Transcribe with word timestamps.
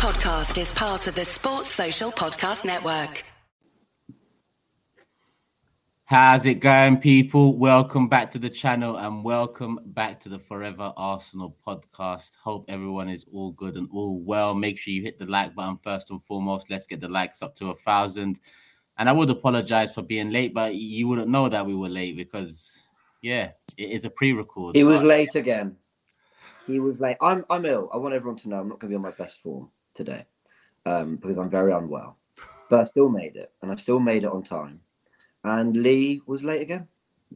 podcast 0.00 0.58
is 0.58 0.72
part 0.72 1.06
of 1.08 1.14
the 1.14 1.26
Sports 1.26 1.68
Social 1.68 2.10
Podcast 2.10 2.64
Network. 2.64 3.22
How's 6.06 6.46
it 6.46 6.54
going, 6.54 6.96
people? 6.96 7.58
Welcome 7.58 8.08
back 8.08 8.30
to 8.30 8.38
the 8.38 8.48
channel 8.48 8.96
and 8.96 9.22
welcome 9.22 9.78
back 9.84 10.18
to 10.20 10.30
the 10.30 10.38
Forever 10.38 10.94
Arsenal 10.96 11.54
podcast. 11.66 12.36
Hope 12.42 12.64
everyone 12.68 13.10
is 13.10 13.26
all 13.30 13.52
good 13.52 13.76
and 13.76 13.90
all 13.92 14.18
well. 14.20 14.54
Make 14.54 14.78
sure 14.78 14.94
you 14.94 15.02
hit 15.02 15.18
the 15.18 15.26
like 15.26 15.54
button 15.54 15.76
first 15.76 16.10
and 16.10 16.22
foremost. 16.22 16.70
Let's 16.70 16.86
get 16.86 17.02
the 17.02 17.08
likes 17.08 17.42
up 17.42 17.54
to 17.56 17.68
a 17.68 17.76
thousand. 17.76 18.40
And 18.96 19.06
I 19.06 19.12
would 19.12 19.28
apologize 19.28 19.92
for 19.92 20.00
being 20.00 20.30
late, 20.30 20.54
but 20.54 20.76
you 20.76 21.08
wouldn't 21.08 21.28
know 21.28 21.50
that 21.50 21.66
we 21.66 21.74
were 21.74 21.90
late 21.90 22.16
because, 22.16 22.86
yeah, 23.20 23.50
it 23.76 23.90
is 23.90 24.06
a 24.06 24.10
pre-record. 24.10 24.76
He 24.76 24.82
was 24.84 25.02
late 25.02 25.34
again. 25.34 25.76
He 26.66 26.80
was 26.80 27.00
late. 27.00 27.18
I'm 27.20 27.44
I'm 27.50 27.66
ill. 27.66 27.90
I 27.92 27.98
want 27.98 28.14
everyone 28.14 28.38
to 28.38 28.48
know 28.48 28.60
I'm 28.60 28.68
not 28.70 28.78
going 28.78 28.90
to 28.90 28.92
be 28.92 28.96
on 28.96 29.02
my 29.02 29.10
best 29.10 29.40
form 29.42 29.68
today 29.94 30.24
um, 30.86 31.16
because 31.16 31.38
I'm 31.38 31.50
very 31.50 31.72
unwell. 31.72 32.16
But 32.68 32.80
I 32.80 32.84
still 32.84 33.08
made 33.08 33.36
it, 33.36 33.50
and 33.62 33.72
I 33.72 33.74
still 33.76 33.98
made 33.98 34.22
it 34.24 34.30
on 34.30 34.42
time. 34.44 34.80
And 35.42 35.76
Lee 35.76 36.22
was 36.26 36.44
late 36.44 36.62
again. 36.62 36.86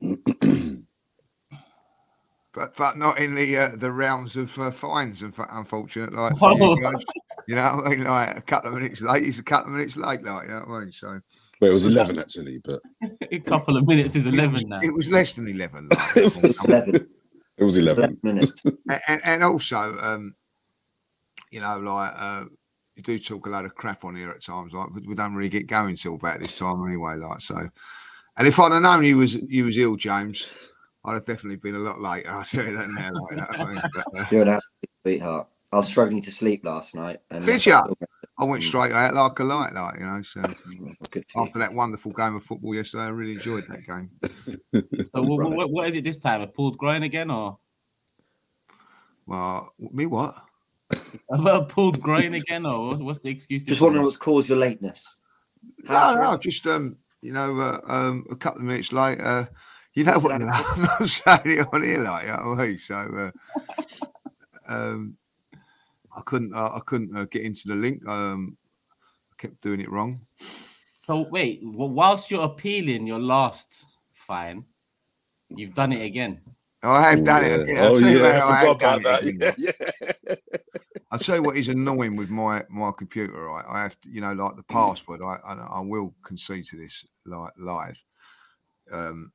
but 2.52 2.76
but 2.76 2.96
not 2.96 3.18
in 3.18 3.34
the 3.34 3.56
uh, 3.56 3.70
the 3.76 3.90
realms 3.90 4.36
of 4.36 4.56
uh, 4.58 4.70
fines. 4.70 5.22
Unfortunately, 5.22 6.16
like 6.16 6.34
Oh. 6.40 6.74
you, 6.76 6.82
guys, 6.82 7.02
you 7.48 7.54
know, 7.56 7.76
what 7.76 7.86
I 7.86 7.90
mean, 7.90 8.04
like 8.04 8.36
a 8.36 8.42
couple 8.42 8.68
of 8.72 8.76
minutes 8.80 9.00
late, 9.00 9.24
he's 9.24 9.38
a 9.38 9.42
couple 9.42 9.72
of 9.72 9.76
minutes 9.78 9.96
late, 9.96 10.22
like 10.22 10.44
you 10.44 10.50
know 10.50 10.60
what 10.66 10.76
I 10.76 10.80
mean. 10.80 10.92
So 10.92 11.20
Well, 11.60 11.70
it 11.70 11.72
was 11.74 11.86
11 11.86 12.18
actually, 12.18 12.60
but 12.64 12.80
a 13.32 13.40
couple 13.40 13.76
of 13.76 13.86
minutes 13.86 14.14
is 14.16 14.26
11 14.26 14.68
now. 14.68 14.78
it 14.82 14.94
was 14.94 15.10
less 15.10 15.32
than 15.34 15.48
eleven. 15.48 15.88
It 15.90 16.24
was- 16.42 16.64
Eleven, 16.68 16.94
it 17.58 17.64
was 17.64 17.76
11. 17.76 18.04
11 18.04 18.18
minutes. 18.22 18.62
and, 18.64 19.00
and, 19.08 19.20
and 19.24 19.42
also, 19.44 19.96
um, 20.00 20.34
you 21.54 21.60
know, 21.60 21.78
like 21.78 22.12
uh, 22.16 22.46
you 22.96 23.02
do 23.04 23.16
talk 23.16 23.46
a 23.46 23.50
lot 23.50 23.64
of 23.64 23.76
crap 23.76 24.04
on 24.04 24.16
here 24.16 24.30
at 24.30 24.42
times, 24.42 24.72
like 24.72 24.88
but 24.92 25.06
we 25.06 25.14
don't 25.14 25.36
really 25.36 25.48
get 25.48 25.68
going 25.68 25.94
till 25.94 26.16
about 26.16 26.40
this 26.40 26.58
time 26.58 26.84
anyway. 26.84 27.14
Like 27.14 27.40
so, 27.40 27.68
and 28.36 28.48
if 28.48 28.58
I'd 28.58 28.72
have 28.72 28.82
known 28.82 29.04
you 29.04 29.18
was 29.18 29.34
you 29.34 29.66
was 29.66 29.78
ill, 29.78 29.94
James, 29.94 30.48
I'd 31.04 31.14
have 31.14 31.24
definitely 31.24 31.56
been 31.56 31.76
a 31.76 31.78
lot 31.78 32.00
later. 32.00 32.28
I'll 32.28 32.42
tell 32.42 32.64
you 32.64 32.76
that 32.76 32.88
now. 32.98 33.12
Like 33.12 33.36
that, 33.36 33.60
I 33.60 33.72
mean, 33.72 33.82
but, 33.94 34.20
uh, 34.20 34.24
You're 34.32 34.42
an 34.42 34.48
absolute 34.48 34.90
sweetheart. 35.02 35.46
I 35.72 35.76
was 35.76 35.86
struggling 35.86 36.22
to 36.22 36.32
sleep 36.32 36.64
last 36.64 36.96
night. 36.96 37.20
And 37.30 37.46
Did 37.46 37.64
ya? 37.66 37.84
I 38.36 38.44
went 38.44 38.64
straight 38.64 38.90
out 38.90 39.14
like 39.14 39.38
a 39.38 39.44
light, 39.44 39.74
like 39.74 40.00
you 40.00 40.06
know. 40.06 40.22
So 40.22 40.42
Good 41.12 41.24
for 41.28 41.42
you. 41.42 41.46
after 41.46 41.60
that 41.60 41.72
wonderful 41.72 42.10
game 42.10 42.34
of 42.34 42.42
football 42.42 42.74
yesterday, 42.74 43.04
I 43.04 43.08
really 43.10 43.34
enjoyed 43.34 43.64
that 43.68 43.86
game. 43.86 44.10
So 45.14 45.22
what, 45.22 45.54
what, 45.54 45.70
what 45.70 45.88
is 45.88 45.94
it 45.94 46.02
this 46.02 46.18
time? 46.18 46.40
A 46.40 46.48
pulled 46.48 46.76
groin 46.76 47.04
again 47.04 47.30
or 47.30 47.58
Well, 49.24 49.72
me 49.78 50.06
what? 50.06 50.34
A 51.30 51.64
pulled 51.64 52.00
groin 52.00 52.34
again 52.34 52.66
or 52.66 52.96
what's 52.96 53.20
the 53.20 53.30
excuse? 53.30 53.64
Just 53.64 53.80
wondering 53.80 54.04
what's 54.04 54.16
caused 54.16 54.48
your 54.48 54.58
lateness. 54.58 55.14
No, 55.88 56.14
no, 56.14 56.36
just 56.36 56.66
um, 56.66 56.96
you 57.22 57.32
know, 57.32 57.58
uh, 57.58 57.80
um, 57.86 58.26
a 58.30 58.36
couple 58.36 58.60
of 58.60 58.66
minutes 58.66 58.92
later. 58.92 59.48
You 59.94 60.04
know 60.04 60.18
what? 60.18 60.32
I'm 60.42 60.46
not 60.46 61.08
saying 61.08 61.40
it 61.44 61.66
on 61.72 61.82
here, 61.82 62.00
like 62.00 62.26
you 62.26 62.32
know 62.32 62.54
what 62.56 62.80
So, 62.80 63.32
uh, 63.56 63.60
um, 64.66 65.16
I 66.16 66.20
couldn't, 66.22 66.54
uh, 66.54 66.70
I 66.74 66.80
couldn't 66.84 67.16
uh, 67.16 67.24
get 67.26 67.42
into 67.42 67.68
the 67.68 67.74
link. 67.74 68.06
Um, 68.06 68.56
I 69.32 69.40
kept 69.40 69.60
doing 69.60 69.80
it 69.80 69.90
wrong. 69.90 70.20
So 71.06 71.28
wait, 71.30 71.60
whilst 71.62 72.30
you're 72.30 72.44
appealing 72.44 73.06
your 73.06 73.20
last 73.20 73.84
fine, 74.12 74.64
you've 75.48 75.74
done 75.74 75.92
it 75.92 76.04
again. 76.04 76.40
I 76.90 77.10
have 77.10 77.20
Oh, 77.20 77.24
done 77.24 77.44
yeah. 77.44 77.56
it. 77.66 77.70
Oh, 77.78 77.94
I'll 77.94 78.00
tell 78.00 78.10
you 78.10 78.18
yeah, 78.18 78.22
what, 78.22 78.30
I 78.32 78.34
have 78.34 78.44
forgot 78.44 78.76
about 78.76 79.02
that. 79.02 79.24
Yeah, 79.24 79.52
yeah. 79.56 80.34
I'll 81.10 81.18
tell 81.18 81.36
you 81.36 81.42
what 81.42 81.56
is 81.56 81.68
annoying 81.68 82.16
with 82.16 82.30
my 82.30 82.64
my 82.68 82.90
computer. 82.96 83.32
Right, 83.32 83.64
I 83.68 83.82
have 83.82 83.98
to, 84.00 84.10
you 84.10 84.20
know, 84.20 84.32
like 84.32 84.56
the 84.56 84.62
password. 84.64 85.22
I 85.22 85.38
I, 85.46 85.54
I 85.54 85.80
will 85.80 86.14
concede 86.24 86.66
to 86.66 86.76
this 86.76 87.04
like 87.26 87.52
live. 87.58 88.02
Um, 88.90 89.32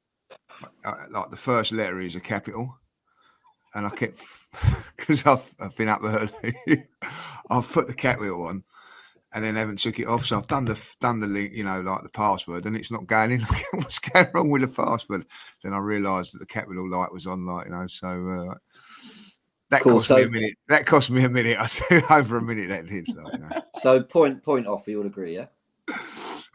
I, 0.85 1.07
like 1.09 1.29
the 1.31 1.37
first 1.37 1.71
letter 1.71 2.01
is 2.01 2.15
a 2.15 2.19
capital, 2.19 2.77
and 3.75 3.85
I 3.85 3.89
kept 3.89 4.21
because 4.97 5.25
I've 5.25 5.55
I've 5.59 5.75
been 5.75 5.89
up 5.89 6.01
early. 6.03 6.87
I've 7.49 7.71
put 7.71 7.87
the 7.87 7.93
capital 7.95 8.43
on, 8.45 8.63
and 9.33 9.43
then 9.43 9.55
haven't 9.55 9.79
took 9.79 9.99
it 9.99 10.07
off. 10.07 10.25
So 10.25 10.37
I've 10.37 10.47
done 10.47 10.65
the 10.65 10.79
done 10.99 11.19
the 11.19 11.27
link, 11.27 11.53
you 11.53 11.63
know, 11.63 11.81
like 11.81 12.03
the 12.03 12.09
password, 12.09 12.65
and 12.65 12.75
it's 12.75 12.91
not 12.91 13.07
going 13.07 13.31
in. 13.31 13.41
What's 13.73 13.99
going 13.99 14.27
wrong 14.33 14.49
with 14.49 14.61
the 14.61 14.67
password? 14.67 15.25
Then 15.63 15.73
I 15.73 15.77
realised 15.77 16.33
that 16.33 16.39
the 16.39 16.45
capital 16.45 16.89
light 16.89 17.11
was 17.11 17.27
on, 17.27 17.45
like 17.45 17.65
you 17.65 17.71
know. 17.71 17.87
So 17.87 18.07
uh, 18.07 18.55
that 19.69 19.81
Cool, 19.81 19.93
cost 19.93 20.09
me 20.09 20.23
a 20.23 20.29
minute. 20.29 20.53
That 20.67 20.85
cost 20.85 21.11
me 21.11 21.23
a 21.23 21.29
minute. 21.29 21.57
I 21.59 21.67
say 21.67 22.01
over 22.09 22.37
a 22.37 22.41
minute. 22.41 22.69
That 22.69 22.87
did. 22.87 23.07
Like, 23.07 23.33
you 23.33 23.39
know. 23.39 23.61
So 23.79 24.01
point 24.01 24.43
point 24.43 24.67
off, 24.67 24.87
you 24.87 24.97
would 24.97 25.07
agree, 25.07 25.35
yeah? 25.35 25.45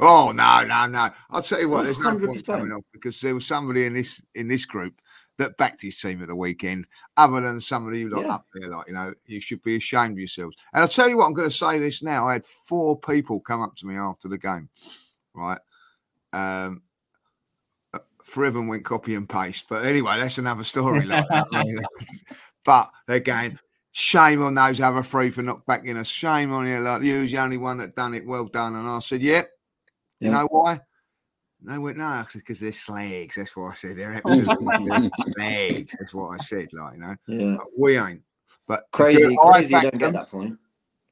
Oh 0.00 0.32
no, 0.32 0.64
no, 0.64 0.86
no! 0.86 1.10
I'll 1.30 1.42
tell 1.42 1.60
you 1.60 1.68
what. 1.68 1.84
There's 1.84 1.98
no 1.98 2.18
point 2.18 2.38
100%. 2.38 2.46
coming 2.46 2.72
off 2.72 2.84
because 2.92 3.20
there 3.20 3.34
was 3.34 3.46
somebody 3.46 3.84
in 3.84 3.92
this 3.92 4.20
in 4.34 4.48
this 4.48 4.64
group 4.64 4.94
that 5.38 5.56
backed 5.56 5.82
his 5.82 5.98
team 5.98 6.22
at 6.22 6.28
the 6.28 6.36
weekend. 6.36 6.86
Other 7.16 7.40
than 7.40 7.60
some 7.60 7.86
of 7.88 7.94
you 7.94 8.08
like 8.08 8.24
Yeah. 8.24 8.34
up 8.34 8.46
there, 8.54 8.70
like 8.70 8.86
you 8.88 8.94
know, 8.94 9.12
you 9.26 9.40
should 9.40 9.62
be 9.62 9.76
ashamed 9.76 10.12
of 10.12 10.18
yourselves. 10.18 10.56
And 10.72 10.82
I'll 10.82 10.88
tell 10.88 11.08
you 11.08 11.18
what. 11.18 11.26
I'm 11.26 11.34
going 11.34 11.48
to 11.48 11.56
say 11.56 11.78
this 11.78 12.02
now. 12.02 12.26
I 12.26 12.34
had 12.34 12.46
four 12.46 12.98
people 12.98 13.40
come 13.40 13.62
up 13.62 13.76
to 13.76 13.86
me 13.86 13.96
after 13.96 14.28
the 14.28 14.38
game, 14.38 14.68
right? 15.34 15.58
Um, 16.32 16.82
uh, 17.92 17.98
three 18.24 18.48
of 18.48 18.54
them 18.54 18.68
went 18.68 18.84
copy 18.84 19.14
and 19.14 19.28
paste. 19.28 19.66
But 19.68 19.84
anyway, 19.84 20.18
that's 20.18 20.38
another 20.38 20.64
story. 20.64 21.06
Like 21.06 21.26
that, 21.28 21.46
but 22.64 22.90
they're. 23.06 23.58
Shame 23.96 24.42
on 24.42 24.56
those 24.56 24.80
other 24.80 25.04
three 25.04 25.30
for 25.30 25.42
not 25.42 25.64
backing 25.66 25.96
us. 25.96 26.08
Shame 26.08 26.52
on 26.52 26.66
you. 26.66 26.80
Like 26.80 27.02
you 27.02 27.20
was 27.20 27.30
the 27.30 27.38
only 27.38 27.58
one 27.58 27.78
that 27.78 27.94
done 27.94 28.12
it. 28.12 28.26
Well 28.26 28.46
done. 28.46 28.74
And 28.74 28.88
I 28.88 28.98
said, 28.98 29.22
yeah. 29.22 29.44
You 30.18 30.30
know 30.30 30.48
why? 30.50 30.80
And 31.64 31.74
they 31.74 31.78
went, 31.78 31.96
no, 31.96 32.22
because 32.34 32.60
they're 32.60 32.72
slags. 32.72 33.36
That's 33.36 33.56
what 33.56 33.70
I 33.70 33.74
said. 33.74 33.96
They're 33.96 34.14
absolute 34.26 35.10
slags. 35.34 35.96
That's 35.98 36.12
what 36.14 36.38
I 36.38 36.44
said. 36.44 36.72
Like, 36.74 36.94
you 36.94 37.00
know, 37.00 37.16
Yeah. 37.26 37.56
But 37.58 37.66
we 37.78 37.98
ain't. 37.98 38.22
But 38.68 38.84
Crazy, 38.92 39.36
crazy 39.40 39.74
you 39.74 39.80
don't 39.82 39.90
get 39.92 40.00
them. 40.00 40.12
that 40.14 40.30
point. 40.30 40.58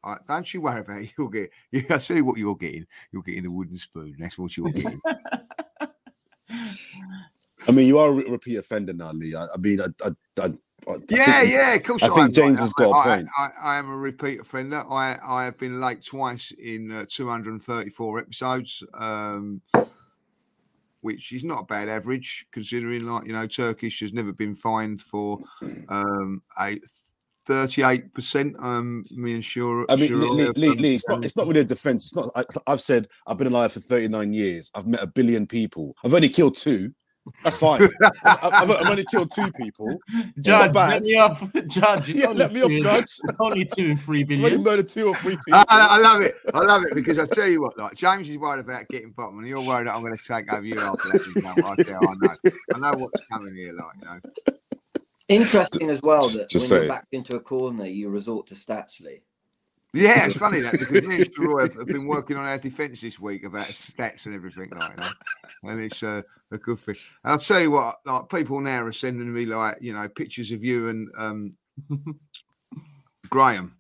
I, 0.05 0.17
don't 0.29 0.53
you 0.53 0.61
worry 0.61 0.81
about 0.81 1.03
it. 1.03 1.13
You'll 1.17 1.29
get. 1.29 1.51
You, 1.71 1.85
I 1.91 1.99
see 1.99 2.21
what 2.23 2.37
you're 2.39 2.57
getting. 2.57 2.87
You're 3.13 3.23
getting 3.23 3.47
a 3.47 3.51
wooden 3.51 3.79
spoon. 3.79 4.17
That's 4.19 4.37
what 4.39 4.57
you're 4.57 4.71
getting. 4.71 5.01
I 7.69 7.71
mean, 7.73 7.87
you 7.87 7.99
are 7.99 8.11
a 8.11 8.31
repeat 8.31 8.57
offender 8.57 8.93
now, 8.93 9.13
Lee. 9.13 9.35
I, 9.35 9.45
I 9.55 9.57
mean, 9.59 9.81
I, 9.81 9.87
I, 10.05 10.09
I, 10.43 10.47
I 10.89 10.97
yeah, 11.09 11.41
think- 11.41 11.53
yeah. 11.53 11.75
Of 11.75 11.85
course, 11.85 12.03
I 12.03 12.09
think 12.09 12.19
am, 12.21 12.33
James 12.33 12.51
like, 12.53 12.61
has 12.61 12.73
got 12.75 12.91
a 12.91 12.99
I- 12.99 13.17
point. 13.17 13.29
I, 13.39 13.49
I, 13.63 13.79
am 13.79 13.91
a 13.91 13.97
repeat 13.97 14.41
offender. 14.41 14.85
I, 14.91 15.17
I 15.25 15.45
have 15.45 15.57
been 15.59 15.81
late 15.81 16.03
twice 16.05 16.53
in 16.59 16.91
uh, 16.91 17.05
234 17.09 18.19
episodes. 18.19 18.83
Um, 18.95 19.63
which 21.03 21.33
is 21.33 21.45
not 21.45 21.61
a 21.61 21.67
bad 21.67 21.89
average 21.89 22.47
considering 22.53 23.05
like 23.05 23.27
you 23.27 23.33
know 23.33 23.47
turkish 23.47 24.01
has 24.01 24.13
never 24.13 24.33
been 24.33 24.55
fined 24.55 25.01
for 25.01 25.39
um 25.89 26.43
a 26.59 26.81
38% 27.49 28.63
um 28.63 29.05
me 29.11 29.35
and 29.35 29.45
sure 29.45 29.85
I 29.89 29.97
mean, 29.97 30.19
Lee, 30.21 30.31
Lee, 30.31 30.51
Lee, 30.55 30.75
Lee, 30.77 30.95
it's 30.95 31.09
not. 31.09 31.25
It's 31.25 31.37
not 31.37 31.49
really 31.49 31.61
a 31.61 31.65
defense. 31.65 32.05
It's 32.05 32.15
not. 32.15 32.31
I, 32.37 32.45
I've 32.69 32.81
said 32.81 33.09
I've 33.27 33.37
been 33.37 33.49
alive 33.49 33.73
for 33.73 33.81
39 33.81 34.33
years. 34.33 34.71
I've 34.77 34.87
met 34.87 35.03
a 35.03 35.09
billion 35.09 35.49
people. 35.49 35.97
I've 36.05 36.15
only 36.15 36.29
killed 36.29 36.57
two. 36.57 36.95
That's 37.45 37.57
fine. 37.59 37.83
I've, 38.03 38.13
I've, 38.25 38.71
I've 38.71 38.91
only 38.91 39.05
killed 39.05 39.31
two 39.33 39.51
people. 39.53 39.99
Judge, 40.41 40.75
let 40.75 41.03
me 41.03 41.15
up. 41.17 41.39
Judge, 41.69 42.09
it's 42.11 42.19
Yeah, 42.21 42.27
only 42.27 42.39
let 42.39 42.53
me 42.53 42.63
off, 42.63 42.69
two- 42.69 42.81
Judge. 42.81 43.11
It's 43.25 43.37
only 43.41 43.65
two 43.65 43.87
and 43.91 44.01
three 44.01 44.25
billion. 44.25 44.45
I've 44.47 44.53
only 44.55 44.65
murdered 44.65 44.89
two 44.89 45.07
or 45.09 45.15
three 45.15 45.37
people. 45.45 45.55
I, 45.55 45.65
I 45.69 45.87
I 45.91 45.99
love 46.01 46.23
it. 46.23 46.35
I 46.53 46.59
love 46.61 46.83
it 46.85 46.95
because 46.95 47.19
I 47.19 47.27
tell 47.27 47.47
you 47.49 47.61
what, 47.63 47.79
like 47.79 47.95
James 47.95 48.29
is 48.29 48.37
worried 48.39 48.61
about 48.61 48.89
getting 48.89 49.11
bottom, 49.13 49.39
and 49.39 49.47
you're 49.49 49.61
worried 49.67 49.87
that 49.87 49.95
I'm 49.95 50.03
going 50.03 50.17
to 50.17 50.25
take 50.25 50.53
over 50.53 50.65
you 50.65 50.75
after 50.79 51.09
that. 51.11 51.77
I 51.85 51.95
I 51.95 52.15
know. 52.21 52.53
I 52.75 52.93
know 52.93 52.99
what's 52.99 53.27
coming 53.29 53.55
here, 53.55 53.73
like 53.75 53.97
you 54.01 54.05
know. 54.05 54.21
Interesting 55.29 55.89
as 55.91 56.03
well 56.03 56.29
that 56.29 56.51
Just 56.51 56.65
when 56.65 56.69
say 56.69 56.75
you're 56.77 56.85
it. 56.87 56.89
backed 56.89 57.15
into 57.15 57.37
a 57.37 57.41
corner, 57.41 57.87
you 57.87 58.09
resort 58.11 58.47
to 58.49 58.55
Statsley. 58.55 59.23
Yeah, 59.95 60.27
it's 60.27 60.39
funny 60.39 60.61
that 60.61 60.73
because 60.73 61.07
me 61.07 61.17
and. 61.17 61.33
Roy 61.39 61.63
have, 61.63 61.87
been 61.87 62.07
working 62.07 62.39
on 62.39 62.45
our 62.45 62.57
defence 62.57 63.03
this 63.03 63.21
week 63.21 63.45
about 63.45 63.67
stats 63.67 64.25
and 64.25 64.35
everything 64.35 64.71
like 64.75 64.99
know, 64.99 65.09
and 65.65 65.81
it's 65.81 66.03
uh, 66.03 66.23
a 66.51 66.59
good 66.59 66.79
thing. 66.79 66.95
And 67.25 67.33
I'll 67.33 67.39
tell 67.39 67.61
you 67.61 67.73
what, 67.73 67.99
like 68.07 68.29
people 68.31 68.59
now 68.61 68.85
are 68.85 68.93
sending 68.93 69.33
me 69.33 69.45
like 69.45 69.77
you 69.83 69.93
know 69.93 70.09
pictures 70.09 70.51
of 70.51 70.65
you 70.65 70.89
and 70.89 71.11
um, 71.19 71.55
Graham. 73.29 73.77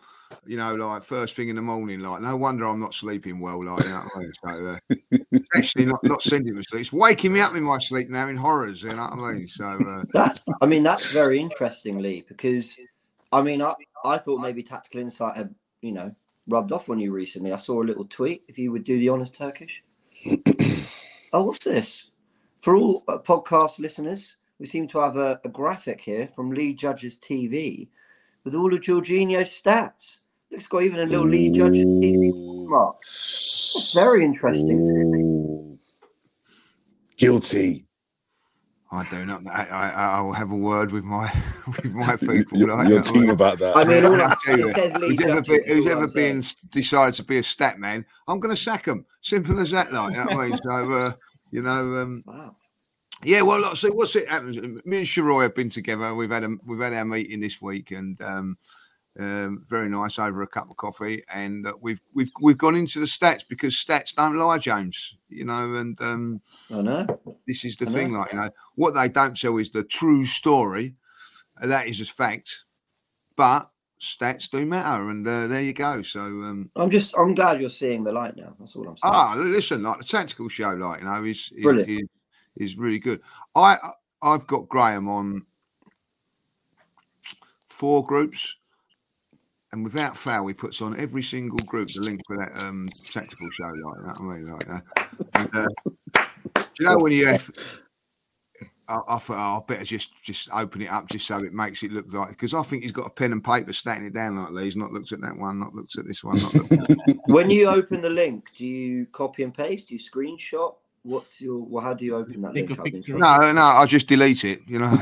You 0.46 0.56
know, 0.56 0.74
like 0.74 1.04
first 1.04 1.34
thing 1.34 1.50
in 1.50 1.56
the 1.56 1.62
morning, 1.62 2.00
like 2.00 2.20
no 2.20 2.36
wonder 2.36 2.66
I'm 2.66 2.80
not 2.80 2.94
sleeping 2.94 3.38
well. 3.38 3.64
Like, 3.64 3.84
you 3.84 3.90
know 3.90 4.00
what 4.00 4.16
I 4.16 4.58
mean? 4.58 4.78
So, 4.90 5.28
uh, 5.30 5.38
actually, 5.56 5.84
not 5.86 6.02
not 6.04 6.22
sending 6.22 6.54
me 6.54 6.62
sleep. 6.62 6.80
It's 6.82 6.92
waking 6.92 7.32
me 7.32 7.40
up 7.40 7.54
in 7.54 7.62
my 7.62 7.78
sleep 7.78 8.10
now 8.10 8.28
in 8.28 8.36
horrors. 8.36 8.82
You 8.82 8.90
know 8.90 9.08
what 9.14 9.24
I 9.24 9.32
mean? 9.32 9.48
So, 9.48 9.64
uh, 9.64 10.04
That 10.12 10.40
I 10.60 10.66
mean, 10.66 10.82
that's 10.82 11.12
very 11.12 11.38
interesting, 11.38 11.98
Lee, 11.98 12.24
because 12.26 12.78
I 13.32 13.40
mean, 13.42 13.62
I, 13.62 13.74
I 14.04 14.18
thought 14.18 14.40
maybe 14.40 14.62
Tactical 14.62 15.00
Insight 15.00 15.36
had, 15.36 15.54
you 15.82 15.92
know, 15.92 16.14
rubbed 16.48 16.72
off 16.72 16.88
on 16.88 16.98
you 16.98 17.12
recently. 17.12 17.52
I 17.52 17.56
saw 17.56 17.82
a 17.82 17.84
little 17.84 18.06
tweet. 18.06 18.44
If 18.48 18.58
you 18.58 18.72
would 18.72 18.84
do 18.84 18.98
the 18.98 19.10
honest 19.10 19.36
Turkish. 19.36 19.82
oh, 21.32 21.44
what's 21.44 21.64
this? 21.64 22.10
For 22.60 22.76
all 22.76 23.04
uh, 23.08 23.18
podcast 23.18 23.78
listeners, 23.78 24.36
we 24.58 24.66
seem 24.66 24.86
to 24.88 25.00
have 25.00 25.16
a, 25.16 25.40
a 25.44 25.48
graphic 25.48 26.00
here 26.00 26.28
from 26.28 26.50
Lee 26.50 26.72
Judge's 26.72 27.18
TV 27.18 27.88
with 28.44 28.54
all 28.54 28.72
of 28.72 28.80
Jorginho's 28.80 29.48
stats. 29.48 30.20
It's 30.50 30.66
got 30.66 30.82
even 30.82 31.00
a 31.00 31.06
little 31.06 31.26
Lee 31.26 31.50
Judges 31.50 31.86
TV 31.86 32.30
mark. 32.68 32.98
That's 33.00 33.94
very 33.94 34.24
interesting. 34.24 35.78
Guilty. 37.16 37.86
I 38.92 39.04
do 39.08 39.24
not. 39.24 39.40
I, 39.50 39.64
I, 39.64 39.88
I 39.88 40.20
will 40.20 40.34
have 40.34 40.52
a 40.52 40.56
word 40.56 40.92
with 40.92 41.04
my 41.04 41.32
with 41.66 41.94
my 41.94 42.14
people. 42.16 42.58
Your, 42.58 42.76
like, 42.76 42.88
your 42.88 43.00
team 43.00 43.30
about 43.30 43.58
that. 43.58 43.74
I 43.74 43.84
mean, 43.84 44.04
all 44.04 44.20
I 44.20 44.26
I, 44.26 44.36
tell 44.44 44.58
you, 44.58 44.68
it 44.68 44.74
says 44.74 44.96
Lee 44.98 45.16
Who's 45.16 45.24
ever, 45.26 45.40
Judge. 45.40 45.46
been, 45.46 45.58
is 45.60 45.66
who's 45.66 45.90
ever 45.90 46.08
been 46.08 46.44
decided 46.70 47.14
to 47.14 47.24
be 47.24 47.38
a 47.38 47.42
stat 47.42 47.78
man, 47.78 48.04
I'm 48.28 48.38
going 48.38 48.54
to 48.54 48.60
sack 48.60 48.86
him. 48.86 49.06
Simple 49.22 49.58
as 49.60 49.70
that. 49.70 49.90
Like, 49.92 50.12
you 50.14 50.24
know 50.24 50.40
I 50.40 50.48
mean? 50.48 50.58
So, 50.62 50.92
uh, 50.92 51.12
you 51.50 51.62
know, 51.62 51.70
um, 51.70 52.18
Wow. 52.26 52.54
yeah. 53.24 53.40
Well, 53.40 53.60
look, 53.60 53.76
so 53.76 53.90
what's 53.92 54.14
it 54.14 54.28
happens? 54.28 54.58
Me 54.84 54.98
and 54.98 55.06
Sharoy 55.06 55.44
have 55.44 55.54
been 55.54 55.70
together. 55.70 56.14
We've 56.14 56.30
had 56.30 56.44
a 56.44 56.50
we've 56.68 56.80
had 56.80 56.92
our 56.92 57.06
meeting 57.06 57.40
this 57.40 57.62
week, 57.62 57.92
and 57.92 58.20
um, 58.20 58.58
um, 59.18 59.64
very 59.68 59.88
nice 59.88 60.18
over 60.18 60.42
a 60.42 60.46
cup 60.46 60.70
of 60.70 60.76
coffee. 60.76 61.22
And 61.32 61.66
uh, 61.66 61.74
we've 61.80 62.00
we've 62.14 62.30
we've 62.42 62.58
gone 62.58 62.76
into 62.76 63.00
the 63.00 63.06
stats 63.06 63.46
because 63.48 63.74
stats 63.74 64.14
don't 64.14 64.36
lie, 64.36 64.58
James. 64.58 65.16
You 65.28 65.44
know, 65.44 65.74
and 65.74 66.00
um, 66.00 66.40
I 66.72 66.80
know. 66.82 67.20
this 67.46 67.64
is 67.64 67.76
the 67.76 67.86
I 67.86 67.88
know. 67.88 67.94
thing. 67.94 68.12
Like, 68.12 68.32
you 68.32 68.38
know, 68.38 68.50
what 68.74 68.94
they 68.94 69.08
don't 69.08 69.36
tell 69.36 69.58
is 69.58 69.70
the 69.70 69.84
true 69.84 70.24
story. 70.24 70.94
Uh, 71.60 71.66
That 71.66 71.86
is 71.88 72.00
a 72.00 72.04
fact, 72.04 72.64
but 73.36 73.70
stats 74.00 74.50
do 74.50 74.66
matter, 74.66 75.10
and 75.10 75.26
uh, 75.26 75.46
there 75.46 75.62
you 75.62 75.72
go. 75.72 76.02
So. 76.02 76.20
um 76.20 76.70
I'm 76.76 76.90
just. 76.90 77.16
I'm 77.16 77.34
glad 77.34 77.60
you're 77.60 77.70
seeing 77.70 78.02
the 78.04 78.12
light 78.12 78.36
now. 78.36 78.54
That's 78.58 78.74
all 78.74 78.88
I'm 78.88 78.96
saying. 78.96 79.12
Ah, 79.14 79.34
listen, 79.36 79.82
like 79.82 79.98
the 79.98 80.04
tactical 80.04 80.48
show, 80.48 80.70
like 80.70 81.00
you 81.00 81.06
know, 81.06 81.24
is 81.24 81.52
is, 81.56 81.88
is, 81.88 82.08
is 82.56 82.78
really 82.78 82.98
good. 82.98 83.20
I 83.54 83.76
I've 84.22 84.46
got 84.46 84.68
Graham 84.68 85.08
on 85.08 85.46
four 87.68 88.04
groups, 88.04 88.56
and 89.72 89.84
without 89.84 90.16
fail, 90.16 90.46
he 90.46 90.54
puts 90.54 90.80
on 90.82 90.98
every 91.00 91.22
single 91.22 91.58
group 91.66 91.88
the 91.88 92.02
link 92.02 92.20
for 92.26 92.36
that 92.36 92.62
um 92.62 92.86
tactical 92.92 93.48
show, 93.52 93.72
like 93.88 94.04
that. 94.04 94.16
I 94.18 94.22
mean, 94.22 94.52
like 94.52 94.66
that. 94.66 94.82
And, 95.34 95.48
uh, 95.54 95.68
do 96.54 96.62
you 96.78 96.86
know 96.86 96.98
when 96.98 97.12
you 97.12 97.26
have? 97.26 97.50
I, 98.88 98.98
I 99.08 99.18
thought 99.18 99.38
oh, 99.38 99.58
I 99.58 99.60
better 99.66 99.84
just 99.84 100.10
just 100.22 100.50
open 100.52 100.82
it 100.82 100.90
up 100.90 101.08
just 101.08 101.26
so 101.26 101.38
it 101.38 101.54
makes 101.54 101.82
it 101.82 101.90
look 101.92 102.12
like 102.12 102.28
because 102.30 102.52
I 102.52 102.62
think 102.62 102.82
he's 102.82 102.92
got 102.92 103.06
a 103.06 103.10
pen 103.10 103.32
and 103.32 103.42
paper 103.42 103.72
statting 103.72 104.06
it 104.06 104.12
down 104.12 104.36
like 104.36 104.52
that. 104.52 104.64
He's 104.64 104.76
not 104.76 104.92
looked 104.92 105.12
at 105.12 105.22
that 105.22 105.38
one, 105.38 105.58
not 105.58 105.74
looked 105.74 105.96
at 105.96 106.06
this 106.06 106.22
one, 106.22 106.36
not 106.36 106.54
at 106.54 107.16
When 107.26 107.48
you 107.48 107.68
open 107.68 108.02
the 108.02 108.10
link, 108.10 108.44
do 108.56 108.66
you 108.66 109.06
copy 109.06 109.42
and 109.42 109.54
paste? 109.54 109.88
Do 109.88 109.94
you 109.94 110.00
screenshot? 110.00 110.74
What's 111.04 111.40
your? 111.40 111.58
Well, 111.58 111.82
how 111.82 111.94
do 111.94 112.04
you 112.04 112.14
open 112.14 112.42
that 112.42 112.54
Take 112.54 112.68
link? 112.68 112.78
a 112.78 112.82
I've 112.82 112.84
been 112.84 112.92
picture. 112.94 113.18
No, 113.18 113.38
no, 113.52 113.62
I'll 113.62 113.86
just 113.86 114.06
delete 114.06 114.44
it. 114.44 114.60
You 114.66 114.80
know. 114.80 114.92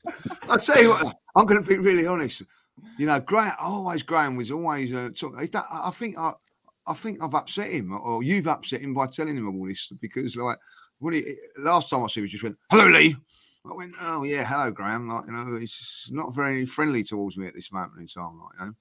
I 0.51 0.57
tell 0.57 0.83
you 0.83 0.91
what, 0.91 1.15
I'm 1.37 1.47
going 1.47 1.63
to 1.63 1.69
be 1.69 1.79
really 1.79 2.07
honest. 2.07 2.43
You 2.97 3.07
know, 3.07 3.21
Graham, 3.21 3.55
always 3.61 4.03
Graham 4.03 4.37
was 4.37 4.51
always 4.51 4.93
uh, 4.93 5.11
talk, 5.17 5.35
I 5.39 5.91
think 5.91 6.19
I, 6.19 6.33
I 6.87 6.95
think 6.95 7.23
I've 7.23 7.35
upset 7.35 7.71
him, 7.71 7.93
or 7.93 8.23
you've 8.23 8.49
upset 8.49 8.81
him 8.81 8.95
by 8.95 9.07
telling 9.07 9.37
him 9.37 9.49
all 9.49 9.67
this 9.67 9.93
because, 10.01 10.37
like, 10.37 10.59
when 10.99 11.15
he 11.15 11.35
last 11.59 11.91
time 11.91 12.05
I 12.05 12.07
see 12.07 12.21
him, 12.21 12.27
he 12.27 12.33
just 12.33 12.43
went, 12.43 12.57
"Hello, 12.71 12.87
Lee." 12.89 13.17
I 13.69 13.75
went, 13.75 13.95
"Oh 14.01 14.23
yeah, 14.23 14.45
hello, 14.45 14.71
Graham." 14.71 15.09
Like, 15.09 15.27
you 15.27 15.33
know, 15.33 15.59
he's 15.59 16.09
not 16.13 16.35
very 16.35 16.65
friendly 16.67 17.05
towards 17.05 17.37
me 17.37 17.47
at 17.47 17.55
this 17.55 17.73
moment 17.73 18.01
in 18.01 18.07
time. 18.07 18.41
Like, 18.41 18.53
you 18.59 18.67
know. 18.67 18.75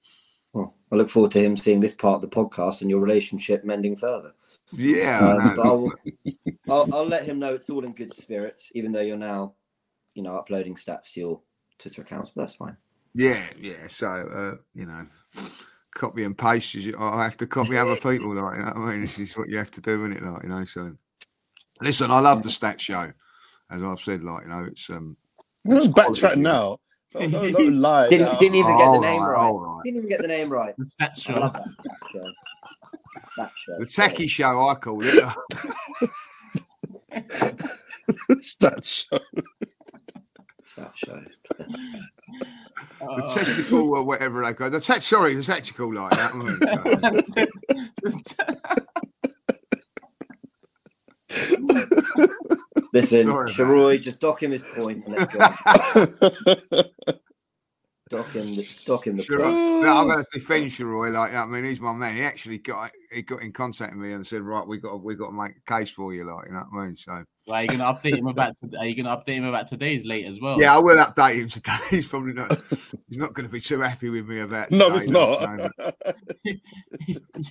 Well, 0.54 0.74
I 0.90 0.96
look 0.96 1.10
forward 1.10 1.32
to 1.32 1.44
him 1.44 1.56
seeing 1.56 1.78
this 1.80 1.94
part 1.94 2.16
of 2.16 2.22
the 2.22 2.34
podcast 2.34 2.80
and 2.80 2.88
your 2.88 3.00
relationship 3.00 3.64
mending 3.64 3.94
further. 3.94 4.32
Yeah, 4.72 5.18
Um, 5.20 5.56
but 5.56 5.66
I'll, 5.66 5.92
I'll, 6.70 6.94
I'll 6.94 7.06
let 7.06 7.24
him 7.24 7.38
know 7.38 7.54
it's 7.54 7.68
all 7.68 7.84
in 7.84 7.92
good 7.92 8.14
spirits, 8.14 8.72
even 8.74 8.90
though 8.90 9.02
you're 9.02 9.18
now, 9.18 9.54
you 10.14 10.22
know, 10.22 10.36
uploading 10.36 10.74
stats 10.74 11.12
to 11.12 11.20
your 11.20 11.40
Twitter 11.78 12.02
accounts. 12.02 12.30
But 12.34 12.42
that's 12.42 12.54
fine. 12.54 12.76
Yeah, 13.14 13.42
yeah. 13.60 13.88
So 13.88 14.06
uh, 14.06 14.56
you 14.74 14.86
know, 14.86 15.06
copy 15.94 16.24
and 16.24 16.36
paste. 16.36 16.74
is- 16.74 16.94
I 16.98 17.24
have 17.24 17.36
to 17.38 17.46
copy 17.46 17.76
other 17.76 17.96
people. 18.00 18.34
Like, 18.34 18.56
you 18.58 18.62
know 18.64 18.72
what 18.74 18.76
I 18.76 18.90
mean, 18.92 19.00
this 19.02 19.18
is 19.18 19.36
what 19.36 19.48
you 19.48 19.58
have 19.58 19.70
to 19.72 19.80
do, 19.80 20.04
isn't 20.06 20.16
it? 20.16 20.22
Like, 20.22 20.42
you 20.42 20.48
know. 20.48 20.64
So, 20.64 20.92
listen, 21.80 22.10
I 22.10 22.20
love 22.20 22.42
the 22.42 22.50
stat 22.50 22.80
show. 22.80 23.12
As 23.70 23.82
I've 23.82 24.00
said, 24.00 24.22
like, 24.24 24.44
you 24.44 24.48
know, 24.50 24.64
it's 24.64 24.88
um. 24.90 25.16
Don't 25.68 25.78
it's 25.84 25.88
quality, 25.92 26.20
backtrack 26.20 26.36
now. 26.36 26.78
Don't, 27.10 27.30
don't, 27.30 27.52
don't 27.52 27.80
lie. 27.80 28.08
Didn't, 28.08 28.26
now. 28.26 28.38
didn't 28.38 28.54
even 28.56 28.76
get 28.78 28.92
the 28.92 28.98
name 29.00 29.20
right, 29.22 29.30
right. 29.32 29.38
all 29.46 29.58
right. 29.58 29.80
Didn't 29.82 29.96
even 29.98 30.08
get 30.08 30.20
the 30.20 30.28
name 30.28 30.48
right. 30.50 30.74
The 30.76 30.84
stats 30.84 31.10
I 31.10 31.14
show. 31.20 31.32
love 31.34 31.52
that 31.54 31.68
stat 31.68 31.96
show. 32.12 32.24
Stat 33.30 33.50
show. 33.66 33.78
The 33.78 33.86
tacky 33.86 34.26
show, 34.26 34.68
I 34.68 34.74
call 34.74 35.00
it. 35.02 35.24
Stat 38.44 38.84
show. 38.84 39.18
Stat 40.68 40.92
show. 40.96 41.14
the 41.56 41.66
Oh. 43.00 43.34
tactical 43.34 43.96
or 43.96 44.02
whatever 44.04 44.44
they 44.44 44.52
go. 44.52 44.68
The 44.68 44.80
tac- 44.80 45.00
sorry, 45.02 45.34
the 45.34 45.42
tactical 45.42 45.94
like 45.94 46.10
that. 46.10 46.32
I 46.34 47.10
mean, 47.10 47.22
so- 47.22 48.48
Listen, 52.92 53.26
Sorry 53.26 53.32
about 53.42 53.48
Sharoy, 53.48 54.00
just 54.00 54.20
dock 54.20 54.42
him 54.42 54.50
his 54.52 54.62
point 54.62 55.04
and 55.06 55.14
let's 55.14 55.34
go. 56.74 56.82
dock 58.08 58.26
him, 58.32 58.42
the, 58.46 58.82
dock 58.86 59.06
him 59.06 59.16
the 59.16 59.22
Sure, 59.22 59.44
I'm 59.44 60.06
going 60.08 60.18
to 60.18 60.26
defend 60.32 60.70
Sharoy. 60.70 61.12
Like, 61.12 61.32
that. 61.32 61.44
I 61.44 61.46
mean, 61.46 61.64
he's 61.64 61.80
my 61.80 61.92
man. 61.92 62.16
He 62.16 62.22
actually 62.22 62.58
got 62.58 62.90
he 63.12 63.22
got 63.22 63.42
in 63.42 63.52
contact 63.52 63.94
with 63.96 64.06
me 64.06 64.12
and 64.12 64.26
said, 64.26 64.42
"Right, 64.42 64.66
we 64.66 64.78
got 64.78 65.02
we 65.02 65.14
got 65.14 65.26
to 65.28 65.32
make 65.32 65.52
a 65.66 65.72
case 65.72 65.90
for 65.90 66.12
you." 66.14 66.24
Like, 66.24 66.46
you 66.46 66.52
know 66.54 66.64
what 66.70 66.80
I 66.82 66.86
mean? 66.86 66.96
So, 66.96 67.24
Are 67.50 67.62
you 67.62 67.68
gonna 67.68 67.84
update 67.84 68.18
him 68.18 68.26
about? 68.26 68.54
Are 68.78 68.86
you 68.86 68.94
gonna 69.02 69.16
update 69.16 69.36
him 69.36 69.44
about 69.44 69.68
today's 69.68 70.04
late 70.04 70.26
as 70.26 70.40
well? 70.40 70.60
yeah, 70.60 70.74
I 70.74 70.78
will 70.78 70.96
update 70.98 71.36
him 71.36 71.48
today. 71.48 71.72
He's 71.90 72.08
probably 72.08 72.34
not. 72.34 72.52
He's 73.08 73.18
not 73.18 73.32
going 73.32 73.46
to 73.46 73.52
be 73.52 73.60
too 73.60 73.80
happy 73.80 74.10
with 74.10 74.26
me 74.28 74.40
about. 74.40 74.70
No, 74.70 74.94
it's 74.94 75.08
not. 75.08 75.70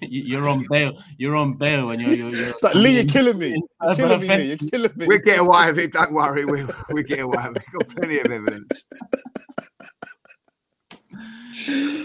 You- 0.01 0.24
you're 0.24 0.50
on 0.50 0.65
bail. 0.69 0.94
You're 1.18 1.36
on 1.36 1.53
bail, 1.53 1.92
and 1.92 2.01
you're. 2.01 2.12
you're, 2.13 2.30
you're 2.36 2.50
It's 2.50 2.63
like 2.63 2.75
Lee, 2.75 2.95
you're 2.95 3.06
killing 3.06 3.38
me. 3.38 3.50
You're 3.50 3.92
Inside 3.92 3.95
killing 3.98 4.21
me. 4.21 4.27
Lee. 4.27 4.44
You're 4.48 4.57
killing 4.57 4.92
me. 4.95 5.07
We'll 5.07 5.18
get 5.19 5.39
away 5.39 5.71
with 5.71 5.80
it. 5.80 5.94
Don't 5.94 6.13
worry. 6.13 6.45
We'll, 6.45 6.69
we'll 6.89 7.03
get 7.03 7.19
away 7.19 7.38
with 7.48 7.57
it. 7.57 7.65
We've 7.71 7.80
got 7.80 7.95
plenty 7.95 8.19
of 8.19 8.25
evidence. 8.27 8.83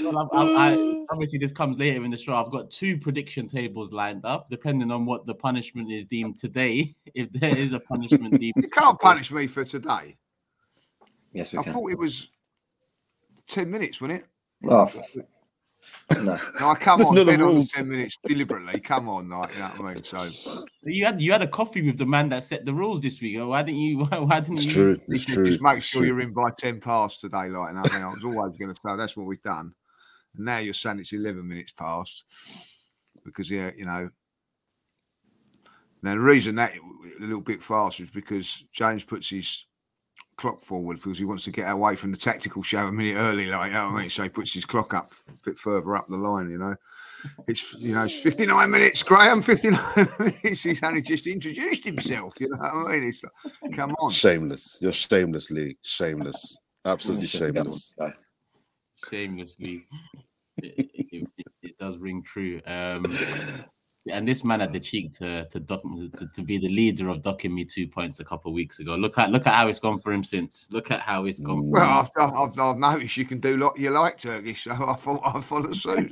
Well, 0.04 0.18
I've, 0.18 0.28
I've, 0.32 0.78
I, 0.78 1.04
obviously, 1.10 1.38
this 1.38 1.52
comes 1.52 1.78
later 1.78 2.04
in 2.04 2.10
the 2.10 2.18
show. 2.18 2.34
I've 2.34 2.50
got 2.50 2.70
two 2.70 2.98
prediction 2.98 3.48
tables 3.48 3.92
lined 3.92 4.24
up, 4.24 4.48
depending 4.50 4.90
on 4.90 5.06
what 5.06 5.26
the 5.26 5.34
punishment 5.34 5.92
is 5.92 6.04
deemed 6.06 6.38
today. 6.38 6.94
If 7.14 7.30
there 7.32 7.56
is 7.56 7.72
a 7.74 7.80
punishment 7.80 8.38
deemed, 8.40 8.54
You 8.56 8.70
can't 8.70 8.98
punish 8.98 9.30
me 9.30 9.46
for 9.46 9.64
today. 9.64 10.16
Yes, 11.34 11.52
we 11.52 11.58
I 11.58 11.62
can. 11.62 11.72
thought 11.74 11.90
it 11.90 11.98
was 11.98 12.30
ten 13.46 13.70
minutes, 13.70 14.00
wasn't 14.00 14.20
it? 14.20 14.28
Oh, 14.68 14.86
for 14.86 15.02
f- 15.82 16.24
no. 16.24 16.36
No, 16.60 16.74
come 16.74 16.98
That's 16.98 17.10
on, 17.10 17.14
the 17.16 17.24
10 17.24 17.40
on 17.40 17.46
rules. 17.46 17.70
ten 17.72 17.88
minutes 17.88 18.18
deliberately. 18.24 18.80
Come 18.80 19.08
on, 19.08 19.28
like 19.28 19.52
you 19.54 19.60
know 19.60 19.66
what 19.76 19.80
I 19.80 19.94
mean. 19.94 19.96
So 20.04 20.28
you 20.82 21.04
had 21.04 21.20
you 21.20 21.32
had 21.32 21.42
a 21.42 21.48
coffee 21.48 21.82
with 21.82 21.98
the 21.98 22.06
man 22.06 22.28
that 22.30 22.42
set 22.44 22.64
the 22.64 22.72
rules 22.74 23.00
this 23.00 23.20
week. 23.20 23.36
Why 23.38 23.62
didn't 23.62 23.80
you? 23.80 23.98
Why, 24.04 24.18
why 24.18 24.40
didn't 24.40 24.54
It's 24.54 24.64
you? 24.66 24.70
true. 24.72 25.00
It's 25.08 25.24
true. 25.24 25.44
just 25.44 25.60
make 25.60 25.78
It's 25.78 25.86
sure 25.86 26.00
true. 26.00 26.08
you're 26.08 26.20
in 26.20 26.32
by 26.32 26.50
ten 26.56 26.80
past 26.80 27.20
today. 27.20 27.48
Like, 27.48 27.50
you 27.50 27.74
know 27.74 27.82
I 27.84 27.94
mean, 27.94 28.02
I 28.04 28.08
was 28.08 28.24
always 28.24 28.56
going 28.58 28.74
to 28.74 28.80
say 28.84 28.96
that's 28.96 29.16
what 29.16 29.26
we've 29.26 29.42
done. 29.42 29.74
And 30.36 30.46
now 30.46 30.58
you're 30.58 30.74
saying 30.74 31.00
it's 31.00 31.12
eleven 31.12 31.46
minutes 31.48 31.72
past 31.72 32.24
because 33.24 33.50
yeah, 33.50 33.70
you 33.76 33.84
know. 33.86 34.10
Now 36.04 36.14
the 36.14 36.20
reason 36.20 36.56
that 36.56 36.72
a 36.74 37.22
little 37.24 37.40
bit 37.40 37.62
faster 37.62 38.02
is 38.02 38.10
because 38.10 38.64
James 38.72 39.04
puts 39.04 39.28
his 39.30 39.66
clock 40.36 40.62
forward 40.62 40.96
because 40.96 41.18
he 41.18 41.24
wants 41.24 41.44
to 41.44 41.50
get 41.50 41.70
away 41.70 41.96
from 41.96 42.10
the 42.10 42.16
tactical 42.16 42.62
show 42.62 42.86
a 42.86 42.92
minute 42.92 43.16
early, 43.16 43.46
like 43.46 43.68
you 43.68 43.74
know 43.74 43.86
what 43.86 43.98
I 43.98 44.00
mean. 44.02 44.10
So 44.10 44.22
he 44.22 44.28
puts 44.28 44.52
his 44.52 44.64
clock 44.64 44.94
up 44.94 45.10
a 45.28 45.32
bit 45.44 45.58
further 45.58 45.96
up 45.96 46.08
the 46.08 46.16
line, 46.16 46.50
you 46.50 46.58
know. 46.58 46.74
It's 47.46 47.80
you 47.80 47.94
know, 47.94 48.04
it's 48.04 48.18
59 48.18 48.70
minutes, 48.70 49.02
Graham, 49.02 49.42
59 49.42 49.80
minutes. 50.18 50.62
He's 50.62 50.82
only 50.82 51.02
just 51.02 51.26
introduced 51.26 51.84
himself, 51.84 52.34
you 52.40 52.48
know 52.48 52.58
what 52.58 52.88
I 52.88 52.92
mean? 52.92 53.08
It's 53.08 53.22
like, 53.22 53.76
come 53.76 53.92
on. 54.00 54.10
Shameless. 54.10 54.78
You're 54.80 54.92
shameless, 54.92 55.50
Lee. 55.50 55.76
Shameless. 55.82 56.62
Absolutely 56.84 57.26
shameless. 57.28 57.94
shamelessly. 59.08 59.76
It, 60.62 60.90
it, 60.94 61.26
it, 61.38 61.46
it 61.62 61.78
does 61.78 61.96
ring 61.98 62.22
true. 62.22 62.60
Um, 62.66 63.04
and 64.10 64.26
this 64.26 64.44
man 64.44 64.60
had 64.60 64.72
the 64.72 64.80
cheek 64.80 65.16
to 65.18 65.46
to, 65.46 65.60
dock, 65.60 65.82
to 65.82 66.28
to 66.34 66.42
be 66.42 66.58
the 66.58 66.68
leader 66.68 67.08
of 67.08 67.22
docking 67.22 67.54
me 67.54 67.64
two 67.64 67.86
points 67.86 68.18
a 68.20 68.24
couple 68.24 68.50
of 68.50 68.54
weeks 68.54 68.80
ago. 68.80 68.96
Look 68.96 69.18
at 69.18 69.30
look 69.30 69.46
at 69.46 69.54
how 69.54 69.68
it's 69.68 69.78
gone 69.78 69.98
for 69.98 70.12
him 70.12 70.24
since. 70.24 70.68
Look 70.72 70.90
at 70.90 71.00
how 71.00 71.26
it's 71.26 71.38
gone. 71.38 71.70
Well. 71.70 72.10
I've, 72.16 72.32
I've, 72.34 72.58
I've 72.58 72.78
noticed 72.78 73.16
you 73.16 73.24
can 73.24 73.38
do 73.38 73.56
like 73.56 73.78
you 73.78 73.90
like 73.90 74.18
Turkish, 74.18 74.64
so 74.64 74.72
I 74.72 74.94
thought 74.94 75.20
I'd 75.24 75.44
follow 75.44 75.72
suit. 75.72 76.10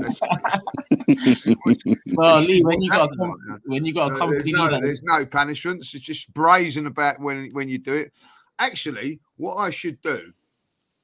Well, 2.13 2.41
Lee, 2.41 2.63
when 2.63 2.81
you 2.81 2.91
got 2.91 3.13
a 3.13 3.17
com- 3.17 3.61
when 3.67 3.85
you 3.85 3.93
got 3.93 4.13
a 4.13 4.17
company 4.17 4.53
there's, 4.53 4.71
no, 4.71 4.81
there's 4.81 5.03
no 5.03 5.27
punishments. 5.27 5.95
It's 5.95 6.05
just 6.05 6.33
brazen 6.33 6.87
about 6.87 7.21
when 7.21 7.51
when 7.53 7.69
you 7.69 7.79
do 7.79 7.95
it. 7.95 8.13
Actually, 8.59 9.21
what 9.37 9.57
I 9.57 9.71
should 9.71 10.01
do, 10.03 10.21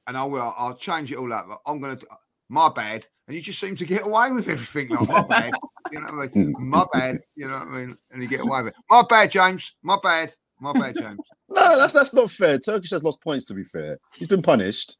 and 0.05 0.15
I 0.15 0.23
will, 0.23 0.53
I'll 0.57 0.75
change 0.75 1.11
it 1.11 1.17
all 1.17 1.33
up. 1.33 1.61
I'm 1.65 1.81
going 1.81 1.97
to, 1.97 2.07
my 2.49 2.69
bad, 2.69 3.07
and 3.27 3.35
you 3.35 3.41
just 3.41 3.59
seem 3.59 3.75
to 3.75 3.85
get 3.85 4.05
away 4.05 4.31
with 4.31 4.47
everything. 4.47 4.89
Like 4.89 5.09
my 5.09 5.23
bad, 5.27 5.51
you 5.91 5.99
know 5.99 6.07
what 6.07 6.29
I 6.35 6.37
mean? 6.37 6.55
My 6.59 6.85
bad, 6.93 7.19
you 7.35 7.47
know 7.47 7.57
what 7.59 7.67
I 7.67 7.71
mean? 7.71 7.97
And 8.11 8.21
you 8.21 8.27
get 8.29 8.41
away 8.41 8.63
with 8.63 8.73
it. 8.73 8.79
My 8.89 9.03
bad, 9.07 9.31
James. 9.31 9.73
My 9.81 9.97
bad. 10.01 10.33
My 10.59 10.73
bad, 10.73 10.95
James. 10.95 11.19
No, 11.49 11.77
that's 11.77 11.93
that's 11.93 12.13
not 12.13 12.29
fair. 12.29 12.59
Turkish 12.59 12.89
has 12.89 13.03
lost 13.03 13.21
points. 13.21 13.45
To 13.45 13.53
be 13.53 13.63
fair, 13.63 13.99
he's 14.15 14.27
been 14.27 14.41
punished. 14.41 14.97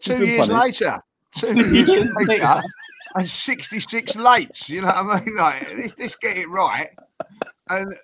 Two 0.00 0.16
been 0.16 0.26
years 0.28 0.48
punished. 0.48 0.80
later. 0.80 0.98
Two 1.36 1.74
years 1.74 2.14
later. 2.26 2.60
And 3.16 3.26
66 3.26 4.12
lates, 4.12 4.68
you 4.70 4.80
know 4.80 4.86
what 4.86 5.20
I 5.20 5.24
mean? 5.24 5.36
Like, 5.36 5.76
let's, 5.76 5.98
let's 5.98 6.16
get 6.16 6.38
it 6.38 6.48
right. 6.48 6.88
And 7.68 7.94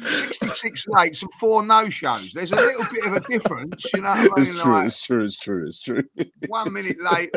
66 0.00 0.86
lates 0.86 1.22
and 1.22 1.32
four 1.38 1.64
no 1.64 1.88
shows. 1.90 2.32
There's 2.32 2.50
a 2.50 2.56
little 2.56 2.84
bit 2.92 3.06
of 3.06 3.12
a 3.12 3.20
difference, 3.20 3.84
you 3.94 4.00
know 4.00 4.08
what 4.08 4.18
I 4.18 4.22
mean? 4.22 4.32
It's 4.38 4.62
true. 4.62 4.72
Like, 4.72 4.86
It's 4.86 5.00
true. 5.02 5.24
It's 5.24 5.38
true. 5.38 5.66
It's 5.66 5.80
true. 5.80 6.02
one 6.48 6.72
minute 6.72 6.96
late, 7.12 7.30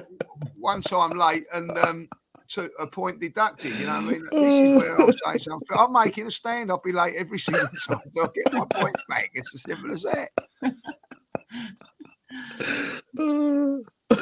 one 0.57 0.81
time 0.81 1.11
late, 1.11 1.43
and 1.53 1.77
um, 1.79 2.07
to 2.49 2.69
a 2.79 2.87
point 2.87 3.19
deducted. 3.19 3.71
You 3.79 3.85
know 3.85 3.95
what 3.95 4.03
I 4.03 4.11
mean? 4.11 4.23
This 4.31 4.53
is 4.53 4.77
where 4.77 5.01
I'm 5.01 5.11
saying 5.11 5.39
something. 5.39 5.77
I'm 5.77 5.93
making 5.93 6.27
a 6.27 6.31
stand. 6.31 6.71
I'll 6.71 6.81
be 6.83 6.91
late 6.91 7.15
every 7.15 7.39
single 7.39 7.67
time. 7.87 7.99
I'll 8.17 8.31
get 8.33 8.53
my 8.53 8.65
points 8.71 9.05
back. 9.07 9.29
It's 9.33 9.53
as 9.55 9.63
simple 9.63 9.91
as 9.91 10.01
that. 10.01 10.29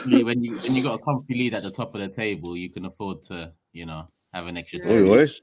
Lee, 0.08 0.24
when 0.24 0.44
you 0.44 0.56
when 0.58 0.76
you 0.76 0.84
got 0.84 1.00
a 1.00 1.04
comfy 1.04 1.34
lead 1.34 1.54
at 1.54 1.64
the 1.64 1.72
top 1.72 1.96
of 1.96 2.02
the 2.02 2.10
table, 2.10 2.58
you 2.58 2.70
can 2.70 2.86
afford 2.86 3.24
to, 3.24 3.52
you 3.74 3.86
know, 3.86 4.08
have 4.34 4.48
an 4.48 4.58
extra. 4.58 4.80
Yeah. 4.80 4.86
two 4.86 4.92
Oi, 4.92 5.10
oi. 5.10 5.16
minutes. 5.16 5.42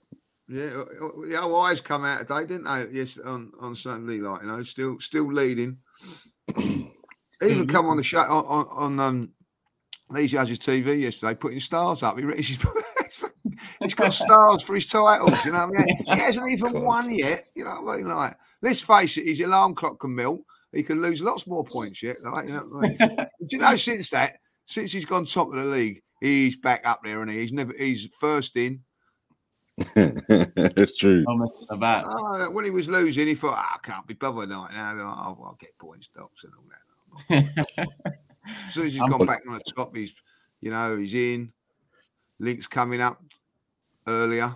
Yeah, 0.48 0.64
uh, 0.64 1.06
uh, 1.06 1.26
the 1.28 1.40
old 1.40 1.66
eyes 1.66 1.80
come 1.80 2.04
out 2.04 2.18
today, 2.18 2.40
didn't 2.46 2.64
they? 2.64 2.98
Yes, 2.98 3.18
on 3.18 3.52
on 3.60 3.74
Sunday, 3.74 4.18
like 4.18 4.42
you 4.42 4.48
know, 4.48 4.62
still 4.62 4.98
still 5.00 5.32
leading. 5.32 5.78
Even 7.42 7.66
come 7.66 7.86
on 7.86 7.96
the 7.96 8.02
show 8.02 8.20
on 8.20 8.44
on, 8.44 8.66
on 8.70 9.00
um, 9.00 9.30
Lee 10.12 10.26
Judge's 10.26 10.58
TV 10.58 11.00
yesterday, 11.00 11.34
putting 11.34 11.60
stars 11.60 12.02
up. 12.02 12.18
He, 12.18 12.24
he's, 12.36 12.58
he's 13.80 13.94
got 13.94 14.12
stars 14.12 14.62
for 14.62 14.74
his 14.74 14.86
titles. 14.88 15.44
You 15.44 15.52
know 15.52 15.66
what 15.66 15.78
I 15.78 15.84
mean? 15.84 15.98
He 16.06 16.20
hasn't 16.20 16.50
even 16.50 16.82
won 16.82 17.12
yet. 17.12 17.50
You 17.54 17.64
know 17.64 17.80
what 17.82 17.94
I 17.94 17.96
mean? 17.96 18.08
Like, 18.08 18.36
let's 18.60 18.80
face 18.80 19.16
it, 19.16 19.26
his 19.26 19.40
alarm 19.40 19.74
clock 19.74 20.00
can 20.00 20.14
melt. 20.14 20.40
He 20.72 20.82
can 20.82 21.02
lose 21.02 21.20
lots 21.20 21.46
more 21.46 21.64
points 21.64 22.02
yet. 22.02 22.16
Like, 22.24 22.46
you 22.46 22.52
know 22.52 22.60
what 22.60 22.84
I 22.84 22.88
mean? 22.88 22.96
Do 23.46 23.56
you 23.56 23.58
know 23.58 23.76
since 23.76 24.10
that, 24.10 24.38
since 24.66 24.92
he's 24.92 25.04
gone 25.04 25.24
top 25.24 25.48
of 25.48 25.56
the 25.56 25.64
league, 25.64 26.02
he's 26.20 26.56
back 26.56 26.86
up 26.86 27.00
there, 27.04 27.20
and 27.20 27.30
he? 27.30 27.40
he's 27.40 27.52
never 27.52 27.74
he's 27.78 28.08
first 28.18 28.56
in. 28.56 28.80
it's 29.96 30.96
true. 30.96 31.24
About. 31.70 32.06
Oh, 32.08 32.50
when 32.50 32.64
he 32.64 32.70
was 32.70 32.88
losing, 32.88 33.26
he 33.26 33.34
thought, 33.34 33.54
"Ah, 33.56 33.76
I 33.76 33.86
can't 33.86 34.06
be 34.06 34.14
bothered 34.14 34.50
now. 34.50 34.68
Now 34.70 34.98
I'll, 35.00 35.42
I'll 35.44 35.58
get 35.58 35.76
points, 35.78 36.08
docs, 36.14 36.44
and 36.44 36.52
all 36.54 36.64
that. 37.28 37.88
As 38.44 38.74
soon 38.74 38.86
as 38.86 38.92
he's 38.92 39.02
I'm- 39.02 39.10
gone 39.10 39.26
back 39.26 39.42
on 39.46 39.54
the 39.54 39.60
top, 39.60 39.94
he's, 39.96 40.14
you 40.60 40.70
know, 40.70 40.96
he's 40.96 41.14
in. 41.14 41.52
Links 42.38 42.66
coming 42.66 43.00
up 43.00 43.22
earlier. 44.06 44.54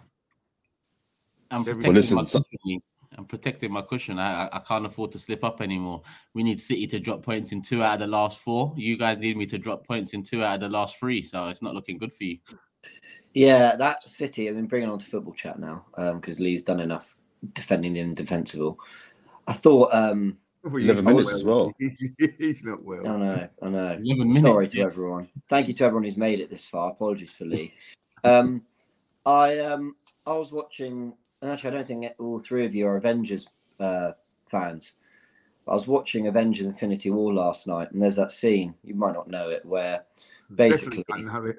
I'm 1.51 1.59
Well, 1.63 1.65
protecting 1.75 1.95
listen, 1.95 2.17
my 2.17 2.23
so- 2.25 2.41
cushion. 2.41 2.83
I'm 3.19 3.25
protecting 3.25 3.73
my 3.73 3.81
cushion. 3.83 4.19
I, 4.19 4.47
I 4.47 4.57
I 4.57 4.59
can't 4.59 4.85
afford 4.85 5.11
to 5.13 5.19
slip 5.19 5.43
up 5.45 5.63
anymore. 5.63 6.03
We 6.35 6.43
need 6.43 6.61
City 6.61 6.87
to 6.89 6.99
drop 6.99 7.23
points 7.23 7.53
in 7.53 7.63
two 7.63 7.83
out 7.83 7.95
of 7.95 8.01
the 8.01 8.07
last 8.09 8.41
four. 8.41 8.75
You 8.77 8.99
guys 8.99 9.17
need 9.19 9.39
me 9.39 9.47
to 9.47 9.57
drop 9.59 9.87
points 9.87 10.13
in 10.13 10.23
two 10.23 10.43
out 10.45 10.57
of 10.57 10.61
the 10.61 10.69
last 10.69 10.97
three. 10.99 11.23
So 11.23 11.47
it's 11.49 11.63
not 11.63 11.73
looking 11.75 11.97
good 11.97 12.13
for 12.13 12.25
you. 12.25 12.39
Yeah, 13.33 13.75
that 13.77 14.03
City. 14.03 14.49
I 14.49 14.53
mean, 14.53 14.67
bringing 14.67 14.91
on 14.91 14.99
to 14.99 15.07
football 15.07 15.33
chat 15.33 15.59
now 15.59 15.87
because 16.17 16.41
Lee's 16.41 16.63
done 16.63 16.81
enough 16.81 17.17
defending 17.55 17.95
the 17.95 18.15
defensible. 18.15 18.79
I 19.47 19.53
thought. 19.55 19.95
um 19.95 20.37
Well, 20.67 20.83
11 20.83 20.97
he's 20.97 21.05
not 21.05 21.13
minutes 21.13 21.33
as 21.33 21.45
well. 21.45 21.73
he's 21.79 22.65
not 22.65 22.83
well. 22.83 23.07
I 23.07 23.17
know, 23.17 23.49
I 23.63 23.71
know. 23.71 23.99
11 24.03 24.33
Sorry 24.43 24.67
to 24.67 24.79
yeah. 24.79 24.85
everyone. 24.85 25.29
Thank 25.49 25.69
you 25.69 25.75
to 25.75 25.85
everyone 25.85 26.03
who's 26.03 26.17
made 26.17 26.41
it 26.41 26.51
this 26.51 26.67
far. 26.67 26.91
Apologies 26.91 27.35
for 27.35 27.45
Lee. 27.45 27.71
Um, 28.25 28.63
I 29.27 29.61
um, 29.61 29.95
I 30.27 30.33
was 30.33 30.51
watching. 30.51 31.13
and 31.41 31.51
Actually, 31.53 31.71
I 31.71 31.73
don't 31.75 31.85
think 31.85 32.07
all 32.19 32.41
three 32.41 32.67
of 32.67 32.75
you 32.75 32.89
are 32.89 32.97
Avengers 32.97 33.47
uh, 33.79 34.13
fans. 34.51 34.95
I 35.69 35.75
was 35.75 35.87
watching 35.87 36.27
Avengers 36.27 36.67
Infinity 36.67 37.11
War 37.11 37.33
last 37.33 37.69
night, 37.69 37.93
and 37.93 38.03
there's 38.03 38.17
that 38.17 38.33
scene. 38.33 38.75
You 38.83 38.97
might 38.97 39.15
not 39.15 39.29
know 39.29 39.51
it, 39.51 39.65
where 39.65 40.05
basically 40.53 41.05
Definitely 41.05 41.23
don't 41.23 41.33
have 41.33 41.45
it. 41.45 41.59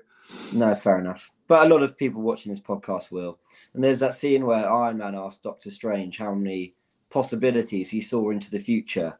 no, 0.51 0.75
fair 0.75 0.99
enough. 0.99 1.31
But 1.47 1.65
a 1.65 1.69
lot 1.69 1.81
of 1.81 1.97
people 1.97 2.21
watching 2.21 2.51
this 2.51 2.59
podcast 2.59 3.09
will. 3.09 3.39
And 3.73 3.81
there's 3.81 3.99
that 3.99 4.15
scene 4.15 4.45
where 4.45 4.69
Iron 4.69 4.97
Man 4.97 5.15
asked 5.15 5.43
Doctor 5.43 5.71
Strange 5.71 6.17
how 6.17 6.33
many 6.33 6.73
possibilities 7.09 7.89
he 7.89 8.01
saw 8.01 8.29
into 8.31 8.51
the 8.51 8.59
future 8.59 9.17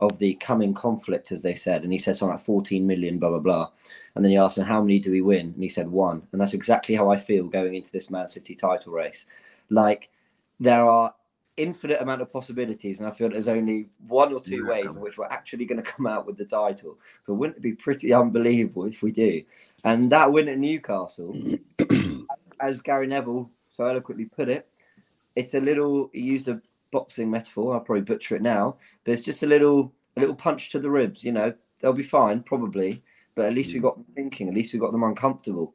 of 0.00 0.18
the 0.18 0.34
coming 0.34 0.72
conflict, 0.72 1.32
as 1.32 1.42
they 1.42 1.54
said. 1.54 1.82
And 1.82 1.92
he 1.92 1.98
said 1.98 2.16
something 2.16 2.34
like 2.34 2.44
14 2.44 2.86
million, 2.86 3.18
blah, 3.18 3.30
blah, 3.30 3.38
blah. 3.40 3.68
And 4.14 4.24
then 4.24 4.30
he 4.30 4.38
asked 4.38 4.58
him, 4.58 4.64
How 4.64 4.80
many 4.80 4.98
do 5.00 5.10
we 5.10 5.20
win? 5.20 5.52
And 5.54 5.62
he 5.62 5.68
said, 5.68 5.88
One. 5.88 6.22
And 6.32 6.40
that's 6.40 6.54
exactly 6.54 6.94
how 6.94 7.10
I 7.10 7.16
feel 7.16 7.48
going 7.48 7.74
into 7.74 7.90
this 7.90 8.10
Man 8.10 8.28
City 8.28 8.54
title 8.54 8.92
race. 8.92 9.26
Like, 9.70 10.08
there 10.60 10.82
are 10.82 11.14
infinite 11.56 12.00
amount 12.00 12.22
of 12.22 12.32
possibilities, 12.32 13.00
and 13.00 13.08
I 13.08 13.10
feel 13.10 13.28
there's 13.28 13.48
only 13.48 13.88
one 14.06 14.32
or 14.32 14.40
two 14.40 14.62
Yeah. 14.64 14.70
ways 14.70 14.94
in 14.94 15.02
which 15.02 15.18
we're 15.18 15.26
actually 15.26 15.64
going 15.66 15.82
to 15.82 15.90
come 15.90 16.06
out 16.06 16.26
with 16.26 16.36
the 16.38 16.44
title. 16.44 16.96
But 17.26 17.34
wouldn't 17.34 17.58
it 17.58 17.62
be 17.62 17.72
pretty 17.72 18.12
unbelievable 18.12 18.86
if 18.86 19.02
we 19.02 19.10
do? 19.12 19.42
And 19.84 20.08
that 20.10 20.32
win 20.32 20.48
at 20.48 20.58
Newcastle, 20.58 21.34
as 22.60 22.80
Gary 22.80 23.08
Neville 23.08 23.50
so 23.76 23.84
eloquently 23.84 24.26
put 24.26 24.48
it, 24.48 24.68
it's 25.34 25.54
a 25.54 25.60
little. 25.60 26.10
He 26.12 26.22
used 26.22 26.48
a 26.48 26.60
boxing 26.90 27.30
metaphor. 27.30 27.74
I'll 27.74 27.80
probably 27.80 28.02
butcher 28.02 28.36
it 28.36 28.42
now, 28.42 28.76
but 29.04 29.12
it's 29.12 29.22
just 29.22 29.42
a 29.42 29.46
little, 29.46 29.92
a 30.16 30.20
little 30.20 30.34
punch 30.34 30.70
to 30.70 30.78
the 30.78 30.90
ribs. 30.90 31.24
You 31.24 31.32
know, 31.32 31.52
they'll 31.80 31.92
be 31.92 32.02
fine 32.02 32.42
probably, 32.42 33.02
but 33.34 33.46
at 33.46 33.54
least 33.54 33.72
we 33.72 33.80
got 33.80 33.96
them 33.96 34.06
thinking. 34.12 34.48
At 34.48 34.54
least 34.54 34.72
we 34.72 34.78
got 34.78 34.92
them 34.92 35.04
uncomfortable. 35.04 35.74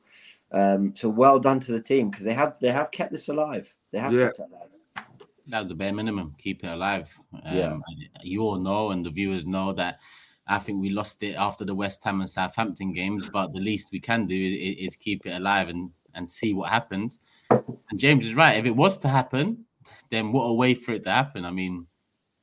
Um, 0.52 0.94
so 0.96 1.10
well 1.10 1.40
done 1.40 1.60
to 1.62 1.72
the 1.72 1.82
team 1.82 2.10
because 2.10 2.26
they 2.26 2.34
have 2.34 2.60
they 2.60 2.72
have 2.72 2.92
kept 2.92 3.12
this 3.12 3.28
alive. 3.30 3.74
They 3.92 4.00
have 4.00 4.14
Yeah. 4.14 4.26
kept 4.28 4.40
it 4.40 4.46
alive. 4.52 5.08
That's 5.48 5.68
the 5.68 5.76
bare 5.76 5.94
minimum. 5.94 6.36
Keep 6.38 6.64
it 6.64 6.68
alive. 6.68 7.10
Um, 7.44 7.56
Yeah. 7.56 7.78
You 8.22 8.42
all 8.44 8.58
know, 8.60 8.92
and 8.92 9.06
the 9.06 9.10
viewers 9.10 9.46
know 9.46 9.74
that. 9.74 10.00
I 10.46 10.60
think 10.60 10.82
we 10.82 10.90
lost 10.90 11.24
it 11.24 11.36
after 11.36 11.64
the 11.64 11.74
West 11.74 12.04
Ham 12.04 12.20
and 12.20 12.30
Southampton 12.30 12.92
games, 12.92 13.30
but 13.30 13.54
the 13.54 13.62
least 13.62 13.94
we 13.94 14.02
can 14.02 14.26
do 14.26 14.36
is, 14.36 14.92
is 14.92 14.96
keep 14.98 15.26
it 15.26 15.36
alive 15.36 15.70
and 15.70 15.90
and 16.16 16.30
see 16.30 16.54
what 16.54 16.70
happens. 16.70 17.20
And 17.50 17.98
James 17.98 18.26
is 18.26 18.34
right. 18.36 18.58
If 18.58 18.66
it 18.66 18.76
was 18.76 18.98
to 19.00 19.08
happen, 19.08 19.66
then 20.14 20.32
what 20.32 20.44
a 20.44 20.54
way 20.54 20.76
for 20.76 20.94
it 20.94 21.04
to 21.04 21.12
happen. 21.12 21.46
I 21.46 21.52
mean, 21.52 21.88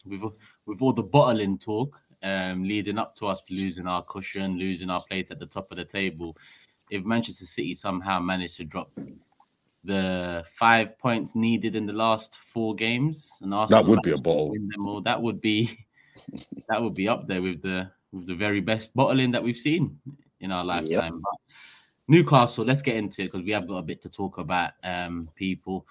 with 0.05 0.23
with 0.67 0.83
all 0.83 0.93
the 0.93 1.03
bottling 1.03 1.59
talk 1.59 2.00
um, 2.23 2.65
leading 2.65 2.99
up 2.99 3.17
to 3.17 3.27
us 3.27 3.41
losing 3.49 3.87
our 3.87 4.03
cushion, 4.05 4.59
losing 4.59 4.91
our 4.91 5.03
place 5.03 5.31
at 5.31 5.39
the 5.39 5.47
top 5.47 5.71
of 5.71 5.77
the 5.77 5.85
table, 5.85 6.37
if 6.91 7.05
Manchester 7.05 7.47
City 7.47 7.75
somehow 7.75 8.19
managed 8.21 8.57
to 8.57 8.65
drop 8.65 8.91
the 9.85 10.45
five 10.53 10.99
points 10.99 11.35
needed 11.35 11.75
in 11.75 11.87
the 11.87 11.93
last 11.93 12.37
four 12.37 12.75
games, 12.75 13.31
and 13.41 13.55
Arsenal 13.55 13.83
That 13.83 13.89
would 13.89 14.03
be 14.03 14.11
a 14.11 14.12
managed 14.12 14.25
bottle. 14.25 14.55
all, 14.87 15.00
that 15.00 15.21
would 15.21 15.41
be 15.41 15.87
that 16.69 16.83
would 16.83 16.95
be 16.95 17.09
up 17.09 17.27
there 17.27 17.43
with 17.43 17.62
the 17.62 17.91
with 18.12 18.27
the 18.27 18.35
very 18.35 18.61
best 18.61 18.95
bottling 18.95 19.31
that 19.31 19.43
we've 19.43 19.57
seen 19.57 19.99
in 20.41 20.50
our 20.53 20.65
lifetime. 20.65 21.21
But 21.23 21.41
Newcastle, 22.09 22.65
let's 22.65 22.83
get 22.83 22.97
into 22.97 23.23
it 23.23 23.27
because 23.27 23.45
we 23.45 23.53
have 23.53 23.69
got 23.69 23.77
a 23.77 23.83
bit 23.83 24.03
to 24.03 24.09
talk 24.09 24.39
about. 24.39 24.73
Um, 24.83 25.29
people, 25.37 25.87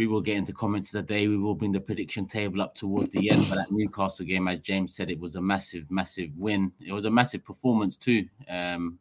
we 0.00 0.06
will 0.06 0.22
get 0.22 0.38
into 0.38 0.54
comments 0.54 0.92
today. 0.92 1.28
We 1.28 1.36
will 1.36 1.54
bring 1.54 1.72
the 1.72 1.80
prediction 1.80 2.24
table 2.24 2.62
up 2.62 2.74
towards 2.74 3.12
the 3.12 3.30
end. 3.30 3.44
But 3.50 3.56
that 3.56 3.70
Newcastle 3.70 4.24
game, 4.24 4.48
as 4.48 4.60
James 4.60 4.94
said, 4.96 5.10
it 5.10 5.20
was 5.20 5.36
a 5.36 5.42
massive, 5.42 5.90
massive 5.90 6.30
win. 6.38 6.72
It 6.80 6.92
was 6.92 7.04
a 7.04 7.10
massive 7.10 7.44
performance 7.44 7.96
too. 7.96 8.26
Um, 8.48 8.98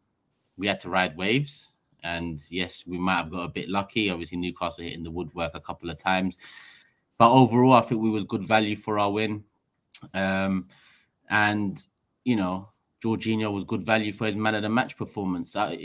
we 0.58 0.68
had 0.68 0.82
to 0.82 0.90
ride 0.90 1.16
waves, 1.16 1.72
and 2.04 2.44
yes, 2.50 2.84
we 2.86 2.98
might 2.98 3.16
have 3.16 3.32
got 3.32 3.46
a 3.46 3.48
bit 3.48 3.70
lucky. 3.70 4.10
Obviously, 4.10 4.40
Newcastle 4.40 4.84
hitting 4.84 5.04
the 5.04 5.10
woodwork 5.10 5.52
a 5.54 5.62
couple 5.62 5.90
of 5.90 5.98
times, 5.98 6.38
but 7.18 7.32
overall, 7.32 7.76
I 7.76 7.82
think 7.82 8.02
we 8.02 8.10
was 8.10 8.26
good 8.26 8.44
value 8.44 8.76
for 8.76 9.00
our 9.00 9.10
win. 9.10 9.46
Um, 10.14 10.68
and 11.30 11.82
you 12.26 12.36
know, 12.36 12.68
Jorginho 13.04 13.52
was 13.54 13.64
good 13.64 13.84
value 13.84 14.12
for 14.12 14.28
his 14.28 14.36
man 14.36 14.56
of 14.56 14.62
the 14.62 14.70
match 14.70 14.98
performance. 14.98 15.56
Uh, 15.56 15.76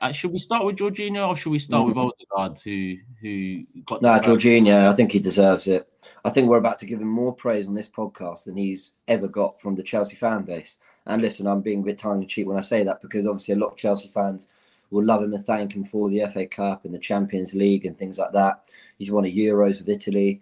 uh, 0.00 0.12
should 0.12 0.32
we 0.32 0.38
start 0.38 0.64
with 0.64 0.76
Jorginho 0.76 1.28
or 1.28 1.36
should 1.36 1.50
we 1.50 1.58
start 1.58 1.86
with 1.86 1.96
Odegaard, 1.96 2.60
who 2.60 2.96
who 3.20 3.64
got 3.84 4.00
No, 4.00 4.14
the 4.14 4.20
Jorginho, 4.20 4.88
I 4.88 4.94
think 4.94 5.12
he 5.12 5.18
deserves 5.18 5.66
it. 5.66 5.88
I 6.24 6.30
think 6.30 6.48
we're 6.48 6.58
about 6.58 6.78
to 6.78 6.86
give 6.86 7.00
him 7.00 7.08
more 7.08 7.34
praise 7.34 7.68
on 7.68 7.74
this 7.74 7.88
podcast 7.88 8.44
than 8.44 8.56
he's 8.56 8.92
ever 9.08 9.28
got 9.28 9.60
from 9.60 9.74
the 9.74 9.82
Chelsea 9.82 10.16
fan 10.16 10.42
base. 10.42 10.78
And 11.06 11.20
listen, 11.20 11.46
I'm 11.46 11.60
being 11.60 11.80
a 11.80 11.84
bit 11.84 11.98
tongue 11.98 12.22
in 12.22 12.28
cheek 12.28 12.46
when 12.46 12.56
I 12.56 12.62
say 12.62 12.82
that 12.84 13.02
because 13.02 13.26
obviously 13.26 13.54
a 13.54 13.58
lot 13.58 13.72
of 13.72 13.76
Chelsea 13.76 14.08
fans 14.08 14.48
will 14.90 15.04
love 15.04 15.22
him 15.22 15.34
and 15.34 15.44
thank 15.44 15.74
him 15.74 15.84
for 15.84 16.08
the 16.08 16.24
FA 16.32 16.46
Cup 16.46 16.84
and 16.84 16.94
the 16.94 16.98
Champions 16.98 17.52
League 17.54 17.84
and 17.84 17.98
things 17.98 18.18
like 18.18 18.32
that. 18.32 18.70
He's 18.98 19.10
won 19.10 19.26
a 19.26 19.28
Euros 19.28 19.80
with 19.80 19.88
Italy. 19.90 20.40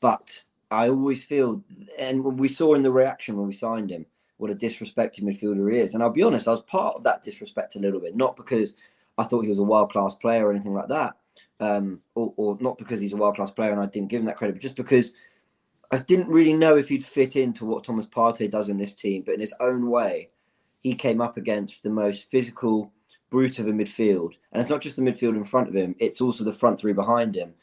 But 0.00 0.44
I 0.70 0.88
always 0.88 1.24
feel, 1.24 1.64
and 1.98 2.22
we 2.38 2.46
saw 2.46 2.74
in 2.74 2.82
the 2.82 2.92
reaction 2.92 3.36
when 3.36 3.48
we 3.48 3.52
signed 3.52 3.90
him, 3.90 4.06
what 4.38 4.50
a 4.50 4.54
disrespected 4.54 5.22
midfielder 5.22 5.72
he 5.72 5.78
is. 5.78 5.94
And 5.94 6.02
I'll 6.02 6.10
be 6.10 6.22
honest, 6.22 6.48
I 6.48 6.52
was 6.52 6.62
part 6.62 6.96
of 6.96 7.04
that 7.04 7.22
disrespect 7.22 7.76
a 7.76 7.80
little 7.80 8.00
bit, 8.00 8.16
not 8.16 8.36
because 8.36 8.76
I 9.18 9.24
thought 9.24 9.42
he 9.42 9.48
was 9.48 9.58
a 9.58 9.64
world 9.64 9.92
class 9.92 10.14
player 10.14 10.46
or 10.46 10.50
anything 10.50 10.74
like 10.74 10.88
that, 10.88 11.16
um, 11.60 12.00
or, 12.14 12.32
or 12.36 12.56
not 12.60 12.78
because 12.78 13.00
he's 13.00 13.12
a 13.12 13.16
world 13.16 13.36
class 13.36 13.50
player 13.50 13.72
and 13.72 13.80
I 13.80 13.86
didn't 13.86 14.08
give 14.08 14.20
him 14.20 14.26
that 14.26 14.36
credit, 14.36 14.54
but 14.54 14.62
just 14.62 14.76
because 14.76 15.12
I 15.90 15.98
didn't 15.98 16.28
really 16.28 16.52
know 16.52 16.76
if 16.76 16.88
he'd 16.88 17.04
fit 17.04 17.34
into 17.34 17.64
what 17.64 17.84
Thomas 17.84 18.06
Partey 18.06 18.50
does 18.50 18.68
in 18.68 18.78
this 18.78 18.94
team. 18.94 19.22
But 19.24 19.34
in 19.34 19.40
his 19.40 19.54
own 19.58 19.90
way, 19.90 20.30
he 20.80 20.94
came 20.94 21.20
up 21.20 21.36
against 21.36 21.82
the 21.82 21.90
most 21.90 22.30
physical 22.30 22.92
brute 23.30 23.58
of 23.58 23.66
a 23.66 23.72
midfield. 23.72 24.34
And 24.52 24.60
it's 24.60 24.70
not 24.70 24.80
just 24.80 24.96
the 24.96 25.02
midfield 25.02 25.36
in 25.36 25.44
front 25.44 25.68
of 25.68 25.74
him, 25.74 25.94
it's 25.98 26.20
also 26.20 26.44
the 26.44 26.52
front 26.52 26.78
three 26.78 26.92
behind 26.92 27.34
him. 27.34 27.54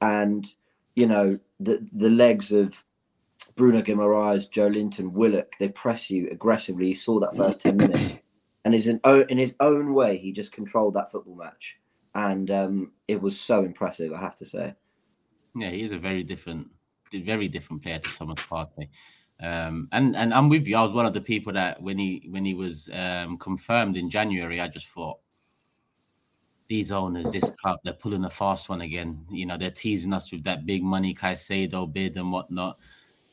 And, 0.00 0.46
you 0.94 1.06
know, 1.06 1.38
the, 1.60 1.86
the 1.92 2.10
legs 2.10 2.52
of 2.52 2.84
Bruno 3.56 3.82
Guimaraes, 3.82 4.50
Joelinton, 4.50 5.12
Willock, 5.12 5.56
they 5.58 5.68
press 5.68 6.10
you 6.10 6.28
aggressively. 6.30 6.88
You 6.88 6.94
saw 6.94 7.20
that 7.20 7.36
first 7.36 7.60
10 7.60 7.76
minutes. 7.76 8.18
and 8.64 8.74
is 8.74 8.88
in, 8.88 9.00
in 9.28 9.38
his 9.38 9.54
own 9.60 9.94
way, 9.94 10.16
he 10.16 10.32
just 10.32 10.52
controlled 10.52 10.94
that 10.94 11.12
football 11.12 11.36
match, 11.36 11.78
and 12.14 12.50
um, 12.50 12.92
it 13.06 13.20
was 13.20 13.38
so 13.38 13.64
impressive. 13.64 14.12
I 14.12 14.20
have 14.20 14.36
to 14.36 14.46
say. 14.46 14.74
Yeah, 15.54 15.70
he 15.70 15.82
is 15.82 15.92
a 15.92 15.98
very 15.98 16.22
different, 16.22 16.68
very 17.12 17.46
different 17.48 17.82
player 17.82 17.98
to 17.98 18.16
Thomas 18.16 18.40
Partey. 18.40 18.88
Um, 19.40 19.88
and 19.92 20.16
and 20.16 20.32
I'm 20.32 20.48
with 20.48 20.66
you. 20.66 20.76
I 20.76 20.82
was 20.82 20.92
one 20.92 21.06
of 21.06 21.12
the 21.12 21.20
people 21.20 21.52
that 21.52 21.82
when 21.82 21.98
he 21.98 22.26
when 22.30 22.44
he 22.44 22.54
was 22.54 22.88
um, 22.92 23.36
confirmed 23.36 23.96
in 23.96 24.08
January, 24.08 24.60
I 24.60 24.68
just 24.68 24.88
thought 24.88 25.18
these 26.68 26.92
owners, 26.92 27.30
this 27.30 27.50
club, 27.60 27.78
they're 27.84 27.92
pulling 27.92 28.24
a 28.24 28.30
fast 28.30 28.68
one 28.68 28.80
again. 28.80 29.26
You 29.30 29.46
know, 29.46 29.58
they're 29.58 29.70
teasing 29.70 30.12
us 30.12 30.32
with 30.32 30.44
that 30.44 30.64
big 30.64 30.82
money 30.82 31.14
Caicedo 31.14 31.92
bid 31.92 32.16
and 32.16 32.32
whatnot. 32.32 32.78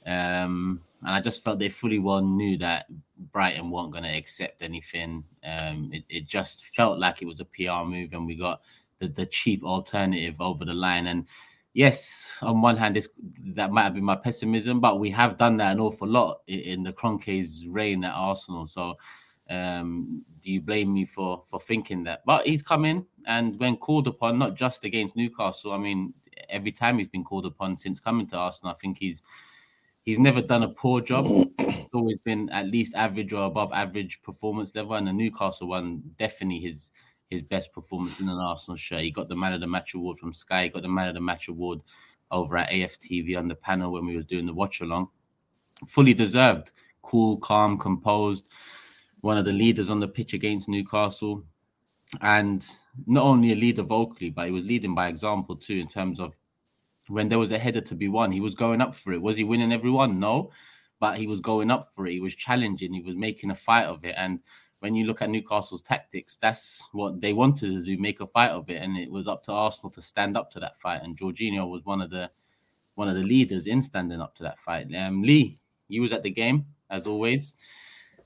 Um, 0.06 0.82
and 1.02 1.16
I 1.16 1.20
just 1.20 1.44
felt 1.44 1.60
they 1.60 1.70
fully 1.70 2.00
well 2.00 2.22
knew 2.22 2.58
that 2.60 2.86
Brighton 3.32 3.70
weren't 3.70 3.92
going 3.92 4.04
to 4.04 4.16
accept 4.16 4.62
anything. 4.62 5.24
Um, 5.44 5.90
it, 5.94 6.04
it 6.10 6.28
just 6.28 6.66
felt 6.76 7.00
like 7.00 7.22
it 7.22 7.26
was 7.26 7.40
a 7.40 7.46
PR 7.46 7.84
move, 7.86 8.14
and 8.14 8.26
we 8.26 8.36
got 8.36 8.62
the, 9.00 9.08
the 9.08 9.26
cheap 9.26 9.64
alternative 9.64 10.40
over 10.40 10.66
the 10.66 10.74
line. 10.74 11.08
And 11.08 11.26
yes, 11.74 12.38
on 12.42 12.62
one 12.62 12.78
hand, 12.78 12.96
this 12.96 13.10
that 13.56 13.72
might 13.72 13.84
have 13.84 13.96
been 13.96 14.04
my 14.04 14.16
pessimism, 14.16 14.80
but 14.80 15.00
we 15.00 15.10
have 15.12 15.38
done 15.38 15.58
that 15.58 15.74
an 15.74 15.80
awful 15.80 16.08
lot 16.08 16.42
in, 16.48 16.60
in 16.60 16.84
the 16.84 16.94
Kroenke's 16.94 17.66
reign 17.68 18.04
at 18.04 18.14
Arsenal. 18.14 18.68
So, 18.68 18.96
um, 19.50 20.24
do 20.40 20.52
you 20.52 20.62
blame 20.62 20.94
me 20.94 21.06
for 21.06 21.44
for 21.48 21.60
thinking 21.60 22.04
that? 22.04 22.22
But 22.26 22.48
he's 22.48 22.62
come 22.62 22.86
in, 22.86 23.06
and 23.26 23.60
when 23.60 23.78
called 23.78 24.08
upon, 24.08 24.40
not 24.40 24.56
just 24.56 24.84
against 24.84 25.16
Newcastle, 25.16 25.74
I 25.74 25.78
mean, 25.78 26.14
every 26.50 26.72
time 26.72 27.00
he's 27.00 27.08
been 27.08 27.24
called 27.24 27.46
upon 27.46 27.76
since 27.76 28.00
coming 28.00 28.28
to 28.28 28.38
Arsenal, 28.38 28.74
I 28.74 28.78
think 28.80 28.98
he's 29.00 29.22
he's 30.04 30.20
never 30.20 30.42
mm. 30.42 30.48
done 30.48 30.64
a 30.64 30.70
poor 30.70 31.02
job. 31.02 31.26
It's 31.60 31.88
always 31.94 32.18
been 32.24 32.50
at 32.50 32.68
least 32.68 32.96
average 32.96 33.34
or 33.34 33.46
above 33.46 33.72
average 33.74 34.22
performance 34.22 34.76
level, 34.76 34.96
and 34.96 35.08
the 35.08 35.14
Newcastle 35.14 35.68
one 35.68 36.02
definitely 36.18 36.60
his 36.60 36.92
his 37.30 37.42
best 37.42 37.72
performance 37.72 38.20
in 38.20 38.28
an 38.28 38.38
Arsenal 38.38 38.76
shirt. 38.76 39.02
He 39.02 39.12
got 39.12 39.30
the 39.30 39.36
Man 39.36 39.54
of 39.54 39.62
the 39.62 39.68
Match 39.68 39.94
award 39.94 40.18
from 40.18 40.34
Sky. 40.34 40.64
He 40.64 40.70
got 40.70 40.82
the 40.82 40.90
Man 40.90 41.08
of 41.08 41.14
the 41.14 41.22
Match 41.22 41.48
award 41.48 41.80
over 42.30 42.58
at 42.58 42.70
AFTV 42.70 43.38
on 43.38 43.48
the 43.48 43.56
panel 43.56 43.92
when 43.92 44.06
we 44.06 44.16
was 44.16 44.26
doing 44.26 44.46
the 44.46 44.54
watch 44.54 44.82
along. 44.82 45.08
Fully 45.88 46.14
deserved. 46.14 46.72
Cool, 47.02 47.38
calm, 47.38 47.78
composed. 47.78 48.50
One 49.22 49.38
of 49.38 49.46
the 49.46 49.54
leaders 49.54 49.90
on 49.90 50.00
the 50.00 50.08
pitch 50.08 50.34
against 50.34 50.68
Newcastle, 50.68 51.46
and 52.22 52.66
not 53.08 53.24
only 53.24 53.54
a 53.54 53.56
leader 53.56 53.84
vocally, 53.84 54.30
but 54.30 54.48
he 54.48 54.52
was 54.52 54.66
leading 54.66 54.94
by 54.94 55.08
example 55.08 55.56
too 55.56 55.76
in 55.76 55.88
terms 55.88 56.20
of 56.20 56.34
when 57.12 57.30
there 57.30 57.40
was 57.40 57.52
a 57.52 57.60
header 57.60 57.82
to 57.82 57.96
be 57.96 58.08
won, 58.08 58.32
he 58.32 58.42
was 58.42 58.56
going 58.56 58.82
up 58.82 58.96
for 58.96 59.14
it. 59.14 59.22
Was 59.22 59.38
he 59.38 59.44
winning 59.44 59.74
everyone? 59.74 60.20
No, 60.20 60.52
but 61.00 61.18
he 61.18 61.28
was 61.28 61.42
going 61.42 61.72
up 61.72 61.90
for 61.94 62.08
it. 62.08 62.14
He 62.14 62.20
was 62.20 62.36
challenging. 62.36 62.94
He 62.94 63.02
was 63.02 63.16
making 63.16 63.52
a 63.52 63.56
fight 63.56 63.86
of 63.86 64.06
it, 64.06 64.16
and 64.18 64.40
when 64.82 64.96
you 64.96 65.06
look 65.06 65.22
at 65.22 65.30
Newcastle's 65.30 65.84
tactics, 65.84 66.38
that's 66.38 66.84
what 66.92 67.22
they 67.22 67.34
wanted 67.34 67.70
to 67.70 67.84
do, 67.84 68.02
make 68.02 68.20
a 68.20 68.26
fight 68.26 68.50
of 68.50 68.68
it. 68.68 68.82
And 68.82 68.98
it 68.98 69.12
was 69.12 69.28
up 69.28 69.44
to 69.44 69.52
Arsenal 69.52 69.92
to 69.92 70.02
stand 70.02 70.36
up 70.36 70.50
to 70.52 70.60
that 70.60 70.80
fight. 70.80 71.04
And 71.04 71.16
Jorginho 71.16 71.70
was 71.70 71.86
one 71.86 72.02
of 72.02 72.10
the 72.10 72.32
one 72.96 73.08
of 73.08 73.16
the 73.16 73.24
leaders 73.24 73.68
in 73.68 73.82
standing 73.82 74.20
up 74.20 74.36
to 74.36 74.44
that 74.44 74.60
fight. 74.60 74.94
Um, 74.96 75.22
Lee, 75.22 75.60
you 75.88 76.02
was 76.02 76.12
at 76.12 76.24
the 76.24 76.32
game 76.32 76.66
as 76.90 77.06
always. 77.06 77.54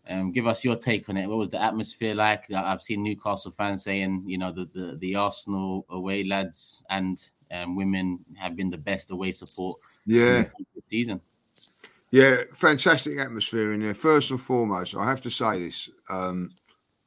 Um, 0.07 0.31
give 0.31 0.47
us 0.47 0.63
your 0.63 0.77
take 0.77 1.09
on 1.09 1.17
it. 1.17 1.27
What 1.27 1.39
was 1.39 1.49
the 1.49 1.61
atmosphere 1.61 2.15
like? 2.15 2.49
I've 2.51 2.81
seen 2.81 3.03
Newcastle 3.03 3.51
fans 3.51 3.83
saying, 3.83 4.23
you 4.25 4.37
know, 4.37 4.53
the 4.53 4.69
the, 4.73 4.95
the 4.95 5.15
Arsenal 5.15 5.85
away 5.89 6.23
lads 6.23 6.83
and 6.89 7.21
um, 7.51 7.75
women 7.75 8.19
have 8.35 8.55
been 8.55 8.69
the 8.69 8.77
best 8.77 9.11
away 9.11 9.31
support. 9.31 9.75
Yeah, 10.05 10.45
season. 10.87 11.21
Yeah, 12.11 12.43
fantastic 12.53 13.19
atmosphere 13.19 13.73
in 13.73 13.81
there. 13.81 13.93
First 13.93 14.31
and 14.31 14.39
foremost, 14.39 14.95
I 14.95 15.05
have 15.05 15.21
to 15.21 15.29
say 15.29 15.59
this: 15.59 15.89
um, 16.09 16.51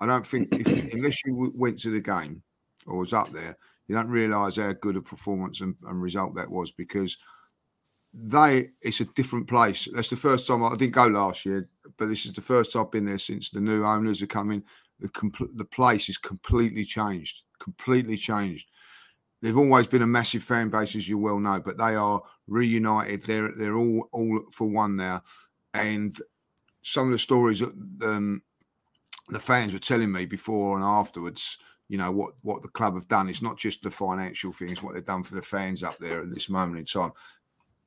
I 0.00 0.07
don't 0.07 0.26
think 0.26 0.49
if, 0.52 0.92
unless 0.92 1.25
you 1.25 1.52
went 1.54 1.78
to 1.80 1.90
the 1.90 2.00
game 2.00 2.42
or 2.87 2.99
was 2.99 3.12
up 3.12 3.33
there, 3.33 3.57
you 3.87 3.95
don't 3.95 4.09
realise 4.09 4.57
how 4.57 4.72
good 4.72 4.96
a 4.96 5.01
performance 5.01 5.61
and, 5.61 5.74
and, 5.87 6.03
result 6.03 6.35
that 6.37 6.51
was 6.51 6.72
because 6.72 7.16
they 8.12 8.70
it's 8.83 9.01
a 9.01 9.07
different 9.07 9.48
place. 9.48 9.88
That's 9.92 10.11
the 10.11 10.16
first 10.16 10.46
time 10.46 10.62
I, 10.62 10.68
I 10.68 10.77
didn't 10.77 10.94
go 10.94 11.07
last 11.07 11.46
year, 11.46 11.68
but 11.96 12.07
this 12.07 12.27
is 12.27 12.33
the 12.33 12.40
first 12.40 12.72
time 12.72 12.83
I've 12.83 12.90
been 12.90 13.07
there 13.07 13.18
since 13.18 13.51
the 13.51 13.61
new 13.61 13.85
owners 13.85 14.22
are 14.22 14.27
coming. 14.27 14.62
The 15.01 15.09
compl- 15.11 15.57
the 15.57 15.64
place 15.64 16.09
is 16.09 16.18
completely 16.18 16.85
changed, 16.85 17.42
completely 17.61 18.16
changed 18.16 18.66
they've 19.40 19.57
always 19.57 19.87
been 19.87 20.03
a 20.03 20.07
massive 20.07 20.42
fan 20.42 20.68
base, 20.68 20.96
as 20.96 21.09
you 21.09 21.18
well 21.18 21.38
know, 21.38 21.61
but 21.61 21.79
they 21.79 21.94
are 21.94 22.22
reunited. 22.46 23.22
They're 23.22 23.53
they're 23.57 23.77
all 23.77 24.09
all 24.12 24.42
for 24.53 24.66
one 24.66 24.96
now, 24.96 25.22
and 25.74 26.16
some 26.83 27.07
of 27.07 27.12
the 27.12 27.18
stories 27.18 27.61
that 27.61 27.72
um, 28.03 28.42
the 29.29 29.38
fans 29.38 29.72
were 29.72 29.79
telling 29.79 30.11
me 30.12 30.27
before 30.27 30.77
and 30.77 30.85
afterwards. 30.85 31.59
You 31.88 31.96
know 31.96 32.11
what 32.11 32.35
what 32.42 32.62
the 32.62 32.68
club 32.68 32.94
have 32.94 33.09
done. 33.09 33.29
It's 33.29 33.42
not 33.42 33.57
just 33.57 33.83
the 33.83 33.90
financial 33.90 34.53
things; 34.53 34.83
what 34.83 34.94
they've 34.94 35.05
done 35.05 35.24
for 35.24 35.35
the 35.35 35.42
fans 35.42 35.83
up 35.83 35.98
there 35.98 36.20
at 36.22 36.35
this 36.35 36.51
moment 36.51 36.79
in 36.79 36.85
time. 36.85 37.12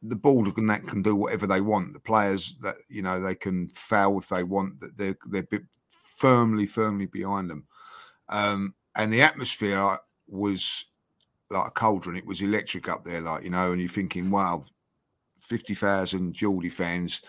The 0.03 0.15
board 0.15 0.57
and 0.57 0.69
that 0.71 0.87
can 0.87 1.03
do 1.03 1.15
whatever 1.15 1.45
they 1.45 1.61
want. 1.61 1.93
The 1.93 1.99
players 1.99 2.55
that 2.61 2.77
you 2.89 3.03
know 3.03 3.19
they 3.19 3.35
can 3.35 3.67
foul 3.69 4.17
if 4.17 4.29
they 4.29 4.43
want. 4.43 4.79
That 4.79 4.97
they're 4.97 5.17
they're 5.29 5.61
firmly 5.91 6.65
firmly 6.65 7.05
behind 7.05 7.51
them, 7.51 7.65
um, 8.29 8.73
and 8.95 9.13
the 9.13 9.21
atmosphere 9.21 9.99
was 10.27 10.85
like 11.51 11.67
a 11.67 11.71
cauldron. 11.71 12.17
It 12.17 12.25
was 12.25 12.41
electric 12.41 12.89
up 12.89 13.03
there, 13.03 13.21
like 13.21 13.43
you 13.43 13.49
know, 13.49 13.71
and 13.71 13.81
you're 13.81 13.89
thinking, 13.89 14.29
wow, 14.29 14.65
fifty 15.37 15.73
thousand 15.73 16.33
Geordie 16.33 16.69
fans, 16.69 17.21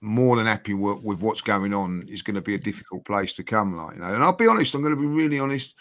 more 0.00 0.36
than 0.36 0.46
happy 0.46 0.74
with, 0.74 1.02
with 1.02 1.20
what's 1.20 1.40
going 1.42 1.74
on. 1.74 2.06
Is 2.08 2.22
going 2.22 2.36
to 2.36 2.42
be 2.42 2.54
a 2.54 2.58
difficult 2.58 3.04
place 3.04 3.32
to 3.34 3.44
come, 3.44 3.76
like 3.76 3.94
you 3.94 4.00
know. 4.00 4.14
And 4.14 4.22
I'll 4.22 4.32
be 4.32 4.46
honest, 4.46 4.74
I'm 4.74 4.82
going 4.82 4.94
to 4.94 5.00
be 5.00 5.06
really 5.06 5.38
honest 5.38 5.74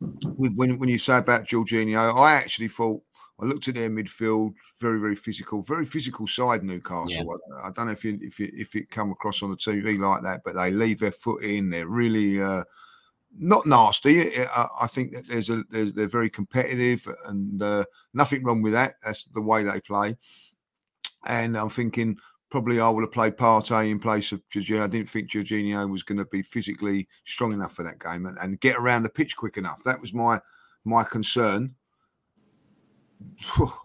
with 0.00 0.52
when 0.54 0.78
when 0.78 0.88
you 0.88 0.98
say 0.98 1.18
about 1.18 1.46
Jorginho, 1.46 2.18
I 2.18 2.34
actually 2.34 2.68
thought. 2.68 3.02
I 3.38 3.44
looked 3.44 3.68
at 3.68 3.74
their 3.74 3.90
midfield, 3.90 4.54
very, 4.80 4.98
very 4.98 5.14
physical, 5.14 5.60
very 5.60 5.84
physical 5.84 6.26
side. 6.26 6.64
Newcastle. 6.64 7.10
Yeah. 7.10 7.58
I, 7.62 7.68
I, 7.68 7.70
don't 7.70 7.84
know 7.84 7.92
if 7.92 8.02
you, 8.02 8.18
if 8.22 8.40
you, 8.40 8.50
if 8.54 8.74
it 8.74 8.90
come 8.90 9.10
across 9.10 9.42
on 9.42 9.50
the 9.50 9.58
TV 9.58 9.98
like 9.98 10.22
that, 10.22 10.40
but 10.42 10.54
they 10.54 10.70
leave 10.70 11.00
their 11.00 11.12
foot 11.12 11.42
in. 11.42 11.68
They're 11.68 11.86
really 11.86 12.40
uh, 12.40 12.64
not 13.38 13.66
nasty. 13.66 14.40
I 14.46 14.86
think 14.86 15.12
that 15.12 15.28
there's 15.28 15.50
a 15.50 15.64
there's, 15.70 15.92
they're 15.92 16.08
very 16.08 16.30
competitive 16.30 17.08
and 17.26 17.60
uh, 17.62 17.84
nothing 18.14 18.42
wrong 18.42 18.62
with 18.62 18.72
that. 18.72 18.94
That's 19.04 19.24
the 19.24 19.42
way 19.42 19.62
they 19.64 19.80
play. 19.80 20.16
And 21.26 21.56
I'm 21.56 21.70
thinking 21.70 22.18
probably 22.50 22.80
I 22.80 22.88
would 22.88 23.02
have 23.02 23.12
played 23.12 23.36
Partey 23.36 23.90
in 23.90 23.98
place 23.98 24.32
of 24.32 24.40
Jorginho. 24.50 24.82
I 24.82 24.86
didn't 24.86 25.08
think 25.08 25.30
Jorginho 25.30 25.90
was 25.90 26.02
going 26.02 26.18
to 26.18 26.24
be 26.26 26.42
physically 26.42 27.08
strong 27.24 27.52
enough 27.52 27.74
for 27.74 27.82
that 27.82 27.98
game 27.98 28.26
and, 28.26 28.38
and 28.38 28.60
get 28.60 28.76
around 28.76 29.02
the 29.02 29.10
pitch 29.10 29.36
quick 29.36 29.56
enough. 29.56 29.82
That 29.84 30.00
was 30.00 30.14
my 30.14 30.40
my 30.84 31.02
concern. 31.02 31.74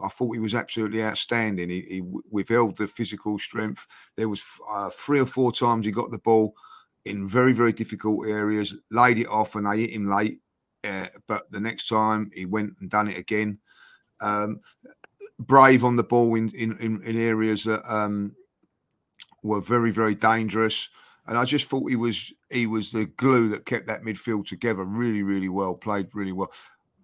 I 0.04 0.10
thought 0.10 0.34
he 0.34 0.40
was 0.40 0.54
absolutely 0.54 1.04
outstanding. 1.04 1.70
He, 1.70 1.82
he 1.82 2.02
withheld 2.30 2.78
the 2.78 2.88
physical 2.88 3.40
strength. 3.40 3.88
There 4.18 4.30
was 4.30 4.44
uh, 4.70 4.90
three 4.90 5.20
or 5.20 5.26
four 5.26 5.52
times 5.52 5.86
he 5.86 5.92
got 5.92 6.12
the 6.12 6.18
ball 6.20 6.54
in 7.06 7.28
very, 7.28 7.54
very 7.54 7.74
difficult 7.74 8.28
areas, 8.28 8.76
laid 8.92 9.18
it 9.18 9.28
off 9.28 9.56
and 9.56 9.66
they 9.66 9.82
hit 9.82 9.92
him 9.92 10.10
late. 10.10 10.40
Uh, 10.84 11.08
but 11.28 11.52
the 11.52 11.60
next 11.60 11.88
time 11.88 12.32
he 12.34 12.46
went 12.46 12.74
and 12.80 12.90
done 12.90 13.08
it 13.08 13.18
again. 13.18 13.60
Um, 14.20 14.62
brave 15.40 15.84
on 15.84 15.96
the 15.96 16.04
ball 16.04 16.36
in, 16.36 16.50
in, 16.50 16.78
in, 16.78 17.02
in 17.04 17.20
areas 17.20 17.64
that 17.64 17.84
um, 17.92 18.36
were 19.44 19.62
very, 19.62 19.92
very 19.92 20.16
dangerous. 20.16 20.90
And 21.28 21.38
I 21.38 21.46
just 21.46 21.66
thought 21.66 21.90
he 21.90 21.96
was 21.96 22.34
he 22.50 22.66
was 22.68 22.92
the 22.92 23.06
glue 23.06 23.50
that 23.50 23.66
kept 23.66 23.88
that 23.88 24.04
midfield 24.04 24.48
together 24.48 24.84
really, 24.84 25.24
really 25.24 25.50
well, 25.50 25.76
played 25.76 26.10
really 26.14 26.32
well. 26.32 26.52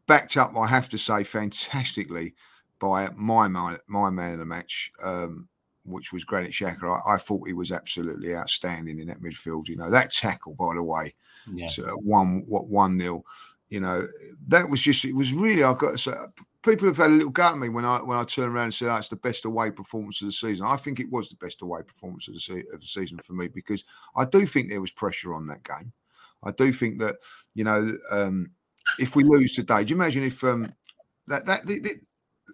Backed 0.08 0.38
up, 0.38 0.56
I 0.58 0.68
have 0.68 0.90
to 0.90 0.98
say, 0.98 1.24
fantastically 1.24 2.34
by 2.80 3.10
my 3.16 3.48
my, 3.48 3.78
my 3.88 4.10
man 4.10 4.34
of 4.34 4.40
the 4.40 4.46
match, 4.46 4.92
um, 5.04 5.48
which 5.88 6.12
was 6.12 6.24
Granit 6.24 6.52
Xhaka, 6.52 7.02
I, 7.06 7.14
I, 7.14 7.18
thought 7.18 7.48
he 7.48 7.54
was 7.54 7.72
absolutely 7.72 8.36
outstanding 8.36 9.00
in 9.00 9.08
that 9.08 9.22
midfield. 9.22 9.68
You 9.68 9.78
know, 9.78 9.90
that 9.90 10.12
tackle, 10.12 10.56
by 10.56 10.76
the 10.76 10.84
way, 10.84 11.16
yeah. 11.52 11.68
so 11.68 11.84
one 12.04 12.44
what 12.48 12.68
one 12.68 12.98
nil. 12.98 13.26
You 13.70 13.82
know, 13.82 14.08
that 14.48 14.70
was 14.70 14.82
just 14.82 15.04
it 15.04 15.14
was 15.14 15.34
really 15.34 15.64
I 15.64 15.74
got 15.74 15.92
to 15.92 15.98
say 15.98 16.14
people 16.64 16.88
have 16.88 16.98
had 16.98 17.12
a 17.12 17.14
little 17.14 17.30
go 17.30 17.44
at 17.44 17.58
me 17.58 17.70
when 17.70 17.86
I 17.86 17.98
when 17.98 18.18
I 18.18 18.24
turn 18.24 18.50
around 18.50 18.66
and 18.66 18.74
say 18.74 18.86
that's 18.86 19.08
oh, 19.08 19.16
the 19.16 19.22
best 19.22 19.46
away 19.46 19.72
performance 19.72 20.22
of 20.22 20.28
the 20.28 20.32
season. 20.32 20.66
I 20.66 20.76
think 20.76 21.00
it 21.00 21.10
was 21.12 21.30
the 21.30 21.36
best 21.36 21.62
away 21.62 21.82
performance 21.82 22.28
of 22.28 22.34
the, 22.34 22.40
se- 22.40 22.66
of 22.74 22.80
the 22.80 22.86
season 22.86 23.20
for 23.20 23.34
me 23.34 23.48
because 23.48 23.84
I 24.16 24.26
do 24.26 24.46
think 24.46 24.70
there 24.70 24.82
was 24.82 24.92
pressure 24.92 25.34
on 25.34 25.48
that 25.48 25.64
game. 25.64 25.92
I 26.44 26.52
do 26.52 26.72
think 26.72 27.00
that 27.00 27.16
you 27.56 27.64
know 27.64 27.98
um, 28.12 28.52
if 29.00 29.16
we 29.16 29.24
lose 29.24 29.56
today, 29.56 29.84
do 29.84 29.92
you 29.92 29.96
imagine 29.96 30.24
if 30.24 30.44
um, 30.44 30.74
that 31.28 31.46
that 31.46 31.66
the, 31.66 31.96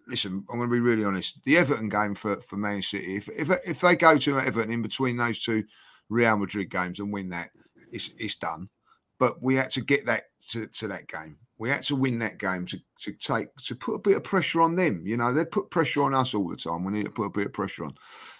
listen, 0.07 0.45
I'm 0.49 0.57
going 0.57 0.69
to 0.69 0.73
be 0.73 0.79
really 0.79 1.03
honest. 1.03 1.43
The 1.45 1.57
Everton 1.57 1.89
game 1.89 2.15
for, 2.15 2.41
for 2.41 2.57
Man 2.57 2.81
City, 2.81 3.15
if, 3.15 3.29
if 3.29 3.49
if 3.65 3.81
they 3.81 3.95
go 3.95 4.17
to 4.17 4.39
Everton 4.39 4.71
in 4.71 4.81
between 4.81 5.17
those 5.17 5.43
two 5.43 5.63
Real 6.09 6.37
Madrid 6.37 6.69
games 6.69 6.99
and 6.99 7.11
win 7.11 7.29
that, 7.29 7.49
it's 7.91 8.11
it's 8.17 8.35
done. 8.35 8.69
But 9.19 9.41
we 9.41 9.55
had 9.55 9.71
to 9.71 9.81
get 9.81 10.05
that 10.07 10.23
to, 10.49 10.67
to 10.67 10.87
that 10.89 11.07
game. 11.07 11.37
We 11.57 11.69
had 11.69 11.83
to 11.83 11.95
win 11.95 12.19
that 12.19 12.39
game 12.39 12.65
to, 12.65 12.79
to 13.01 13.13
take 13.13 13.55
to 13.55 13.75
put 13.75 13.93
a 13.93 13.99
bit 13.99 14.17
of 14.17 14.23
pressure 14.23 14.61
on 14.61 14.75
them. 14.75 15.03
You 15.05 15.17
know, 15.17 15.33
they 15.33 15.45
put 15.45 15.71
pressure 15.71 16.03
on 16.03 16.13
us 16.13 16.33
all 16.33 16.49
the 16.49 16.57
time. 16.57 16.83
We 16.83 16.91
need 16.91 17.05
to 17.05 17.11
put 17.11 17.25
a 17.25 17.29
bit 17.29 17.47
of 17.47 17.53
pressure 17.53 17.85
on. 17.85 17.95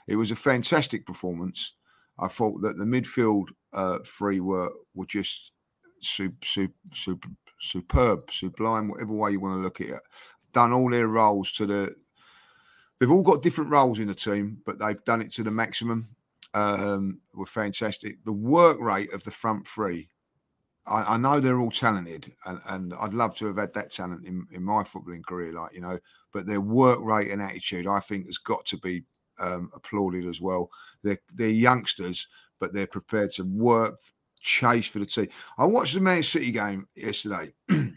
It 0.08 0.16
was 0.16 0.32
a 0.32 0.36
fantastic 0.36 1.06
performance. 1.06 1.74
I 2.20 2.28
thought 2.28 2.62
that 2.62 2.78
the 2.78 2.86
midfield 2.86 3.50
uh, 3.72 4.00
three 4.06 4.40
were 4.40 4.72
were 4.94 5.06
just 5.06 5.52
super, 6.02 6.46
super, 6.46 6.74
super, 6.94 7.30
superb, 7.62 8.32
sublime, 8.32 8.90
whatever 8.90 9.14
way 9.14 9.32
you 9.32 9.40
want 9.40 9.58
to 9.58 9.64
look 9.64 9.82
at 9.82 9.88
it. 9.88 10.02
Done 10.54 10.72
all 10.72 10.90
their 10.90 11.08
roles 11.08 11.52
to 11.54 11.66
the. 11.66 11.96
They've 13.00 13.12
all 13.12 13.24
got 13.24 13.42
different 13.42 13.72
roles 13.72 14.00
in 14.00 14.08
the 14.08 14.16
team, 14.16 14.60
but 14.66 14.80
they've 14.80 15.04
done 15.04 15.22
it 15.22 15.32
to 15.34 15.44
the 15.44 15.52
maximum. 15.52 16.10
Um, 16.54 17.20
were 17.34 17.48
fantastic. 17.48 18.24
The 18.26 18.32
work 18.32 18.80
rate 18.80 19.12
of 19.12 19.24
the 19.24 19.32
front 19.32 19.68
three 19.68 20.10
I, 20.86 21.14
I, 21.14 21.18
know 21.18 21.40
they're 21.40 21.60
all 21.60 21.72
talented, 21.72 22.34
and, 22.46 22.60
and, 22.68 22.94
I'd 23.00 23.14
love 23.14 23.38
to 23.38 23.46
have 23.48 23.58
had 23.58 23.74
that 23.74 23.92
talent 23.92 24.26
in, 24.26 24.46
in 24.52 24.64
my 24.64 24.84
footballing 24.84 25.26
career, 25.26 25.54
like 25.54 25.74
you 25.74 25.82
know. 25.82 25.98
But 26.34 26.46
their 26.46 26.62
work 26.62 27.00
rate 27.02 27.32
and 27.32 27.42
attitude, 27.42 27.88
I 27.88 28.00
think, 28.00 28.26
has 28.26 28.38
got 28.38 28.66
to 28.68 28.78
be 28.78 29.04
um, 29.40 29.70
applauded 29.74 30.26
as 30.26 30.42
well. 30.42 30.70
They're 31.02 31.20
they're 31.34 31.50
youngsters, 31.50 32.28
but 32.60 32.74
they're 32.74 32.88
prepared 32.88 33.32
to 33.34 33.44
work, 33.44 34.00
chase 34.42 34.88
for 34.88 35.00
the 35.00 35.06
team. 35.06 35.30
I 35.58 35.66
watched 35.66 35.94
the 35.94 36.02
Man 36.02 36.24
City 36.24 36.52
game 36.52 36.88
yesterday. 36.96 37.54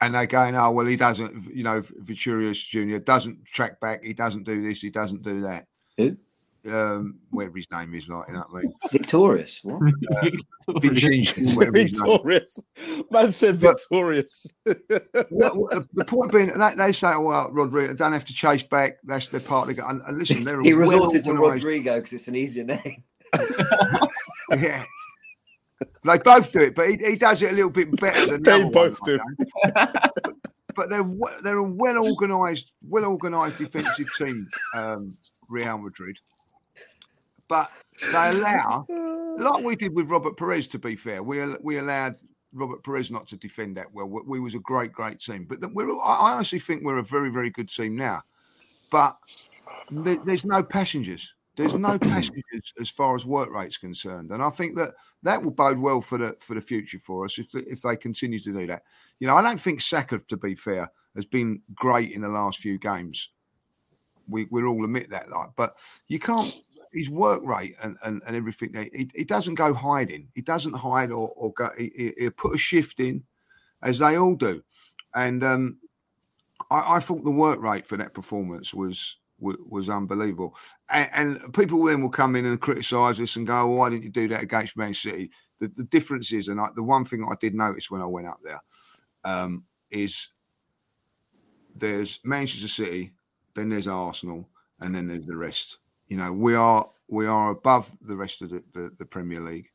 and 0.00 0.14
they're 0.14 0.26
going, 0.26 0.56
oh 0.56 0.70
well, 0.70 0.86
he 0.86 0.96
doesn't, 0.96 1.54
you 1.54 1.64
know, 1.64 1.82
Vinicius 1.82 2.62
Junior 2.62 2.98
doesn't 2.98 3.44
track 3.44 3.80
back, 3.80 4.04
he 4.04 4.12
doesn't 4.12 4.44
do 4.44 4.62
this, 4.62 4.80
he 4.80 4.90
doesn't 4.90 5.22
do 5.22 5.42
that. 5.42 5.66
Who? 5.96 6.16
um, 6.68 7.18
whatever 7.30 7.56
his 7.56 7.70
name 7.70 7.94
is, 7.94 8.08
like, 8.08 8.28
you 8.28 8.34
know 8.34 8.44
what 8.50 8.60
I 8.60 8.62
mean? 8.62 8.72
Victorious. 8.90 9.60
What? 9.62 9.80
Uh, 10.68 10.78
victorious. 10.78 12.60
Man 13.10 13.32
said 13.32 13.56
victorious. 13.56 14.46
the, 14.64 15.88
the, 15.94 16.04
point 16.04 16.30
being 16.30 16.46
that 16.56 16.76
they 16.76 16.92
say, 16.92 17.08
oh, 17.08 17.22
well, 17.22 17.50
Rodrygo 17.50 17.96
don't 17.96 18.12
have 18.12 18.26
to 18.26 18.34
chase 18.34 18.62
back. 18.62 18.98
That's 19.02 19.26
their 19.28 19.40
part. 19.40 19.68
Of 19.68 19.78
and, 19.78 20.00
and 20.06 20.18
listen, 20.18 20.44
they're 20.44 20.60
he 20.60 20.72
resorted 20.72 21.24
to 21.24 21.30
Rodrygo 21.30 21.96
because 21.96 22.12
it's 22.12 22.28
an 22.28 22.36
easier 22.36 22.62
name. 22.62 23.02
yeah. 24.56 24.84
They 26.04 26.18
both 26.18 26.52
do 26.52 26.60
it, 26.60 26.74
but 26.74 26.88
he, 26.88 26.96
he 26.96 27.16
does 27.16 27.42
it 27.42 27.52
a 27.52 27.54
little 27.54 27.70
bit 27.70 27.90
better 28.00 28.38
than 28.38 28.42
they 28.42 28.68
both 28.70 29.02
do. 29.04 29.18
but 29.74 30.88
they're 30.88 31.04
they're 31.42 31.58
a 31.58 31.62
well 31.62 32.06
organised, 32.06 32.72
well 32.86 33.04
organised 33.04 33.58
defensive 33.58 34.06
team, 34.18 34.46
um, 34.76 35.12
Real 35.48 35.78
Madrid 35.78 36.16
but 37.50 37.68
they 38.12 38.28
allow, 38.30 38.86
like 39.36 39.64
we 39.64 39.74
did 39.74 39.92
with 39.92 40.08
Robert 40.08 40.36
Pires. 40.36 40.68
To 40.68 40.78
be 40.78 40.94
fair, 40.94 41.20
we 41.20 41.44
we 41.56 41.78
allowed 41.78 42.14
Robert 42.52 42.82
Pires 42.84 43.10
not 43.10 43.26
to 43.28 43.36
defend 43.36 43.76
that 43.76 43.92
well. 43.92 44.06
We, 44.06 44.22
we 44.24 44.40
was 44.40 44.54
a 44.54 44.60
great, 44.60 44.92
great 44.92 45.18
team, 45.18 45.46
but 45.48 45.58
we're 45.74 45.90
I 45.90 46.34
honestly 46.34 46.60
think 46.60 46.84
we're 46.84 46.98
a 46.98 47.02
very, 47.02 47.28
very 47.28 47.50
good 47.50 47.68
team 47.68 47.96
now. 47.96 48.22
But 48.92 49.16
there's 49.90 50.44
no 50.44 50.62
passengers. 50.62 51.34
There's 51.60 51.78
no 51.78 51.98
passengers 51.98 52.72
as 52.80 52.90
far 52.90 53.14
as 53.14 53.26
work 53.26 53.50
rate's 53.50 53.76
concerned, 53.76 54.30
and 54.30 54.42
I 54.42 54.50
think 54.50 54.76
that 54.76 54.94
that 55.22 55.42
will 55.42 55.50
bode 55.50 55.78
well 55.78 56.00
for 56.00 56.18
the 56.18 56.36
for 56.40 56.54
the 56.54 56.60
future 56.60 56.98
for 56.98 57.24
us 57.24 57.38
if 57.38 57.54
if 57.54 57.82
they 57.82 57.96
continue 57.96 58.38
to 58.38 58.52
do 58.52 58.66
that. 58.68 58.82
You 59.18 59.26
know, 59.26 59.36
I 59.36 59.42
don't 59.42 59.60
think 59.60 59.80
Saka, 59.80 60.20
to 60.28 60.36
be 60.36 60.54
fair, 60.54 60.90
has 61.14 61.26
been 61.26 61.60
great 61.74 62.12
in 62.12 62.22
the 62.22 62.28
last 62.28 62.58
few 62.58 62.78
games 62.78 63.28
we 64.30 64.46
we 64.50 64.62
all 64.64 64.84
admit 64.84 65.10
that, 65.10 65.28
like, 65.28 65.50
but 65.56 65.76
you 66.08 66.18
can't. 66.18 66.62
His 66.92 67.10
work 67.10 67.42
rate 67.44 67.76
and 67.82 67.96
and, 68.04 68.22
and 68.26 68.36
everything. 68.36 68.74
He, 68.92 69.10
he 69.14 69.24
doesn't 69.24 69.56
go 69.56 69.74
hiding. 69.74 70.28
He 70.34 70.42
doesn't 70.42 70.74
hide 70.74 71.10
or 71.10 71.32
or 71.36 71.52
go. 71.52 71.70
He, 71.76 72.12
he 72.18 72.30
put 72.30 72.54
a 72.54 72.58
shift 72.58 73.00
in, 73.00 73.24
as 73.82 73.98
they 73.98 74.16
all 74.16 74.34
do, 74.34 74.62
and 75.14 75.44
um, 75.44 75.78
I, 76.70 76.96
I 76.96 77.00
thought 77.00 77.24
the 77.24 77.30
work 77.30 77.60
rate 77.60 77.86
for 77.86 77.96
that 77.96 78.14
performance 78.14 78.72
was 78.72 79.16
was, 79.40 79.88
unbelievable. 79.88 80.54
And, 80.90 81.10
and, 81.12 81.54
people 81.54 81.82
then 81.84 82.02
will 82.02 82.10
come 82.10 82.36
in 82.36 82.46
and 82.46 82.60
criticise 82.60 83.20
us 83.20 83.36
and 83.36 83.46
go, 83.46 83.66
well, 83.66 83.78
"Why 83.78 83.90
didn't 83.90 84.04
you 84.04 84.10
do 84.10 84.28
that 84.28 84.42
against 84.42 84.76
Man 84.76 84.94
City?" 84.94 85.30
The, 85.58 85.68
the 85.76 85.84
difference 85.84 86.32
is, 86.32 86.48
and 86.48 86.60
I, 86.60 86.68
the 86.74 86.82
one 86.82 87.04
thing 87.04 87.26
I 87.30 87.34
did 87.40 87.54
notice 87.54 87.90
when 87.90 88.02
I 88.02 88.06
went 88.06 88.26
up 88.26 88.40
there 88.44 88.60
um, 89.24 89.64
is 89.90 90.28
there's 91.74 92.20
Manchester 92.24 92.68
City 92.68 93.12
then 93.54 93.68
there's 93.68 93.88
Arsenal, 93.88 94.48
and 94.80 94.94
then 94.94 95.08
there's 95.08 95.26
the 95.26 95.36
rest. 95.36 95.78
You 96.08 96.16
know, 96.16 96.32
we 96.32 96.54
are 96.54 96.88
we 97.08 97.26
are 97.26 97.50
above 97.50 97.90
the 98.02 98.16
rest 98.16 98.42
of 98.42 98.50
the, 98.50 98.62
the, 98.72 98.92
the 98.98 99.04
Premier 99.04 99.40
League, 99.40 99.70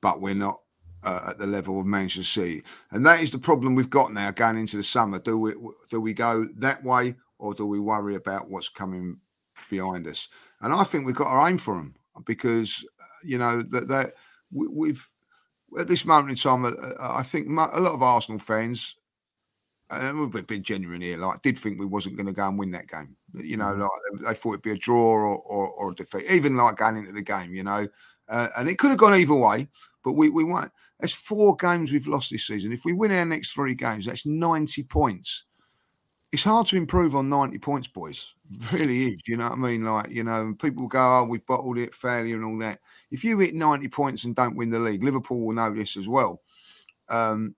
but 0.00 0.20
we're 0.20 0.34
not 0.34 0.60
uh, 1.02 1.26
at 1.28 1.38
the 1.38 1.46
level 1.46 1.80
of 1.80 1.86
Manchester 1.86 2.40
City, 2.40 2.62
and 2.90 3.04
that 3.06 3.20
is 3.20 3.30
the 3.30 3.38
problem 3.38 3.74
we've 3.74 3.90
got 3.90 4.12
now 4.12 4.30
going 4.30 4.58
into 4.58 4.76
the 4.76 4.82
summer. 4.82 5.18
Do 5.18 5.38
we 5.38 5.54
do 5.90 6.00
we 6.00 6.12
go 6.12 6.48
that 6.56 6.82
way, 6.82 7.14
or 7.40 7.54
do 7.54 7.66
we 7.66 7.80
worry 7.80 8.14
about 8.14 8.48
what's 8.48 8.68
coming 8.68 9.18
behind 9.68 10.06
us? 10.06 10.28
And 10.60 10.72
I 10.72 10.84
think 10.84 11.06
we've 11.06 11.14
got 11.14 11.28
our 11.28 11.48
aim 11.48 11.58
for 11.58 11.74
them 11.74 11.94
because 12.26 12.84
you 13.24 13.38
know 13.38 13.62
that 13.62 13.88
that 13.88 14.14
we've 14.52 15.08
at 15.78 15.88
this 15.88 16.04
moment 16.04 16.30
in 16.30 16.36
time, 16.36 16.64
uh, 16.64 16.72
I 16.98 17.22
think 17.22 17.48
a 17.48 17.52
lot 17.52 17.94
of 17.94 18.02
Arsenal 18.02 18.40
fans 18.40 18.96
and 19.90 20.18
we've 20.18 20.46
been 20.46 20.62
genuine 20.62 21.00
here, 21.00 21.18
like 21.18 21.42
did 21.42 21.58
think 21.58 21.78
we 21.78 21.86
wasn't 21.86 22.16
going 22.16 22.26
to 22.26 22.32
go 22.32 22.46
and 22.46 22.58
win 22.58 22.70
that 22.72 22.88
game. 22.88 23.16
You 23.34 23.56
know, 23.56 23.66
mm. 23.66 23.80
like 23.80 24.20
they 24.24 24.34
thought 24.34 24.52
it'd 24.52 24.62
be 24.62 24.72
a 24.72 24.76
draw 24.76 24.96
or, 24.96 25.38
or, 25.38 25.68
or 25.68 25.92
a 25.92 25.94
defeat, 25.94 26.30
even 26.30 26.56
like 26.56 26.76
going 26.76 26.96
into 26.96 27.12
the 27.12 27.22
game, 27.22 27.54
you 27.54 27.64
know. 27.64 27.88
Uh, 28.28 28.48
and 28.56 28.68
it 28.68 28.78
could 28.78 28.90
have 28.90 28.98
gone 28.98 29.14
either 29.14 29.34
way, 29.34 29.68
but 30.04 30.12
we, 30.12 30.30
we 30.30 30.44
won. 30.44 30.70
There's 31.00 31.12
four 31.12 31.56
games 31.56 31.90
we've 31.90 32.06
lost 32.06 32.30
this 32.30 32.46
season. 32.46 32.72
If 32.72 32.84
we 32.84 32.92
win 32.92 33.10
our 33.10 33.24
next 33.24 33.52
three 33.52 33.74
games, 33.74 34.06
that's 34.06 34.24
90 34.24 34.84
points. 34.84 35.44
It's 36.32 36.44
hard 36.44 36.68
to 36.68 36.76
improve 36.76 37.16
on 37.16 37.28
90 37.28 37.58
points, 37.58 37.88
boys. 37.88 38.34
It 38.48 38.72
really 38.80 39.14
is. 39.14 39.20
You 39.26 39.36
know 39.36 39.48
what 39.48 39.52
I 39.52 39.56
mean? 39.56 39.84
Like, 39.84 40.10
you 40.10 40.22
know, 40.22 40.54
people 40.60 40.86
go, 40.86 41.18
oh, 41.18 41.24
we've 41.24 41.44
bottled 41.44 41.78
it, 41.78 41.94
failure 41.94 42.36
and 42.36 42.44
all 42.44 42.58
that. 42.58 42.78
If 43.10 43.24
you 43.24 43.38
hit 43.38 43.54
90 43.54 43.88
points 43.88 44.24
and 44.24 44.36
don't 44.36 44.54
win 44.54 44.70
the 44.70 44.78
league, 44.78 45.02
Liverpool 45.02 45.40
will 45.40 45.54
know 45.54 45.74
this 45.74 45.96
as 45.96 46.06
well. 46.06 46.40
Um, 47.08 47.56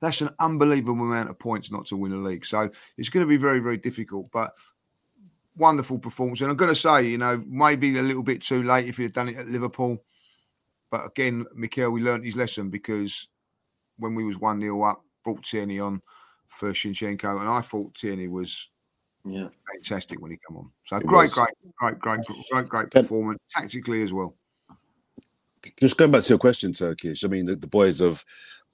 that's 0.00 0.20
an 0.20 0.30
unbelievable 0.38 1.04
amount 1.04 1.30
of 1.30 1.38
points 1.38 1.72
not 1.72 1.86
to 1.86 1.96
win 1.96 2.12
a 2.12 2.16
league. 2.16 2.46
So 2.46 2.70
it's 2.96 3.08
going 3.08 3.26
to 3.26 3.28
be 3.28 3.36
very, 3.36 3.58
very 3.58 3.78
difficult. 3.78 4.30
But 4.30 4.52
wonderful 5.56 5.98
performance. 5.98 6.40
And 6.40 6.50
I'm 6.50 6.56
going 6.56 6.74
to 6.74 6.80
say, 6.80 7.06
you 7.06 7.18
know, 7.18 7.42
maybe 7.46 7.98
a 7.98 8.02
little 8.02 8.22
bit 8.22 8.42
too 8.42 8.62
late 8.62 8.86
if 8.86 8.98
had 8.98 9.12
done 9.12 9.28
it 9.28 9.38
at 9.38 9.48
Liverpool. 9.48 10.04
But 10.90 11.06
again, 11.06 11.46
Mikel, 11.54 11.90
we 11.90 12.02
learned 12.02 12.24
his 12.24 12.36
lesson 12.36 12.70
because 12.70 13.28
when 13.98 14.14
we 14.14 14.24
was 14.24 14.38
1 14.38 14.60
0 14.60 14.82
up, 14.82 15.02
brought 15.24 15.42
Tierney 15.42 15.80
on 15.80 16.00
for 16.56 16.72
Zinchenko. 16.72 17.40
And 17.40 17.48
I 17.48 17.60
thought 17.60 17.94
Tierney 17.94 18.28
was 18.28 18.68
yeah 19.24 19.48
fantastic 19.72 20.20
when 20.20 20.30
he 20.30 20.38
came 20.48 20.56
on. 20.56 20.70
So 20.86 21.00
great, 21.00 21.30
great, 21.30 21.48
great, 21.78 21.98
great, 21.98 22.20
great, 22.50 22.68
great 22.68 22.90
performance 22.90 23.40
tactically 23.54 24.02
as 24.02 24.12
well. 24.12 24.34
Just 25.80 25.96
going 25.96 26.12
back 26.12 26.22
to 26.22 26.28
your 26.28 26.38
question, 26.38 26.72
Turkish. 26.72 27.24
I 27.24 27.28
mean, 27.28 27.46
the, 27.46 27.56
the 27.56 27.66
boys 27.66 28.00
of 28.00 28.24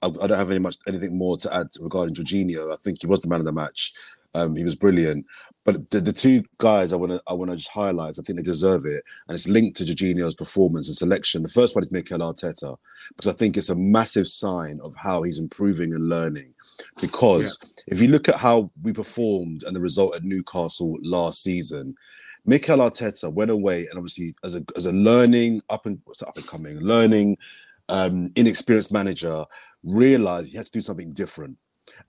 I, 0.01 0.07
I, 0.07 0.27
don't 0.27 0.37
have 0.37 0.51
any 0.51 0.59
much 0.59 0.77
anything 0.87 1.17
more 1.17 1.37
to 1.37 1.55
add 1.55 1.67
regarding 1.79 2.15
Jorginho. 2.15 2.71
I 2.71 2.77
think 2.83 3.01
he 3.01 3.07
was 3.07 3.21
the 3.21 3.29
man 3.29 3.39
of 3.39 3.45
the 3.45 3.51
match. 3.51 3.93
Um, 4.35 4.55
he 4.55 4.63
was 4.63 4.75
brilliant. 4.75 5.25
But 5.65 5.89
the, 5.91 6.01
the 6.01 6.13
two 6.13 6.43
guys 6.57 6.91
I 6.91 6.97
want 6.97 7.13
to 7.13 7.21
I 7.27 7.33
want 7.33 7.51
to 7.51 7.57
just 7.57 7.71
highlight. 7.71 8.19
I 8.19 8.21
think 8.21 8.37
they 8.37 8.43
deserve 8.43 8.85
it, 8.85 9.03
and 9.27 9.35
it's 9.35 9.47
linked 9.47 9.77
to 9.77 9.85
Jorginho's 9.85 10.35
performance 10.35 10.87
and 10.87 10.95
selection. 10.95 11.43
The 11.43 11.49
first 11.49 11.75
one 11.75 11.83
is 11.83 11.91
Mikel 11.91 12.19
Arteta 12.19 12.77
because 13.09 13.27
I 13.27 13.35
think 13.35 13.55
it's 13.55 13.69
a 13.69 13.75
massive 13.75 14.27
sign 14.27 14.79
of 14.83 14.93
how 14.97 15.23
he's 15.23 15.39
improving 15.39 15.93
and 15.93 16.09
learning. 16.09 16.52
Because 16.99 17.57
yeah. 17.61 17.69
if 17.87 18.01
you 18.01 18.07
look 18.07 18.29
at 18.29 18.35
how 18.35 18.71
we 18.81 18.93
performed 18.93 19.63
and 19.63 19.75
the 19.75 19.81
result 19.81 20.15
at 20.15 20.23
Newcastle 20.23 20.97
last 21.01 21.43
season, 21.43 21.95
Mikel 22.45 22.79
Arteta 22.79 23.31
went 23.31 23.51
away 23.51 23.85
and 23.87 23.97
obviously 23.97 24.35
as 24.43 24.55
a 24.55 24.63
as 24.75 24.85
a 24.85 24.91
learning 24.91 25.61
up 25.69 25.85
and 25.85 25.99
up 26.27 26.35
and 26.35 26.45
coming 26.45 26.77
learning 26.79 27.37
um, 27.89 28.31
inexperienced 28.35 28.91
manager 28.91 29.45
realized 29.83 30.49
he 30.49 30.57
had 30.57 30.65
to 30.65 30.71
do 30.71 30.81
something 30.81 31.09
different. 31.11 31.57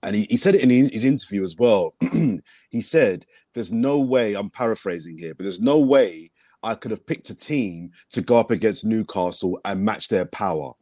And 0.03 0.15
he, 0.15 0.23
he 0.29 0.37
said 0.37 0.55
it 0.55 0.61
in 0.61 0.69
his 0.69 1.03
interview 1.03 1.43
as 1.43 1.55
well. 1.57 1.95
he 2.69 2.81
said, 2.81 3.25
There's 3.53 3.71
no 3.71 3.99
way, 3.99 4.33
I'm 4.33 4.49
paraphrasing 4.49 5.17
here, 5.17 5.35
but 5.35 5.43
there's 5.43 5.59
no 5.59 5.79
way 5.79 6.31
I 6.63 6.75
could 6.75 6.91
have 6.91 7.05
picked 7.05 7.29
a 7.29 7.35
team 7.35 7.91
to 8.11 8.21
go 8.21 8.37
up 8.37 8.51
against 8.51 8.85
Newcastle 8.85 9.59
and 9.65 9.83
match 9.83 10.07
their 10.07 10.25
power. 10.25 10.73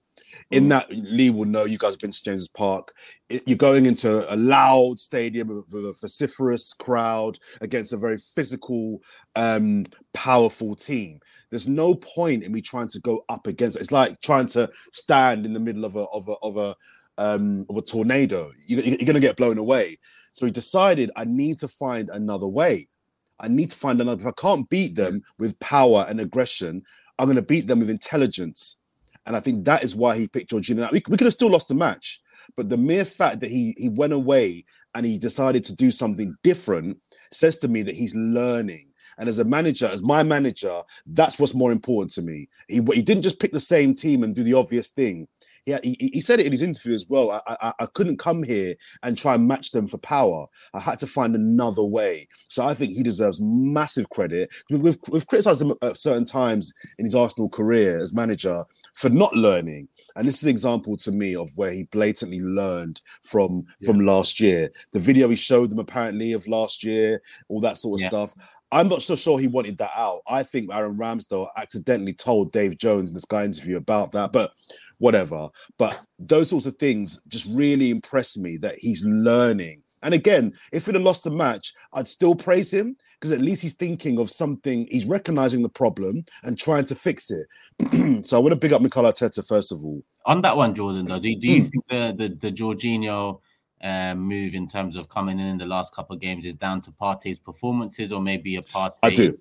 In 0.54 0.70
that, 0.70 0.88
Lee 0.92 1.32
will 1.32 1.46
know 1.46 1.66
you 1.66 1.80
guys 1.80 1.94
have 1.94 2.00
been 2.00 2.12
to 2.12 2.24
James's 2.24 2.48
Park. 2.48 2.94
you're 3.30 3.58
going 3.58 3.88
into 3.88 4.32
a 4.32 4.36
loud 4.36 5.00
stadium 5.00 5.48
with 5.48 5.86
a 5.86 5.96
vociferous 6.00 6.74
crowd 6.74 7.39
against 7.62 7.92
a 7.92 7.98
very 7.98 8.18
physical, 8.18 9.02
um, 9.36 9.86
powerful 10.13 10.76
team. 10.76 11.20
There's 11.50 11.68
no 11.68 11.96
point 11.96 12.44
in 12.44 12.52
me 12.52 12.62
trying 12.62 12.88
to 12.89 13.00
go 13.00 13.26
up 13.30 13.48
against 13.48 13.78
it. 13.78 13.82
It's 13.82 13.92
like 13.92 14.22
trying 14.22 14.48
to 14.50 14.70
stand 14.92 15.46
in 15.46 15.54
the 15.54 15.60
middle 15.60 15.86
of 15.86 15.96
a 15.96 16.04
of 16.06 16.28
a 16.28 16.34
of 16.44 16.58
a 16.58 16.76
um, 17.18 17.66
of 17.70 17.78
a 17.78 17.82
tornado. 17.82 18.52
You, 18.68 18.78
you're 18.78 18.98
going 18.98 19.13
to 19.13 19.20
get 19.20 19.38
blown 19.38 19.58
away. 19.58 19.98
So 20.34 20.46
he 20.46 20.52
decided 20.52 21.12
I 21.16 21.26
need 21.26 21.60
to 21.60 21.68
find 21.68 22.10
another 22.10 22.48
way. 22.48 22.89
I 23.39 23.48
need 23.48 23.72
to 23.72 23.78
find 23.78 24.00
another. 24.02 24.22
If 24.22 24.28
I 24.28 24.42
can't 24.42 24.70
beat 24.70 24.96
them 24.96 25.22
with 25.39 25.60
power 25.60 26.06
and 26.08 26.20
aggression, 26.20 26.84
I'm 27.18 27.26
going 27.26 27.36
to 27.36 27.42
beat 27.42 27.68
them 27.68 27.80
with 27.80 27.89
intelligence. 27.89 28.80
And 29.26 29.36
I 29.36 29.40
think 29.40 29.66
that 29.66 29.84
is 29.84 29.96
why 29.96 30.18
he 30.18 30.28
picked 30.28 30.52
Jorginho. 30.52 30.92
We, 30.92 31.02
we 31.10 31.18
could 31.18 31.22
have 31.22 31.34
still 31.34 31.52
lost 31.52 31.68
the 31.68 31.76
match, 31.76 32.22
but 32.58 32.70
the 32.70 32.78
mere 32.78 33.06
fact 33.06 33.40
that 33.40 33.50
he 33.50 33.74
he 33.78 33.90
went 33.90 34.14
away 34.14 34.66
and 34.96 35.06
he 35.06 35.18
decided 35.18 35.64
to 35.66 35.76
do 35.76 35.92
something 35.92 36.34
different 36.44 36.98
says 37.32 37.58
to 37.58 37.68
me 37.68 37.82
that 37.84 37.96
he's 37.96 38.14
learning 38.16 38.94
And 39.18 39.30
as 39.30 39.40
a 39.40 39.46
manager, 39.46 39.88
as 39.88 40.04
my 40.04 40.24
manager, 40.24 40.82
that's 41.06 41.40
what's 41.40 41.54
more 41.54 41.72
important 41.72 42.12
to 42.14 42.22
me. 42.22 42.48
He, 42.68 42.82
he 42.94 43.02
didn't 43.02 43.24
just 43.24 43.40
pick 43.40 43.52
the 43.52 43.60
same 43.60 43.94
team 43.94 44.24
and 44.24 44.34
do 44.36 44.44
the 44.44 44.54
obvious 44.54 44.90
thing. 44.90 45.28
Yeah, 45.66 45.80
he, 45.82 46.12
he 46.14 46.20
said 46.20 46.42
it 46.42 46.46
in 46.46 46.52
his 46.52 46.62
interview 46.62 46.94
as 46.94 47.06
well. 47.08 47.32
I, 47.32 47.42
I, 47.62 47.74
I 47.80 47.86
couldn't 47.94 48.20
come 48.20 48.44
here 48.44 48.76
and 49.02 49.18
try 49.18 49.36
and 49.36 49.48
match 49.48 49.72
them 49.72 49.88
for 49.88 49.98
power. 50.00 50.46
I 50.74 50.80
had 50.82 51.00
to 51.00 51.08
find 51.08 51.36
another 51.36 51.84
way. 51.84 52.28
So 52.50 52.66
I 52.66 52.74
think 52.74 52.92
he 52.92 53.02
deserves 53.02 53.40
massive 53.42 54.10
credit. 54.10 54.50
We've, 54.70 54.98
we've 55.10 55.28
criticized 55.28 55.62
him 55.62 55.74
at 55.82 55.96
certain 55.96 56.26
times 56.26 56.74
in 56.98 57.06
his 57.06 57.16
Arsenal 57.16 57.48
career 57.48 58.02
as 58.02 58.14
manager 58.14 58.66
for 58.93 59.10
not 59.10 59.36
learning. 59.36 59.88
And 60.15 60.27
this 60.27 60.38
is 60.38 60.43
an 60.43 60.49
example 60.49 60.95
to 60.97 61.12
me 61.12 61.36
of 61.36 61.51
where 61.56 61.71
he 61.71 61.84
blatantly 61.86 62.41
learned 62.41 63.01
from 63.23 63.65
yeah. 63.79 63.88
from 63.88 63.99
last 64.01 64.39
year. 64.39 64.71
The 64.91 64.99
video 64.99 65.27
he 65.29 65.36
showed 65.36 65.69
them 65.69 65.79
apparently 65.79 66.34
of 66.34 66.47
last 66.47 66.84
year, 66.84 67.21
all 67.47 67.60
that 67.62 67.77
sort 67.77 67.99
of 67.99 68.03
yeah. 68.03 68.10
stuff. 68.10 68.36
I'm 68.71 68.88
not 68.88 69.03
so 69.03 69.15
sure 69.15 69.39
he 69.39 69.47
wanted 69.47 69.77
that 69.77 69.91
out. 69.95 70.21
I 70.27 70.41
think 70.41 70.73
Aaron 70.73 70.97
Ramsdale 70.97 71.47
accidentally 71.58 72.13
told 72.13 72.51
Dave 72.51 72.77
Jones 72.77 73.12
in 73.12 73.13
the 73.13 73.19
Sky 73.19 73.45
interview 73.45 73.77
about 73.77 74.12
that, 74.13 74.32
but 74.32 74.51
whatever. 74.97 75.49
But 75.77 76.01
those 76.17 76.49
sorts 76.49 76.65
of 76.65 76.77
things 76.77 77.21
just 77.27 77.45
really 77.51 77.91
impress 77.91 78.36
me 78.36 78.58
that 78.58 78.79
he's 78.79 79.06
learning. 79.06 79.84
And 80.01 80.13
again, 80.13 80.53
if 80.71 80.86
he'd 80.86 80.95
have 80.95 81.03
lost 81.03 81.23
the 81.23 81.32
match, 81.32 81.73
I'd 81.93 82.08
still 82.08 82.36
praise 82.36 82.73
him 82.73 82.97
because 83.24 83.32
at 83.32 83.40
least 83.40 83.62
he's 83.62 83.72
thinking 83.72 84.20
of 84.20 84.30
something, 84.30 84.86
he's 84.92 85.06
recognizing 85.06 85.64
the 85.64 85.70
problem 85.70 86.26
and 86.44 86.58
trying 86.58 86.84
to 86.84 86.94
fix 86.94 87.32
it. 87.32 88.28
so 88.28 88.36
I 88.36 88.42
want 88.42 88.52
to 88.52 88.58
big 88.58 88.74
up 88.74 88.82
Mikel 88.82 89.06
Arteta 89.06 89.48
first 89.48 89.72
of 89.72 89.82
all. 89.82 90.04
On 90.26 90.42
that 90.42 90.58
one, 90.58 90.76
Jordan, 90.76 91.06
though, 91.06 91.20
do, 91.20 91.34
do 91.34 91.48
you 91.48 91.62
hmm. 91.62 91.68
think 91.70 91.88
the 91.88 92.16
the, 92.18 92.36
the 92.36 92.52
Jorginho 92.52 93.40
um, 93.82 94.20
move 94.20 94.56
in 94.56 94.68
terms 94.68 94.98
of 94.98 95.08
coming 95.08 95.40
in 95.40 95.46
in 95.46 95.58
the 95.58 95.66
last 95.66 95.96
couple 95.96 96.14
of 96.14 96.22
games 96.22 96.44
is 96.44 96.54
down 96.56 96.82
to 96.82 96.92
Partey's 96.92 97.40
performances 97.40 98.12
or 98.12 98.20
maybe 98.20 98.58
a 98.58 98.62
Partey? 98.62 98.98
I 99.04 99.12
do. 99.12 99.38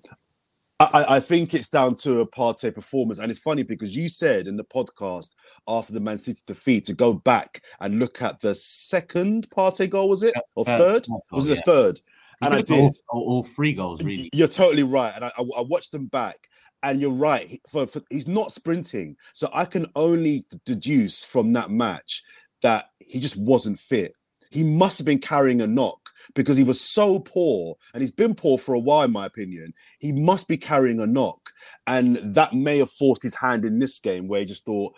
I, 0.79 1.15
I, 1.15 1.19
think 1.19 1.53
it's 1.53 1.69
down 1.69 1.95
to 1.97 2.21
a 2.21 2.27
Partey 2.27 2.73
performance. 2.73 3.19
And 3.19 3.29
it's 3.29 3.39
funny 3.39 3.63
because 3.63 3.95
you 3.95 4.09
said 4.09 4.47
in 4.47 4.57
the 4.57 4.65
podcast 4.65 5.29
after 5.67 5.93
the 5.93 5.99
Man 5.99 6.17
City 6.17 6.41
defeat 6.45 6.85
to 6.85 6.93
go 6.93 7.13
back 7.13 7.61
and 7.79 7.99
look 7.99 8.21
at 8.21 8.39
the 8.41 8.55
second 8.55 9.49
Partey 9.49 9.89
goal, 9.89 10.09
was 10.09 10.23
it? 10.23 10.33
Or 10.55 10.65
third? 10.65 11.05
was 11.31 11.47
it 11.47 11.57
the 11.57 11.61
third? 11.61 12.01
And 12.45 12.53
I 12.53 12.61
did. 12.61 12.93
All, 13.09 13.21
all, 13.21 13.43
three 13.43 13.73
goals, 13.73 14.03
really. 14.03 14.29
You're 14.33 14.47
totally 14.47 14.83
right. 14.83 15.13
And 15.15 15.25
I, 15.25 15.31
I, 15.37 15.41
I 15.57 15.61
watched 15.61 15.91
them 15.91 16.07
back. 16.07 16.37
And 16.81 17.01
you're 17.01 17.13
right. 17.13 17.61
For, 17.69 17.87
for, 17.87 18.01
he's 18.09 18.27
not 18.27 18.51
sprinting. 18.51 19.15
So 19.33 19.49
I 19.53 19.63
can 19.63 19.87
only 19.95 20.45
deduce 20.65 21.23
from 21.23 21.53
that 21.53 21.71
match 21.71 22.21
that 22.61 22.87
he 22.99 23.21
just 23.21 23.37
wasn't 23.37 23.79
fit 23.79 24.13
he 24.53 24.63
must 24.63 24.99
have 24.99 25.05
been 25.05 25.19
carrying 25.19 25.61
a 25.61 25.67
knock 25.67 26.11
because 26.35 26.55
he 26.55 26.63
was 26.63 26.79
so 26.79 27.19
poor 27.19 27.75
and 27.93 28.01
he's 28.01 28.11
been 28.11 28.35
poor 28.35 28.59
for 28.59 28.75
a 28.75 28.79
while, 28.79 29.01
in 29.01 29.11
my 29.11 29.25
opinion. 29.25 29.73
He 29.97 30.11
must 30.11 30.47
be 30.47 30.57
carrying 30.57 30.99
a 30.99 31.07
knock. 31.07 31.49
And 31.87 32.17
that 32.17 32.53
may 32.53 32.77
have 32.77 32.91
forced 32.91 33.23
his 33.23 33.33
hand 33.33 33.65
in 33.65 33.79
this 33.79 33.99
game 33.99 34.27
where 34.27 34.41
he 34.41 34.45
just 34.45 34.63
thought 34.63 34.93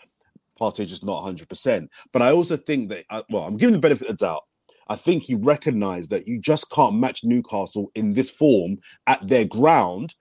Partey 0.60 0.86
just 0.86 1.06
not 1.06 1.24
100%. 1.24 1.88
But 2.12 2.22
I 2.22 2.32
also 2.32 2.58
think 2.58 2.90
that, 2.90 3.06
uh, 3.10 3.24
well, 3.30 3.44
I'm 3.44 3.56
giving 3.56 3.72
the 3.72 3.80
benefit 3.80 4.10
of 4.10 4.18
the 4.18 4.26
doubt. 4.26 4.44
I 4.88 4.96
think 4.96 5.24
he 5.24 5.36
recognized 5.36 6.10
that 6.12 6.28
you 6.28 6.40
just 6.40 6.70
can't 6.70 6.96
match 6.96 7.24
Newcastle 7.24 7.92
in 7.96 8.14
this 8.14 8.30
form 8.30 8.78
at 9.08 9.28
their 9.28 9.46
ground 9.46 10.16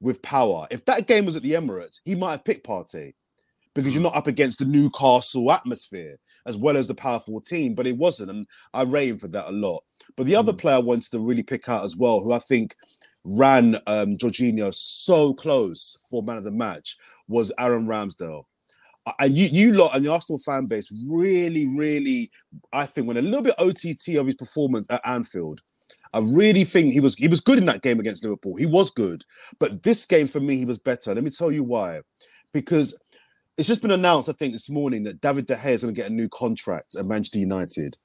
with 0.00 0.22
power. 0.22 0.66
If 0.70 0.84
that 0.86 1.06
game 1.06 1.26
was 1.26 1.36
at 1.36 1.42
the 1.42 1.52
Emirates, 1.52 2.00
he 2.04 2.14
might 2.14 2.32
have 2.32 2.44
picked 2.44 2.66
Partey 2.66 3.14
because 3.74 3.94
you're 3.94 4.02
not 4.02 4.16
up 4.16 4.26
against 4.26 4.58
the 4.58 4.64
Newcastle 4.64 5.50
atmosphere 5.52 6.18
as 6.46 6.56
well 6.56 6.76
as 6.76 6.86
the 6.86 6.94
powerful 6.94 7.40
team, 7.40 7.74
but 7.74 7.86
it 7.86 7.96
wasn't. 7.96 8.30
And 8.30 8.46
I 8.74 8.84
him 9.08 9.18
for 9.18 9.28
that 9.28 9.48
a 9.48 9.52
lot. 9.52 9.84
But 10.16 10.26
the 10.26 10.36
other 10.36 10.52
mm. 10.52 10.58
player 10.58 10.76
I 10.76 10.80
wanted 10.80 11.10
to 11.12 11.20
really 11.20 11.42
pick 11.42 11.68
out 11.68 11.84
as 11.84 11.96
well, 11.96 12.20
who 12.20 12.32
I 12.32 12.38
think 12.38 12.74
ran 13.24 13.76
um, 13.86 14.16
Jorginho 14.16 14.72
so 14.74 15.34
close 15.34 15.98
for 16.08 16.22
man 16.22 16.38
of 16.38 16.44
the 16.44 16.50
match, 16.50 16.96
was 17.28 17.52
Aaron 17.58 17.86
Ramsdale. 17.86 18.44
And 19.18 19.36
you, 19.36 19.48
you 19.50 19.72
lot 19.72 19.94
and 19.94 20.04
the 20.04 20.12
Arsenal 20.12 20.38
fan 20.38 20.66
base 20.66 20.92
really, 21.08 21.68
really, 21.76 22.30
I 22.72 22.86
think, 22.86 23.06
went 23.06 23.18
a 23.18 23.22
little 23.22 23.42
bit 23.42 23.54
OTT 23.58 24.16
of 24.16 24.26
his 24.26 24.34
performance 24.34 24.86
at 24.90 25.00
Anfield. 25.04 25.62
I 26.12 26.18
really 26.18 26.64
think 26.64 26.92
he 26.92 27.00
was 27.00 27.14
he 27.14 27.28
was 27.28 27.40
good 27.40 27.58
in 27.58 27.66
that 27.66 27.82
game 27.82 28.00
against 28.00 28.24
Liverpool. 28.24 28.56
He 28.56 28.66
was 28.66 28.90
good, 28.90 29.24
but 29.58 29.82
this 29.82 30.06
game 30.06 30.26
for 30.26 30.40
me 30.40 30.56
he 30.56 30.64
was 30.64 30.78
better. 30.78 31.14
Let 31.14 31.24
me 31.24 31.30
tell 31.30 31.52
you 31.52 31.64
why. 31.64 32.00
Because 32.52 32.98
it's 33.56 33.68
just 33.68 33.82
been 33.82 33.90
announced, 33.90 34.28
I 34.28 34.32
think, 34.32 34.52
this 34.52 34.70
morning 34.70 35.04
that 35.04 35.20
David 35.20 35.46
De 35.46 35.54
Gea 35.54 35.70
is 35.70 35.82
going 35.82 35.94
to 35.94 36.00
get 36.00 36.10
a 36.10 36.14
new 36.14 36.28
contract 36.28 36.94
at 36.96 37.06
Manchester 37.06 37.38
United. 37.38 37.96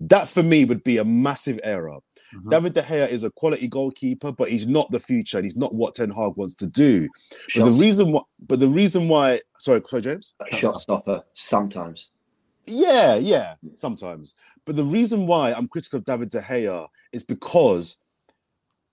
That 0.00 0.28
for 0.28 0.42
me 0.42 0.64
would 0.64 0.82
be 0.84 0.98
a 0.98 1.04
massive 1.04 1.60
error. 1.62 1.98
Mm-hmm. 2.34 2.50
David 2.50 2.74
De 2.74 2.82
Gea 2.82 3.08
is 3.08 3.24
a 3.24 3.30
quality 3.30 3.68
goalkeeper, 3.68 4.32
but 4.32 4.50
he's 4.50 4.66
not 4.66 4.90
the 4.90 5.00
future, 5.00 5.38
and 5.38 5.44
he's 5.44 5.56
not 5.56 5.74
what 5.74 5.94
Ten 5.94 6.10
Hag 6.10 6.36
wants 6.36 6.54
to 6.56 6.66
do. 6.66 7.08
But 7.56 7.64
the 7.66 7.72
reason 7.72 8.12
why, 8.12 8.22
but 8.46 8.58
the 8.58 8.68
reason 8.68 9.08
why, 9.08 9.40
sorry, 9.58 9.82
sorry, 9.86 10.02
James, 10.02 10.34
shot 10.50 10.80
stopper 10.80 11.22
sometimes. 11.34 12.10
Yeah, 12.66 13.16
yeah, 13.16 13.54
sometimes. 13.74 14.34
But 14.64 14.76
the 14.76 14.84
reason 14.84 15.26
why 15.26 15.52
I'm 15.52 15.68
critical 15.68 15.98
of 15.98 16.04
David 16.04 16.30
De 16.30 16.40
Gea 16.40 16.88
is 17.12 17.24
because 17.24 18.00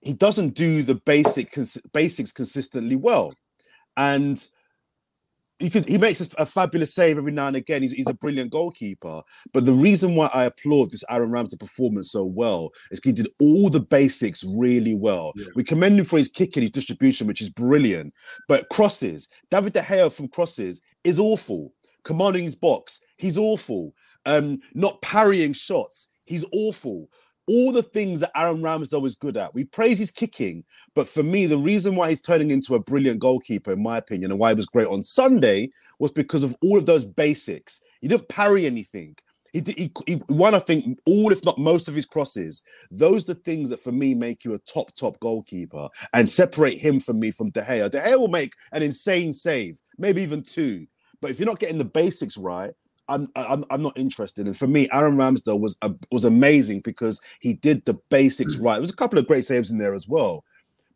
he 0.00 0.12
doesn't 0.12 0.54
do 0.54 0.82
the 0.82 0.96
basic 0.96 1.52
cons- 1.52 1.80
basics 1.92 2.32
consistently 2.32 2.96
well, 2.96 3.34
and 3.96 4.46
he 5.60 5.68
could 5.70 5.86
he 5.86 5.98
makes 5.98 6.20
a, 6.20 6.42
a, 6.42 6.46
fabulous 6.46 6.94
save 6.94 7.18
every 7.18 7.32
now 7.32 7.46
and 7.46 7.56
again. 7.56 7.82
He's, 7.82 7.92
he's 7.92 8.08
a 8.08 8.14
brilliant 8.14 8.50
goalkeeper. 8.50 9.22
But 9.52 9.66
the 9.66 9.72
reason 9.72 10.16
why 10.16 10.30
I 10.32 10.44
applaud 10.44 10.90
this 10.90 11.04
Aaron 11.08 11.30
Ramsey 11.30 11.56
performance 11.56 12.10
so 12.10 12.24
well 12.24 12.70
is 12.90 13.00
he 13.02 13.12
did 13.12 13.28
all 13.40 13.68
the 13.68 13.80
basics 13.80 14.42
really 14.44 14.94
well. 14.94 15.32
Yeah. 15.36 15.46
We 15.54 15.62
commend 15.62 15.98
him 15.98 16.06
for 16.06 16.18
his 16.18 16.28
kicking, 16.28 16.62
his 16.62 16.70
distribution, 16.70 17.26
which 17.26 17.42
is 17.42 17.50
brilliant. 17.50 18.14
But 18.48 18.68
crosses, 18.70 19.28
David 19.50 19.74
De 19.74 19.82
Gea 19.82 20.10
from 20.10 20.28
crosses 20.28 20.80
is 21.04 21.20
awful. 21.20 21.74
Commanding 22.02 22.44
his 22.44 22.56
box, 22.56 23.00
he's 23.18 23.36
awful. 23.36 23.94
Um, 24.26 24.60
not 24.74 25.00
parrying 25.02 25.52
shots, 25.52 26.08
he's 26.26 26.44
awful 26.52 27.08
all 27.50 27.72
the 27.72 27.82
things 27.82 28.20
that 28.20 28.30
Aaron 28.36 28.62
Ramsdale 28.62 29.06
is 29.06 29.16
good 29.16 29.36
at. 29.36 29.52
We 29.54 29.64
praise 29.64 29.98
his 29.98 30.12
kicking, 30.12 30.64
but 30.94 31.08
for 31.08 31.24
me, 31.24 31.46
the 31.46 31.58
reason 31.58 31.96
why 31.96 32.10
he's 32.10 32.20
turning 32.20 32.52
into 32.52 32.76
a 32.76 32.80
brilliant 32.80 33.18
goalkeeper, 33.18 33.72
in 33.72 33.82
my 33.82 33.98
opinion, 33.98 34.30
and 34.30 34.38
why 34.38 34.50
he 34.50 34.54
was 34.54 34.66
great 34.66 34.86
on 34.86 35.02
Sunday 35.02 35.70
was 35.98 36.12
because 36.12 36.44
of 36.44 36.54
all 36.62 36.78
of 36.78 36.86
those 36.86 37.04
basics. 37.04 37.82
He 38.00 38.06
didn't 38.06 38.28
parry 38.28 38.66
anything. 38.66 39.16
He, 39.52 39.62
he, 39.66 39.92
he 40.06 40.22
won, 40.28 40.54
I 40.54 40.60
think, 40.60 41.00
all, 41.06 41.32
if 41.32 41.44
not 41.44 41.58
most 41.58 41.88
of 41.88 41.94
his 41.96 42.06
crosses. 42.06 42.62
Those 42.92 43.24
are 43.28 43.34
the 43.34 43.40
things 43.40 43.68
that 43.70 43.80
for 43.80 43.90
me 43.90 44.14
make 44.14 44.44
you 44.44 44.54
a 44.54 44.58
top, 44.60 44.94
top 44.94 45.18
goalkeeper 45.18 45.88
and 46.12 46.30
separate 46.30 46.78
him 46.78 47.00
from 47.00 47.18
me 47.18 47.32
from 47.32 47.50
De 47.50 47.62
Gea. 47.62 47.90
De 47.90 48.00
Gea 48.00 48.16
will 48.16 48.28
make 48.28 48.54
an 48.70 48.84
insane 48.84 49.32
save, 49.32 49.80
maybe 49.98 50.22
even 50.22 50.44
two. 50.44 50.86
But 51.20 51.32
if 51.32 51.40
you're 51.40 51.48
not 51.48 51.58
getting 51.58 51.78
the 51.78 51.84
basics 51.84 52.36
right, 52.36 52.70
I'm, 53.10 53.28
I'm 53.36 53.64
I'm 53.70 53.82
not 53.82 53.98
interested. 53.98 54.46
And 54.46 54.56
for 54.56 54.66
me, 54.66 54.88
Aaron 54.92 55.16
Ramsdale 55.16 55.60
was 55.60 55.76
uh, 55.82 55.90
was 56.10 56.24
amazing 56.24 56.80
because 56.80 57.20
he 57.40 57.54
did 57.54 57.84
the 57.84 57.94
basics 58.08 58.56
right. 58.58 58.74
There 58.74 58.80
was 58.80 58.92
a 58.92 58.96
couple 58.96 59.18
of 59.18 59.26
great 59.26 59.44
saves 59.44 59.70
in 59.70 59.78
there 59.78 59.94
as 59.94 60.08
well, 60.08 60.44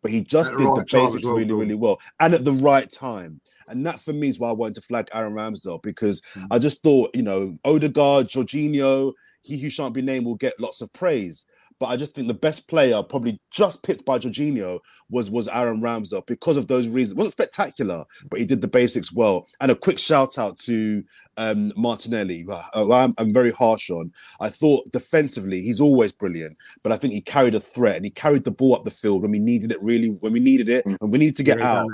but 0.01 0.11
he 0.11 0.23
just 0.23 0.57
did 0.57 0.65
right 0.65 0.77
the 0.77 0.87
basics 0.91 1.27
well, 1.27 1.37
really, 1.37 1.53
really 1.53 1.75
well 1.75 2.01
and 2.21 2.33
at 2.33 2.45
the 2.45 2.53
right 2.53 2.91
time. 2.91 3.41
And 3.69 3.85
that 3.87 4.01
for 4.01 4.13
me 4.13 4.29
is 4.29 4.39
why 4.39 4.51
I 4.51 4.53
wanted 4.53 4.77
to 4.77 4.83
flag 4.83 5.09
Aaron 5.13 5.33
Ramsdale 5.33 5.83
because 5.83 6.23
mm-hmm. 6.35 6.47
I 6.51 6.59
just 6.59 6.83
thought, 6.83 7.15
you 7.15 7.23
know, 7.23 7.59
Odegaard, 7.65 8.29
Jorginho, 8.29 9.13
he 9.43 9.59
who 9.59 9.71
shan't 9.71 9.95
be 9.95 10.03
named 10.03 10.27
will 10.27 10.37
get 10.37 10.61
lots 10.61 10.83
of 10.83 10.93
praise. 10.93 11.47
But 11.81 11.87
I 11.87 11.97
just 11.97 12.15
think 12.15 12.29
the 12.29 12.35
best 12.35 12.69
player, 12.69 13.03
probably 13.03 13.41
just 13.51 13.83
picked 13.83 14.05
by 14.05 14.19
Jorginho, 14.19 14.79
was 15.11 15.31
was 15.31 15.49
Aaron 15.49 15.81
Ramsdale 15.81 16.27
because 16.27 16.57
of 16.57 16.69
those 16.69 16.89
reasons. 16.89 17.13
It 17.13 17.19
wasn't 17.19 17.33
spectacular, 17.33 18.05
but 18.31 18.39
he 18.39 18.47
did 18.47 18.61
the 18.61 18.69
basics 18.69 19.13
well. 19.13 19.47
And 19.61 19.71
a 19.71 19.75
quick 19.77 19.99
shout 19.99 20.39
out 20.39 20.59
to 20.61 21.03
um, 21.37 21.73
Martinelli, 21.77 22.45
uh, 22.51 22.93
I'm, 22.93 23.15
I'm, 23.19 23.33
very 23.33 23.51
harsh 23.51 23.91
on. 23.91 24.13
I 24.41 24.49
thought 24.49 24.91
defensively 24.93 25.61
he's 25.61 25.81
always 25.81 26.13
brilliant, 26.13 26.57
but 26.83 26.93
I 26.93 26.97
think 26.97 27.15
he 27.15 27.21
carried 27.21 27.55
a 27.55 27.61
threat 27.61 27.97
and 27.97 28.05
he 28.05 28.11
carried 28.11 28.45
the 28.45 28.51
ball 28.51 28.75
up 28.75 28.85
the 28.85 28.91
field 28.91 29.23
when 29.23 29.31
we 29.31 29.41
needed 29.41 29.73
it 29.73 29.83
really, 29.83 30.09
when 30.09 30.33
we 30.33 30.41
needed 30.41 30.69
it 30.69 30.85
and 30.87 30.99
we 31.01 31.19
needed 31.19 31.37
to 31.37 31.43
get 31.43 31.61
out. 31.61 31.89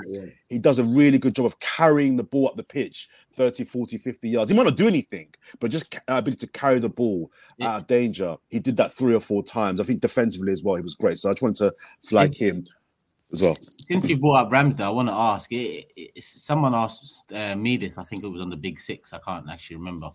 He 0.49 0.59
does 0.59 0.79
a 0.79 0.83
really 0.83 1.17
good 1.17 1.35
job 1.35 1.45
of 1.45 1.59
carrying 1.59 2.17
the 2.17 2.23
ball 2.23 2.47
up 2.47 2.57
the 2.57 2.63
pitch 2.63 3.07
30, 3.33 3.63
40, 3.63 3.97
50 3.97 4.29
yards. 4.29 4.51
He 4.51 4.57
might 4.57 4.63
not 4.63 4.77
do 4.77 4.87
anything, 4.87 5.33
but 5.59 5.71
just 5.71 5.97
ability 6.07 6.45
to 6.45 6.51
carry 6.51 6.79
the 6.79 6.89
ball 6.89 7.31
yeah. 7.57 7.69
out 7.69 7.81
of 7.81 7.87
danger. 7.87 8.35
He 8.49 8.59
did 8.59 8.77
that 8.77 8.93
three 8.93 9.15
or 9.15 9.21
four 9.21 9.43
times. 9.43 9.79
I 9.79 9.83
think 9.83 10.01
defensively 10.01 10.51
as 10.51 10.63
well, 10.63 10.75
he 10.75 10.81
was 10.81 10.95
great. 10.95 11.17
So 11.17 11.29
I 11.29 11.33
just 11.33 11.41
wanted 11.41 11.57
to 11.57 11.75
flag 12.03 12.35
yeah. 12.37 12.49
him 12.49 12.67
as 13.31 13.41
well. 13.41 13.55
Since 13.55 14.09
you 14.09 14.17
brought 14.17 14.41
up 14.41 14.51
Ramsdale, 14.51 14.91
I 14.91 14.95
want 14.95 15.07
to 15.09 15.13
ask. 15.13 15.51
It, 15.51 15.91
it, 15.95 16.23
someone 16.23 16.75
asked 16.75 17.31
uh, 17.33 17.55
me 17.55 17.77
this. 17.77 17.97
I 17.97 18.01
think 18.01 18.23
it 18.23 18.27
was 18.27 18.41
on 18.41 18.49
the 18.49 18.55
Big 18.55 18.79
Six. 18.79 19.13
I 19.13 19.19
can't 19.19 19.49
actually 19.49 19.77
remember. 19.77 20.11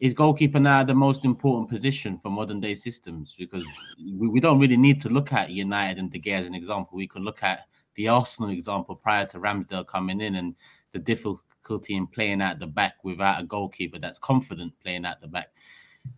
Is 0.00 0.12
goalkeeper 0.12 0.60
now 0.60 0.82
the 0.82 0.94
most 0.94 1.24
important 1.24 1.68
position 1.70 2.18
for 2.18 2.30
modern 2.30 2.60
day 2.60 2.74
systems? 2.74 3.34
Because 3.38 3.64
we, 3.98 4.28
we 4.28 4.40
don't 4.40 4.58
really 4.58 4.76
need 4.76 5.00
to 5.02 5.08
look 5.08 5.32
at 5.32 5.50
United 5.50 5.98
and 5.98 6.10
De 6.10 6.18
Gea 6.18 6.40
as 6.40 6.46
an 6.46 6.54
example. 6.54 6.96
We 6.96 7.06
can 7.06 7.22
look 7.22 7.42
at 7.42 7.60
the 7.94 8.08
Arsenal 8.08 8.50
example 8.50 8.96
prior 8.96 9.24
to 9.26 9.38
Ramsdale 9.38 9.86
coming 9.86 10.20
in 10.20 10.34
and 10.34 10.54
the 10.92 10.98
difficulty 10.98 11.94
in 11.94 12.06
playing 12.06 12.42
at 12.42 12.58
the 12.58 12.66
back 12.66 12.94
without 13.04 13.40
a 13.40 13.44
goalkeeper 13.44 13.98
that's 13.98 14.18
confident 14.18 14.72
playing 14.82 15.04
at 15.04 15.20
the 15.20 15.28
back. 15.28 15.50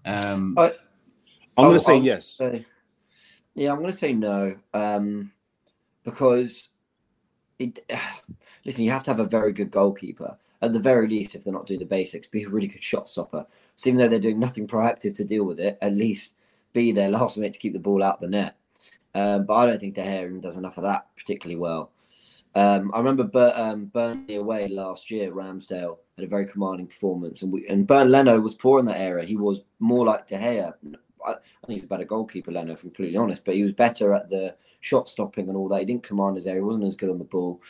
Um, 0.04 0.54
I, 0.58 0.72
am 1.58 1.64
going 1.64 1.74
to 1.74 1.80
say 1.80 1.98
yes. 1.98 2.26
Say, 2.26 2.64
yeah, 3.54 3.72
I'm 3.72 3.78
going 3.78 3.90
to 3.90 3.96
say 3.96 4.12
no. 4.12 4.56
Um, 4.72 5.32
because 6.06 6.70
it. 7.58 7.80
Listen, 8.64 8.82
you 8.82 8.90
have 8.90 9.04
to 9.04 9.10
have 9.10 9.20
a 9.20 9.24
very 9.24 9.52
good 9.52 9.70
goalkeeper 9.70 10.38
at 10.62 10.72
the 10.72 10.80
very 10.80 11.06
least, 11.06 11.34
if 11.34 11.44
they're 11.44 11.52
not 11.52 11.66
doing 11.66 11.80
the 11.80 11.86
basics, 11.86 12.26
be 12.26 12.44
a 12.44 12.48
really 12.48 12.66
good 12.66 12.82
shot 12.82 13.08
stopper. 13.08 13.46
So 13.74 13.88
even 13.88 13.98
though 13.98 14.08
they're 14.08 14.18
doing 14.18 14.40
nothing 14.40 14.66
proactive 14.66 15.14
to 15.16 15.24
deal 15.24 15.44
with 15.44 15.60
it, 15.60 15.78
at 15.80 15.94
least 15.94 16.34
be 16.72 16.92
there 16.92 17.10
last 17.10 17.36
minute 17.36 17.52
to 17.52 17.58
keep 17.58 17.72
the 17.72 17.78
ball 17.78 18.02
out 18.02 18.20
the 18.20 18.28
net. 18.28 18.56
Um, 19.14 19.46
but 19.46 19.54
I 19.54 19.66
don't 19.66 19.80
think 19.80 19.94
De 19.94 20.02
Gea 20.02 20.40
does 20.40 20.56
enough 20.56 20.78
of 20.78 20.84
that 20.84 21.06
particularly 21.16 21.58
well. 21.58 21.90
Um, 22.54 22.90
I 22.94 22.98
remember 22.98 23.24
Bur- 23.24 23.52
um, 23.54 23.86
Burnley 23.86 24.36
away 24.36 24.68
last 24.68 25.10
year. 25.10 25.30
Ramsdale 25.30 25.98
had 26.16 26.24
a 26.24 26.28
very 26.28 26.46
commanding 26.46 26.86
performance, 26.86 27.42
and 27.42 27.52
we, 27.52 27.66
and 27.66 27.86
Bernd 27.86 28.10
Leno 28.10 28.40
was 28.40 28.54
poor 28.54 28.78
in 28.78 28.86
that 28.86 29.00
era. 29.00 29.24
He 29.24 29.36
was 29.36 29.62
more 29.78 30.06
like 30.06 30.26
De 30.26 30.36
Gea. 30.36 30.72
I, 31.26 31.32
I 31.32 31.66
think 31.66 31.80
he's 31.80 31.84
a 31.84 31.88
better 31.88 32.04
goalkeeper, 32.04 32.52
Leno, 32.52 32.72
if 32.72 32.82
I'm 32.82 32.90
completely 32.90 33.16
honest. 33.16 33.44
But 33.44 33.56
he 33.56 33.62
was 33.62 33.72
better 33.72 34.14
at 34.14 34.30
the 34.30 34.56
shot 34.80 35.08
stopping 35.08 35.48
and 35.48 35.56
all 35.56 35.68
that. 35.68 35.80
He 35.80 35.86
didn't 35.86 36.04
command 36.04 36.36
his 36.36 36.46
area. 36.46 36.60
He 36.60 36.64
wasn't 36.64 36.84
as 36.84 36.96
good 36.96 37.10
on 37.10 37.18
the 37.18 37.24
ball. 37.24 37.60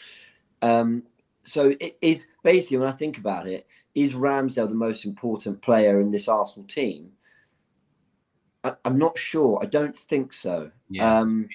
Um, 0.63 1.05
so 1.43 1.73
it 1.81 1.97
is 2.03 2.29
basically 2.43 2.79
when 2.79 2.89
I 2.89 2.93
think 2.93 3.19
about 3.19 3.47
it, 3.47 3.67
is 3.95 4.15
Ramsdale 4.15 4.69
the 4.69 4.75
most 4.75 5.05
important 5.05 5.63
player 5.63 6.01
in 6.01 6.11
this 6.11 6.29
Arsenal 6.29 6.69
team? 6.69 7.13
I, 8.63 8.75
am 8.85 8.99
not 8.99 9.17
sure. 9.17 9.59
I 9.63 9.67
don't 9.67 9.97
think 9.97 10.33
so. 10.33 10.71
Yeah. 10.91 11.19
Um, 11.19 11.49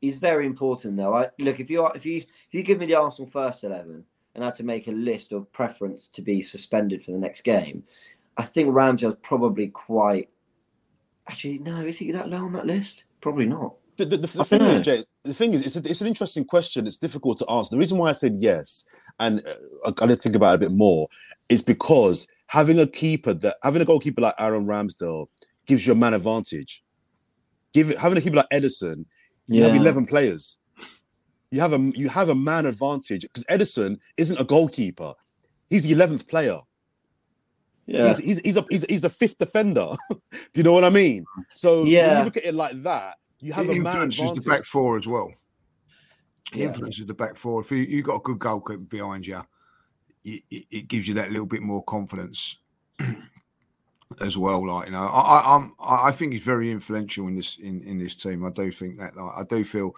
he's 0.00 0.18
very 0.18 0.46
important 0.46 0.96
though. 0.96 1.14
I 1.14 1.28
look 1.38 1.60
if 1.60 1.70
you 1.70 1.82
are 1.82 1.92
if 1.94 2.06
you 2.06 2.18
if 2.18 2.52
you 2.52 2.62
give 2.62 2.78
me 2.78 2.86
the 2.86 2.94
Arsenal 2.94 3.28
first 3.28 3.64
eleven 3.64 4.04
and 4.34 4.44
I 4.44 4.48
had 4.48 4.54
to 4.56 4.64
make 4.64 4.86
a 4.86 4.92
list 4.92 5.32
of 5.32 5.52
preference 5.52 6.08
to 6.10 6.22
be 6.22 6.42
suspended 6.42 7.02
for 7.02 7.10
the 7.10 7.18
next 7.18 7.42
game, 7.42 7.84
I 8.36 8.44
think 8.44 8.68
Ramsdale's 8.70 9.18
probably 9.22 9.68
quite. 9.68 10.30
Actually, 11.28 11.58
no, 11.58 11.80
is 11.80 11.98
he 11.98 12.10
that 12.12 12.28
low 12.28 12.44
on 12.44 12.52
that 12.54 12.66
list? 12.66 13.04
Probably 13.20 13.46
not. 13.46 13.74
The, 13.96 14.04
the, 14.04 14.16
the, 14.16 14.26
the 14.28 14.44
thing 14.44 14.62
is, 14.62 14.80
Jay, 14.80 15.04
the 15.24 15.34
thing 15.34 15.54
is, 15.54 15.66
it's, 15.66 15.76
a, 15.76 15.90
it's 15.90 16.00
an 16.00 16.06
interesting 16.06 16.44
question. 16.44 16.86
It's 16.86 16.98
difficult 16.98 17.38
to 17.38 17.50
answer. 17.50 17.74
The 17.74 17.78
reason 17.78 17.98
why 17.98 18.10
I 18.10 18.12
said 18.12 18.36
yes, 18.38 18.86
and 19.18 19.42
uh, 19.84 19.92
I 20.00 20.06
did 20.06 20.20
think 20.20 20.36
about 20.36 20.52
it 20.52 20.54
a 20.56 20.68
bit 20.68 20.72
more, 20.72 21.08
is 21.48 21.62
because 21.62 22.28
having 22.46 22.78
a 22.78 22.86
keeper 22.86 23.34
that 23.34 23.56
having 23.62 23.82
a 23.82 23.84
goalkeeper 23.84 24.20
like 24.20 24.34
Aaron 24.38 24.66
Ramsdale 24.66 25.26
gives 25.66 25.86
you 25.86 25.92
a 25.92 25.96
man 25.96 26.14
advantage. 26.14 26.84
Give 27.74 27.88
having 27.98 28.18
a 28.18 28.20
keeper 28.20 28.36
like 28.36 28.48
Ederson 28.52 29.04
you 29.48 29.62
yeah. 29.62 29.68
have 29.68 29.76
11 29.76 30.06
players. 30.06 30.58
You 31.50 31.60
have 31.60 31.72
a 31.72 31.78
you 31.94 32.10
have 32.10 32.28
a 32.28 32.34
man 32.34 32.66
advantage 32.66 33.22
because 33.22 33.44
Ederson 33.44 33.98
isn't 34.18 34.38
a 34.38 34.44
goalkeeper. 34.44 35.14
He's 35.70 35.84
the 35.84 35.94
11th 35.94 36.28
player. 36.28 36.58
Yeah. 37.88 38.08
He's, 38.08 38.18
he's, 38.18 38.38
he's, 38.40 38.56
a, 38.58 38.64
he's, 38.68 38.84
he's 38.84 39.00
the 39.00 39.08
fifth 39.08 39.38
defender. 39.38 39.90
Do 40.10 40.18
you 40.54 40.62
know 40.62 40.74
what 40.74 40.84
I 40.84 40.90
mean? 40.90 41.24
So 41.54 41.84
yeah. 41.84 42.08
when 42.08 42.18
you 42.18 42.24
look 42.24 42.36
at 42.36 42.44
it 42.44 42.54
like 42.54 42.82
that, 42.82 43.16
you 43.40 43.54
have 43.54 43.66
it 43.66 43.78
a 43.78 43.80
man 43.80 44.02
advantage. 44.02 44.44
the 44.44 44.50
back 44.50 44.66
four 44.66 44.98
as 44.98 45.06
well. 45.06 45.32
He 46.52 46.60
yeah. 46.60 46.66
influences 46.66 47.06
the 47.06 47.14
back 47.14 47.34
four. 47.34 47.62
If 47.62 47.70
you, 47.70 47.78
you've 47.78 48.04
got 48.04 48.16
a 48.16 48.20
good 48.20 48.38
goalkeeper 48.38 48.78
behind 48.78 49.26
you, 49.26 49.40
it, 50.22 50.42
it 50.50 50.88
gives 50.88 51.08
you 51.08 51.14
that 51.14 51.30
little 51.30 51.46
bit 51.46 51.62
more 51.62 51.82
confidence 51.84 52.56
as 54.20 54.36
well. 54.36 54.66
Like 54.66 54.86
you 54.86 54.92
know, 54.92 55.06
I, 55.06 55.56
I'm 55.56 55.74
I 55.80 56.12
think 56.12 56.32
he's 56.32 56.42
very 56.42 56.70
influential 56.70 57.26
in 57.26 57.36
this 57.36 57.56
in, 57.58 57.82
in 57.84 57.98
this 57.98 58.14
team. 58.14 58.44
I 58.44 58.50
do 58.50 58.70
think 58.70 58.98
that. 58.98 59.16
Like 59.16 59.32
I 59.38 59.44
do 59.44 59.64
feel, 59.64 59.94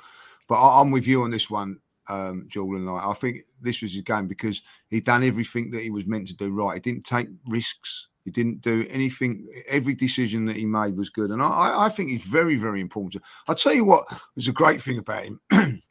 but 0.49 0.57
I, 0.57 0.81
am 0.81 0.93
with 0.93 1.09
you 1.09 1.23
on 1.23 1.31
this 1.31 1.51
one, 1.51 1.81
um, 2.11 2.47
Jordan. 2.49 2.87
Like 2.87 3.05
I 3.05 3.13
think 3.13 3.45
this 3.61 3.83
was 3.83 3.95
his 3.95 4.03
game 4.03 4.27
because 4.27 4.63
he 4.89 5.01
done 5.01 5.25
everything 5.25 5.71
that 5.71 5.83
he 5.83 5.91
was 5.91 6.07
meant 6.07 6.29
to 6.29 6.35
do 6.35 6.51
right. 6.51 6.75
He 6.75 6.81
didn't 6.81 7.07
take 7.07 7.29
risks. 7.49 8.09
He 8.25 8.31
didn't 8.31 8.61
do 8.61 8.87
anything. 8.91 9.49
Every 9.69 9.95
decision 9.95 10.45
that 10.47 10.57
he 10.57 10.67
made 10.67 10.97
was 10.97 11.09
good, 11.09 11.31
and 11.31 11.43
I, 11.43 11.87
I 11.87 11.89
think 11.89 12.11
he's 12.11 12.23
very, 12.23 12.57
very 12.57 12.81
important. 12.81 13.23
I'll 13.49 13.55
tell 13.55 13.73
you 13.73 13.85
what 13.85 14.07
was 14.37 14.49
a 14.49 14.53
great 14.53 14.83
thing 14.83 14.99
about 14.99 15.25
him. 15.25 15.41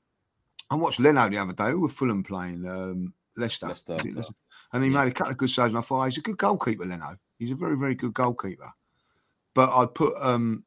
I 0.70 0.76
watched 0.76 1.00
Leno 1.00 1.28
the 1.30 1.38
other 1.38 1.54
day 1.54 1.74
with 1.74 1.94
Fulham 1.94 2.24
playing 2.24 2.68
um, 2.68 3.14
Leicester, 3.36 3.68
Leicester. 3.68 3.98
and 4.74 4.84
he 4.84 4.90
yeah. 4.90 5.04
made 5.04 5.08
a 5.08 5.12
couple 5.12 5.32
of 5.32 5.38
good 5.38 5.50
saves. 5.50 5.70
And 5.70 5.78
I 5.78 5.82
thought 5.82 6.02
oh, 6.02 6.06
he's 6.06 6.18
a 6.18 6.22
good 6.22 6.38
goalkeeper, 6.38 6.86
Leno. 6.86 7.16
He's 7.40 7.52
a 7.52 7.56
very, 7.56 7.76
very 7.76 7.96
good 7.96 8.14
goalkeeper. 8.14 8.70
But 9.56 9.72
I'd 9.72 9.96
put 9.96 10.14
um, 10.22 10.64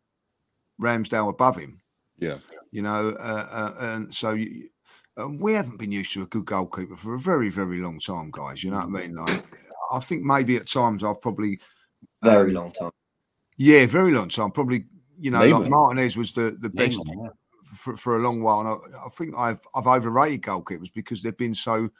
Ramsdale 0.80 1.28
above 1.28 1.56
him. 1.56 1.80
Yeah. 2.18 2.38
You 2.70 2.82
know, 2.82 3.10
uh, 3.10 3.46
uh, 3.50 3.74
and 3.80 4.14
so 4.14 4.32
you, 4.32 4.68
we 5.40 5.54
haven't 5.54 5.78
been 5.78 5.92
used 5.92 6.12
to 6.14 6.22
a 6.22 6.26
good 6.26 6.46
goalkeeper 6.46 6.96
for 6.96 7.14
a 7.14 7.20
very, 7.20 7.50
very 7.50 7.80
long 7.80 7.98
time, 8.00 8.30
guys. 8.30 8.64
You 8.64 8.70
know 8.70 8.78
what 8.78 9.00
I 9.00 9.06
mean? 9.06 9.14
Like, 9.14 9.44
I 9.92 9.98
think 10.00 10.22
maybe 10.22 10.56
at 10.56 10.68
times 10.68 11.04
I've 11.04 11.20
probably 11.20 11.60
very 12.22 12.50
um, 12.50 12.54
long 12.54 12.72
time. 12.72 12.90
Yeah, 13.56 13.86
very 13.86 14.12
long 14.12 14.28
time. 14.28 14.50
Probably, 14.50 14.86
you 15.18 15.30
know, 15.30 15.44
like 15.44 15.70
Martinez 15.70 16.16
was 16.16 16.32
the 16.32 16.56
the 16.58 16.70
best 16.70 17.00
for, 17.64 17.96
for 17.96 18.16
a 18.16 18.20
long 18.20 18.42
while. 18.42 18.60
And 18.60 18.68
I, 18.68 19.06
I, 19.06 19.08
think 19.10 19.34
I've 19.36 19.60
I've 19.74 19.86
overrated 19.86 20.42
goalkeepers 20.42 20.92
because 20.92 21.22
they've 21.22 21.36
been 21.36 21.54
so 21.54 21.90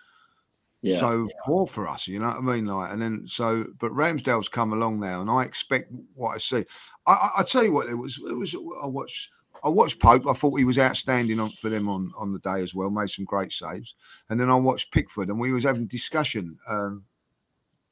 yeah. 0.83 0.99
so 0.99 1.27
yeah. 1.29 1.35
poor 1.45 1.67
for 1.67 1.89
us. 1.89 2.09
You 2.09 2.19
know 2.19 2.29
what 2.29 2.39
I 2.39 2.41
mean? 2.41 2.67
Like, 2.67 2.93
and 2.93 3.01
then 3.01 3.25
so, 3.27 3.67
but 3.79 3.93
Ramsdale's 3.93 4.49
come 4.49 4.73
along 4.73 5.01
now, 5.01 5.21
and 5.21 5.31
I 5.31 5.45
expect 5.45 5.93
what 6.15 6.35
I 6.35 6.39
see. 6.39 6.65
I, 7.07 7.13
I, 7.13 7.31
I 7.39 7.43
tell 7.45 7.63
you 7.63 7.73
what, 7.73 7.89
it 7.89 7.95
was. 7.95 8.19
It 8.29 8.35
was. 8.35 8.55
I 8.83 8.87
watched. 8.87 9.31
I 9.65 9.69
watched 9.69 10.01
Pope. 10.01 10.27
I 10.29 10.33
thought 10.33 10.59
he 10.59 10.65
was 10.65 10.79
outstanding 10.79 11.39
on, 11.39 11.51
for 11.51 11.69
them 11.69 11.89
on, 11.89 12.13
on 12.19 12.33
the 12.33 12.39
day 12.41 12.63
as 12.63 12.75
well. 12.75 12.91
Made 12.91 13.11
some 13.11 13.25
great 13.25 13.53
saves. 13.53 13.95
And 14.29 14.41
then 14.41 14.51
I 14.51 14.57
watched 14.57 14.93
Pickford, 14.93 15.29
and 15.29 15.39
we 15.39 15.53
was 15.53 15.65
having 15.65 15.87
discussion 15.87 16.59
um, 16.69 17.05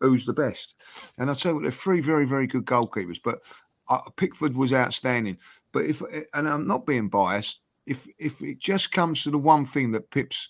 who's 0.00 0.26
the 0.26 0.32
best. 0.32 0.74
And 1.18 1.30
I 1.30 1.34
tell 1.34 1.54
you 1.54 1.62
they're 1.62 1.70
three 1.70 2.00
very 2.00 2.26
very 2.26 2.46
good 2.46 2.64
goalkeepers. 2.64 3.20
But 3.22 3.40
uh, 3.88 4.00
Pickford 4.16 4.56
was 4.56 4.72
outstanding. 4.72 5.38
But 5.72 5.84
if 5.84 6.02
and 6.34 6.48
I'm 6.48 6.66
not 6.66 6.86
being 6.86 7.08
biased, 7.08 7.60
if 7.86 8.08
if 8.18 8.42
it 8.42 8.58
just 8.58 8.92
comes 8.92 9.22
to 9.22 9.30
the 9.30 9.38
one 9.38 9.64
thing 9.64 9.92
that 9.92 10.10
Pips 10.10 10.48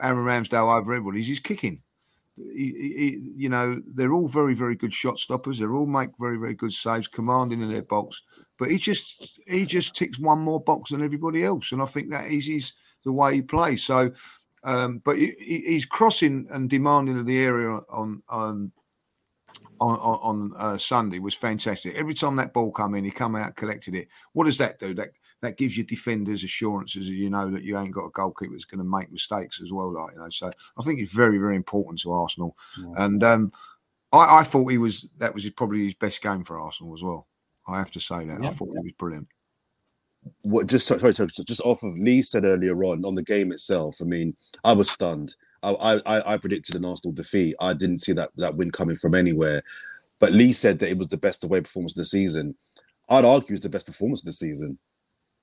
Aaron 0.00 0.24
Ramsdale 0.24 0.78
over 0.78 0.92
everybody. 0.92 1.22
He's 1.22 1.40
kicking. 1.40 1.82
He, 2.36 2.72
he, 2.72 3.32
you 3.36 3.48
know, 3.48 3.82
they're 3.86 4.12
all 4.12 4.28
very, 4.28 4.54
very 4.54 4.76
good 4.76 4.94
shot 4.94 5.18
stoppers. 5.18 5.58
They 5.58 5.66
all 5.66 5.86
make 5.86 6.10
very, 6.20 6.38
very 6.38 6.54
good 6.54 6.72
saves, 6.72 7.08
commanding 7.08 7.62
in 7.62 7.72
their 7.72 7.82
box. 7.82 8.22
But 8.58 8.70
he 8.70 8.78
just 8.78 9.40
he 9.46 9.64
just 9.64 9.94
ticks 9.94 10.18
one 10.18 10.40
more 10.40 10.60
box 10.60 10.90
than 10.90 11.02
everybody 11.02 11.44
else, 11.44 11.72
and 11.72 11.80
I 11.80 11.86
think 11.86 12.10
that 12.10 12.30
is 12.30 12.46
his 12.46 12.72
the 13.04 13.12
way 13.12 13.34
he 13.34 13.42
plays. 13.42 13.84
So, 13.84 14.10
um, 14.64 15.00
but 15.04 15.18
he, 15.18 15.34
he's 15.38 15.86
crossing 15.86 16.46
and 16.50 16.68
demanding 16.68 17.18
of 17.18 17.26
the 17.26 17.38
area 17.38 17.80
on 17.88 18.22
on 18.28 18.72
on, 19.80 19.96
on 19.98 20.52
uh, 20.56 20.76
Sunday 20.76 21.18
was 21.18 21.34
fantastic. 21.34 21.94
Every 21.94 22.14
time 22.14 22.36
that 22.36 22.52
ball 22.52 22.72
come 22.72 22.94
in, 22.94 23.04
he 23.04 23.10
come 23.10 23.36
out, 23.36 23.56
collected 23.56 23.94
it. 23.94 24.08
What 24.32 24.44
does 24.44 24.58
that 24.58 24.78
do? 24.78 24.94
That 24.94 25.10
that 25.40 25.56
gives 25.56 25.76
your 25.76 25.86
defenders 25.86 26.42
assurances 26.42 27.06
that 27.06 27.14
you 27.14 27.30
know 27.30 27.50
that 27.50 27.62
you 27.62 27.78
ain't 27.78 27.94
got 27.94 28.06
a 28.06 28.10
goalkeeper 28.10 28.52
that's 28.52 28.64
going 28.64 28.78
to 28.78 28.84
make 28.84 29.12
mistakes 29.12 29.60
as 29.62 29.72
well. 29.72 29.92
Like 29.92 30.14
you 30.14 30.20
know, 30.20 30.30
so 30.30 30.50
I 30.76 30.82
think 30.82 31.00
it's 31.00 31.12
very 31.12 31.38
very 31.38 31.56
important 31.56 32.00
to 32.00 32.12
Arsenal, 32.12 32.56
yeah. 32.78 33.04
and 33.04 33.22
um, 33.22 33.52
I, 34.12 34.38
I, 34.38 34.42
thought 34.42 34.70
he 34.70 34.78
was 34.78 35.06
that 35.18 35.34
was 35.34 35.48
probably 35.50 35.84
his 35.84 35.94
best 35.94 36.22
game 36.22 36.44
for 36.44 36.58
Arsenal 36.58 36.94
as 36.94 37.02
well. 37.02 37.28
I 37.68 37.78
have 37.78 37.90
to 37.92 38.00
say 38.00 38.24
that 38.24 38.42
yeah. 38.42 38.48
I 38.48 38.52
thought 38.52 38.68
he 38.72 38.78
was 38.82 38.92
brilliant. 38.92 39.28
What 40.42 40.66
just 40.66 40.86
sorry, 40.86 41.14
sorry, 41.14 41.28
just 41.46 41.60
off 41.60 41.82
of 41.82 41.96
Lee 41.96 42.22
said 42.22 42.44
earlier 42.44 42.82
on 42.84 43.04
on 43.04 43.14
the 43.14 43.22
game 43.22 43.52
itself. 43.52 43.98
I 44.00 44.04
mean, 44.04 44.36
I 44.64 44.72
was 44.72 44.90
stunned. 44.90 45.34
I, 45.62 46.00
I, 46.06 46.34
I 46.34 46.36
predicted 46.36 46.76
an 46.76 46.84
Arsenal 46.84 47.12
defeat. 47.12 47.54
I 47.60 47.72
didn't 47.72 47.98
see 47.98 48.12
that 48.12 48.30
that 48.36 48.56
win 48.56 48.70
coming 48.70 48.96
from 48.96 49.14
anywhere. 49.14 49.62
But 50.18 50.32
Lee 50.32 50.52
said 50.52 50.78
that 50.80 50.90
it 50.90 50.98
was 50.98 51.08
the 51.08 51.16
best 51.16 51.44
away 51.44 51.60
performance 51.60 51.92
of 51.92 51.98
the 51.98 52.04
season. 52.04 52.56
I'd 53.08 53.24
argue 53.24 53.54
it's 53.54 53.62
the 53.62 53.70
best 53.70 53.86
performance 53.86 54.20
of 54.20 54.26
the 54.26 54.32
season. 54.32 54.78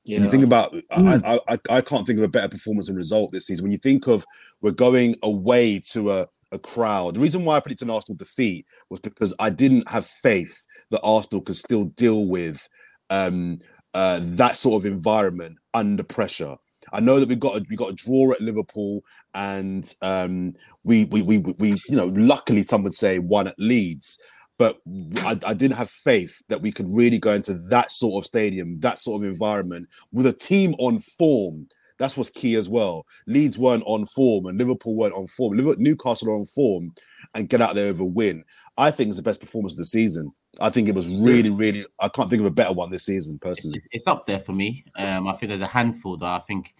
Yeah. 0.03 0.17
When 0.17 0.25
you 0.25 0.29
think 0.29 0.43
about, 0.43 0.73
mm. 0.73 1.23
I, 1.25 1.39
I, 1.47 1.57
I 1.69 1.81
can't 1.81 2.05
think 2.05 2.19
of 2.19 2.25
a 2.25 2.29
better 2.29 2.49
performance 2.49 2.89
and 2.89 2.97
result 2.97 3.31
this 3.31 3.47
season. 3.47 3.63
When 3.63 3.71
you 3.71 3.79
think 3.79 4.07
of 4.07 4.25
we're 4.61 4.71
going 4.71 5.15
away 5.23 5.79
to 5.91 6.11
a, 6.11 6.27
a 6.51 6.59
crowd, 6.59 7.15
the 7.15 7.21
reason 7.21 7.43
why 7.43 7.57
I 7.57 7.59
predicted 7.59 7.88
an 7.88 7.93
Arsenal 7.93 8.17
defeat 8.17 8.67
was 8.89 8.99
because 8.99 9.33
I 9.39 9.49
didn't 9.49 9.89
have 9.89 10.05
faith 10.05 10.63
that 10.95 11.01
Arsenal 11.03 11.41
can 11.41 11.55
still 11.55 11.86
deal 11.86 12.27
with 12.27 12.67
um, 13.10 13.60
uh, 13.93 14.19
that 14.21 14.58
sort 14.58 14.81
of 14.81 14.91
environment 14.91 15.58
under 15.73 16.03
pressure. 16.03 16.55
I 16.93 16.99
know 16.99 17.19
that 17.19 17.29
we 17.29 17.36
got 17.36 17.58
a, 17.58 17.65
we 17.69 17.75
got 17.75 17.91
a 17.91 17.95
draw 17.95 18.31
at 18.31 18.41
Liverpool, 18.41 19.02
and 19.33 19.91
um, 20.02 20.54
we, 20.83 21.06
we 21.06 21.21
we 21.21 21.39
we 21.39 21.69
you 21.89 21.96
know 21.96 22.08
luckily 22.15 22.63
some 22.63 22.83
would 22.83 22.93
say 22.93 23.19
one 23.19 23.48
at 23.48 23.56
Leeds 23.58 24.19
but 24.58 24.79
I, 25.17 25.37
I, 25.46 25.54
didn't 25.54 25.77
have 25.77 25.89
faith 25.89 26.41
that 26.48 26.62
we 26.62 26.71
could 26.71 26.87
really 26.93 27.19
go 27.19 27.33
into 27.33 27.56
that 27.69 27.91
sort 27.91 28.23
of 28.23 28.25
stadium, 28.25 28.79
that 28.79 29.00
sort 29.00 29.21
of 29.21 29.27
environment 29.27 29.89
with 30.13 30.25
a 30.25 30.31
team 30.31 30.75
on 30.79 31.00
form. 31.00 31.67
That's 32.00 32.15
what's 32.15 32.29
key 32.29 32.56
as 32.56 32.69
well. 32.69 33.06
Leeds 33.27 33.58
weren't 33.58 33.83
on 33.85 34.06
form 34.06 34.46
and 34.46 34.58
Liverpool 34.58 34.96
weren't 34.96 35.13
on 35.13 35.27
form. 35.27 35.58
Newcastle 35.58 36.29
are 36.29 36.37
on 36.37 36.46
form 36.46 36.93
and 37.33 37.50
get 37.50 37.62
out 37.62 37.75
there 37.75 37.91
with 37.91 38.02
a 38.02 38.06
win. 38.06 38.43
I 38.77 38.91
think 38.91 39.10
it's 39.10 39.17
the 39.17 39.23
best 39.23 39.41
performance 39.41 39.73
of 39.73 39.77
the 39.77 39.85
season. 39.85 40.31
I 40.60 40.69
think 40.69 40.87
it 40.87 40.95
was 40.95 41.08
really, 41.08 41.49
really. 41.49 41.85
I 41.99 42.10
can't 42.10 42.29
think 42.29 42.41
of 42.41 42.45
a 42.45 42.51
better 42.51 42.73
one 42.73 42.89
this 42.89 43.06
season, 43.06 43.39
personally. 43.39 43.77
It's, 43.77 43.87
it's 43.91 44.08
up 44.08 44.25
there 44.25 44.39
for 44.39 44.53
me. 44.53 44.85
Um, 44.95 45.27
I 45.27 45.35
think 45.35 45.49
there's 45.49 45.62
a 45.62 45.67
handful 45.67 46.17
that 46.17 46.25
I 46.25 46.39
think 46.39 46.73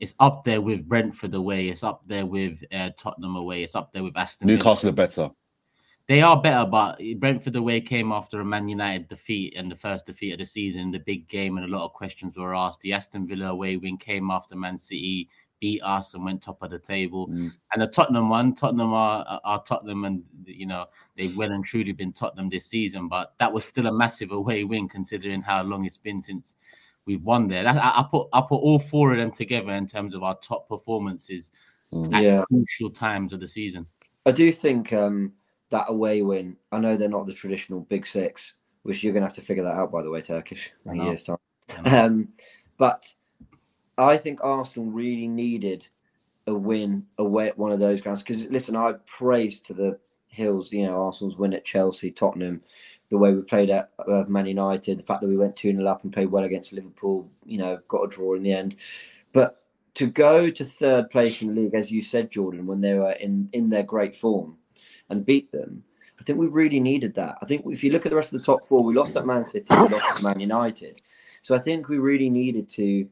it's 0.00 0.14
up 0.20 0.44
there 0.44 0.60
with 0.60 0.88
Brentford 0.88 1.34
away. 1.34 1.68
It's 1.68 1.82
up 1.82 2.02
there 2.06 2.26
with 2.26 2.62
uh, 2.72 2.90
Tottenham 2.96 3.36
away. 3.36 3.62
It's 3.62 3.74
up 3.74 3.92
there 3.92 4.02
with 4.02 4.16
Aston. 4.16 4.48
Newcastle 4.48 4.90
are 4.90 4.92
better 4.92 5.30
they 6.08 6.22
are 6.22 6.40
better, 6.40 6.64
but 6.64 6.98
Brentford 7.18 7.54
away 7.54 7.82
came 7.82 8.12
after 8.12 8.40
a 8.40 8.44
Man 8.44 8.66
United 8.66 9.08
defeat 9.08 9.54
and 9.56 9.70
the 9.70 9.76
first 9.76 10.06
defeat 10.06 10.32
of 10.32 10.38
the 10.38 10.46
season, 10.46 10.90
the 10.90 10.98
big 10.98 11.28
game, 11.28 11.58
and 11.58 11.66
a 11.66 11.76
lot 11.76 11.84
of 11.84 11.92
questions 11.92 12.36
were 12.38 12.56
asked. 12.56 12.80
The 12.80 12.94
Aston 12.94 13.28
Villa 13.28 13.50
away 13.50 13.76
win 13.76 13.98
came 13.98 14.30
after 14.30 14.56
Man 14.56 14.78
City 14.78 15.28
beat 15.60 15.82
us 15.82 16.14
and 16.14 16.24
went 16.24 16.42
top 16.42 16.62
of 16.62 16.70
the 16.70 16.78
table. 16.78 17.28
Mm. 17.28 17.52
And 17.72 17.82
the 17.82 17.86
Tottenham 17.86 18.28
one, 18.28 18.54
Tottenham 18.54 18.94
are, 18.94 19.40
are 19.44 19.62
Tottenham, 19.64 20.04
and 20.04 20.22
you 20.44 20.66
know 20.66 20.86
they've 21.16 21.36
well 21.36 21.52
and 21.52 21.64
truly 21.64 21.92
been 21.92 22.12
Tottenham 22.12 22.48
this 22.48 22.66
season. 22.66 23.08
But 23.08 23.34
that 23.38 23.52
was 23.52 23.64
still 23.64 23.86
a 23.86 23.92
massive 23.92 24.32
away 24.32 24.64
win 24.64 24.88
considering 24.88 25.42
how 25.42 25.62
long 25.62 25.84
it's 25.84 25.98
been 25.98 26.22
since 26.22 26.56
we've 27.06 27.22
won 27.22 27.48
there. 27.48 27.64
That, 27.64 27.76
I, 27.76 28.00
I 28.00 28.06
put 28.10 28.28
I 28.32 28.40
put 28.40 28.56
all 28.56 28.78
four 28.78 29.12
of 29.12 29.18
them 29.18 29.32
together 29.32 29.72
in 29.72 29.86
terms 29.86 30.14
of 30.14 30.22
our 30.22 30.36
top 30.36 30.68
performances 30.68 31.52
Mm. 31.92 32.14
at 32.14 32.22
Yeah. 32.22 32.42
crucial 32.42 32.90
times 32.90 33.32
of 33.32 33.40
the 33.40 33.48
season. 33.48 33.86
I 34.26 34.32
do 34.32 34.52
think 34.52 34.92
um, 34.92 35.32
that 35.70 35.86
away 35.88 36.22
win. 36.22 36.56
I 36.70 36.78
know 36.78 36.96
they're 36.96 37.08
not 37.08 37.26
the 37.26 37.32
traditional 37.32 37.80
big 37.80 38.06
six, 38.06 38.54
which 38.82 39.02
you're 39.02 39.12
going 39.12 39.22
to 39.22 39.26
have 39.26 39.36
to 39.36 39.40
figure 39.40 39.64
that 39.64 39.74
out, 39.74 39.90
by 39.90 40.02
the 40.02 40.10
way, 40.10 40.20
Turkish, 40.20 40.70
in 40.84 40.96
year's 40.96 41.22
time. 41.22 41.38
Um, 41.86 42.28
but 42.78 43.12
I 43.98 44.16
think 44.16 44.38
Arsenal 44.42 44.90
really 44.90 45.28
needed 45.28 45.86
a 46.46 46.54
win 46.54 47.06
away 47.18 47.48
at 47.48 47.58
one 47.58 47.72
of 47.72 47.80
those 47.80 48.00
grounds. 48.00 48.22
Because 48.22 48.46
listen, 48.46 48.76
I 48.76 48.92
praise 49.06 49.60
to 49.62 49.74
the 49.74 49.98
hills, 50.28 50.72
you 50.72 50.84
know, 50.84 51.04
Arsenal's 51.04 51.36
win 51.36 51.52
at 51.52 51.64
Chelsea, 51.64 52.10
Tottenham, 52.10 52.62
the 53.10 53.18
way 53.18 53.32
we 53.32 53.42
played 53.42 53.70
at 53.70 53.90
uh, 54.06 54.24
Man 54.28 54.46
United, 54.46 54.98
the 54.98 55.02
fact 55.02 55.20
that 55.20 55.28
we 55.28 55.36
went 55.36 55.56
2 55.56 55.72
0 55.72 55.86
up 55.86 56.04
and 56.04 56.12
played 56.12 56.30
well 56.30 56.44
against 56.44 56.72
Liverpool, 56.72 57.30
you 57.44 57.58
know, 57.58 57.80
got 57.88 58.04
a 58.04 58.08
draw 58.08 58.34
in 58.34 58.42
the 58.42 58.52
end. 58.52 58.76
But 59.32 59.62
to 59.94 60.06
go 60.06 60.50
to 60.50 60.64
third 60.64 61.10
place 61.10 61.42
in 61.42 61.54
the 61.54 61.60
league, 61.60 61.74
as 61.74 61.90
you 61.90 62.02
said, 62.02 62.30
Jordan, 62.30 62.66
when 62.66 62.80
they 62.80 62.94
were 62.94 63.12
in, 63.12 63.48
in 63.52 63.70
their 63.70 63.82
great 63.82 64.14
form 64.14 64.58
and 65.08 65.26
beat 65.26 65.50
them, 65.50 65.84
I 66.20 66.22
think 66.22 66.38
we 66.38 66.46
really 66.46 66.80
needed 66.80 67.14
that. 67.14 67.38
I 67.42 67.46
think 67.46 67.64
if 67.66 67.82
you 67.82 67.90
look 67.90 68.06
at 68.06 68.10
the 68.10 68.16
rest 68.16 68.32
of 68.32 68.40
the 68.40 68.44
top 68.44 68.64
four, 68.64 68.84
we 68.84 68.94
lost 68.94 69.16
at 69.16 69.26
Man 69.26 69.44
City, 69.44 69.66
we 69.70 69.76
lost 69.76 70.18
at 70.18 70.22
Man 70.22 70.40
United. 70.40 71.00
So 71.42 71.54
I 71.54 71.58
think 71.58 71.88
we 71.88 71.98
really 71.98 72.30
needed 72.30 72.68
to, 72.70 73.08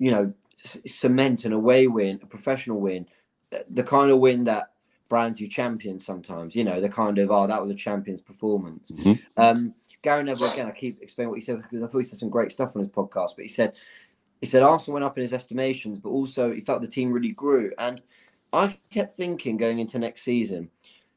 you 0.00 0.10
know, 0.10 0.32
c- 0.56 0.80
cement 0.88 1.44
an 1.44 1.52
away 1.52 1.86
win, 1.86 2.18
a 2.22 2.26
professional 2.26 2.80
win, 2.80 3.06
th- 3.52 3.64
the 3.70 3.84
kind 3.84 4.10
of 4.10 4.18
win 4.18 4.42
that 4.44 4.72
brands 5.08 5.40
you 5.40 5.46
champions 5.46 6.04
sometimes, 6.04 6.56
you 6.56 6.64
know, 6.64 6.80
the 6.80 6.88
kind 6.88 7.18
of, 7.18 7.30
oh, 7.30 7.46
that 7.46 7.60
was 7.62 7.70
a 7.70 7.74
champion's 7.74 8.20
performance. 8.20 8.90
Mhm. 8.90 9.20
Um, 9.36 9.74
Gary 10.02 10.24
Neville, 10.24 10.52
again, 10.52 10.66
I 10.66 10.70
keep 10.70 11.02
explaining 11.02 11.28
what 11.30 11.38
he 11.38 11.44
said 11.44 11.56
because 11.58 11.82
I 11.82 11.86
thought 11.86 11.98
he 11.98 12.04
said 12.04 12.18
some 12.18 12.30
great 12.30 12.50
stuff 12.50 12.74
on 12.74 12.80
his 12.80 12.90
podcast, 12.90 13.36
but 13.36 13.42
he 13.42 13.48
said, 13.48 13.74
he 14.40 14.46
said 14.46 14.62
Arsenal 14.62 14.94
went 14.94 15.04
up 15.04 15.18
in 15.18 15.22
his 15.22 15.34
estimations, 15.34 15.98
but 15.98 16.08
also 16.08 16.52
he 16.52 16.60
felt 16.62 16.80
the 16.80 16.88
team 16.88 17.12
really 17.12 17.32
grew. 17.32 17.72
And 17.78 18.00
I 18.52 18.74
kept 18.90 19.14
thinking 19.14 19.58
going 19.58 19.78
into 19.78 19.98
next 19.98 20.22
season, 20.22 20.70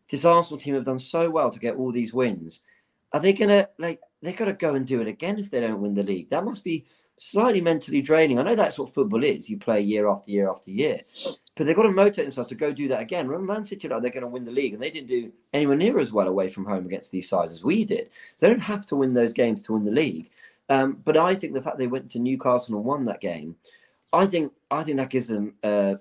this 0.10 0.26
Arsenal 0.26 0.60
team 0.60 0.76
have 0.76 0.84
done 0.86 1.00
so 1.00 1.30
well 1.30 1.50
to 1.50 1.60
get 1.60 1.76
all 1.78 1.92
these 1.92 2.14
wins. 2.14 2.64
Are 3.14 3.20
they 3.22 3.32
gonna 3.32 3.70
like 3.78 4.02
they 4.22 4.34
gotta 4.34 4.54
go 4.54 4.76
and 4.76 4.86
do 4.86 5.00
it 5.02 5.08
again 5.08 5.40
if 5.40 5.50
they 5.50 5.62
don't 5.62 5.82
win 5.82 5.94
the 5.94 6.04
league? 6.04 6.30
That 6.32 6.44
must 6.44 6.64
be 6.64 6.86
slightly 7.18 7.61
mentally 7.61 8.01
draining. 8.01 8.39
I 8.39 8.43
know 8.43 8.55
that's 8.55 8.78
what 8.80 8.93
football 8.93 9.24
is. 9.24 9.49
You 9.49 9.57
play 9.57 9.82
year 9.82 10.07
after 10.07 10.32
year 10.32 10.49
after 10.49 10.72
year. 10.72 11.01
But 11.55 11.66
they've 11.66 11.76
got 11.76 11.84
to 11.84 11.91
motivate 11.91 12.26
themselves 12.26 12.49
to 12.49 12.55
go 12.55 12.74
do 12.74 12.88
that 12.88 13.01
again. 13.01 13.28
Remember 13.28 13.53
Man 13.53 13.64
City 13.64 13.88
like 13.88 14.01
they're 14.01 14.11
going 14.11 14.22
to 14.22 14.28
win 14.28 14.43
the 14.43 14.51
league 14.51 14.74
and 14.74 14.82
they 14.82 14.89
didn't 14.89 15.09
do 15.09 15.32
anywhere 15.53 15.78
near 15.78 15.99
as 15.99 16.11
well 16.11 16.28
away 16.28 16.47
from 16.47 16.66
home 16.66 16.86
against 16.86 17.11
these 17.11 17.30
sides 17.30 17.53
as 17.53 17.64
we 17.64 17.86
did. 17.86 18.09
So 18.36 18.47
they 18.47 18.53
don't 18.53 18.64
have 18.64 18.88
to 18.88 18.95
win 18.95 19.14
those 19.14 19.34
games 19.34 19.61
to 19.64 19.74
win 19.74 19.86
the 19.86 19.91
league. 19.91 20.32
Um, 20.70 20.99
but 21.03 21.18
I 21.18 21.36
think 21.36 21.53
the 21.53 21.61
fact 21.61 21.78
they 21.78 21.88
went 21.88 22.09
to 22.11 22.20
Newcastle 22.20 22.76
and 22.76 22.86
won 22.86 23.03
that 23.05 23.22
game, 23.22 23.57
I 24.11 24.26
think 24.26 24.53
I 24.72 24.84
think 24.84 24.97
that 24.97 25.09
gives 25.09 25.28
them 25.28 25.55
uh, 25.64 25.95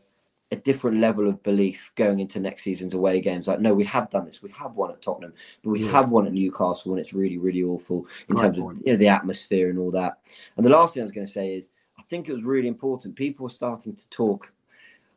a 0.52 0.56
different 0.56 0.98
level 0.98 1.26
of 1.26 1.42
belief 1.42 1.90
going 1.94 2.20
into 2.20 2.38
next 2.38 2.62
season's 2.62 2.92
away 2.92 3.20
games. 3.20 3.48
Like, 3.48 3.60
no, 3.60 3.72
we 3.72 3.84
have 3.84 4.10
done 4.10 4.26
this. 4.26 4.42
We 4.42 4.50
have 4.50 4.76
won 4.76 4.90
at 4.90 5.00
Tottenham, 5.00 5.32
but 5.62 5.70
we 5.70 5.82
Yeah. 5.82 5.90
have 5.92 6.10
won 6.10 6.26
at 6.26 6.34
Newcastle, 6.34 6.92
and 6.92 7.00
it's 7.00 7.14
really, 7.14 7.38
really 7.38 7.62
awful 7.62 8.06
in 8.28 8.36
Great 8.36 8.42
terms 8.54 8.58
of 8.58 8.76
you 8.86 8.92
know, 8.92 8.96
the 8.96 9.08
atmosphere 9.08 9.70
and 9.70 9.78
all 9.78 9.90
that. 9.92 10.18
And 10.56 10.64
the 10.66 10.70
last 10.70 10.92
thing 10.92 11.00
I 11.00 11.04
was 11.04 11.10
going 11.10 11.26
to 11.26 11.32
say 11.32 11.54
is, 11.54 11.70
I 11.98 12.02
think 12.02 12.28
it 12.28 12.32
was 12.32 12.44
really 12.44 12.68
important. 12.68 13.16
People 13.16 13.44
were 13.44 13.50
starting 13.50 13.94
to 13.94 14.08
talk 14.10 14.52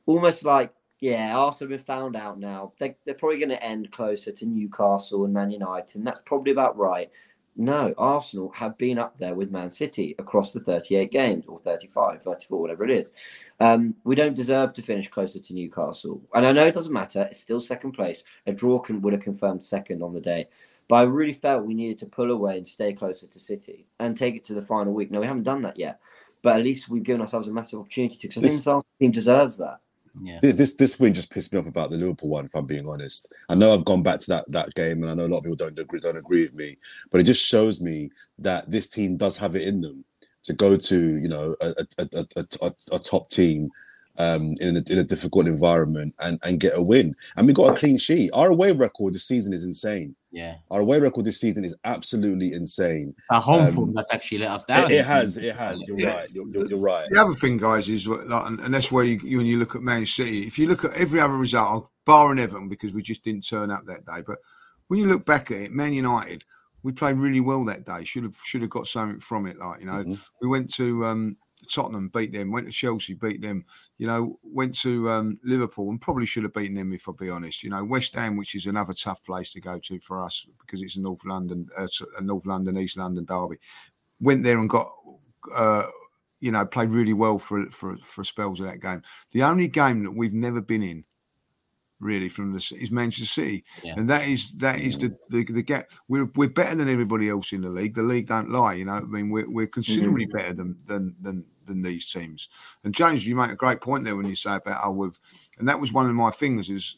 almost 0.06 0.46
like, 0.46 0.74
yeah, 1.00 1.38
Arsenal 1.38 1.72
have 1.72 1.80
been 1.80 1.86
found 1.86 2.16
out 2.16 2.40
now. 2.40 2.72
They, 2.80 2.96
they're 3.04 3.14
probably 3.14 3.38
going 3.38 3.50
to 3.50 3.62
end 3.64 3.92
closer 3.92 4.32
to 4.32 4.46
Newcastle 4.46 5.26
and 5.26 5.34
Man 5.34 5.52
United, 5.52 5.98
and 5.98 6.08
that's 6.08 6.22
probably 6.22 6.54
about 6.54 6.78
right. 6.78 7.12
No, 7.58 7.94
Arsenal 7.98 8.52
have 8.56 8.78
been 8.78 9.00
up 9.00 9.18
there 9.18 9.34
with 9.34 9.50
Man 9.50 9.72
City 9.72 10.14
across 10.20 10.52
the 10.52 10.60
38 10.60 11.10
games 11.10 11.46
or 11.48 11.58
35, 11.58 12.22
34, 12.22 12.60
whatever 12.60 12.84
it 12.84 12.92
is. 12.92 13.14
Um, 13.62 13.96
we 14.04 14.14
don't 14.16 14.36
deserve 14.36 14.74
to 14.74 14.82
finish 14.82 15.08
closer 15.08 15.40
to 15.40 15.54
Newcastle. 15.54 16.22
And 16.34 16.46
I 16.46 16.52
know 16.52 16.66
it 16.66 16.74
doesn't 16.74 16.92
matter. 16.92 17.28
It's 17.32 17.40
still 17.40 17.62
second 17.62 17.94
place. 17.94 18.26
A 18.46 18.52
draw 18.52 18.80
can, 18.80 19.02
would 19.02 19.14
have 19.14 19.22
confirmed 19.24 19.64
second 19.64 20.04
on 20.04 20.14
the 20.14 20.20
day. 20.20 20.50
But 20.90 20.96
I 20.96 21.04
really 21.04 21.34
felt 21.34 21.66
we 21.66 21.74
needed 21.74 21.98
to 22.00 22.06
pull 22.08 22.30
away 22.30 22.58
and 22.58 22.68
stay 22.68 22.92
closer 22.94 23.26
to 23.26 23.40
City 23.40 23.86
and 24.00 24.18
take 24.18 24.36
it 24.36 24.44
to 24.46 24.54
the 24.54 24.62
final 24.62 24.94
week. 24.94 25.10
Now, 25.10 25.22
we 25.22 25.28
haven't 25.28 25.44
done 25.44 25.62
that 25.62 25.78
yet. 25.80 26.00
But 26.42 26.58
at 26.58 26.64
least 26.64 26.90
we've 26.90 27.04
given 27.04 27.22
ourselves 27.22 27.48
a 27.48 27.54
massive 27.54 27.80
opportunity 27.80 28.18
to. 28.18 28.28
Because 28.28 28.38
I 28.38 28.42
think 28.42 28.52
This- 28.52 28.56
this 28.60 28.68
Arsenal 28.68 28.86
team 29.00 29.12
deserves 29.12 29.58
that. 29.58 29.80
Yeah. 30.22 30.40
This 30.42 30.76
this 30.76 31.00
win 31.00 31.14
just 31.14 31.32
pissed 31.32 31.54
me 31.54 31.60
off 31.60 31.68
about 31.68 31.92
the 31.92 31.98
Liverpool 31.98 32.30
one. 32.30 32.46
If 32.46 32.56
I'm 32.56 32.66
being 32.66 32.88
honest, 32.88 33.34
I 33.50 33.56
know 33.56 33.74
I've 33.74 33.86
gone 33.86 34.04
back 34.04 34.20
to 34.20 34.28
that 34.28 34.52
that 34.52 34.74
game, 34.76 35.02
and 35.02 35.12
I 35.12 35.14
know 35.14 35.26
a 35.26 35.28
lot 35.28 35.40
of 35.40 35.44
people 35.44 35.58
don't 35.58 35.78
agree 35.78 36.00
don't 36.00 36.18
agree 36.18 36.44
with 36.44 36.54
me, 36.54 36.78
but 37.12 37.20
it 37.20 37.26
just 37.26 37.46
shows 37.46 37.82
me 37.82 38.10
that 38.40 38.70
this 38.70 38.88
team 38.88 39.18
does 39.18 39.38
have 39.38 39.56
it 39.56 39.68
in 39.68 39.82
them 39.82 40.06
to 40.44 40.54
go 40.54 40.76
to 40.76 41.18
you 41.18 41.28
know 41.28 41.56
a 41.62 41.74
a, 41.98 42.26
a, 42.62 42.74
a, 42.92 43.00
top 43.00 43.30
team 43.30 43.70
um, 44.18 44.56
in 44.60 44.78
a, 44.78 44.84
in 44.92 45.00
a 45.00 45.04
difficult 45.04 45.48
environment 45.48 46.14
and 46.20 46.40
and 46.44 46.60
get 46.60 46.78
a 46.78 46.82
win. 46.82 47.16
And 47.36 47.48
we 47.48 47.54
got 47.54 47.72
a 47.72 47.80
clean 47.80 47.98
sheet. 47.98 48.30
Our 48.34 48.50
away 48.50 48.72
record 48.72 49.14
this 49.14 49.26
season 49.28 49.54
is 49.54 49.64
insane. 49.64 50.16
Yeah. 50.32 50.56
Our 50.70 50.82
away 50.82 51.00
record 51.00 51.26
this 51.26 51.40
season 51.40 51.64
is 51.64 51.76
absolutely 51.86 52.54
insane. 52.54 53.16
Our 53.30 53.40
home 53.42 53.66
Um, 53.68 53.74
form 53.76 53.94
that's 53.94 54.12
actually 54.14 54.40
let 54.40 54.52
us 54.52 54.66
down. 54.66 54.92
It, 54.92 54.96
it 55.00 55.06
has, 55.06 55.38
it 55.38 55.56
has. 55.56 55.88
You're 55.88 55.98
right. 55.98 56.30
You're, 56.32 56.48
you're, 56.50 56.68
you're 56.70 56.80
right. 56.80 57.08
The 57.10 57.22
other 57.22 57.34
thing, 57.34 57.58
guys, 57.58 57.88
is 57.88 58.08
what- 58.08 58.28
like, 58.28 58.46
and 58.48 58.60
and 58.60 58.74
that's 58.74 58.92
where 58.92 59.04
you, 59.06 59.20
you 59.24 59.38
when 59.38 59.46
you 59.46 59.60
look 59.60 59.76
at 59.76 59.82
Man 59.82 60.06
City, 60.06 60.46
if 60.46 60.60
you 60.60 60.68
look 60.68 60.84
at 60.86 60.94
every 60.94 61.20
other 61.22 61.38
result, 61.38 61.90
barring 62.06 62.40
Everton 62.40 62.68
because 62.70 62.94
we 62.94 63.02
just 63.02 63.24
didn't 63.24 63.48
turn 63.48 63.72
up 63.72 63.86
that 63.86 64.06
day, 64.06 64.22
but 64.28 64.38
when 64.88 65.00
you 65.00 65.08
look 65.08 65.26
back 65.26 65.50
at 65.52 65.58
it, 65.58 65.72
Man 65.72 65.94
United, 65.94 66.44
we 66.84 66.92
played 66.92 67.16
really 67.16 67.40
well 67.40 67.64
that 67.66 67.86
day. 67.86 68.04
Should 68.04 68.24
have 68.24 68.36
should 68.44 68.62
have 68.62 68.70
got 68.70 68.88
something 68.88 69.20
from 69.20 69.48
it. 69.48 69.58
Like 69.58 69.80
you 69.80 69.88
know, 69.88 70.04
Mhm. 70.04 70.20
we 70.42 70.48
went 70.48 70.72
to 70.76 71.06
um, 71.06 71.38
Tottenham, 71.66 72.10
beat 72.10 72.32
them. 72.32 72.52
Went 72.52 72.68
to 72.68 72.72
Chelsea, 72.72 73.14
beat 73.14 73.42
them. 73.42 73.66
You 73.98 74.08
know, 74.08 74.40
went 74.44 74.76
to 74.82 75.10
um, 75.10 75.40
Liverpool 75.44 75.90
and 75.90 76.02
probably 76.02 76.26
should 76.26 76.44
have 76.44 76.54
beaten 76.54 76.76
them 76.76 76.94
if 76.94 77.08
I 77.10 77.12
be 77.18 77.30
honest. 77.30 77.64
You 77.64 77.70
know, 77.70 77.84
West 77.84 78.16
Ham, 78.16 78.38
which 78.38 78.56
is 78.56 78.66
another 78.66 78.94
tough 78.94 79.24
place 79.24 79.52
to 79.54 79.62
go 79.62 79.80
to 79.80 80.00
for 80.00 80.22
us 80.22 80.46
because 80.62 80.82
it's 80.82 80.96
a 80.96 81.02
North 81.02 81.26
London, 81.26 81.66
uh, 81.78 81.88
a 82.18 82.22
North 82.22 82.46
London, 82.46 82.78
East 82.78 82.98
London 82.98 83.26
derby. 83.26 83.58
Went 84.20 84.44
there 84.44 84.60
and 84.60 84.70
got. 84.70 84.92
Uh, 85.56 85.86
you 86.40 86.52
know, 86.52 86.66
played 86.66 86.90
really 86.90 87.14
well 87.14 87.40
for 87.40 87.66
for 87.68 87.98
for 87.98 88.24
spells 88.24 88.60
of 88.60 88.68
that 88.68 88.82
game. 88.82 89.02
The 89.32 89.44
only 89.44 89.68
game 89.68 90.04
that 90.04 90.12
we've 90.12 90.34
never 90.34 90.62
been 90.62 90.84
in, 90.84 91.06
really, 92.00 92.30
from 92.30 92.52
this 92.52 92.72
is 92.72 92.92
Manchester 92.92 93.26
City, 93.26 93.64
Yeah. 93.84 93.94
and 93.98 94.10
that 94.10 94.28
is 94.28 94.54
that 94.58 94.80
is 94.80 94.98
the, 94.98 95.16
the 95.30 95.44
the 95.46 95.64
gap. 95.64 95.90
We're 96.08 96.30
we're 96.36 96.50
better 96.50 96.76
than 96.76 96.90
everybody 96.90 97.30
else 97.30 97.52
in 97.52 97.62
the 97.62 97.70
league. 97.70 97.96
The 97.96 98.04
league 98.04 98.28
don't 98.28 98.52
lie, 98.52 98.74
you 98.74 98.86
know. 98.86 98.94
I 98.94 99.02
mean, 99.02 99.30
we're 99.30 99.50
we're 99.50 99.68
considerably 99.68 100.26
better 100.26 100.54
than 100.54 100.78
than 100.86 101.16
than 101.22 101.46
than 101.66 101.82
these 101.82 102.12
teams. 102.12 102.50
And 102.84 102.94
James, 102.94 103.26
you 103.26 103.36
make 103.36 103.52
a 103.52 103.56
great 103.56 103.82
point 103.82 104.04
there 104.04 104.16
when 104.16 104.26
you 104.26 104.36
say 104.36 104.56
about 104.56 104.82
how 104.82 104.92
we've, 104.92 105.20
and 105.58 105.68
that 105.68 105.80
was 105.80 105.92
one 105.92 106.08
of 106.08 106.16
my 106.16 106.32
things 106.32 106.70
is, 106.70 106.98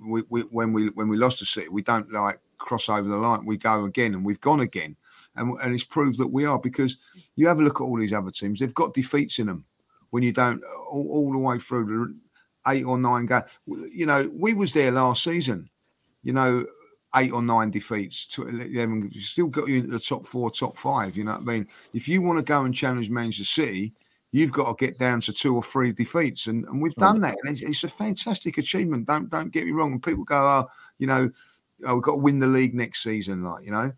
we, 0.00 0.22
we 0.30 0.42
when 0.42 0.72
we 0.72 0.88
when 0.90 1.08
we 1.08 1.16
lost 1.16 1.38
to 1.38 1.44
City, 1.44 1.68
we 1.68 1.82
don't 1.82 2.10
like 2.12 2.40
cross 2.58 2.88
over 2.88 3.08
the 3.08 3.16
line. 3.16 3.44
We 3.44 3.56
go 3.56 3.84
again, 3.84 4.14
and 4.14 4.24
we've 4.24 4.40
gone 4.40 4.60
again, 4.60 4.96
and 5.36 5.58
and 5.60 5.74
it's 5.74 5.84
proved 5.84 6.18
that 6.18 6.28
we 6.28 6.44
are 6.44 6.58
because 6.58 6.96
you 7.36 7.46
have 7.48 7.58
a 7.58 7.62
look 7.62 7.80
at 7.80 7.84
all 7.84 7.98
these 7.98 8.12
other 8.12 8.30
teams; 8.30 8.60
they've 8.60 8.74
got 8.74 8.94
defeats 8.94 9.38
in 9.38 9.48
them 9.48 9.66
when 10.10 10.22
you 10.22 10.32
don't 10.32 10.62
all, 10.90 11.06
all 11.10 11.32
the 11.32 11.38
way 11.38 11.58
through 11.58 11.84
the 12.64 12.70
eight 12.70 12.84
or 12.84 12.98
nine 12.98 13.26
games. 13.26 13.44
You 13.66 14.06
know, 14.06 14.30
we 14.32 14.54
was 14.54 14.72
there 14.72 14.90
last 14.90 15.24
season. 15.24 15.68
You 16.22 16.32
know, 16.32 16.66
eight 17.16 17.32
or 17.32 17.42
nine 17.42 17.70
defeats 17.70 18.26
to. 18.26 18.48
You 18.48 19.20
still 19.20 19.46
got 19.46 19.68
you 19.68 19.78
into 19.78 19.90
the 19.90 20.00
top 20.00 20.26
four, 20.26 20.50
top 20.50 20.76
five. 20.76 21.16
You 21.16 21.24
know 21.24 21.32
what 21.32 21.42
I 21.42 21.44
mean? 21.44 21.66
If 21.94 22.08
you 22.08 22.22
want 22.22 22.38
to 22.38 22.44
go 22.44 22.64
and 22.64 22.74
challenge 22.74 23.10
Manchester 23.10 23.44
City, 23.44 23.92
you've 24.32 24.52
got 24.52 24.76
to 24.76 24.86
get 24.86 24.98
down 24.98 25.20
to 25.22 25.32
two 25.32 25.54
or 25.54 25.62
three 25.62 25.92
defeats, 25.92 26.46
and, 26.46 26.64
and 26.64 26.80
we've 26.80 26.94
done 26.94 27.20
that. 27.20 27.36
It's, 27.44 27.62
it's 27.62 27.84
a 27.84 27.88
fantastic 27.88 28.58
achievement. 28.58 29.06
Don't 29.06 29.30
don't 29.30 29.52
get 29.52 29.64
me 29.64 29.72
wrong. 29.72 30.00
People 30.00 30.24
go, 30.24 30.36
oh, 30.36 30.68
you 30.98 31.06
know, 31.06 31.30
oh, 31.86 31.94
we've 31.94 32.02
got 32.02 32.12
to 32.12 32.18
win 32.18 32.38
the 32.38 32.46
league 32.46 32.74
next 32.74 33.02
season. 33.02 33.42
Like 33.42 33.64
you 33.64 33.72
know, 33.72 33.92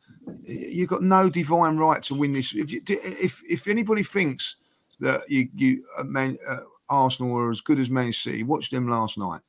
you've 0.45 0.91
got 0.91 1.03
no 1.03 1.29
divine 1.29 1.77
right 1.77 2.03
to 2.05 2.15
win 2.15 2.33
this. 2.33 2.55
If 2.55 2.73
you, 2.73 2.83
if 2.89 3.43
if 3.49 3.69
anybody 3.69 4.03
thinks 4.03 4.57
that 5.01 5.29
you 5.29 5.49
you 5.55 5.85
uh, 5.99 6.05
man, 6.05 6.39
uh, 6.49 6.59
Arsenal 6.89 7.37
are 7.37 7.51
as 7.51 7.61
good 7.61 7.79
as 7.79 7.91
Man 7.91 8.13
City, 8.13 8.43
watch 8.43 8.71
them 8.71 8.89
last 8.89 9.19
night 9.19 9.41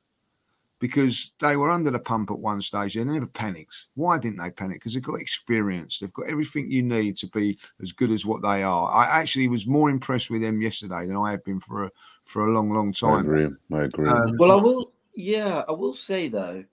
because 0.78 1.32
they 1.40 1.56
were 1.56 1.70
under 1.70 1.90
the 1.90 1.98
pump 1.98 2.30
at 2.30 2.38
one 2.38 2.60
stage. 2.60 2.94
They 2.94 3.04
never 3.04 3.26
panicked. 3.26 3.86
Why 3.94 4.18
didn't 4.18 4.38
they 4.38 4.50
panic? 4.50 4.80
Because 4.80 4.94
they've 4.94 5.02
got 5.02 5.20
experience. 5.20 5.98
They've 5.98 6.12
got 6.12 6.28
everything 6.28 6.70
you 6.70 6.82
need 6.82 7.16
to 7.18 7.26
be 7.28 7.58
as 7.82 7.92
good 7.92 8.10
as 8.10 8.26
what 8.26 8.42
they 8.42 8.62
are. 8.62 8.92
I 8.92 9.20
actually 9.20 9.48
was 9.48 9.66
more 9.66 9.90
impressed 9.90 10.30
with 10.30 10.42
them 10.42 10.60
yesterday 10.60 11.06
than 11.06 11.16
I 11.16 11.30
have 11.30 11.44
been 11.44 11.60
for 11.60 11.84
a 11.84 11.90
for 12.24 12.44
a 12.44 12.50
long, 12.50 12.72
long 12.72 12.88
I 12.88 12.92
time. 12.92 13.20
agree. 13.20 13.48
I 13.72 13.84
agree. 13.84 14.08
Um, 14.08 14.36
Well, 14.38 14.52
I 14.52 14.56
will. 14.56 14.92
Yeah, 15.14 15.64
I 15.66 15.72
will 15.72 15.94
say 15.94 16.28
though, 16.28 16.64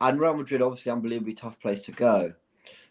and 0.00 0.20
Real 0.20 0.36
Madrid, 0.36 0.62
obviously, 0.62 0.90
unbelievably 0.90 1.34
tough 1.34 1.60
place 1.60 1.80
to 1.82 1.92
go. 1.92 2.32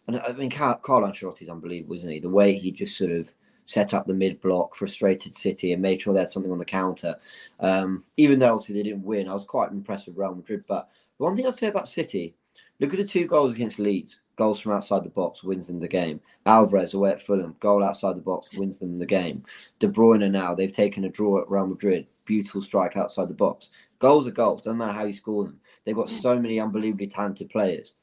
And 0.08 0.20
I 0.20 0.32
mean, 0.34 0.50
Car- 0.50 0.80
Carlo 0.80 1.08
Ancelotti's 1.08 1.50
unbelievable, 1.50 1.96
isn't 1.96 2.10
he? 2.10 2.20
The 2.20 2.30
way 2.30 2.54
he 2.54 2.72
just 2.72 2.98
sort 2.98 3.12
of 3.12 3.34
set 3.66 3.93
up 3.93 4.05
the 4.05 4.14
mid 4.14 4.41
block, 4.41 4.76
frustrated 4.76 5.34
City, 5.34 5.74
and 5.74 5.82
made 5.82 6.01
sure 6.01 6.14
they 6.14 6.20
had 6.20 6.30
something 6.30 6.51
on 6.51 6.59
the 6.59 6.66
counter. 6.66 7.16
Um, 7.59 8.03
even 8.18 8.39
though 8.39 8.53
obviously 8.53 8.76
they 8.76 8.84
didn't 8.84 9.05
win, 9.05 9.28
I 9.28 9.34
was 9.34 9.45
quite 9.45 9.72
impressed 9.72 10.07
with 10.07 10.18
Real 10.18 10.36
Madrid. 10.36 10.64
But 10.68 10.89
the 11.18 11.24
one 11.24 11.36
thing 11.36 11.47
I'd 11.47 11.55
say 11.55 11.68
about 11.68 11.88
City, 11.88 12.36
look 12.80 12.93
at 12.93 12.97
the 12.97 13.05
two 13.05 13.26
goals 13.26 13.53
against 13.53 13.80
Leeds. 13.80 14.22
Goals 14.36 14.59
from 14.59 14.72
outside 14.72 15.03
the 15.03 15.09
box 15.09 15.43
wins 15.43 15.68
them 15.68 15.80
the 15.80 15.88
game. 15.88 16.20
Alvarez 16.45 16.93
away 16.93 17.12
at 17.12 17.22
Fulham, 17.22 17.55
goal 17.59 17.84
outside 17.84 18.16
the 18.16 18.22
box 18.22 18.53
wins 18.57 18.80
them 18.80 18.97
the 18.97 19.05
game. 19.05 19.43
De 19.80 19.88
Bruyne 19.88 20.32
now 20.32 20.55
they've 20.55 20.74
taken 20.74 21.03
a 21.03 21.09
draw 21.09 21.41
at 21.41 21.49
Real 21.49 21.68
Madrid. 21.68 22.07
Beautiful 22.26 22.62
strike 22.62 22.97
outside 22.97 23.30
the 23.30 23.34
box. 23.34 23.70
Goals 23.99 24.26
are 24.26 24.32
goals. 24.32 24.62
Doesn't 24.62 24.80
matter 24.80 24.93
how 24.93 25.05
you 25.05 25.14
score 25.14 25.43
them. 25.43 25.59
They've 25.86 25.95
got 25.95 26.09
so 26.09 26.39
many 26.39 26.59
unbelievably 26.59 27.07
talented 27.07 27.49
players, 27.49 27.93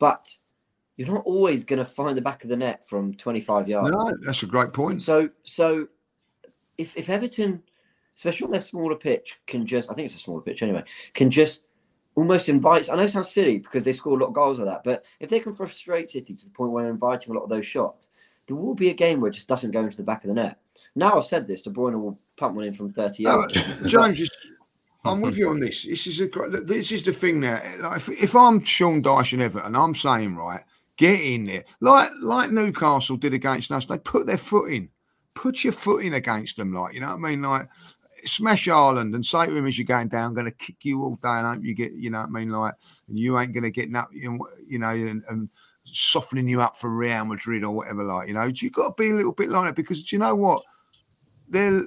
but 0.00 0.36
you're 0.96 1.12
not 1.12 1.24
always 1.24 1.64
going 1.64 1.78
to 1.78 1.84
find 1.84 2.16
the 2.16 2.22
back 2.22 2.44
of 2.44 2.50
the 2.50 2.56
net 2.56 2.86
from 2.86 3.14
25 3.14 3.68
yards. 3.68 3.90
No, 3.90 4.12
that's 4.22 4.42
a 4.42 4.46
great 4.46 4.72
point. 4.72 5.02
So, 5.02 5.28
so 5.42 5.88
if 6.78 6.96
if 6.96 7.08
Everton, 7.08 7.62
especially 8.16 8.46
on 8.46 8.52
their 8.52 8.60
smaller 8.60 8.96
pitch, 8.96 9.40
can 9.46 9.66
just 9.66 9.90
I 9.90 9.94
think 9.94 10.06
it's 10.06 10.14
a 10.14 10.18
smaller 10.18 10.42
pitch 10.42 10.62
anyway, 10.62 10.84
can 11.12 11.30
just 11.30 11.62
almost 12.14 12.48
invite. 12.48 12.88
I 12.88 12.94
know 12.94 13.02
it 13.02 13.10
sounds 13.10 13.30
silly 13.30 13.58
because 13.58 13.84
they 13.84 13.92
score 13.92 14.16
a 14.16 14.20
lot 14.20 14.28
of 14.28 14.34
goals 14.34 14.58
like 14.60 14.68
that, 14.68 14.84
but 14.84 15.04
if 15.20 15.30
they 15.30 15.40
can 15.40 15.52
frustrate 15.52 16.10
City 16.10 16.34
to 16.34 16.44
the 16.44 16.50
point 16.50 16.72
where 16.72 16.84
they're 16.84 16.92
inviting 16.92 17.32
a 17.32 17.36
lot 17.36 17.44
of 17.44 17.50
those 17.50 17.66
shots, 17.66 18.10
there 18.46 18.56
will 18.56 18.74
be 18.74 18.90
a 18.90 18.94
game 18.94 19.20
where 19.20 19.30
it 19.30 19.34
just 19.34 19.48
doesn't 19.48 19.72
go 19.72 19.80
into 19.80 19.96
the 19.96 20.02
back 20.04 20.22
of 20.24 20.28
the 20.28 20.34
net. 20.34 20.58
Now 20.94 21.18
I've 21.18 21.24
said 21.24 21.48
this, 21.48 21.62
De 21.62 21.70
Bruyne 21.70 22.00
will 22.00 22.18
pump 22.36 22.54
one 22.54 22.64
in 22.64 22.72
from 22.72 22.92
30 22.92 23.24
No, 23.24 23.30
yards. 23.30 23.54
James, 23.86 24.30
I'm 25.04 25.20
with 25.20 25.36
you 25.36 25.50
on 25.50 25.60
this. 25.60 25.84
This 25.84 26.06
is 26.06 26.20
a. 26.20 26.28
This 26.62 26.92
is 26.92 27.02
the 27.02 27.12
thing 27.12 27.40
now. 27.40 27.60
If, 27.94 28.08
if 28.08 28.34
I'm 28.34 28.62
Sean 28.64 29.02
Dyche 29.02 29.34
and 29.34 29.42
Everton, 29.42 29.76
I'm 29.76 29.94
saying 29.94 30.36
right, 30.36 30.62
get 30.96 31.20
in 31.20 31.44
there, 31.44 31.64
like 31.80 32.10
like 32.20 32.50
Newcastle 32.50 33.16
did 33.16 33.34
against 33.34 33.70
us. 33.70 33.86
They 33.86 33.98
put 33.98 34.26
their 34.26 34.38
foot 34.38 34.72
in. 34.72 34.90
Put 35.34 35.64
your 35.64 35.72
foot 35.72 36.04
in 36.04 36.14
against 36.14 36.56
them, 36.56 36.72
like 36.72 36.94
you 36.94 37.00
know 37.00 37.08
what 37.08 37.26
I 37.26 37.30
mean. 37.30 37.42
Like 37.42 37.68
smash 38.24 38.66
Haaland 38.66 39.14
and 39.14 39.24
say 39.24 39.46
to 39.46 39.56
him 39.56 39.66
as 39.66 39.78
you're 39.78 39.84
going 39.84 40.08
down, 40.08 40.28
I'm 40.28 40.34
going 40.34 40.46
to 40.46 40.52
kick 40.52 40.76
you 40.82 41.02
all 41.02 41.16
day 41.16 41.28
and 41.28 41.46
hope 41.46 41.64
you 41.64 41.74
get, 41.74 41.92
you 41.92 42.10
know 42.10 42.20
what 42.20 42.28
I 42.28 42.30
mean. 42.30 42.50
Like 42.50 42.74
and 43.08 43.18
you 43.18 43.38
ain't 43.38 43.52
going 43.52 43.64
to 43.64 43.70
get 43.70 43.92
that, 43.92 44.06
you 44.12 44.78
know, 44.78 44.90
and, 44.90 45.22
and 45.28 45.48
softening 45.84 46.48
you 46.48 46.60
up 46.60 46.76
for 46.76 46.90
Real 46.90 47.24
Madrid 47.24 47.64
or 47.64 47.70
whatever. 47.72 48.04
Like 48.04 48.28
you 48.28 48.34
know, 48.34 48.44
you 48.44 48.70
got 48.70 48.96
to 48.96 49.02
be 49.02 49.10
a 49.10 49.14
little 49.14 49.32
bit 49.32 49.48
like 49.48 49.66
that 49.66 49.76
because 49.76 50.02
do 50.02 50.16
you 50.16 50.20
know 50.20 50.34
what? 50.34 50.62
Their 51.48 51.82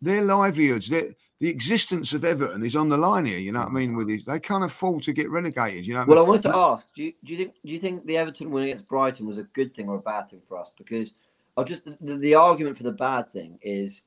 their 0.00 0.22
livelihoods, 0.22 0.88
their 0.88 1.10
the 1.40 1.48
existence 1.48 2.12
of 2.14 2.24
Everton 2.24 2.64
is 2.64 2.74
on 2.74 2.88
the 2.88 2.96
line 2.96 3.24
here. 3.24 3.38
You 3.38 3.52
know 3.52 3.60
what 3.60 3.68
I 3.68 3.72
mean? 3.72 3.96
With 3.96 4.08
these, 4.08 4.24
they 4.24 4.40
can't 4.40 4.64
afford 4.64 5.02
to 5.04 5.12
get 5.12 5.30
relegated. 5.30 5.86
You 5.86 5.94
know. 5.94 6.00
what 6.00 6.08
Well, 6.08 6.18
I 6.18 6.22
mean? 6.22 6.28
wanted 6.28 6.42
to 6.42 6.56
ask: 6.56 6.86
do 6.94 7.04
you, 7.04 7.12
do 7.22 7.32
you 7.32 7.38
think 7.38 7.54
do 7.64 7.72
you 7.72 7.78
think 7.78 8.06
the 8.06 8.18
Everton 8.18 8.50
win 8.50 8.64
against 8.64 8.88
Brighton 8.88 9.26
was 9.26 9.38
a 9.38 9.44
good 9.44 9.74
thing 9.74 9.88
or 9.88 9.96
a 9.96 10.00
bad 10.00 10.28
thing 10.28 10.42
for 10.46 10.58
us? 10.58 10.70
Because 10.76 11.12
I 11.56 11.62
just 11.62 11.84
the, 11.84 12.16
the 12.16 12.34
argument 12.34 12.76
for 12.76 12.82
the 12.82 12.92
bad 12.92 13.30
thing 13.30 13.58
is 13.62 14.02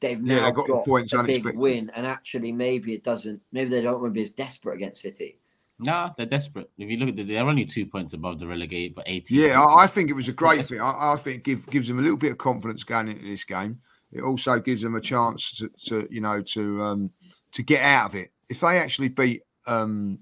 they've 0.00 0.20
Yeah, 0.20 0.36
now 0.36 0.46
they 0.46 0.52
got 0.52 0.66
the 0.66 0.72
got, 0.72 0.84
points 0.84 1.12
a 1.12 1.22
big 1.22 1.56
win, 1.56 1.90
and 1.94 2.06
actually 2.06 2.52
maybe 2.52 2.92
it 2.92 3.04
doesn't. 3.04 3.40
Maybe 3.52 3.70
they 3.70 3.80
don't 3.80 4.00
want 4.00 4.12
to 4.12 4.18
be 4.18 4.22
as 4.22 4.30
desperate 4.30 4.74
against 4.74 5.02
City. 5.02 5.38
Nah, 5.78 6.10
they're 6.16 6.26
desperate. 6.26 6.70
If 6.78 6.88
you 6.88 6.96
look 6.98 7.08
at 7.08 7.18
it, 7.18 7.28
they're 7.28 7.44
only 7.44 7.64
two 7.64 7.86
points 7.86 8.12
above 8.12 8.38
the 8.38 8.46
relegated, 8.46 8.94
but 8.94 9.04
18. 9.08 9.38
Yeah, 9.38 9.60
I, 9.60 9.82
I 9.82 9.86
think 9.88 10.08
it 10.08 10.12
was 10.14 10.28
a 10.28 10.32
great 10.32 10.64
thing. 10.66 10.80
I, 10.80 11.12
I 11.12 11.16
think 11.16 11.38
it 11.38 11.44
give, 11.44 11.68
gives 11.68 11.88
them 11.88 11.98
a 11.98 12.02
little 12.02 12.16
bit 12.16 12.30
of 12.30 12.38
confidence 12.38 12.84
going 12.84 13.08
into 13.08 13.24
this 13.24 13.42
game. 13.42 13.80
It 14.14 14.22
also 14.22 14.58
gives 14.60 14.82
them 14.82 14.94
a 14.94 15.00
chance 15.00 15.52
to, 15.58 15.68
to 15.86 16.08
you 16.10 16.20
know, 16.20 16.40
to 16.42 16.82
um, 16.82 17.10
to 17.52 17.62
get 17.62 17.82
out 17.82 18.10
of 18.10 18.14
it. 18.14 18.28
If 18.48 18.60
they 18.60 18.78
actually 18.78 19.08
beat, 19.08 19.42
um, 19.66 20.20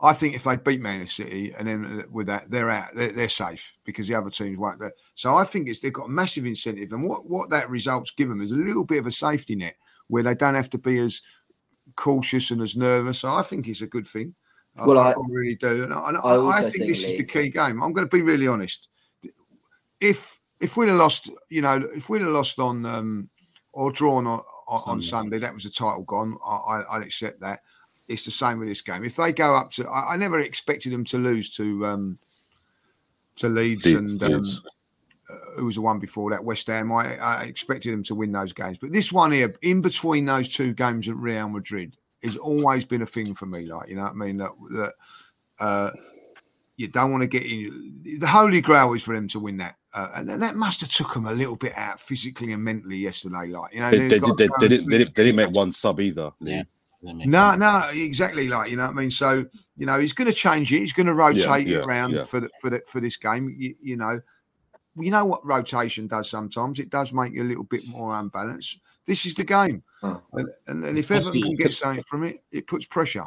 I 0.00 0.12
think 0.12 0.34
if 0.34 0.44
they 0.44 0.56
beat 0.56 0.80
Man 0.80 1.06
City 1.06 1.52
and 1.58 1.68
then 1.68 1.84
uh, 2.00 2.02
with 2.10 2.26
that 2.28 2.50
they're 2.50 2.70
out, 2.70 2.88
they're, 2.94 3.12
they're 3.12 3.28
safe 3.28 3.76
because 3.84 4.08
the 4.08 4.14
other 4.14 4.30
teams 4.30 4.58
won't. 4.58 4.78
There. 4.80 4.92
So 5.14 5.34
I 5.34 5.44
think 5.44 5.68
it's 5.68 5.80
they've 5.80 5.92
got 5.92 6.06
a 6.06 6.10
massive 6.10 6.46
incentive, 6.46 6.92
and 6.92 7.04
what 7.04 7.26
what 7.28 7.50
that 7.50 7.70
results 7.70 8.10
give 8.10 8.28
them 8.28 8.40
is 8.40 8.52
a 8.52 8.56
little 8.56 8.84
bit 8.84 8.98
of 8.98 9.06
a 9.06 9.12
safety 9.12 9.56
net 9.56 9.76
where 10.08 10.22
they 10.22 10.34
don't 10.34 10.54
have 10.54 10.70
to 10.70 10.78
be 10.78 10.98
as 10.98 11.20
cautious 11.96 12.50
and 12.50 12.60
as 12.62 12.76
nervous. 12.76 13.20
So 13.20 13.32
I 13.32 13.42
think 13.42 13.68
it's 13.68 13.82
a 13.82 13.86
good 13.86 14.06
thing. 14.06 14.34
I- 14.76 14.86
Well, 14.86 14.98
I, 14.98 15.10
I- 15.10 15.14
really 15.28 15.54
do, 15.56 15.84
and 15.84 15.92
I, 15.94 15.98
I 15.98 16.58
I, 16.58 16.60
think 16.62 16.74
think, 16.74 16.86
this 16.88 17.04
is 17.04 17.12
the 17.12 17.24
key 17.24 17.48
game. 17.48 17.82
I'm 17.82 17.92
going 17.92 18.06
to 18.08 18.16
be 18.16 18.22
really 18.22 18.48
honest. 18.48 18.88
If 20.00 20.38
if 20.60 20.76
we'd 20.76 20.88
have 20.88 20.98
lost, 20.98 21.30
you 21.48 21.62
know, 21.62 21.86
if 21.94 22.08
we'd 22.08 22.22
have 22.22 22.30
lost 22.30 22.58
on 22.58 22.86
um, 22.86 23.28
or 23.72 23.90
drawn 23.92 24.26
on, 24.26 24.40
on, 24.68 24.82
on 24.86 25.02
Sunday. 25.02 25.06
Sunday, 25.06 25.38
that 25.40 25.54
was 25.54 25.64
the 25.64 25.70
title 25.70 26.02
gone. 26.02 26.36
I, 26.46 26.54
I, 26.54 26.96
I'd 26.96 27.02
accept 27.02 27.40
that. 27.40 27.60
It's 28.08 28.24
the 28.24 28.30
same 28.30 28.58
with 28.58 28.68
this 28.68 28.82
game. 28.82 29.04
If 29.04 29.16
they 29.16 29.32
go 29.32 29.56
up 29.56 29.70
to, 29.72 29.88
I, 29.88 30.14
I 30.14 30.16
never 30.16 30.40
expected 30.40 30.92
them 30.92 31.04
to 31.06 31.18
lose 31.18 31.50
to 31.56 31.86
um, 31.86 32.18
to 33.36 33.48
Leeds, 33.48 33.86
Leeds, 33.86 34.12
and 34.12 34.22
um, 34.22 34.32
Leeds. 34.32 34.62
who 35.56 35.64
was 35.64 35.76
the 35.76 35.80
one 35.80 35.98
before 35.98 36.30
that, 36.30 36.44
West 36.44 36.66
Ham. 36.66 36.92
I, 36.92 37.16
I 37.16 37.44
expected 37.44 37.92
them 37.92 38.02
to 38.04 38.14
win 38.14 38.30
those 38.30 38.52
games, 38.52 38.78
but 38.78 38.92
this 38.92 39.10
one 39.10 39.32
here, 39.32 39.54
in 39.62 39.80
between 39.80 40.26
those 40.26 40.48
two 40.48 40.74
games 40.74 41.08
at 41.08 41.16
Real 41.16 41.48
Madrid, 41.48 41.96
has 42.22 42.36
always 42.36 42.84
been 42.84 43.02
a 43.02 43.06
thing 43.06 43.34
for 43.34 43.46
me. 43.46 43.66
Like 43.66 43.88
you 43.88 43.96
know 43.96 44.02
what 44.02 44.12
I 44.12 44.14
mean? 44.14 44.36
That, 44.36 44.50
that 44.72 44.92
uh, 45.60 45.90
you 46.76 46.88
don't 46.88 47.10
want 47.12 47.22
to 47.22 47.28
get 47.28 47.44
in. 47.44 48.18
The 48.18 48.26
holy 48.26 48.60
grail 48.60 48.92
is 48.94 49.02
for 49.02 49.14
them 49.14 49.28
to 49.28 49.38
win 49.40 49.58
that, 49.58 49.76
uh, 49.94 50.08
and 50.16 50.28
that 50.42 50.56
must 50.56 50.80
have 50.80 50.90
took 50.90 51.14
them 51.14 51.26
a 51.26 51.32
little 51.32 51.56
bit 51.56 51.72
out 51.76 52.00
physically 52.00 52.52
and 52.52 52.64
mentally 52.64 52.96
yesterday. 52.96 53.46
Like 53.46 53.72
you 53.74 53.80
know, 53.80 53.90
They, 53.90 53.98
they've 53.98 54.10
they, 54.10 54.18
got 54.18 54.36
did, 54.36 54.36
to 54.36 54.36
they, 54.36 54.48
go 54.48 54.54
they, 54.58 54.64
and 54.66 54.70
didn't, 54.70 54.90
they, 54.90 54.98
didn't, 54.98 55.14
they 55.14 55.24
didn't 55.24 55.36
make 55.36 55.50
one 55.50 55.72
sub 55.72 56.00
either. 56.00 56.30
Yeah. 56.40 56.64
No, 57.02 57.50
sense. 57.50 57.60
no, 57.60 57.90
exactly. 57.92 58.48
Like 58.48 58.70
you 58.70 58.76
know 58.76 58.84
what 58.86 58.92
I 58.92 58.94
mean. 58.94 59.10
So 59.10 59.44
you 59.76 59.86
know, 59.86 60.00
he's 60.00 60.14
going 60.14 60.28
to 60.28 60.34
change 60.34 60.72
it. 60.72 60.78
He's 60.78 60.92
going 60.94 61.06
to 61.06 61.14
rotate 61.14 61.66
yeah, 61.66 61.78
it 61.78 61.86
around 61.86 62.12
yeah. 62.12 62.22
for 62.22 62.40
the, 62.40 62.50
for 62.60 62.70
the, 62.70 62.80
for 62.86 63.00
this 63.00 63.16
game. 63.18 63.54
You, 63.58 63.74
you 63.80 63.96
know, 63.96 64.20
you 64.96 65.10
know 65.10 65.24
what 65.24 65.44
rotation 65.44 66.06
does 66.06 66.30
sometimes. 66.30 66.78
It 66.78 66.88
does 66.90 67.12
make 67.12 67.34
you 67.34 67.42
a 67.42 67.44
little 67.44 67.64
bit 67.64 67.86
more 67.86 68.18
unbalanced. 68.18 68.80
This 69.06 69.26
is 69.26 69.34
the 69.34 69.44
game, 69.44 69.82
Oh. 70.02 70.20
and, 70.32 70.48
and, 70.66 70.84
and 70.86 70.98
if 70.98 71.10
Everton 71.10 71.28
Especially- 71.28 71.42
can 71.42 71.52
get 71.56 71.74
something 71.74 72.04
from 72.04 72.24
it, 72.24 72.42
it 72.50 72.66
puts 72.66 72.86
pressure. 72.86 73.26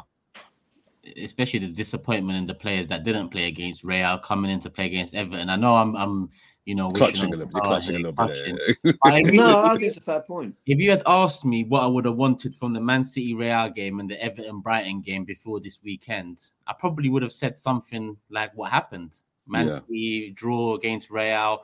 Especially 1.22 1.60
the 1.60 1.68
disappointment 1.68 2.38
in 2.38 2.46
the 2.46 2.54
players 2.54 2.88
that 2.88 3.04
didn't 3.04 3.28
play 3.30 3.46
against 3.46 3.84
Real 3.84 4.18
coming 4.18 4.50
in 4.50 4.60
to 4.60 4.70
play 4.70 4.86
against 4.86 5.14
Everton. 5.14 5.48
I 5.50 5.56
know 5.56 5.74
I'm, 5.76 5.96
I'm 5.96 6.30
you 6.64 6.74
know, 6.74 6.90
Clutching 6.90 7.32
a 7.32 7.36
little, 7.36 7.50
you're 7.54 7.62
clutching 7.62 7.94
a 7.94 7.98
here, 7.98 8.06
little 8.08 8.12
clutching. 8.26 8.58
bit. 8.84 8.96
I 9.04 9.18
agree 9.20 9.36
No, 9.38 9.46
with 9.46 9.56
I 9.56 9.72
you. 9.72 9.78
think 9.78 9.88
it's 9.88 9.96
a 9.96 10.00
fair 10.02 10.20
point. 10.20 10.54
If 10.66 10.78
you 10.78 10.90
had 10.90 11.02
asked 11.06 11.44
me 11.46 11.64
what 11.64 11.82
I 11.82 11.86
would 11.86 12.04
have 12.04 12.16
wanted 12.16 12.54
from 12.54 12.74
the 12.74 12.80
Man 12.80 13.04
City 13.04 13.32
Real 13.34 13.70
game 13.70 14.00
and 14.00 14.10
the 14.10 14.22
Everton 14.22 14.60
Brighton 14.60 15.00
game 15.00 15.24
before 15.24 15.60
this 15.60 15.80
weekend, 15.82 16.38
I 16.66 16.74
probably 16.74 17.08
would 17.08 17.22
have 17.22 17.32
said 17.32 17.56
something 17.56 18.16
like 18.28 18.52
what 18.54 18.70
happened. 18.70 19.20
Man 19.46 19.68
Yeah. 19.68 19.78
City 19.78 20.30
draw 20.36 20.74
against 20.76 21.10
Real. 21.10 21.62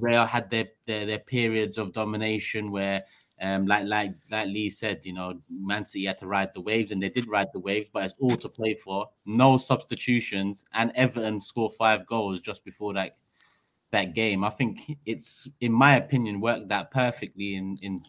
Real 0.00 0.24
had 0.24 0.48
their, 0.50 0.68
their 0.86 1.04
their 1.04 1.18
periods 1.18 1.76
of 1.76 1.92
domination 1.92 2.66
where 2.68 3.04
um 3.40 3.66
like 3.66 3.86
like 3.86 4.14
like 4.30 4.48
Lee 4.48 4.68
said, 4.68 5.00
you 5.04 5.12
know, 5.12 5.40
Man 5.50 5.84
City 5.84 6.06
had 6.06 6.18
to 6.18 6.26
ride 6.26 6.52
the 6.54 6.60
waves 6.60 6.92
and 6.92 7.02
they 7.02 7.08
did 7.08 7.28
ride 7.28 7.48
the 7.52 7.60
waves, 7.60 7.90
but 7.92 8.04
it's 8.04 8.14
all 8.18 8.36
to 8.36 8.48
play 8.48 8.74
for. 8.74 9.08
No 9.26 9.56
substitutions, 9.56 10.64
and 10.74 10.92
Everton 10.94 11.40
scored 11.40 11.72
five 11.72 12.06
goals 12.06 12.40
just 12.40 12.64
before 12.64 12.94
that 12.94 13.10
that 13.92 14.14
game. 14.14 14.44
I 14.44 14.50
think 14.50 14.98
it's, 15.06 15.48
in 15.60 15.72
my 15.72 15.96
opinion, 15.96 16.40
worked 16.40 16.70
out 16.70 16.90
perfectly 16.90 17.54
in 17.56 17.78
in 17.82 18.00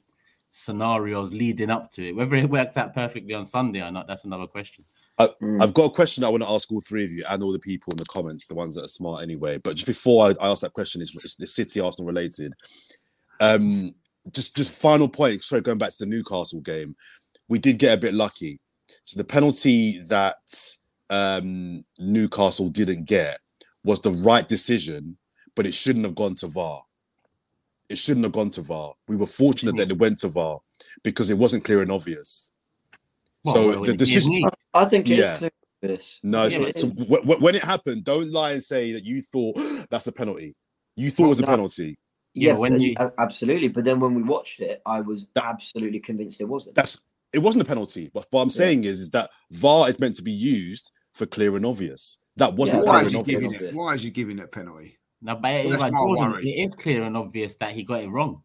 scenarios 0.51 1.31
leading 1.31 1.69
up 1.69 1.91
to 1.93 2.09
it. 2.09 2.15
Whether 2.15 2.35
it 2.35 2.49
worked 2.49 2.77
out 2.77 2.93
perfectly 2.93 3.33
on 3.33 3.45
Sunday 3.45 3.81
or 3.81 3.89
not, 3.89 4.07
that's 4.07 4.25
another 4.25 4.47
question. 4.47 4.83
Mm. 5.19 5.61
I've 5.61 5.73
got 5.73 5.85
a 5.85 5.89
question 5.89 6.23
I 6.23 6.29
want 6.29 6.43
to 6.43 6.49
ask 6.49 6.71
all 6.71 6.81
three 6.81 7.05
of 7.05 7.11
you 7.11 7.23
and 7.29 7.41
all 7.43 7.51
the 7.51 7.59
people 7.59 7.93
in 7.93 7.97
the 7.97 8.05
comments, 8.05 8.47
the 8.47 8.55
ones 8.55 8.75
that 8.75 8.83
are 8.83 8.87
smart 8.87 9.23
anyway. 9.23 9.57
But 9.57 9.75
just 9.75 9.85
before 9.85 10.27
I, 10.27 10.45
I 10.45 10.49
ask 10.49 10.61
that 10.61 10.73
question, 10.73 11.01
it's, 11.01 11.15
it's 11.23 11.35
the 11.35 11.47
City 11.47 11.79
Arsenal 11.79 12.07
related. 12.07 12.53
Um, 13.39 13.95
just 14.33 14.55
just 14.55 14.79
final 14.81 15.07
point. 15.09 15.43
Sorry, 15.43 15.61
going 15.61 15.77
back 15.77 15.91
to 15.91 15.97
the 15.99 16.05
Newcastle 16.05 16.61
game, 16.61 16.95
we 17.49 17.59
did 17.59 17.77
get 17.79 17.97
a 17.97 18.01
bit 18.01 18.13
lucky. 18.13 18.59
So 19.03 19.17
the 19.17 19.23
penalty 19.23 19.99
that 20.09 20.37
um, 21.09 21.83
Newcastle 21.99 22.69
didn't 22.69 23.05
get 23.07 23.39
was 23.83 24.01
the 24.01 24.11
right 24.11 24.47
decision, 24.47 25.17
but 25.55 25.65
it 25.65 25.73
shouldn't 25.73 26.05
have 26.05 26.15
gone 26.15 26.35
to 26.35 26.47
VAR. 26.47 26.83
It 27.89 27.97
shouldn't 27.97 28.23
have 28.25 28.31
gone 28.33 28.51
to 28.51 28.61
VAR. 28.61 28.93
We 29.07 29.17
were 29.17 29.27
fortunate 29.27 29.75
that 29.77 29.91
it 29.91 29.97
went 29.97 30.19
to 30.19 30.27
VAR 30.29 30.59
because 31.03 31.29
it 31.29 31.37
wasn't 31.37 31.63
clear 31.65 31.81
and 31.81 31.91
obvious. 31.91 32.51
Well, 33.43 33.55
so 33.55 33.69
well, 33.71 33.83
the 33.83 33.93
decision. 33.95 34.43
I 34.73 34.85
think 34.85 35.09
it's 35.09 35.19
Yeah. 35.19 35.37
clear 35.37 35.51
this. 35.81 36.19
No, 36.21 36.43
it's 36.43 36.55
Yeah, 36.55 36.61
not. 36.61 36.69
it 36.69 36.79
So 36.79 36.87
is. 36.87 37.07
wh- 37.07 37.23
wh- 37.25 37.41
when 37.41 37.55
it 37.55 37.63
happened, 37.63 38.03
don't 38.03 38.31
lie 38.31 38.51
and 38.51 38.63
say 38.63 38.91
that 38.93 39.03
you 39.03 39.21
thought 39.23 39.55
that's 39.89 40.05
a 40.07 40.11
penalty. 40.11 40.55
You 40.95 41.09
thought 41.09 41.25
it 41.25 41.29
was 41.29 41.39
a 41.39 41.43
No. 41.43 41.47
penalty. 41.47 41.97
Yeah, 42.33 42.53
when 42.53 42.79
you- 42.79 42.95
absolutely. 43.17 43.67
But 43.67 43.83
then 43.85 43.99
when 43.99 44.13
we 44.15 44.23
watched 44.23 44.61
it, 44.61 44.81
I 44.85 45.01
was 45.01 45.27
That- 45.35 45.45
absolutely 45.45 45.99
convinced 45.99 46.39
it 46.41 46.45
wasn't. 46.45 46.75
That's 46.75 46.99
it 47.33 47.39
wasn't 47.39 47.61
a 47.61 47.65
penalty. 47.65 48.09
But 48.13 48.27
what 48.31 48.41
I'm 48.41 48.49
Yeah. 48.49 48.53
saying 48.53 48.83
is, 48.83 48.99
is 48.99 49.09
that 49.11 49.29
VAR 49.51 49.87
is 49.89 49.99
meant 49.99 50.15
to 50.17 50.21
be 50.21 50.31
used 50.33 50.91
for 51.13 51.25
clear 51.25 51.55
and 51.55 51.65
obvious. 51.65 52.19
That 52.37 52.55
wasn't 52.55 52.85
Yeah, 52.85 52.91
Why 52.91 52.99
clear 52.99 53.07
is 53.07 53.15
and 53.15 53.25
he 53.27 53.35
obvious. 53.35 53.51
giving 53.53 53.67
it? 53.69 53.75
Why 53.75 53.93
is 53.95 54.03
he 54.03 54.09
giving 54.09 54.37
that 54.37 54.51
penalty? 54.51 54.97
No, 55.21 55.35
but 55.35 55.51
it, 55.51 55.69
That's 55.69 55.81
but 55.83 55.93
my 55.93 55.97
Jordan, 55.99 56.47
it 56.47 56.49
is 56.51 56.73
clear 56.73 57.03
and 57.03 57.15
obvious 57.15 57.55
that 57.57 57.71
he 57.73 57.83
got 57.83 58.03
it 58.03 58.09
wrong. 58.09 58.41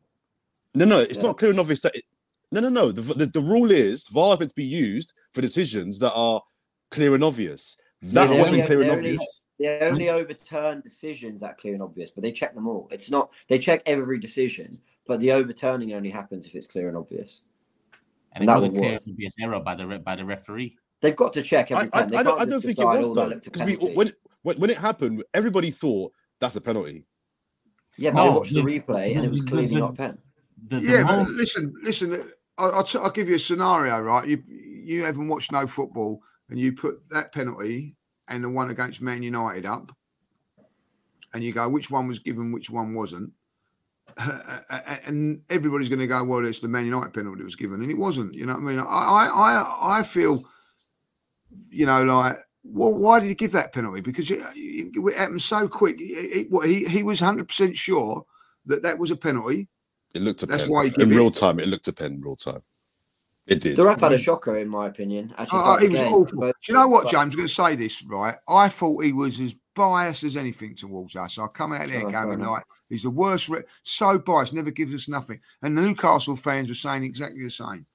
No, 0.74 0.84
no, 0.84 1.00
it's 1.00 1.16
Yeah. 1.18 1.22
not 1.24 1.38
clear 1.38 1.50
and 1.52 1.58
obvious 1.60 1.80
that. 1.80 1.96
It, 1.96 2.04
no, 2.52 2.60
no, 2.60 2.68
no. 2.68 2.92
The, 2.92 3.00
the 3.14 3.26
the 3.26 3.40
rule 3.40 3.70
is 3.72 4.04
VAR 4.08 4.34
is 4.34 4.38
meant 4.40 4.50
to 4.50 4.56
be 4.56 4.64
used 4.64 5.12
for 5.32 5.40
decisions 5.40 5.98
that 6.00 6.12
are 6.14 6.42
clear 6.90 7.14
and 7.14 7.24
obvious. 7.24 7.76
That 8.02 8.28
they 8.28 8.38
wasn't 8.38 8.54
only- 8.56 8.66
clear 8.66 8.80
and 8.82 8.90
they 8.90 8.94
only- 8.96 9.10
obvious. 9.14 9.40
They 9.58 9.78
only 9.80 10.10
overturn 10.10 10.80
decisions 10.82 11.40
that 11.40 11.56
clear 11.58 11.72
and 11.74 11.82
obvious, 11.82 12.10
but 12.10 12.22
they 12.22 12.32
check 12.32 12.54
them 12.54 12.68
all. 12.68 12.88
It's 12.90 13.10
not 13.10 13.30
they 13.48 13.58
check 13.58 13.82
every 13.86 14.18
decision, 14.18 14.78
but 15.06 15.20
the 15.20 15.32
overturning 15.32 15.94
only 15.94 16.10
happens 16.10 16.46
if 16.46 16.54
it's 16.54 16.66
clear 16.66 16.88
and 16.88 16.96
obvious. 16.96 17.40
And 18.32 18.42
And 18.42 18.44
it 18.44 18.52
that 18.52 18.60
was 18.60 18.68
a 18.68 18.72
clear 18.80 18.92
was. 18.92 19.08
obvious 19.08 19.34
error 19.40 19.60
by 19.60 19.74
the 19.74 19.98
by 20.04 20.16
the 20.16 20.24
referee. 20.24 20.76
They've 21.00 21.16
got 21.16 21.32
to 21.34 21.42
check 21.42 21.72
I, 21.72 21.76
every 21.76 21.90
I, 21.92 22.00
time. 22.00 22.08
They 22.08 22.16
I, 22.18 22.22
don't, 22.22 22.38
can't 22.38 22.48
I 22.48 22.50
don't 22.50 22.60
think 22.62 22.78
it 22.78 22.84
was 22.84 23.06
"Oh, 23.06 23.14
that 23.14 23.28
though. 23.30 23.40
Because 23.50 23.62
we, 23.62 23.74
when, 23.94 24.12
when 24.42 24.58
when 24.58 24.70
it 24.70 24.76
happened, 24.76 25.24
everybody 25.32 25.70
thought 25.70 26.12
that's 26.38 26.56
a 26.56 26.60
penalty. 26.60 27.04
yeah, 27.96 28.10
but 28.10 28.16
No, 28.16 28.22
they 28.24 28.28
oh, 28.28 28.38
watched 28.38 28.52
the 28.54 28.62
the- 28.62 28.80
replay 28.80 29.16
and 29.16 29.24
it 29.24 29.30
was 29.30 29.40
clearly 29.40 29.68
the- 29.68 29.80
not 29.80 29.90
a 29.90 29.94
pen. 29.94 30.18
The, 30.68 30.80
the 30.80 30.86
Yeah, 30.86 31.02
but 31.04 31.16
moment- 31.16 31.36
listen, 31.36 31.72
listen. 31.82 32.30
I'll, 32.58 32.72
I'll, 32.76 32.84
t- 32.84 32.98
I'll 32.98 33.10
give 33.10 33.28
you 33.28 33.36
a 33.36 33.38
scenario, 33.38 34.00
right? 34.00 34.26
You 34.28 34.42
you 34.48 35.04
haven't 35.04 35.28
watched 35.28 35.50
no 35.52 35.66
football, 35.66 36.20
and 36.50 36.58
you 36.58 36.72
put 36.74 36.96
that 37.10 37.32
penalty 37.32 37.95
and 38.28 38.42
the 38.42 38.48
one 38.48 38.70
against 38.70 39.00
Man 39.00 39.22
United 39.22 39.66
up, 39.66 39.90
and 41.34 41.42
you 41.44 41.52
go, 41.52 41.68
which 41.68 41.90
one 41.90 42.08
was 42.08 42.18
given, 42.18 42.52
which 42.52 42.70
one 42.70 42.94
wasn't, 42.94 43.32
and 45.06 45.42
everybody's 45.50 45.88
going 45.88 45.98
to 46.00 46.06
go, 46.06 46.22
well, 46.24 46.44
it's 46.44 46.60
the 46.60 46.68
Man 46.68 46.86
United 46.86 47.12
penalty 47.12 47.38
that 47.38 47.44
was 47.44 47.56
given, 47.56 47.82
and 47.82 47.90
it 47.90 47.98
wasn't. 47.98 48.34
You 48.34 48.46
know 48.46 48.54
what 48.54 48.62
I 48.62 48.64
mean? 48.64 48.78
I 48.78 48.84
I 48.84 49.98
I, 49.98 50.02
feel, 50.02 50.40
you 51.70 51.86
know, 51.86 52.02
like. 52.04 52.36
Well, 52.68 52.94
why 52.94 53.20
did 53.20 53.28
he 53.28 53.34
give 53.36 53.52
that 53.52 53.72
penalty? 53.72 54.00
Because 54.00 54.28
it, 54.28 54.40
it, 54.56 55.16
happened 55.16 55.40
so 55.40 55.68
quick. 55.68 56.00
It, 56.00 56.48
it, 56.50 56.64
he, 56.66 56.84
he 56.84 57.02
was 57.04 57.20
100% 57.20 57.76
sure 57.76 58.24
that 58.66 58.82
that 58.82 58.98
was 58.98 59.12
a 59.12 59.16
penalty. 59.16 59.68
It 60.14 60.22
looked 60.22 60.42
a 60.42 60.46
That's 60.46 60.64
pen. 60.64 60.72
why 60.72 60.88
he 60.88 60.94
in 61.00 61.12
it- 61.12 61.14
real 61.14 61.30
time. 61.30 61.60
It 61.60 61.68
looked 61.68 61.86
a 61.86 61.92
pen 61.92 62.14
in 62.14 62.20
real 62.20 62.34
time. 62.34 62.62
It 63.46 63.60
did. 63.60 63.76
The 63.76 63.84
ref 63.84 64.00
had 64.00 64.12
a 64.12 64.18
shocker, 64.18 64.56
in 64.58 64.68
my 64.68 64.86
opinion. 64.88 65.32
Actually, 65.38 65.60
Oh, 65.60 65.62
throughout 65.62 65.80
he 65.82 65.86
the 65.86 65.92
was 65.92 66.00
game. 66.00 66.12
awful. 66.14 66.40
But- 66.40 66.56
Do 66.62 66.72
you 66.72 66.78
know 66.78 66.88
what, 66.88 67.04
but- 67.04 67.10
James? 67.12 67.22
I'm 67.34 67.36
going 67.36 67.48
to 67.48 67.54
say 67.54 67.76
this, 67.76 68.02
right? 68.04 68.34
I 68.48 68.68
thought 68.68 69.04
he 69.04 69.12
was 69.12 69.40
as 69.40 69.54
biased 69.74 70.24
as 70.24 70.36
anything 70.36 70.74
towards 70.74 71.14
us. 71.16 71.38
I 71.38 71.46
come 71.48 71.72
out 71.72 71.86
there 71.88 71.98
Oh, 71.98 72.10
going, 72.10 72.12
fair 72.12 72.32
enough. 72.32 72.62
he's 72.88 73.04
the 73.04 73.10
worst, 73.10 73.48
re- 73.48 73.62
so 73.84 74.18
biased, 74.18 74.52
never 74.52 74.70
gives 74.72 74.92
us 74.94 75.08
nothing. 75.08 75.38
And 75.62 75.76
the 75.78 75.82
Newcastle 75.82 76.34
fans 76.36 76.68
were 76.68 76.74
saying 76.74 77.04
exactly 77.04 77.42
the 77.44 77.50
same. 77.50 77.86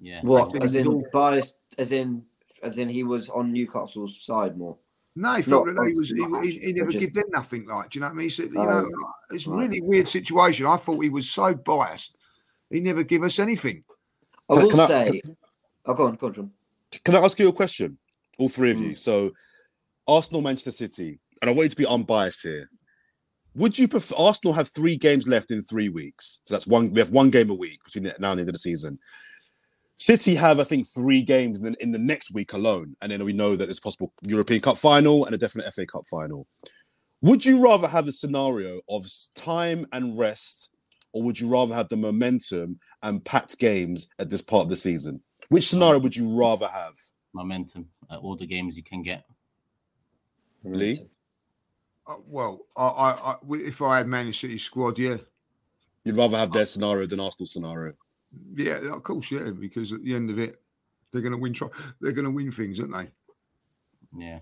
yeah. 0.00 0.20
What? 0.22 0.52
think 0.52 0.64
As 0.64 0.74
it's 0.74 0.86
in 0.86 0.92
all- 0.92 1.06
biased? 1.12 1.56
As 1.76 1.92
in, 1.92 2.24
as 2.62 2.78
in, 2.78 2.88
he 2.88 3.02
was 3.04 3.28
on 3.28 3.52
Newcastle's 3.52 4.22
side 4.22 4.56
more. 4.56 4.76
No, 5.16 5.34
he 5.34 5.42
felt 5.42 5.66
that 5.66 5.72
he 5.84 5.98
was, 5.98 6.10
he, 6.10 6.50
he, 6.50 6.66
he 6.66 6.72
never 6.72 6.90
just- 6.92 7.00
give 7.00 7.14
them 7.14 7.24
nothing, 7.30 7.66
like, 7.66 7.90
do 7.90 7.98
you 7.98 8.00
know 8.00 8.06
what 8.06 8.12
I 8.12 8.16
mean? 8.16 8.24
He 8.24 8.30
said, 8.30 8.50
you 8.52 8.58
Oh, 8.58 8.64
know, 8.64 8.90
it's 9.30 9.46
right. 9.46 9.58
really 9.68 9.80
weird 9.82 10.08
situation. 10.08 10.66
I 10.66 10.76
thought 10.76 11.00
he 11.02 11.10
was 11.10 11.28
so 11.30 11.52
biased, 11.54 12.16
he 12.70 12.80
never 12.80 13.02
give 13.04 13.22
us 13.22 13.38
anything. 13.38 13.84
I 14.48 14.54
will 14.54 14.70
can 14.70 14.80
I- 14.80 14.86
say. 14.86 15.22
oh, 15.86 15.94
go 15.94 16.06
on, 16.06 16.14
go 16.16 16.26
on, 16.28 16.34
John. 16.34 16.50
Can 17.04 17.14
I 17.16 17.18
ask 17.20 17.38
you 17.38 17.48
a 17.48 17.52
question? 17.52 17.98
All 18.38 18.48
three 18.48 18.70
of 18.72 18.78
Mm. 18.78 18.88
you. 18.90 18.94
So, 18.94 19.32
Arsenal, 20.06 20.42
Manchester 20.42 20.70
City, 20.70 21.18
and 21.40 21.48
I 21.50 21.52
want 21.52 21.64
you 21.66 21.70
to 21.70 21.76
be 21.76 21.86
unbiased 21.86 22.42
here. 22.42 22.68
Would 23.56 23.78
you 23.78 23.86
prefer 23.88 24.14
Arsenal 24.16 24.52
have 24.54 24.68
three 24.68 24.96
games 24.96 25.28
left 25.28 25.50
in 25.50 25.62
three 25.62 25.88
weeks? 25.88 26.40
So 26.44 26.54
that's 26.54 26.66
one. 26.66 26.88
We 26.90 26.98
have 27.00 27.10
one 27.12 27.30
game 27.30 27.50
a 27.50 27.54
week 27.54 27.82
between 27.84 28.04
now 28.18 28.30
and 28.32 28.38
the 28.38 28.42
end 28.42 28.48
of 28.48 28.52
the 28.54 28.58
season. 28.58 28.98
City 29.96 30.34
have, 30.34 30.58
I 30.58 30.64
think, 30.64 30.88
three 30.88 31.22
games 31.22 31.58
in 31.60 31.64
the, 31.72 31.82
in 31.82 31.92
the 31.92 31.98
next 32.00 32.32
week 32.34 32.52
alone, 32.52 32.96
and 33.00 33.12
then 33.12 33.24
we 33.24 33.32
know 33.32 33.54
that 33.54 33.70
it's 33.70 33.78
possible 33.78 34.12
European 34.22 34.60
Cup 34.60 34.76
final 34.76 35.24
and 35.24 35.34
a 35.34 35.38
definite 35.38 35.72
FA 35.72 35.86
Cup 35.86 36.04
final. 36.08 36.48
Would 37.22 37.44
you 37.46 37.60
rather 37.62 37.86
have 37.86 38.04
the 38.06 38.12
scenario 38.12 38.80
of 38.88 39.06
time 39.36 39.86
and 39.92 40.18
rest, 40.18 40.70
or 41.14 41.22
would 41.22 41.38
you 41.38 41.48
rather 41.48 41.74
have 41.74 41.88
the 41.88 41.96
momentum 41.96 42.78
and 43.02 43.24
packed 43.24 43.58
games 43.58 44.10
at 44.18 44.28
this 44.28 44.42
part 44.42 44.64
of 44.64 44.68
the 44.68 44.76
season? 44.76 45.20
Which 45.48 45.68
scenario 45.68 46.00
would 46.00 46.16
you 46.16 46.28
rather 46.38 46.66
have? 46.66 46.94
momentum 47.32 47.88
at 48.12 48.18
all 48.18 48.36
the 48.36 48.46
games 48.46 48.76
you 48.76 48.82
can 48.84 49.02
get. 49.02 49.24
Lee? 50.62 51.08
Uh, 52.06 52.14
well, 52.26 52.60
I, 52.76 52.86
I, 52.86 53.10
I, 53.10 53.36
if 53.54 53.82
I 53.82 53.96
had 53.96 54.06
Man 54.06 54.32
City 54.32 54.58
squad, 54.58 54.98
yeah, 54.98 55.16
You'd 56.04 56.16
rather 56.16 56.36
have 56.36 56.52
their 56.52 56.66
scenario 56.66 57.06
than 57.06 57.18
Arsenal 57.18 57.46
scenario. 57.46 57.94
yeah, 58.54 58.78
of 58.92 59.02
course, 59.02 59.30
yeah, 59.30 59.50
because 59.50 59.92
at 59.92 60.04
the 60.04 60.14
end 60.14 60.28
of 60.28 60.38
it, 60.38 60.60
they're 61.12 61.22
going 61.22 61.32
to 61.32 61.38
win. 61.38 61.54
Tro- 61.54 61.70
they're 62.00 62.12
going 62.12 62.26
to 62.26 62.30
win 62.30 62.50
things, 62.50 62.78
aren't 62.78 62.92
they? 62.92 63.08
Yeah. 64.16 64.40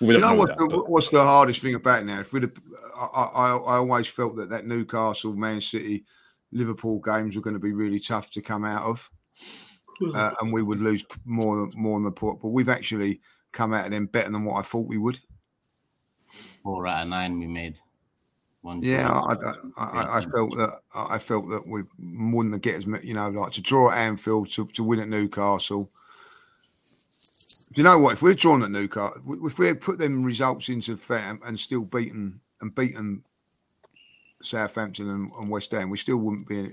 We 0.00 0.08
Do 0.08 0.12
you 0.14 0.18
know 0.20 0.30
know 0.30 0.34
what's 0.36 0.48
that, 0.50 0.58
the, 0.58 0.66
but- 0.66 0.90
what's 0.90 1.08
the 1.08 1.22
hardest 1.22 1.60
thing 1.62 1.74
about 1.74 2.04
now? 2.04 2.20
If 2.20 2.32
we'd, 2.32 2.42
have, 2.42 2.52
I, 2.98 3.04
I, 3.22 3.56
I 3.56 3.76
always 3.76 4.06
felt 4.08 4.36
that 4.36 4.50
that 4.50 4.66
Newcastle, 4.66 5.34
Man 5.34 5.60
City, 5.60 6.04
Liverpool 6.52 6.98
games 7.00 7.36
were 7.36 7.42
going 7.42 7.54
to 7.54 7.60
be 7.60 7.72
really 7.72 8.00
tough 8.00 8.30
to 8.32 8.42
come 8.42 8.64
out 8.64 8.82
of, 8.82 9.10
uh, 10.14 10.32
and 10.40 10.52
we 10.52 10.62
would 10.62 10.80
lose 10.80 11.02
p- 11.04 11.20
more 11.24 11.68
more 11.74 11.96
than 11.98 12.04
the 12.04 12.10
port. 12.10 12.40
But 12.40 12.48
we've 12.48 12.68
actually 12.68 13.20
come 13.52 13.72
out 13.72 13.86
of 13.86 13.92
them 13.92 14.06
better 14.06 14.30
than 14.30 14.44
what 14.44 14.58
I 14.58 14.62
thought 14.62 14.86
we 14.88 14.98
would. 14.98 15.18
Four 16.62 16.86
out 16.86 17.02
of 17.02 17.08
nine 17.08 17.38
we 17.38 17.46
made. 17.46 17.78
One 18.62 18.82
Yeah, 18.82 19.10
I. 19.10 19.34
I, 19.76 19.84
I, 19.84 20.18
I 20.18 20.20
felt 20.22 20.56
that 20.56 20.80
I 20.94 21.18
felt 21.18 21.48
that 21.50 21.66
we 21.66 21.82
wouldn't 21.98 22.62
get 22.62 22.76
as 22.76 22.86
many, 22.86 23.06
you 23.06 23.14
know, 23.14 23.28
like 23.28 23.52
to 23.52 23.60
draw 23.60 23.90
at 23.90 23.98
Anfield 23.98 24.48
to, 24.50 24.66
to 24.66 24.82
win 24.82 25.00
at 25.00 25.08
Newcastle. 25.08 25.90
Do 27.74 27.80
you 27.80 27.82
know 27.82 27.98
what? 27.98 28.12
If 28.12 28.22
we're 28.22 28.34
drawn 28.34 28.62
at 28.62 28.70
Newcastle, 28.70 29.46
if 29.46 29.58
we 29.58 29.66
had 29.66 29.80
put 29.80 29.98
them 29.98 30.22
results 30.22 30.68
into 30.68 30.96
FAM 30.96 31.40
and 31.44 31.58
still 31.58 31.82
beaten 31.82 32.40
and 32.60 32.72
beaten 32.72 33.24
Southampton 34.42 35.10
and, 35.10 35.30
and 35.32 35.50
West 35.50 35.72
Ham, 35.72 35.90
we 35.90 35.98
still 35.98 36.18
wouldn't 36.18 36.46
be. 36.46 36.70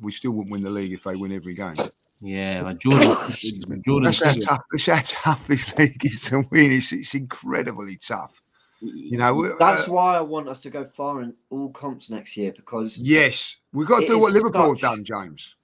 We 0.00 0.10
still 0.10 0.32
wouldn't 0.32 0.50
win 0.50 0.62
the 0.62 0.70
league 0.70 0.92
if 0.92 1.04
they 1.04 1.14
win 1.14 1.32
every 1.32 1.52
game. 1.52 1.76
Yeah, 2.20 2.64
but 2.64 2.78
Jordan, 2.78 3.00
Jordan, 3.84 4.04
That's 4.04 4.46
how 4.46 4.56
tough. 4.56 4.64
It's 4.72 4.86
how 4.86 5.00
tough 5.04 5.46
this 5.46 5.76
league 5.78 6.04
is 6.04 6.22
to 6.24 6.44
win. 6.50 6.72
It's, 6.72 6.92
it's 6.92 7.14
incredibly 7.14 7.96
tough. 7.96 8.42
You 8.80 9.18
know, 9.18 9.56
That's 9.58 9.86
uh, 9.86 9.92
why 9.92 10.16
I 10.16 10.20
want 10.22 10.48
us 10.48 10.58
to 10.60 10.70
go 10.70 10.84
far 10.84 11.22
in 11.22 11.34
all 11.50 11.70
comps 11.70 12.10
next 12.10 12.36
year 12.36 12.52
because 12.56 12.98
yes, 12.98 13.56
we've 13.72 13.86
got 13.86 14.00
to 14.00 14.06
do 14.06 14.18
what 14.18 14.32
Liverpool 14.32 14.70
have 14.70 14.78
such- 14.78 14.80
done, 14.80 15.04
James. 15.04 15.54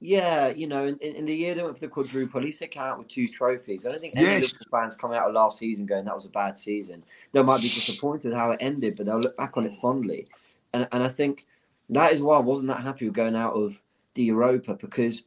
Yeah, 0.00 0.48
you 0.48 0.66
know, 0.66 0.86
in, 0.86 0.98
in 0.98 1.24
the 1.24 1.34
year 1.34 1.54
they 1.54 1.62
went 1.62 1.76
for 1.76 1.80
the 1.80 1.88
quadruple, 1.88 2.38
at 2.40 2.44
least 2.44 2.60
they 2.60 2.66
came 2.66 2.82
out 2.82 2.98
with 2.98 3.08
two 3.08 3.26
trophies. 3.28 3.86
I 3.86 3.90
don't 3.90 4.00
think 4.00 4.12
any 4.16 4.26
Yes. 4.26 4.42
Liverpool 4.42 4.78
fans 4.78 4.96
come 4.96 5.12
out 5.12 5.26
of 5.28 5.34
last 5.34 5.58
season 5.58 5.86
going 5.86 6.04
that 6.04 6.14
was 6.14 6.26
a 6.26 6.30
bad 6.30 6.58
season. 6.58 7.02
They 7.32 7.42
might 7.42 7.56
be 7.62 7.62
disappointed 7.62 8.34
how 8.34 8.50
it 8.52 8.58
ended, 8.60 8.94
but 8.96 9.06
they'll 9.06 9.20
look 9.20 9.36
back 9.36 9.56
on 9.56 9.64
it 9.66 9.74
fondly. 9.76 10.26
And 10.74 10.86
and 10.92 11.02
I 11.02 11.08
think 11.08 11.46
that 11.90 12.12
is 12.12 12.22
why 12.22 12.36
I 12.36 12.40
wasn't 12.40 12.68
that 12.68 12.82
happy 12.82 13.06
with 13.06 13.14
going 13.14 13.36
out 13.36 13.54
of 13.54 13.82
the 14.14 14.24
Europa 14.24 14.74
because 14.74 15.24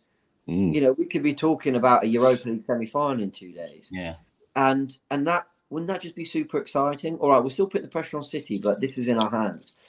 Mm. 0.47 0.73
you 0.73 0.81
know 0.81 0.93
we 0.93 1.05
could 1.05 1.21
be 1.21 1.35
talking 1.35 1.75
about 1.75 2.03
a 2.03 2.07
Europa 2.07 2.49
League 2.49 2.65
semi 2.65 2.87
final 2.87 3.21
in 3.21 3.29
two 3.29 3.51
days, 3.51 3.89
yeah, 3.93 4.15
and 4.55 4.97
and 5.11 5.27
that 5.27 5.45
wouldn't 5.69 5.89
that 5.89 6.01
just 6.01 6.15
be 6.15 6.25
super 6.25 6.57
exciting? 6.57 7.17
All 7.19 7.29
right, 7.29 7.43
we're 7.43 7.51
still 7.51 7.67
putting 7.67 7.83
the 7.85 7.91
pressure 7.91 8.17
on 8.17 8.23
City, 8.23 8.55
but 8.63 8.81
this 8.81 8.97
is 8.97 9.09
in 9.09 9.19
our 9.19 9.29
hands. 9.29 9.79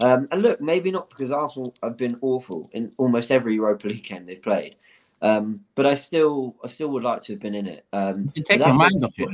Um, 0.00 0.26
and 0.30 0.42
look, 0.42 0.60
maybe 0.60 0.90
not 0.90 1.10
because 1.10 1.30
Arsenal 1.30 1.74
have 1.82 1.96
been 1.96 2.18
awful 2.22 2.70
in 2.72 2.92
almost 2.96 3.30
every 3.30 3.54
Europa 3.54 3.88
League 3.88 4.04
game 4.04 4.26
they've 4.26 4.40
played. 4.40 4.76
Um, 5.22 5.64
but 5.74 5.84
I 5.84 5.94
still, 5.94 6.56
I 6.64 6.68
still 6.68 6.88
would 6.88 7.02
like 7.02 7.22
to 7.24 7.32
have 7.32 7.40
been 7.40 7.54
in 7.54 7.66
it. 7.66 7.84
Um, 7.92 8.28
to 8.30 8.42
take 8.42 8.60
your 8.60 8.72
mind 8.72 9.04
off 9.04 9.18
it. 9.18 9.28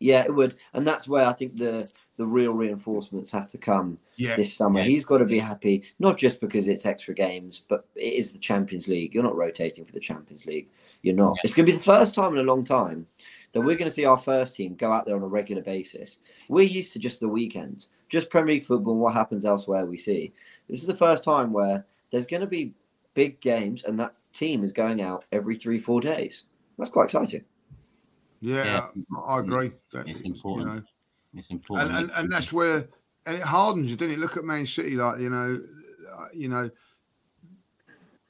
Yeah, 0.00 0.24
it 0.24 0.34
would, 0.34 0.56
and 0.74 0.86
that's 0.86 1.08
where 1.08 1.24
I 1.24 1.32
think 1.32 1.56
the 1.56 1.88
the 2.18 2.26
real 2.26 2.52
reinforcements 2.52 3.30
have 3.30 3.48
to 3.48 3.58
come 3.58 3.98
Yeah, 4.16 4.36
this 4.36 4.52
summer. 4.52 4.80
Yeah. 4.80 4.86
He's 4.86 5.04
got 5.04 5.18
to 5.18 5.24
be 5.24 5.38
happy, 5.38 5.84
not 5.98 6.18
just 6.18 6.40
because 6.40 6.66
it's 6.66 6.84
extra 6.84 7.14
games, 7.14 7.62
but 7.68 7.86
it 7.94 8.12
is 8.12 8.32
the 8.32 8.38
Champions 8.38 8.88
League. 8.88 9.14
You're 9.14 9.22
not 9.22 9.36
rotating 9.36 9.84
for 9.84 9.92
the 9.92 10.00
Champions 10.00 10.44
League. 10.44 10.68
You're 11.02 11.14
not. 11.14 11.36
Yeah. 11.36 11.40
It's 11.44 11.54
going 11.54 11.66
to 11.66 11.72
be 11.72 11.76
the 11.78 11.84
first 11.84 12.14
time 12.14 12.32
in 12.32 12.38
a 12.38 12.42
long 12.42 12.64
time 12.64 13.06
that 13.52 13.60
we're 13.60 13.76
going 13.76 13.88
to 13.88 13.94
see 13.94 14.04
our 14.04 14.18
first 14.18 14.56
team 14.56 14.74
go 14.74 14.92
out 14.92 15.06
there 15.06 15.16
on 15.16 15.22
a 15.22 15.28
regular 15.28 15.62
basis. 15.62 16.18
We're 16.48 16.66
used 16.66 16.92
to 16.94 16.98
just 16.98 17.20
the 17.20 17.28
weekends, 17.28 17.90
just 18.08 18.30
Premier 18.30 18.54
League 18.54 18.64
football. 18.64 18.94
and 18.94 19.02
What 19.02 19.14
happens 19.14 19.44
elsewhere, 19.44 19.86
we 19.86 19.98
see. 19.98 20.32
This 20.68 20.80
is 20.80 20.86
the 20.86 20.96
first 20.96 21.24
time 21.24 21.52
where 21.52 21.84
there's 22.10 22.26
going 22.26 22.40
to 22.40 22.46
be 22.46 22.74
big 23.14 23.40
games, 23.40 23.84
and 23.84 23.98
that 24.00 24.14
team 24.32 24.64
is 24.64 24.72
going 24.72 25.00
out 25.00 25.24
every 25.32 25.56
three, 25.56 25.78
four 25.78 26.00
days. 26.00 26.44
That's 26.78 26.90
quite 26.90 27.04
exciting. 27.04 27.44
Yeah, 28.40 28.86
I 29.26 29.40
agree. 29.40 29.72
That, 29.92 30.08
It's 30.08 30.24
you 30.24 30.32
important. 30.34 30.74
know, 30.74 30.82
It's 31.34 31.50
important. 31.50 31.90
and, 31.90 31.98
and, 31.98 32.10
and 32.16 32.32
that's 32.32 32.52
where 32.52 32.88
and 33.26 33.36
it 33.36 33.42
hardens 33.42 33.90
you, 33.90 33.96
doesn't 33.96 34.14
it? 34.14 34.18
Look 34.18 34.36
at 34.36 34.44
Man 34.44 34.66
City, 34.66 34.94
like 34.94 35.20
you 35.20 35.28
know, 35.28 35.60
uh, 36.16 36.26
you 36.32 36.48
know, 36.48 36.70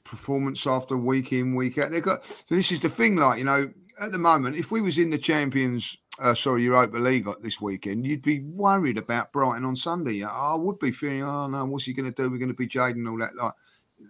performance 0.03 0.65
after 0.67 0.97
week 0.97 1.31
in, 1.31 1.55
week 1.55 1.77
out. 1.77 1.91
They 1.91 2.01
got 2.01 2.25
so 2.25 2.55
this 2.55 2.71
is 2.71 2.79
the 2.79 2.89
thing, 2.89 3.15
like 3.15 3.37
you 3.37 3.45
know, 3.45 3.69
at 4.01 4.11
the 4.11 4.17
moment, 4.17 4.57
if 4.57 4.71
we 4.71 4.81
was 4.81 4.97
in 4.97 5.09
the 5.09 5.17
Champions, 5.17 5.95
uh, 6.19 6.35
sorry, 6.35 6.63
Europa 6.63 6.97
League 6.97 7.27
this 7.41 7.61
weekend, 7.61 8.05
you'd 8.05 8.21
be 8.21 8.41
worried 8.41 8.97
about 8.97 9.31
Brighton 9.31 9.65
on 9.65 9.75
Sunday. 9.75 10.23
I 10.23 10.55
would 10.55 10.79
be 10.79 10.91
feeling, 10.91 11.23
oh 11.23 11.47
no, 11.47 11.65
what's 11.65 11.85
he 11.85 11.93
going 11.93 12.11
to 12.11 12.15
do? 12.15 12.29
We're 12.29 12.37
going 12.37 12.49
to 12.49 12.53
be 12.53 12.67
Jaden 12.67 12.91
and 12.91 13.07
all 13.07 13.17
that. 13.19 13.35
Like 13.35 13.53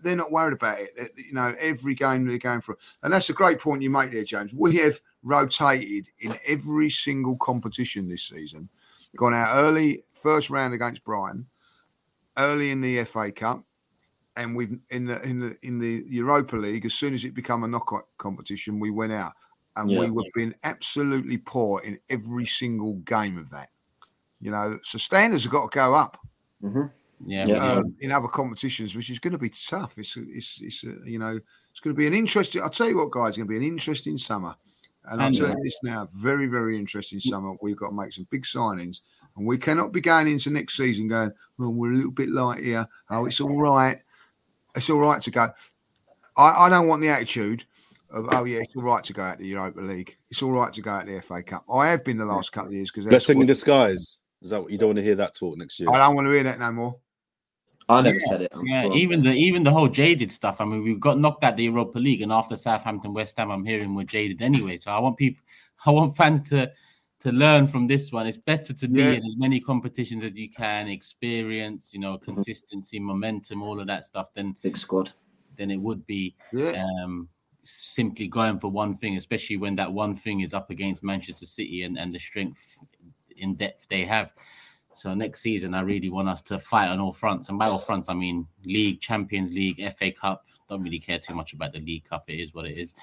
they're 0.04 0.16
not 0.16 0.32
worried 0.32 0.54
about 0.54 0.80
it. 0.80 1.14
You 1.16 1.34
know, 1.34 1.54
every 1.60 1.96
game 1.96 2.26
they're 2.26 2.38
going 2.38 2.62
for, 2.62 2.78
and 3.04 3.14
that's 3.14 3.30
a 3.30 3.34
great 3.34 3.60
point 3.60 3.82
you 3.82 3.90
make 3.90 4.12
there, 4.12 4.24
James. 4.24 4.54
We 4.54 4.78
have 4.78 5.00
rotated 5.24 6.10
in 6.20 6.38
every 6.46 6.90
single 6.90 7.38
competition 7.38 8.10
this 8.10 8.24
season. 8.24 8.70
Gone 9.16 9.34
out 9.34 9.56
early, 9.56 10.04
first 10.14 10.50
round 10.50 10.74
against 10.74 11.04
Brighton, 11.04 11.48
early 12.38 12.72
in 12.72 12.82
the 12.82 13.04
FA 13.06 13.32
Cup, 13.32 13.64
and 14.36 14.56
we've 14.56 14.78
in 14.90 15.06
the 15.06 15.22
in 15.24 15.40
the 15.40 15.58
in 15.62 15.80
the 15.80 16.06
Europa 16.08 16.56
League. 16.56 16.86
As 16.86 16.94
soon 16.94 17.14
as 17.14 17.24
it 17.24 17.34
became 17.34 17.64
a 17.64 17.68
knockout 17.68 18.08
competition, 18.18 18.80
we 18.80 18.90
went 18.90 19.14
out. 19.14 19.34
And 19.80 19.90
Yeah. 19.90 20.00
we 20.00 20.12
were 20.12 20.24
being 20.36 20.54
absolutely 20.64 21.38
poor 21.38 21.82
in 21.82 22.00
every 22.10 22.46
single 22.46 22.96
game 22.96 23.38
of 23.38 23.50
that. 23.52 23.70
You 24.42 24.52
know, 24.52 24.80
so 24.84 24.98
standards 24.98 25.44
have 25.44 25.52
got 25.52 25.72
to 25.72 25.76
go 25.76 25.96
up 25.96 26.18
hmm 26.62 26.86
Yeah, 27.26 27.46
Yeah. 27.48 27.54
we 27.54 27.60
do. 27.60 27.78
um, 27.80 27.96
in 28.00 28.12
other 28.12 28.28
competitions, 28.28 28.96
which 28.96 29.10
is 29.10 29.20
going 29.20 29.34
to 29.34 29.38
be 29.40 29.50
tough. 29.50 29.98
It's 29.98 30.16
it's 30.18 30.60
it's 30.62 30.84
uh, 30.84 31.04
you 31.04 31.20
know 31.20 31.40
it's 31.72 31.80
going 31.80 31.96
to 31.96 31.98
be 31.98 32.08
an 32.08 32.14
interesting. 32.14 32.62
I'll 32.62 32.70
tell 32.70 32.88
you 32.90 32.98
what, 32.98 33.12
guys, 33.12 33.30
it's 33.30 33.38
going 33.38 33.48
to 33.48 33.52
be 33.52 33.58
an 33.58 33.64
interesting 33.64 34.18
summer. 34.18 34.56
And 35.06 35.22
I'll 35.22 35.28
And, 35.28 35.36
tell 35.36 35.50
you 35.50 35.64
this 35.64 35.78
now, 35.84 36.08
very 36.16 36.46
very 36.48 36.78
interesting 36.78 37.20
summer. 37.20 37.54
We've 37.62 37.76
got 37.78 37.90
to 37.90 37.96
make 37.96 38.14
some 38.14 38.28
big 38.30 38.44
signings, 38.44 39.02
and 39.36 39.46
we 39.46 39.58
cannot 39.58 39.92
be 39.92 40.02
going 40.02 40.28
into 40.28 40.50
next 40.50 40.76
season 40.78 41.08
going, 41.08 41.32
"Well, 41.58 41.72
we're 41.74 41.94
a 41.94 41.96
little 41.96 42.12
bit 42.12 42.30
light 42.30 42.64
here. 42.64 42.88
Oh, 43.10 43.26
it's 43.26 43.42
all 43.42 43.60
right. 43.60 43.98
It's 44.76 44.90
all 44.90 45.00
right 45.00 45.22
to 45.22 45.32
go." 45.32 45.50
I, 46.38 46.66
I 46.66 46.70
don't 46.70 46.88
want 46.88 47.02
the 47.02 47.10
attitude 47.10 47.66
of, 48.12 48.28
"Oh 48.32 48.44
yeah, 48.46 48.60
it's 48.60 48.76
all 48.76 48.84
right 48.84 49.04
to 49.04 49.14
go 49.14 49.22
out 49.24 49.38
the 49.40 49.48
Europa 49.48 49.82
League. 49.82 50.18
It's 50.30 50.42
all 50.42 50.52
right 50.52 50.72
to 50.74 50.82
go 50.82 50.92
out 50.92 51.06
the 51.06 51.22
FA 51.22 51.44
Cup." 51.44 51.66
I 51.72 51.88
have 51.90 52.04
been 52.04 52.18
the 52.18 52.26
last 52.26 52.52
couple 52.52 52.70
of 52.70 52.74
years 52.74 52.92
because 52.92 53.08
Blessing 53.08 53.40
in 53.42 53.46
disguise. 53.48 54.22
Is 54.42 54.52
that 54.52 54.62
what 54.62 54.72
you 54.72 54.78
don't 54.78 54.90
want 54.90 54.98
to 54.98 55.04
hear 55.04 55.16
that 55.16 55.36
talk 55.36 55.58
next 55.58 55.80
year? 55.80 55.90
I 55.92 55.98
don't 55.98 56.16
want 56.16 56.28
to 56.28 56.32
hear 56.32 56.44
that 56.44 56.60
no 56.60 56.72
more. 56.72 56.96
I 57.90 58.02
never 58.02 58.20
said 58.20 58.42
it. 58.44 58.52
Yeah, 58.64 58.86
Well, 58.86 58.96
even 58.96 59.24
the 59.24 59.32
even 59.32 59.64
the 59.64 59.72
whole 59.72 59.88
jaded 59.88 60.32
stuff. 60.32 60.62
I 60.62 60.66
mean, 60.66 60.84
we 60.84 60.96
got 60.96 61.20
knocked 61.20 61.44
out 61.44 61.58
the 61.58 61.64
Europa 61.64 61.98
League, 62.00 62.22
and 62.22 62.32
after 62.32 62.56
Southampton, 62.56 63.14
West 63.14 63.38
Ham, 63.38 63.50
I'm 63.52 63.66
hearing 63.66 63.96
we're 63.96 64.04
jaded 64.04 64.42
anyway. 64.42 64.78
So 64.78 64.92
I 64.92 65.00
want 65.00 65.18
people, 65.18 65.44
I 65.86 65.92
want 65.92 66.16
fans 66.16 66.48
to 66.50 66.72
to 67.22 67.32
learn 67.34 67.68
from 67.68 67.86
this 67.88 68.14
one. 68.14 68.28
It's 68.28 68.38
better 68.38 68.74
to 68.74 68.88
be 68.88 69.02
Yeah. 69.02 69.12
in 69.12 69.26
as 69.26 69.36
many 69.36 69.60
competitions 69.60 70.24
as 70.24 70.38
you 70.38 70.50
can, 70.50 70.88
experience, 70.88 71.94
you 71.94 72.00
know, 72.00 72.18
consistency, 72.18 72.98
momentum, 72.98 73.62
all 73.62 73.82
of 73.82 73.88
that 73.88 74.06
stuff. 74.06 74.28
Than 74.36 74.56
big 74.62 74.78
squad. 74.78 75.12
than 75.58 75.70
it 75.72 75.82
would 75.82 76.08
be 76.08 76.34
Yeah. 76.54 76.82
um, 77.04 77.28
simply 77.70 78.28
going 78.28 78.60
for 78.60 78.70
one 78.70 78.96
thing, 78.96 79.18
especially 79.18 79.58
when 79.58 79.76
that 79.76 79.92
one 79.92 80.16
thing 80.16 80.42
is 80.42 80.54
up 80.54 80.70
against 80.70 81.04
Manchester 81.04 81.46
City 81.46 81.84
and, 81.84 81.98
and 81.98 82.14
the 82.14 82.20
strength 82.20 82.78
in 83.38 83.56
depth 83.56 83.88
they 83.90 84.06
have. 84.06 84.34
So 84.94 85.14
next 85.14 85.42
season, 85.42 85.74
I 85.74 85.82
really 85.82 86.10
want 86.10 86.30
us 86.30 86.42
to 86.44 86.60
fight 86.60 86.90
on 86.90 87.00
all 87.00 87.14
fronts. 87.14 87.50
And 87.50 87.60
by 87.60 87.68
all 87.68 87.80
fronts, 87.80 88.10
I 88.10 88.14
mean 88.14 88.48
League, 88.66 89.02
Champions 89.02 89.52
League, 89.52 89.82
FA 89.98 90.12
Cup. 90.12 90.46
Don't 90.70 90.84
really 90.84 91.00
care 91.00 91.20
too 91.20 91.34
much 91.34 91.54
about 91.54 91.74
the 91.74 91.80
League 91.80 92.06
Cup. 92.10 92.26
It 92.28 92.40
is 92.40 92.54
what 92.54 92.66
it 92.66 92.78
is. 92.78 92.94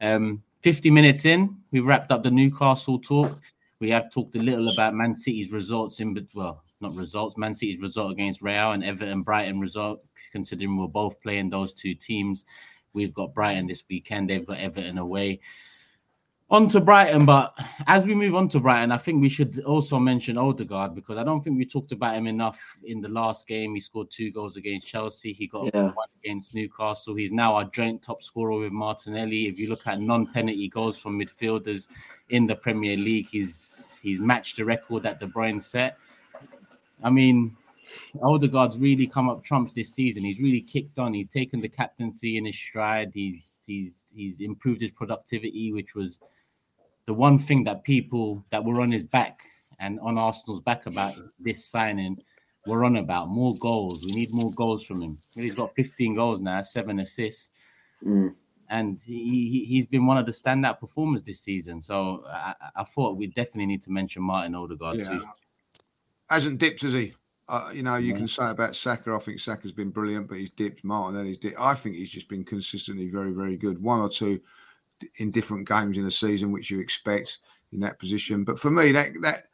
Um, 0.00 0.42
50 0.62 0.90
minutes 0.90 1.24
in, 1.24 1.56
we've 1.70 1.86
wrapped 1.86 2.12
up 2.12 2.22
the 2.22 2.30
Newcastle 2.30 2.98
talk. 2.98 3.40
We 3.80 3.90
have 3.90 4.12
talked 4.12 4.36
a 4.36 4.38
little 4.38 4.68
about 4.68 4.94
Man 4.94 5.14
City's 5.14 5.50
results 5.50 6.00
in, 6.00 6.14
but 6.14 6.24
well, 6.34 6.62
not 6.80 6.94
results. 6.94 7.36
Man 7.36 7.54
City's 7.54 7.80
result 7.80 8.12
against 8.12 8.42
Real 8.42 8.72
and 8.72 8.84
Everton 8.84 9.22
Brighton 9.22 9.58
result. 9.58 10.04
Considering 10.32 10.76
we're 10.76 10.86
both 10.86 11.20
playing 11.20 11.50
those 11.50 11.72
two 11.72 11.94
teams, 11.94 12.44
we've 12.92 13.14
got 13.14 13.34
Brighton 13.34 13.66
this 13.66 13.84
weekend. 13.88 14.30
They've 14.30 14.46
got 14.46 14.58
Everton 14.58 14.98
away. 14.98 15.40
On 16.50 16.68
to 16.68 16.82
Brighton, 16.82 17.24
but 17.24 17.54
as 17.86 18.04
we 18.04 18.14
move 18.14 18.34
on 18.34 18.46
to 18.50 18.60
Brighton, 18.60 18.92
I 18.92 18.98
think 18.98 19.22
we 19.22 19.30
should 19.30 19.58
also 19.64 19.98
mention 19.98 20.36
Odegaard 20.36 20.94
because 20.94 21.16
I 21.16 21.24
don't 21.24 21.40
think 21.42 21.56
we 21.56 21.64
talked 21.64 21.92
about 21.92 22.14
him 22.14 22.26
enough 22.26 22.76
in 22.84 23.00
the 23.00 23.08
last 23.08 23.46
game. 23.46 23.74
He 23.74 23.80
scored 23.80 24.10
two 24.10 24.30
goals 24.30 24.58
against 24.58 24.86
Chelsea. 24.86 25.32
He 25.32 25.46
got 25.46 25.70
Yeah. 25.72 25.84
one 25.84 26.06
against 26.22 26.54
Newcastle. 26.54 27.14
He's 27.14 27.32
now 27.32 27.54
our 27.54 27.64
joint 27.64 28.02
top 28.02 28.22
scorer 28.22 28.58
with 28.60 28.70
Martinelli. 28.70 29.46
If 29.46 29.58
you 29.58 29.70
look 29.70 29.86
at 29.86 29.98
non-penalty 29.98 30.68
goals 30.68 30.98
from 31.00 31.18
midfielders 31.18 31.88
in 32.28 32.46
the 32.46 32.54
Premier 32.54 32.98
League, 32.98 33.28
he's 33.30 33.98
he's 34.02 34.20
matched 34.20 34.58
the 34.58 34.64
record 34.66 35.04
that 35.04 35.20
De 35.20 35.26
Bruyne 35.26 35.58
set. 35.58 35.96
I 37.02 37.08
mean, 37.08 37.56
Odegaard's 38.22 38.78
really 38.78 39.06
come 39.06 39.28
up 39.28 39.42
trumps 39.44 39.72
this 39.72 39.94
season. 39.94 40.24
He's 40.24 40.40
really 40.40 40.60
kicked 40.60 40.98
on. 40.98 41.14
He's 41.14 41.28
taken 41.28 41.60
the 41.60 41.68
captaincy 41.68 42.36
in 42.36 42.44
his 42.44 42.56
stride. 42.56 43.10
He's 43.14 43.60
he's 43.66 43.92
he's 44.14 44.40
improved 44.40 44.80
his 44.80 44.90
productivity, 44.90 45.72
which 45.72 45.94
was 45.94 46.18
the 47.06 47.14
one 47.14 47.38
thing 47.38 47.64
that 47.64 47.82
people 47.84 48.44
that 48.50 48.64
were 48.64 48.80
on 48.80 48.92
his 48.92 49.04
back 49.04 49.40
and 49.80 49.98
on 50.00 50.18
Arsenal's 50.18 50.60
back 50.60 50.86
about 50.86 51.14
this 51.40 51.64
signing 51.64 52.16
were 52.66 52.84
on 52.84 52.96
about 52.96 53.28
more 53.28 53.54
goals. 53.60 54.04
We 54.04 54.12
need 54.12 54.28
more 54.32 54.52
goals 54.54 54.84
from 54.86 55.02
him. 55.02 55.16
He's 55.34 55.52
got 55.52 55.74
15 55.74 56.14
goals 56.14 56.40
now, 56.40 56.62
seven 56.62 57.00
assists, 57.00 57.50
Mm. 58.04 58.34
and 58.68 59.00
he, 59.04 59.48
he 59.48 59.64
he's 59.64 59.86
been 59.86 60.06
one 60.06 60.16
of 60.18 60.26
the 60.26 60.32
standout 60.32 60.78
performers 60.80 61.22
this 61.24 61.40
season. 61.40 61.80
So 61.82 62.24
I, 62.28 62.54
I 62.76 62.84
thought 62.84 63.16
we 63.16 63.26
definitely 63.28 63.66
need 63.66 63.82
to 63.82 63.90
mention 63.92 64.22
Martin 64.22 64.54
Odegaard 64.54 64.98
Yeah. 64.98 65.08
too. 65.08 65.24
hasn't 66.30 66.58
dipped, 66.58 66.82
has 66.82 66.92
he? 66.92 67.14
Uh, 67.48 67.70
you 67.74 67.82
know, 67.82 67.96
you 67.96 68.12
No. 68.12 68.20
can 68.20 68.28
say 68.28 68.48
about 68.48 68.76
Saka. 68.76 69.12
I 69.14 69.18
think 69.18 69.40
Saka's 69.40 69.72
been 69.72 69.90
brilliant, 69.90 70.28
but 70.28 70.38
he's 70.38 70.50
dipped. 70.50 70.84
Martinelli's 70.84 71.38
dipped. 71.38 71.58
I 71.58 71.74
think 71.74 71.96
he's 71.96 72.10
just 72.10 72.28
been 72.28 72.44
consistently 72.44 73.08
very, 73.08 73.32
very 73.32 73.56
good. 73.56 73.82
One 73.82 74.00
or 74.00 74.08
two 74.08 74.40
in 75.16 75.30
different 75.32 75.68
games 75.68 75.98
in 75.98 76.04
the 76.04 76.10
season, 76.10 76.52
which 76.52 76.70
you 76.70 76.78
expect 76.80 77.38
in 77.72 77.80
that 77.80 77.98
position. 77.98 78.44
But 78.44 78.58
for 78.58 78.70
me, 78.70 78.92
that 78.92 79.08
that 79.22 79.44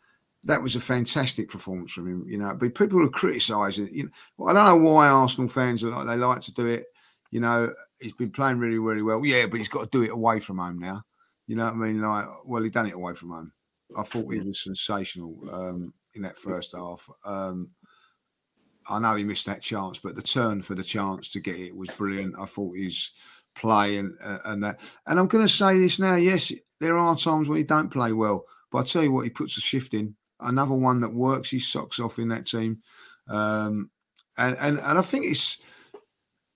that 0.45 0.63
was 0.63 0.77
a 0.77 0.81
fantastic 0.81 1.51
performance 1.51 1.93
from 1.93 2.07
him. 2.09 2.29
You 2.29 2.39
know, 2.39 2.55
but 2.55 2.75
people 2.75 3.03
are 3.05 3.09
criticising. 3.09 3.89
You 3.93 4.11
know, 4.39 4.47
I 4.47 4.53
don't 4.53 4.85
know 4.85 4.91
why 4.91 5.09
Arsenal 5.09 5.49
fans 5.49 5.83
are 5.83 5.91
like 5.91 6.07
they 6.07 6.17
like 6.17 6.43
to 6.43 6.55
do 6.55 6.67
it. 6.67 6.87
You 7.31 7.41
know, 7.41 7.73
he's 8.01 8.13
been 8.15 8.31
playing 8.31 8.59
really, 8.59 8.79
really 8.79 9.03
well. 9.03 9.25
Yeah, 9.25 9.47
but 9.47 9.59
he's 9.59 9.69
got 9.69 9.91
to 9.91 9.99
do 9.99 10.05
it 10.05 10.11
away 10.13 10.41
from 10.41 10.59
home 10.59 10.79
now. 10.79 11.03
You 11.47 11.57
know 11.57 11.65
what 11.65 11.75
I 11.75 11.77
mean? 11.77 12.01
Like, 12.01 12.27
well, 12.45 12.63
he 12.63 12.71
done 12.71 12.87
it 12.87 12.95
away 12.95 13.15
from 13.15 13.31
home. 13.31 13.53
I 13.97 14.03
thought 14.03 14.31
he 14.33 14.41
was 14.41 14.63
sensational 14.63 15.39
um, 15.51 15.95
in 16.15 16.21
that 16.23 16.39
first 16.39 16.75
half. 16.77 17.09
Um, 17.25 17.71
I 18.89 18.99
know 18.99 19.17
he 19.17 19.25
missed 19.25 19.47
that 19.47 19.63
chance, 19.63 19.99
but 19.99 20.17
the 20.17 20.23
turn 20.23 20.63
for 20.63 20.75
the 20.75 20.85
chance 20.85 21.29
to 21.31 21.41
get 21.41 21.57
it 21.57 21.77
was 21.77 21.91
brilliant. 21.91 22.37
I 22.39 22.47
thought 22.47 22.77
his 22.77 23.11
play 23.55 23.99
and 23.99 24.15
uh, 24.23 24.39
and 24.47 24.65
that. 24.65 24.81
And 25.07 25.19
I'm 25.19 25.27
going 25.27 25.47
to 25.47 25.53
say 25.53 25.79
this 25.79 25.99
now. 25.99 26.15
Yes, 26.15 26.53
there 26.81 26.97
are 26.97 27.17
times 27.17 27.49
when 27.49 27.59
he 27.59 27.65
don't 27.65 27.91
play 27.91 28.13
well, 28.13 28.45
but 28.71 28.79
I 28.79 28.83
tell 28.85 29.03
you 29.03 29.13
what, 29.13 29.25
he 29.25 29.31
puts 29.31 29.57
a 29.57 29.61
shift 29.61 29.95
in. 29.95 30.15
Another 30.41 30.75
one 30.75 31.01
that 31.01 31.13
works 31.13 31.51
his 31.51 31.67
socks 31.67 31.99
off 31.99 32.19
in 32.19 32.29
that 32.29 32.47
team, 32.47 32.79
um, 33.29 33.91
and 34.37 34.57
and 34.59 34.79
and 34.79 34.99
I 34.99 35.03
think 35.03 35.27
it's 35.27 35.59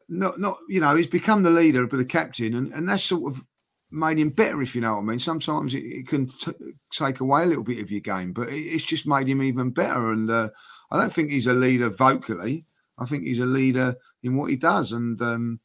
not 0.08 0.38
not 0.38 0.58
you 0.68 0.80
know 0.80 0.94
he's 0.94 1.08
become 1.08 1.42
the 1.42 1.50
leader, 1.50 1.86
but 1.86 1.96
the 1.96 2.04
captain, 2.04 2.54
and 2.54 2.72
and 2.72 2.88
that's 2.88 3.04
sort 3.04 3.32
of 3.32 3.44
made 3.92 4.18
him 4.18 4.30
better, 4.30 4.62
if 4.62 4.74
you 4.74 4.80
know 4.80 4.94
what 4.94 5.00
I 5.00 5.04
mean. 5.04 5.18
Sometimes 5.18 5.74
it, 5.74 5.80
it 5.80 6.08
can 6.08 6.26
t- 6.28 6.52
take 6.90 7.20
away 7.20 7.42
a 7.42 7.46
little 7.46 7.64
bit 7.64 7.80
of 7.82 7.90
your 7.90 8.00
game, 8.00 8.32
but 8.32 8.48
it, 8.48 8.56
it's 8.56 8.84
just 8.84 9.06
made 9.06 9.28
him 9.28 9.42
even 9.42 9.70
better. 9.70 10.12
And 10.12 10.30
uh, 10.30 10.48
I 10.92 10.98
don't 10.98 11.12
think 11.12 11.30
he's 11.30 11.46
a 11.46 11.54
leader 11.54 11.88
vocally. 11.88 12.62
I 12.98 13.06
think 13.06 13.24
he's 13.24 13.38
a 13.38 13.46
leader 13.46 13.94
in 14.22 14.36
what 14.36 14.50
he 14.50 14.56
does. 14.56 14.92
And 14.92 15.20
um, 15.22 15.58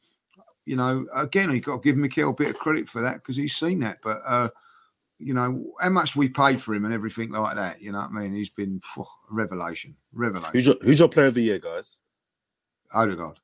you 0.64 0.74
know, 0.74 1.06
again, 1.14 1.50
you've 1.52 1.64
got 1.64 1.82
to 1.82 1.86
give 1.86 1.96
Mikel 1.96 2.30
a 2.30 2.32
bit 2.32 2.48
of 2.50 2.58
credit 2.58 2.88
for 2.88 3.02
that 3.02 3.16
because 3.16 3.36
he's 3.36 3.54
seen 3.54 3.78
that. 3.80 3.98
But 4.02 4.22
uh, 4.26 4.48
you 5.18 5.34
know, 5.34 5.72
how 5.80 5.90
much 5.90 6.16
we 6.16 6.28
paid 6.28 6.62
for 6.62 6.74
him 6.74 6.86
and 6.86 6.94
everything 6.94 7.30
like 7.30 7.56
that. 7.56 7.82
You 7.82 7.92
know 7.92 8.00
what 8.00 8.10
I 8.10 8.20
mean? 8.20 8.34
He's 8.34 8.48
been 8.48 8.80
phew, 8.94 9.04
a 9.30 9.34
revelation, 9.34 9.94
revelation. 10.12 10.52
Who's 10.54 10.66
your, 10.66 10.76
who's 10.80 10.98
your 10.98 11.08
player 11.08 11.26
of 11.26 11.34
the 11.34 11.42
year, 11.42 11.58
guys? 11.58 12.00
Odegaard. 12.94 13.38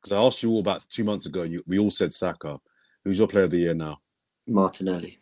Because 0.00 0.12
I 0.12 0.22
asked 0.22 0.42
you 0.42 0.50
all 0.50 0.60
about 0.60 0.86
two 0.90 1.04
months 1.04 1.26
ago. 1.26 1.44
You, 1.44 1.62
we 1.66 1.78
all 1.78 1.90
said 1.90 2.12
Saka. 2.12 2.60
Who's 3.04 3.18
your 3.18 3.28
player 3.28 3.44
of 3.44 3.50
the 3.50 3.58
year 3.58 3.74
now? 3.74 4.00
Martinelli. 4.46 5.18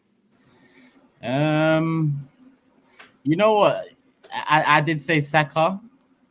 Um, 1.22 2.28
you 3.22 3.36
know 3.36 3.54
what? 3.54 3.86
I, 4.32 4.78
I 4.78 4.80
did 4.80 5.00
say 5.00 5.20
Saka, 5.20 5.80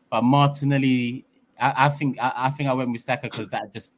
but 0.09 0.23
Martinelli. 0.23 1.25
I, 1.59 1.85
I 1.85 1.89
think 1.89 2.17
I, 2.19 2.33
I 2.35 2.49
think 2.51 2.69
I 2.69 2.73
went 2.73 2.91
with 2.91 3.01
Saka 3.01 3.23
because 3.29 3.49
that 3.49 3.73
just 3.73 3.97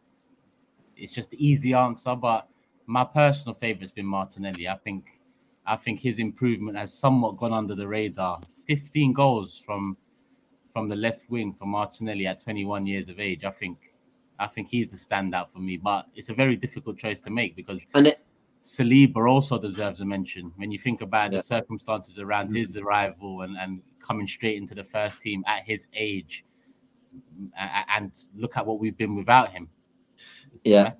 it's 0.96 1.14
just 1.14 1.30
the 1.30 1.46
easy 1.46 1.74
answer. 1.74 2.16
But 2.16 2.48
my 2.86 3.04
personal 3.04 3.54
favorite's 3.54 3.92
been 3.92 4.06
Martinelli. 4.06 4.68
I 4.68 4.76
think 4.76 5.20
I 5.66 5.76
think 5.76 6.00
his 6.00 6.20
improvement 6.20 6.78
has 6.78 6.94
somewhat 6.94 7.38
gone 7.38 7.54
under 7.54 7.76
the 7.76 7.88
radar. 7.88 8.40
15 8.68 9.14
goals 9.14 9.60
from 9.66 9.98
from 10.74 10.88
the 10.88 10.96
left 10.96 11.30
wing 11.30 11.52
for 11.54 11.66
Martinelli 11.66 12.28
at 12.28 12.42
21 12.44 12.86
years 12.86 13.10
of 13.10 13.20
age. 13.20 13.44
I 13.44 13.52
think 13.52 13.78
I 14.40 14.48
think 14.48 14.70
he's 14.70 14.92
the 14.92 14.98
standout 14.98 15.50
for 15.50 15.60
me. 15.60 15.78
But 15.78 16.08
it's 16.16 16.30
a 16.30 16.34
very 16.34 16.56
difficult 16.56 16.98
choice 16.98 17.20
to 17.22 17.30
make 17.30 17.56
because 17.56 17.86
And 17.94 18.08
it, 18.08 18.24
Saliba 18.64 19.30
also 19.30 19.58
deserves 19.60 20.00
a 20.02 20.06
mention 20.06 20.52
when 20.58 20.72
you 20.72 20.80
think 20.80 21.02
about 21.02 21.32
Yeah. 21.32 21.38
the 21.40 21.44
circumstances 21.44 22.20
around 22.20 22.56
his 22.56 22.78
arrival 22.78 23.42
and, 23.42 23.58
and 23.58 23.82
coming 24.06 24.28
straight 24.28 24.58
into 24.58 24.76
the 24.76 24.84
first 24.84 25.22
team 25.22 25.44
at 25.48 25.64
his 25.64 25.88
age. 25.94 26.46
A- 27.58 27.62
a- 27.62 27.86
And 27.98 28.12
look 28.36 28.58
at 28.58 28.66
what 28.66 28.80
we've 28.80 28.98
been 28.98 29.16
without 29.16 29.52
him. 29.52 29.70
yeah, 30.64 30.92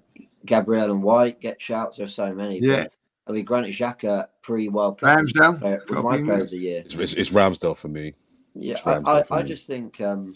Gabriel 0.46 0.92
and 0.92 1.04
White 1.04 1.40
get 1.42 1.62
shouts. 1.62 1.98
There's 1.98 2.14
so 2.16 2.34
many. 2.34 2.60
Yeah. 2.62 2.84
But, 2.84 2.94
I 3.28 3.32
mean, 3.36 3.46
Granit 3.46 3.72
Xhaka 3.72 4.28
pre 4.42 4.70
World 4.70 5.00
Cup 5.00 5.18
Ramsdale. 5.20 5.60
player- 5.60 5.76
was 5.76 5.86
Got 5.86 6.04
my 6.04 6.18
me, 6.18 6.24
player 6.26 6.38
of 6.42 6.50
the 6.50 6.58
year. 6.58 6.82
It's, 6.86 6.96
it's, 6.96 7.14
it's 7.14 7.30
Ramsdale 7.32 7.78
for 7.78 7.88
me. 7.90 8.14
Yeah, 8.56 8.78
I, 8.86 9.02
I, 9.06 9.24
for 9.24 9.36
I 9.36 9.42
me. 9.44 9.48
just 9.50 9.68
think 9.68 10.02
um, 10.02 10.34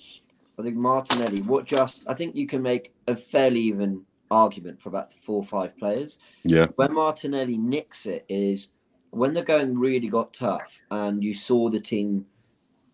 I 0.59 0.61
think 0.61 0.75
Martinelli. 0.75 1.41
What 1.41 1.65
just 1.65 2.03
I 2.07 2.13
think 2.13 2.35
you 2.35 2.45
can 2.45 2.61
make 2.61 2.93
a 3.07 3.15
fairly 3.15 3.59
even 3.61 4.03
argument 4.29 4.79
for 4.81 4.89
about 4.89 5.11
four 5.13 5.37
or 5.37 5.43
five 5.43 5.75
players. 5.77 6.19
Yeah. 6.43 6.65
When 6.75 6.93
Martinelli 6.93 7.57
nicks 7.57 8.05
it 8.05 8.25
is 8.29 8.69
when 9.09 9.33
the 9.33 9.41
going 9.43 9.77
really 9.77 10.07
got 10.07 10.33
tough 10.33 10.81
and 10.91 11.23
you 11.23 11.33
saw 11.33 11.69
the 11.69 11.79
team 11.79 12.25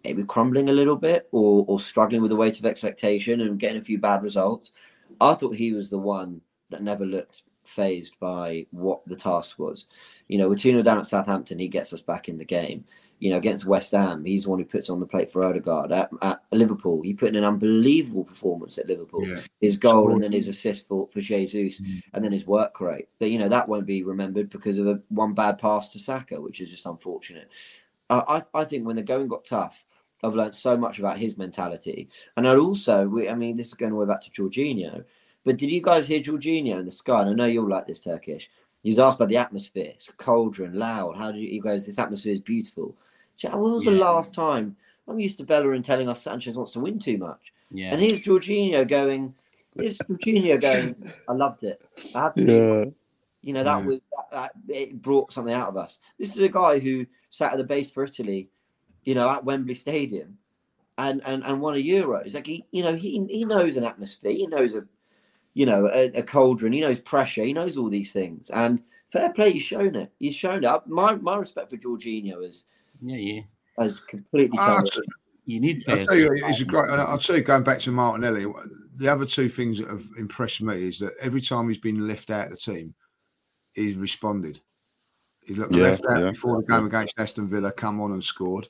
maybe 0.04 0.24
crumbling 0.24 0.70
a 0.70 0.74
little 0.74 0.96
bit 0.96 1.28
or 1.32 1.66
or 1.68 1.80
struggling 1.80 2.22
with 2.22 2.32
the 2.32 2.38
weight 2.38 2.60
of 2.60 2.66
expectation 2.66 3.42
and 3.42 3.60
getting 3.60 3.80
a 3.80 3.84
few 3.84 3.98
bad 4.00 4.24
results. 4.24 4.72
I 5.20 5.34
thought 5.34 5.56
he 5.56 5.74
was 5.74 5.90
the 5.90 6.00
one 6.00 6.42
that 6.70 6.84
never 6.84 7.06
looked 7.06 7.42
phased 7.66 8.20
by 8.20 8.66
what 8.72 9.02
the 9.06 9.16
task 9.16 9.60
was. 9.60 9.86
You 10.28 10.38
know, 10.38 10.50
we're 10.50 10.56
2 10.56 10.70
0 10.72 10.82
down 10.82 10.98
at 10.98 11.06
Southampton. 11.06 11.60
He 11.60 11.68
gets 11.68 11.94
us 11.94 12.02
back 12.02 12.28
in 12.30 12.38
the 12.38 12.46
game. 12.46 12.86
You 13.20 13.32
know, 13.32 13.38
against 13.38 13.66
West 13.66 13.92
Ham, 13.92 14.24
he's 14.24 14.44
the 14.46 14.50
one 14.50 14.60
who 14.60 14.66
puts 14.66 14.90
on 14.90 15.00
the 15.00 15.06
plate 15.06 15.30
for 15.30 15.44
Odegaard. 15.44 15.92
At, 15.92 16.10
at 16.22 16.42
Liverpool, 16.52 17.02
he 17.02 17.14
put 17.14 17.30
in 17.30 17.36
an 17.36 17.44
unbelievable 17.44 18.24
performance 18.24 18.78
at 18.78 18.88
Liverpool. 18.88 19.28
Yeah. 19.28 19.42
His 19.60 19.76
goal 19.78 20.04
Scored. 20.04 20.14
and 20.14 20.24
then 20.24 20.32
his 20.32 20.48
assist 20.48 20.88
for, 20.88 21.08
for 21.12 21.20
Jesus 21.20 21.82
Mm. 21.82 22.02
and 22.14 22.24
then 22.24 22.32
his 22.32 22.48
work 22.48 22.80
rate. 22.80 23.10
But, 23.20 23.30
you 23.30 23.38
know, 23.38 23.50
that 23.50 23.68
won't 23.68 23.86
be 23.86 24.04
remembered 24.04 24.50
because 24.50 24.80
of 24.80 24.88
a 24.88 25.02
one 25.10 25.34
bad 25.34 25.58
pass 25.58 25.90
to 25.90 26.00
Saka, 26.00 26.40
which 26.40 26.62
is 26.62 26.70
just 26.70 26.86
unfortunate. 26.86 27.50
I, 28.10 28.44
I 28.54 28.64
think 28.64 28.86
when 28.86 28.96
the 28.96 29.04
going 29.04 29.28
got 29.28 29.46
tough, 29.46 29.86
I've 30.24 30.36
learned 30.36 30.56
so 30.56 30.76
much 30.76 31.00
about 31.00 31.18
his 31.18 31.38
mentality. 31.38 32.10
And 32.36 32.48
I'd 32.48 32.58
also, 32.58 33.08
we, 33.08 33.30
I 33.30 33.36
mean, 33.36 33.56
this 33.56 33.68
is 33.68 33.74
going 33.74 33.94
all 33.94 34.00
the 34.00 34.06
way 34.06 34.14
back 34.14 34.22
to 34.24 34.32
Jorginho, 34.32 35.04
but 35.46 35.58
did 35.58 35.70
you 35.72 35.82
guys 35.82 36.08
hear 36.08 36.20
Jorginho 36.20 36.80
in 36.80 36.86
the 36.86 36.92
sky? 36.92 37.22
And 37.22 37.30
I 37.30 37.34
know 37.34 37.46
you'll 37.46 37.70
like 37.70 37.88
this 37.88 38.04
Turkish. 38.04 38.50
He 38.84 38.90
was 38.90 39.00
asked 39.00 39.18
about 39.18 39.30
the 39.30 39.38
atmosphere. 39.38 39.92
It's 39.94 40.12
cauldron, 40.12 40.74
loud. 40.74 41.18
How 41.18 41.32
do 41.32 41.40
you, 41.40 41.50
he 41.50 41.60
goes, 41.60 41.86
this 41.86 42.00
atmosphere 42.00 42.34
is 42.34 42.42
beautiful. 42.42 42.96
Jack, 43.38 43.54
When 43.54 43.74
was 43.74 43.86
the 43.86 43.92
last 43.92 44.34
time? 44.34 44.76
I'm 45.08 45.20
used 45.20 45.38
to 45.38 45.44
Bellerin 45.44 45.82
telling 45.82 46.10
us 46.10 46.22
Sanchez 46.22 46.56
wants 46.56 46.72
to 46.74 46.80
win 46.80 47.00
too 47.00 47.18
much. 47.18 47.54
Yeah. 47.72 47.94
And 47.94 48.02
here's 48.02 48.24
Jorginho 48.24 48.88
going, 48.88 49.34
here's 49.78 49.98
Jorginho 49.98 50.60
going, 50.62 51.14
I 51.28 51.34
loved 51.34 51.64
it. 51.64 51.82
I 52.16 52.24
had 52.24 52.36
to 52.36 52.42
Yeah. 52.44 52.86
you 53.42 53.54
know, 53.54 53.64
that 53.64 53.80
Yeah. 53.80 53.86
was 53.86 54.00
that, 54.32 54.52
that 54.68 54.76
it 54.76 55.02
brought 55.02 55.34
something 55.34 55.54
out 55.54 55.70
of 55.70 55.78
us. 55.78 56.00
This 56.18 56.34
is 56.34 56.40
a 56.40 56.50
guy 56.50 56.80
who 56.80 57.06
sat 57.30 57.52
at 57.52 57.58
the 57.58 57.64
base 57.64 57.92
for 57.92 58.04
Italy, 58.04 58.50
you 59.04 59.16
know, 59.16 59.30
at 59.30 59.46
Wembley 59.46 59.76
Stadium 59.76 60.38
and 60.98 61.22
and, 61.26 61.44
and 61.46 61.62
won 61.62 61.76
a 61.76 61.78
Euros. 61.78 62.34
Like 62.34 62.48
he, 62.48 62.66
you 62.72 62.84
know, 62.84 62.96
he 62.96 63.26
he 63.30 63.46
knows 63.46 63.78
an 63.78 63.86
atmosphere, 63.86 64.32
he 64.32 64.48
knows 64.48 64.76
a 64.76 64.86
you 65.54 65.66
know, 65.66 65.88
a, 65.88 66.06
a 66.14 66.24
cauldron, 66.24 66.74
he 66.74 66.82
knows 66.82 67.00
pressure, 67.00 67.44
he 67.44 67.54
knows 67.54 67.76
all 67.76 67.90
these 67.90 68.14
things. 68.14 68.50
And 68.52 68.84
fair 69.12 69.34
play, 69.34 69.52
he's 69.52 69.64
shown 69.64 69.96
it. 69.96 70.12
He's 70.20 70.36
shown 70.36 70.64
it. 70.64 70.82
My 70.88 71.16
my 71.16 71.38
respect 71.38 71.72
for 71.72 71.78
Jorginho 71.78 72.46
is 72.48 72.66
yeah, 73.02 73.18
yeah. 73.18 73.42
has 73.78 74.00
completely 74.00 74.58
Ah, 74.60 74.82
You 75.46 75.60
need 75.60 75.84
I'll 75.88 76.06
tell 76.06 76.16
you, 76.16 76.30
it's 76.34 76.62
a 76.62 76.66
great. 76.66 76.90
I'll 76.90 77.18
tell 77.18 77.38
you, 77.38 77.44
going 77.44 77.64
back 77.64 77.80
to 77.80 77.92
Martinelli, 77.92 78.46
the 78.96 79.08
other 79.08 79.26
two 79.26 79.50
things 79.50 79.80
that 79.80 79.90
have 79.90 80.08
impressed 80.18 80.62
me 80.62 80.90
is 80.90 81.00
that 81.00 81.14
every 81.22 81.42
time 81.42 81.68
he's 81.68 81.78
been 81.78 82.08
left 82.08 82.30
out 82.30 82.46
of 82.46 82.52
the 82.52 82.58
team, 82.58 82.94
he's 83.74 83.96
responded. 83.96 84.62
He 85.50 85.56
looked 85.56 85.76
Yeah, 85.76 85.84
left 85.84 86.06
out 86.10 86.20
yeah. 86.22 86.30
before 86.32 86.62
the 86.62 86.68
game 86.68 86.86
against 86.86 87.20
Aston 87.20 87.50
Villa, 87.50 87.72
come 87.72 88.00
on 88.00 88.12
and 88.14 88.24
scored, 88.24 88.70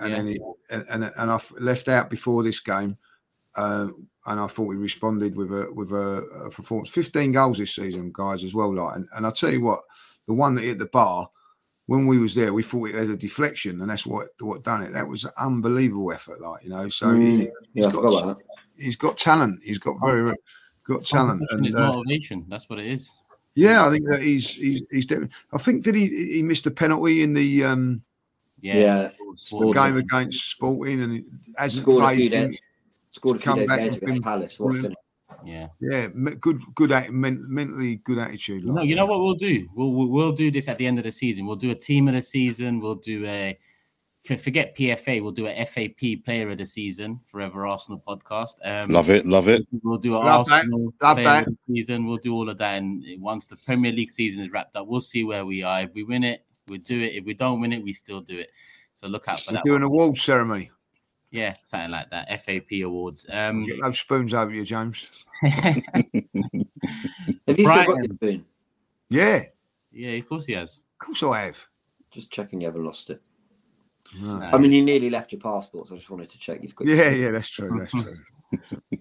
and 0.00 0.10
Yeah. 0.10 0.16
then 0.16 0.26
he 0.28 0.40
and 0.70 0.86
and, 0.88 1.04
and 1.16 1.30
I 1.30 1.38
left 1.58 1.88
out 1.88 2.08
before 2.10 2.42
this 2.42 2.60
game, 2.60 2.96
uh, 3.56 3.88
and 4.26 4.40
I 4.40 4.46
thought 4.46 4.70
he 4.70 4.76
responded 4.78 5.36
with 5.36 5.50
a 5.52 5.70
with 5.74 5.90
a, 5.92 6.22
a 6.46 6.50
performance. 6.50 6.90
Fifteen 6.90 7.32
goals 7.32 7.58
this 7.58 7.74
season, 7.74 8.10
guys, 8.14 8.44
as 8.44 8.54
well. 8.54 8.74
Like, 8.74 8.96
and, 8.96 9.08
and 9.16 9.26
I'll 9.26 9.32
tell 9.32 9.50
you 9.50 9.60
what, 9.62 9.80
the 10.26 10.32
one 10.32 10.54
that 10.54 10.62
hit 10.64 10.78
the 10.78 10.86
bar. 10.86 11.28
When 11.86 12.06
we 12.06 12.16
was 12.18 12.36
there, 12.36 12.52
we 12.54 12.62
thought 12.62 12.90
it 12.90 13.00
was 13.00 13.10
a 13.10 13.16
deflection, 13.16 13.80
and 13.80 13.90
that's 13.90 14.06
what 14.06 14.28
what 14.40 14.62
done 14.62 14.82
it. 14.82 14.92
That 14.92 15.08
was 15.08 15.24
an 15.24 15.32
unbelievable 15.36 16.12
effort, 16.12 16.40
like 16.40 16.62
you 16.62 16.70
know. 16.70 16.88
So 16.88 17.08
Mm. 17.08 17.22
he, 17.26 17.36
Yeah, 17.42 17.48
he's 17.74 17.86
I 17.86 17.90
got 17.90 18.02
forgot 18.02 18.22
about 18.22 18.36
that. 18.38 18.44
he's 18.78 18.96
got 18.96 19.18
talent. 19.18 19.60
He's 19.64 19.78
got 19.78 19.96
very 20.00 20.22
very- 20.22 20.36
got 20.86 21.04
talent, 21.04 21.42
and 21.50 21.74
uh, 21.76 21.92
motivation. 21.92 22.46
That's 22.48 22.70
what 22.70 22.78
it 22.78 22.86
is. 22.86 23.10
Yeah, 23.54 23.86
I 23.86 23.90
think 23.90 24.08
that 24.08 24.22
he's 24.22 24.54
he's, 24.56 24.82
he's 24.90 25.06
definitely. 25.06 25.34
I 25.52 25.58
think 25.58 25.84
did 25.84 25.94
he 25.94 26.08
he 26.34 26.42
missed 26.42 26.66
a 26.66 26.70
penalty 26.70 27.22
in 27.22 27.34
the 27.34 27.64
um 27.64 28.02
Yeah. 28.60 28.76
Yeah. 28.76 29.08
Sport- 29.34 29.76
game 29.76 29.96
against 29.96 30.50
Sporting, 30.50 31.02
and 31.02 31.12
it 31.18 31.24
hasn't 31.56 31.82
Scored 31.82 32.04
a 32.04 32.16
few 32.16 32.28
days, 32.28 32.58
scored 33.10 33.36
a 33.36 33.40
few 33.40 33.54
days 33.56 33.68
back 33.68 33.80
against 33.80 34.00
been 34.00 34.22
Palace. 34.22 34.58
What 34.60 34.72
brilliant. 34.72 34.94
Yeah. 35.44 35.68
Yeah, 35.80 36.08
good 36.40 36.60
good 36.74 36.92
at, 36.92 37.12
men, 37.12 37.44
mentally 37.48 37.96
good 37.96 38.18
attitude. 38.18 38.62
You 38.64 38.72
know, 38.72 38.82
you 38.82 38.94
know 38.94 39.06
that. 39.06 39.10
what 39.10 39.20
we'll 39.22 39.34
do? 39.34 39.68
We'll, 39.74 39.90
we'll 39.92 40.08
we'll 40.08 40.32
do 40.32 40.50
this 40.50 40.68
at 40.68 40.78
the 40.78 40.86
end 40.86 40.98
of 40.98 41.04
the 41.04 41.12
season. 41.12 41.46
We'll 41.46 41.56
do 41.56 41.70
a 41.70 41.74
team 41.74 42.08
of 42.08 42.14
the 42.14 42.22
season. 42.22 42.80
We'll 42.80 42.96
do 42.96 43.24
a 43.26 43.52
for- 43.52 43.58
forget 44.22 44.76
PFA. 44.76 45.22
We'll 45.22 45.32
do 45.32 45.46
a 45.48 45.64
FAP 45.64 46.24
Player 46.24 46.50
of 46.50 46.58
the 46.58 46.66
Season, 46.66 47.20
Forever 47.26 47.66
Arsenal 47.66 48.02
podcast. 48.06 48.54
Um, 48.64 48.90
Love 48.90 49.10
it, 49.10 49.26
love 49.26 49.48
it. 49.48 49.66
We'll 49.82 49.98
do 49.98 50.16
an 50.16 50.24
Love 50.24 50.46
that, 50.48 50.54
Arsenal 50.58 50.92
love 51.02 51.16
Player 51.16 51.24
that. 51.26 51.46
of 51.48 51.56
the 51.68 51.74
Season. 51.74 52.06
We'll 52.06 52.18
do 52.18 52.32
all 52.34 52.48
of 52.48 52.58
that, 52.58 52.74
and 52.76 53.04
once 53.20 53.46
the 53.46 53.56
Premier 53.66 53.90
League 53.92 54.10
season 54.10 54.40
is 54.42 54.50
wrapped 54.50 54.76
up, 54.76 54.86
we'll 54.86 55.00
see 55.00 55.24
where 55.24 55.44
we 55.44 55.62
are. 55.62 55.82
If 55.82 55.94
we 55.94 56.04
win 56.04 56.22
it, 56.24 56.44
we 56.68 56.78
do 56.78 57.00
it. 57.00 57.14
If 57.14 57.24
we 57.24 57.34
don't 57.34 57.60
win 57.60 57.72
it, 57.72 57.82
we 57.82 57.92
still 57.92 58.20
do 58.20 58.38
it. 58.38 58.50
So 58.94 59.08
look 59.08 59.26
out 59.28 59.40
for 59.40 59.52
We're 59.52 59.56
that. 59.56 59.64
doing 59.64 59.74
one. 59.74 59.82
an 59.82 59.86
award 59.86 60.18
ceremony. 60.18 60.70
Yeah, 61.32 61.54
something 61.64 61.90
like 61.90 62.10
that. 62.10 62.28
FAP 62.44 62.82
awards. 62.84 63.26
Um, 63.30 63.64
Get 63.64 63.80
those 63.82 63.98
spoons 63.98 64.34
over 64.34 64.52
you, 64.52 64.64
James. 64.64 65.24
Have 65.42 66.04
you 66.12 66.22
still 67.54 67.64
got 67.66 67.86
Brighton. 67.86 68.04
your 68.04 68.14
spoon? 68.14 68.44
Yeah, 69.08 69.42
yeah, 69.90 70.10
of 70.10 70.28
course 70.28 70.46
he 70.46 70.52
has. 70.52 70.78
of 71.00 71.06
course 71.06 71.22
I 71.22 71.40
have. 71.46 71.66
Just 72.10 72.30
checking 72.30 72.60
you 72.60 72.66
haven't 72.68 72.84
lost 72.84 73.10
it. 73.10 73.20
No. 74.20 74.40
I 74.52 74.58
mean, 74.58 74.72
you 74.72 74.82
nearly 74.82 75.08
left 75.08 75.32
your 75.32 75.40
passports. 75.40 75.88
so 75.88 75.94
I 75.94 75.98
just 75.98 76.10
wanted 76.10 76.28
to 76.30 76.38
check 76.38 76.62
you've 76.62 76.74
got. 76.74 76.86
Yeah, 76.86 77.10
yeah, 77.10 77.30
that's 77.30 77.48
true. 77.48 77.78
That's 77.78 77.92
true. 77.92 78.16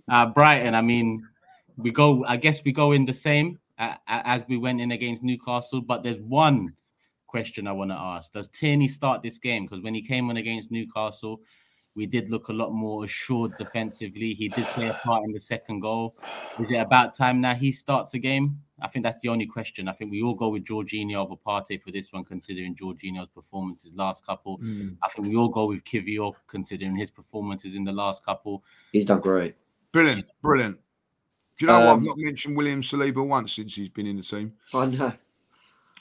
Uh, 0.09 0.27
Brighton, 0.27 0.75
I 0.75 0.81
mean, 0.81 1.27
we 1.75 1.91
go. 1.91 2.23
I 2.25 2.37
guess 2.37 2.63
we 2.63 2.71
go 2.71 2.93
in 2.93 3.03
the 3.05 3.13
same 3.13 3.59
uh, 3.77 3.95
as 4.07 4.43
we 4.47 4.55
went 4.55 4.79
in 4.79 4.91
against 4.93 5.23
Newcastle. 5.23 5.81
But 5.81 6.03
there's 6.03 6.19
one 6.19 6.73
question 7.27 7.67
I 7.67 7.73
want 7.73 7.91
to 7.91 7.95
ask: 7.95 8.31
Does 8.31 8.47
Tierney 8.47 8.87
start 8.87 9.21
this 9.21 9.37
game? 9.39 9.65
Because 9.65 9.83
when 9.83 9.93
he 9.93 10.01
came 10.01 10.29
on 10.29 10.37
against 10.37 10.71
Newcastle, 10.71 11.41
we 11.95 12.05
did 12.05 12.29
look 12.29 12.47
a 12.47 12.53
lot 12.53 12.71
more 12.71 13.03
assured 13.03 13.51
defensively. 13.57 14.33
He 14.33 14.47
did 14.47 14.65
play 14.67 14.87
a 14.87 14.93
part 15.03 15.25
in 15.25 15.31
the 15.31 15.39
second 15.39 15.81
goal. 15.81 16.15
Is 16.59 16.71
it 16.71 16.77
about 16.77 17.15
time 17.15 17.41
now 17.41 17.53
he 17.53 17.71
starts 17.71 18.11
the 18.11 18.19
game? 18.19 18.61
I 18.81 18.87
think 18.87 19.03
that's 19.03 19.21
the 19.21 19.29
only 19.29 19.45
question. 19.45 19.87
I 19.87 19.91
think 19.91 20.11
we 20.11 20.23
all 20.23 20.33
go 20.33 20.49
with 20.49 20.63
Jorginho 20.63 21.15
over 21.15 21.35
Partey 21.35 21.81
for 21.81 21.91
this 21.91 22.11
one, 22.11 22.23
considering 22.23 22.75
Jorginho's 22.75 23.27
performances 23.27 23.91
last 23.93 24.25
couple. 24.25 24.57
Mm. 24.59 24.97
I 25.03 25.09
think 25.09 25.27
we 25.27 25.35
all 25.35 25.49
go 25.49 25.65
with 25.65 25.83
Kiwior, 25.83 26.33
considering 26.47 26.95
his 26.95 27.11
performances 27.11 27.75
in 27.75 27.83
the 27.83 27.91
last 27.91 28.25
couple. 28.25 28.63
He's 28.91 29.05
done 29.05 29.19
great. 29.19 29.55
Brilliant, 29.91 30.25
brilliant. 30.41 30.77
Do 31.59 31.65
you 31.65 31.67
know 31.67 31.79
what? 31.79 31.89
I've 31.89 31.97
Um, 31.97 32.03
not 32.05 32.17
mentioned 32.17 32.55
William 32.57 32.81
Saliba 32.81 33.25
once 33.27 33.53
since 33.53 33.75
he's 33.75 33.89
been 33.89 34.07
in 34.07 34.15
the 34.15 34.23
team. 34.23 34.53
I 34.73 34.87
know. 34.87 35.13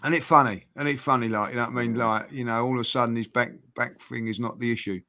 And 0.03 0.15
it 0.15 0.25
funny, 0.25 0.65
and 0.77 0.89
it 0.89 0.99
funny, 0.99 1.29
like 1.29 1.51
you 1.51 1.57
know 1.57 1.65
what 1.65 1.73
I 1.73 1.83
mean, 1.83 1.95
like 1.95 2.33
you 2.33 2.45
know, 2.45 2.65
all 2.65 2.75
of 2.75 2.81
a 2.81 2.85
sudden 2.85 3.17
his 3.17 3.29
back 3.29 3.53
back 3.77 4.01
thing 4.01 4.29
is 4.29 4.41
not 4.41 4.59
the 4.59 4.73
issue. 4.73 5.03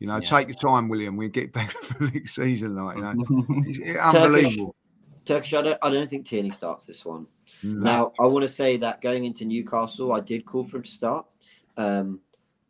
You 0.00 0.08
know, 0.08 0.16
Yeah. 0.16 0.20
take 0.20 0.48
your 0.48 0.56
time, 0.56 0.88
William. 0.88 1.16
We'll 1.16 1.28
get 1.28 1.52
back 1.52 1.70
for 1.70 2.04
the 2.04 2.10
next 2.10 2.34
season, 2.34 2.74
like 2.74 2.96
you 2.96 3.02
know, 3.02 3.14
it's 3.66 3.98
unbelievable. 3.98 4.74
Turkish, 5.24 5.54
I 5.54 5.62
don't, 5.62 5.78
I 5.82 5.90
don't 5.90 6.10
think 6.10 6.26
Tierney 6.26 6.50
starts 6.50 6.84
this 6.84 7.04
one. 7.04 7.26
No. 7.62 7.80
Now, 7.80 8.12
I 8.20 8.26
want 8.26 8.42
to 8.42 8.48
say 8.48 8.76
that 8.78 9.00
going 9.00 9.24
into 9.24 9.46
Newcastle, 9.46 10.12
I 10.12 10.20
did 10.20 10.44
call 10.44 10.64
for 10.64 10.76
him 10.76 10.82
to 10.82 10.90
start. 10.90 11.26
Um, 11.78 12.20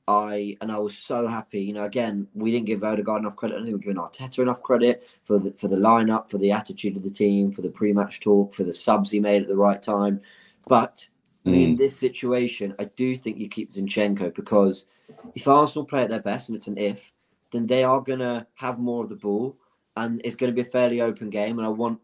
I 0.06 0.56
and 0.60 0.70
I 0.70 0.78
was 0.78 0.96
so 0.96 1.26
happy. 1.26 1.62
You 1.62 1.72
know, 1.72 1.84
again, 1.84 2.28
we 2.34 2.52
didn't 2.52 2.66
give 2.66 2.84
Odegaard 2.84 3.20
enough 3.20 3.36
credit. 3.36 3.54
I 3.54 3.56
don't 3.58 3.66
think 3.66 3.76
we're 3.76 3.92
giving 3.92 4.02
Arteta 4.02 4.40
enough 4.40 4.62
credit 4.62 5.08
for 5.24 5.38
the 5.38 5.52
for 5.52 5.66
the 5.68 5.76
lineup, 5.76 6.30
for 6.30 6.38
the 6.38 6.52
attitude 6.52 6.96
of 6.96 7.02
the 7.02 7.10
team, 7.10 7.50
for 7.50 7.62
the 7.62 7.70
pre-match 7.70 8.20
talk, 8.20 8.54
for 8.54 8.64
the 8.64 8.72
subs 8.74 9.10
he 9.10 9.18
made 9.18 9.42
at 9.42 9.48
the 9.48 9.56
right 9.56 9.82
time. 9.82 10.20
But 10.68 11.08
in 11.46 11.76
this 11.76 11.94
situation, 11.94 12.74
I 12.78 12.84
do 12.84 13.16
think 13.16 13.38
you 13.38 13.48
keep 13.48 13.72
Zinchenko 13.72 14.34
because 14.34 14.86
if 15.34 15.48
Arsenal 15.48 15.86
play 15.86 16.02
at 16.02 16.10
their 16.10 16.20
best, 16.20 16.48
and 16.48 16.56
it's 16.56 16.66
an 16.66 16.78
if, 16.78 17.12
then 17.52 17.66
they 17.66 17.84
are 17.84 18.00
going 18.00 18.18
to 18.18 18.46
have 18.54 18.78
more 18.78 19.04
of 19.04 19.08
the 19.08 19.16
ball, 19.16 19.56
and 19.96 20.20
it's 20.24 20.36
going 20.36 20.50
to 20.50 20.54
be 20.54 20.66
a 20.66 20.70
fairly 20.70 21.00
open 21.00 21.30
game. 21.30 21.58
And 21.58 21.66
I 21.66 21.70
want 21.70 22.00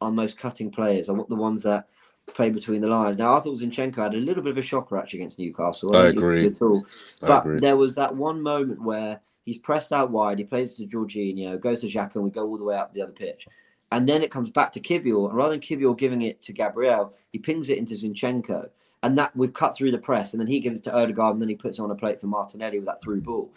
our 0.00 0.12
most 0.12 0.38
cutting 0.38 0.70
players. 0.70 1.08
I 1.08 1.12
want 1.12 1.28
the 1.28 1.36
ones 1.36 1.62
that 1.62 1.88
play 2.26 2.50
between 2.50 2.80
the 2.80 2.88
lines. 2.88 3.18
Now, 3.18 3.36
I 3.36 3.40
thought 3.40 3.58
Zinchenko 3.58 3.96
had 3.96 4.14
a 4.14 4.18
little 4.18 4.42
bit 4.42 4.52
of 4.52 4.58
a 4.58 4.62
shocker 4.62 4.96
actually 4.96 5.20
against 5.20 5.38
Newcastle. 5.38 5.96
I 5.96 6.08
agree. 6.08 6.46
At 6.46 6.62
all. 6.62 6.84
But 7.20 7.60
there 7.60 7.76
was 7.76 7.94
that 7.96 8.14
one 8.14 8.40
moment 8.40 8.82
where 8.82 9.20
he's 9.44 9.58
pressed 9.58 9.92
out 9.92 10.10
wide, 10.10 10.38
he 10.38 10.44
plays 10.44 10.76
to 10.76 10.86
Jorginho, 10.86 11.60
goes 11.60 11.80
to 11.80 11.86
Xhaka, 11.86 12.16
and 12.16 12.24
we 12.24 12.30
go 12.30 12.46
all 12.46 12.58
the 12.58 12.64
way 12.64 12.76
up 12.76 12.94
the 12.94 13.02
other 13.02 13.12
pitch. 13.12 13.48
And 13.90 14.08
then 14.08 14.22
it 14.22 14.30
comes 14.30 14.50
back 14.50 14.72
to 14.72 14.80
Kiwior, 14.80 15.28
and 15.28 15.36
rather 15.36 15.50
than 15.50 15.60
Kiwior 15.60 15.98
giving 15.98 16.22
it 16.22 16.40
to 16.42 16.52
Gabriel, 16.52 17.12
he 17.30 17.38
pings 17.38 17.68
it 17.68 17.78
into 17.78 17.94
Zinchenko. 17.94 18.70
And 19.02 19.18
that 19.18 19.34
we've 19.36 19.52
cut 19.52 19.74
through 19.74 19.90
the 19.90 19.98
press, 19.98 20.32
and 20.32 20.40
then 20.40 20.46
he 20.46 20.60
gives 20.60 20.76
it 20.76 20.84
to 20.84 20.94
Odegaard, 20.94 21.34
and 21.34 21.42
then 21.42 21.48
he 21.48 21.56
puts 21.56 21.78
it 21.78 21.82
on 21.82 21.90
a 21.90 21.94
plate 21.94 22.20
for 22.20 22.28
Martinelli 22.28 22.78
with 22.78 22.86
that 22.86 23.02
through 23.02 23.20
mm. 23.20 23.24
ball. 23.24 23.50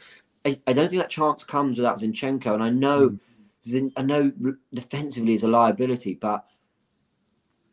I, 0.44 0.60
I 0.66 0.74
don't 0.74 0.90
think 0.90 1.02
that 1.02 1.10
chance 1.10 1.44
comes 1.44 1.78
without 1.78 2.00
Zinchenko, 2.00 2.54
and 2.54 2.64
I 2.64 2.70
know, 2.70 3.10
mm. 3.10 3.20
Zin, 3.64 3.92
I 3.96 4.02
know 4.02 4.32
defensively 4.74 5.34
is 5.34 5.44
a 5.44 5.48
liability, 5.48 6.16
but 6.16 6.46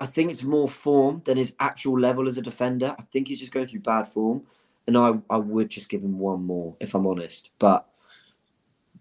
I 0.00 0.06
think 0.06 0.30
it's 0.30 0.42
more 0.42 0.68
form 0.68 1.22
than 1.24 1.38
his 1.38 1.54
actual 1.60 1.98
level 1.98 2.26
as 2.26 2.36
a 2.36 2.42
defender. 2.42 2.94
I 2.98 3.02
think 3.02 3.28
he's 3.28 3.38
just 3.38 3.52
going 3.52 3.66
through 3.66 3.80
bad 3.80 4.08
form, 4.08 4.42
and 4.86 4.98
I, 4.98 5.12
I 5.30 5.36
would 5.36 5.70
just 5.70 5.88
give 5.88 6.02
him 6.02 6.18
one 6.18 6.44
more 6.44 6.76
if 6.80 6.94
I'm 6.94 7.06
honest. 7.06 7.50
But 7.58 7.86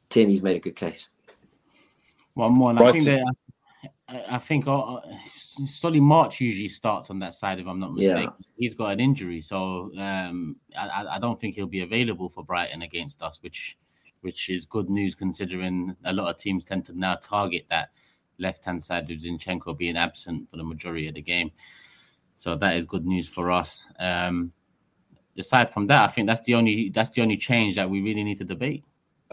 Tierney's 0.09 0.43
made 0.43 0.57
a 0.57 0.59
good 0.59 0.75
case. 0.75 1.09
One 2.35 2.53
more. 2.53 2.69
And 2.69 2.79
I 2.79 2.91
think 2.91 3.05
that 3.05 3.35
I, 4.29 4.37
think 4.37 4.67
uh, 4.67 4.79
uh, 4.95 5.01
Solly 5.65 5.99
March 5.99 6.41
usually 6.41 6.67
starts 6.67 7.09
on 7.09 7.19
that 7.19 7.33
side, 7.33 7.59
if 7.59 7.67
I'm 7.67 7.79
not 7.79 7.91
Yeah. 7.95 8.13
mistaken. 8.15 8.45
He's 8.57 8.75
got 8.75 8.91
an 8.91 8.99
injury, 8.99 9.41
so 9.41 9.91
um, 9.97 10.57
I, 10.77 10.87
I- 10.87 11.15
I 11.15 11.19
don't 11.19 11.39
think 11.39 11.55
he'll 11.55 11.67
be 11.67 11.81
available 11.81 12.29
for 12.29 12.43
Brighton 12.43 12.81
against 12.81 13.21
us, 13.21 13.39
which 13.41 13.77
which 14.21 14.49
is 14.51 14.67
good 14.67 14.87
news 14.87 15.15
considering 15.15 15.95
a 16.05 16.13
lot 16.13 16.29
of 16.29 16.37
teams 16.37 16.63
tend 16.65 16.85
to 16.85 16.93
now 16.97 17.15
target 17.15 17.65
that 17.71 17.89
left 18.37 18.63
hand 18.65 18.83
side 18.83 19.07
with 19.07 19.23
Zinchenko 19.23 19.75
being 19.75 19.97
absent 19.97 20.47
for 20.47 20.57
the 20.57 20.63
majority 20.63 21.07
of 21.07 21.15
the 21.15 21.23
game. 21.23 21.49
So 22.35 22.55
that 22.57 22.75
is 22.75 22.85
good 22.85 23.03
news 23.05 23.27
for 23.27 23.51
us. 23.51 23.91
Um, 23.99 24.51
aside 25.37 25.73
from 25.73 25.87
that, 25.87 26.03
I 26.03 26.07
think 26.07 26.27
that's 26.27 26.41
the 26.41 26.53
only 26.53 26.89
that's 26.89 27.09
the 27.09 27.21
only 27.23 27.37
change 27.37 27.75
that 27.77 27.89
we 27.89 28.01
really 28.01 28.23
need 28.23 28.37
to 28.37 28.43
debate. 28.43 28.83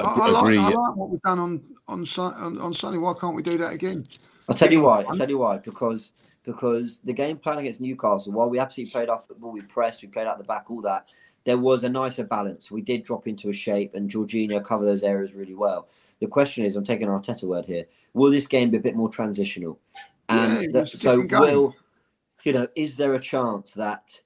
I, 0.00 0.04
I, 0.04 0.28
like, 0.28 0.58
I 0.58 0.68
like 0.68 0.96
what 0.96 1.10
we've 1.10 1.22
done 1.22 1.38
on 1.38 1.62
on, 1.88 2.04
on 2.18 2.58
on 2.58 2.74
Sunday. 2.74 2.98
Why 2.98 3.12
can't 3.20 3.34
we 3.34 3.42
do 3.42 3.58
that 3.58 3.72
again? 3.72 4.04
I'll 4.48 4.54
tell 4.54 4.72
you 4.72 4.82
why. 4.82 5.02
I'll 5.02 5.16
tell 5.16 5.28
you 5.28 5.38
why. 5.38 5.58
Because 5.58 6.12
because 6.44 7.00
the 7.04 7.12
game 7.12 7.36
plan 7.36 7.58
against 7.58 7.80
Newcastle, 7.80 8.32
while 8.32 8.48
we 8.48 8.58
absolutely 8.58 8.92
played 8.92 9.08
our 9.08 9.20
football, 9.20 9.52
we 9.52 9.60
pressed, 9.62 10.02
we 10.02 10.08
played 10.08 10.26
out 10.26 10.38
the 10.38 10.44
back, 10.44 10.70
all 10.70 10.80
that. 10.80 11.06
There 11.44 11.58
was 11.58 11.84
a 11.84 11.88
nicer 11.88 12.24
balance. 12.24 12.70
We 12.70 12.80
did 12.82 13.04
drop 13.04 13.26
into 13.26 13.48
a 13.48 13.52
shape, 13.52 13.94
and 13.94 14.10
Jorginho 14.10 14.64
covered 14.64 14.86
those 14.86 15.02
areas 15.02 15.34
really 15.34 15.54
well. 15.54 15.88
The 16.20 16.26
question 16.26 16.64
is, 16.64 16.76
I'm 16.76 16.84
taking 16.84 17.08
Arteta 17.08 17.44
word 17.44 17.64
here. 17.64 17.84
Will 18.12 18.30
this 18.30 18.46
game 18.46 18.70
be 18.70 18.76
a 18.78 18.80
bit 18.80 18.96
more 18.96 19.08
transitional? 19.08 19.78
And 20.28 20.62
Yeah, 20.62 20.68
that- 20.72 20.88
so 20.88 21.20
will 21.20 21.74
you 22.44 22.52
know? 22.52 22.66
Is 22.74 22.96
there 22.96 23.14
a 23.14 23.20
chance 23.20 23.74
that 23.74 24.22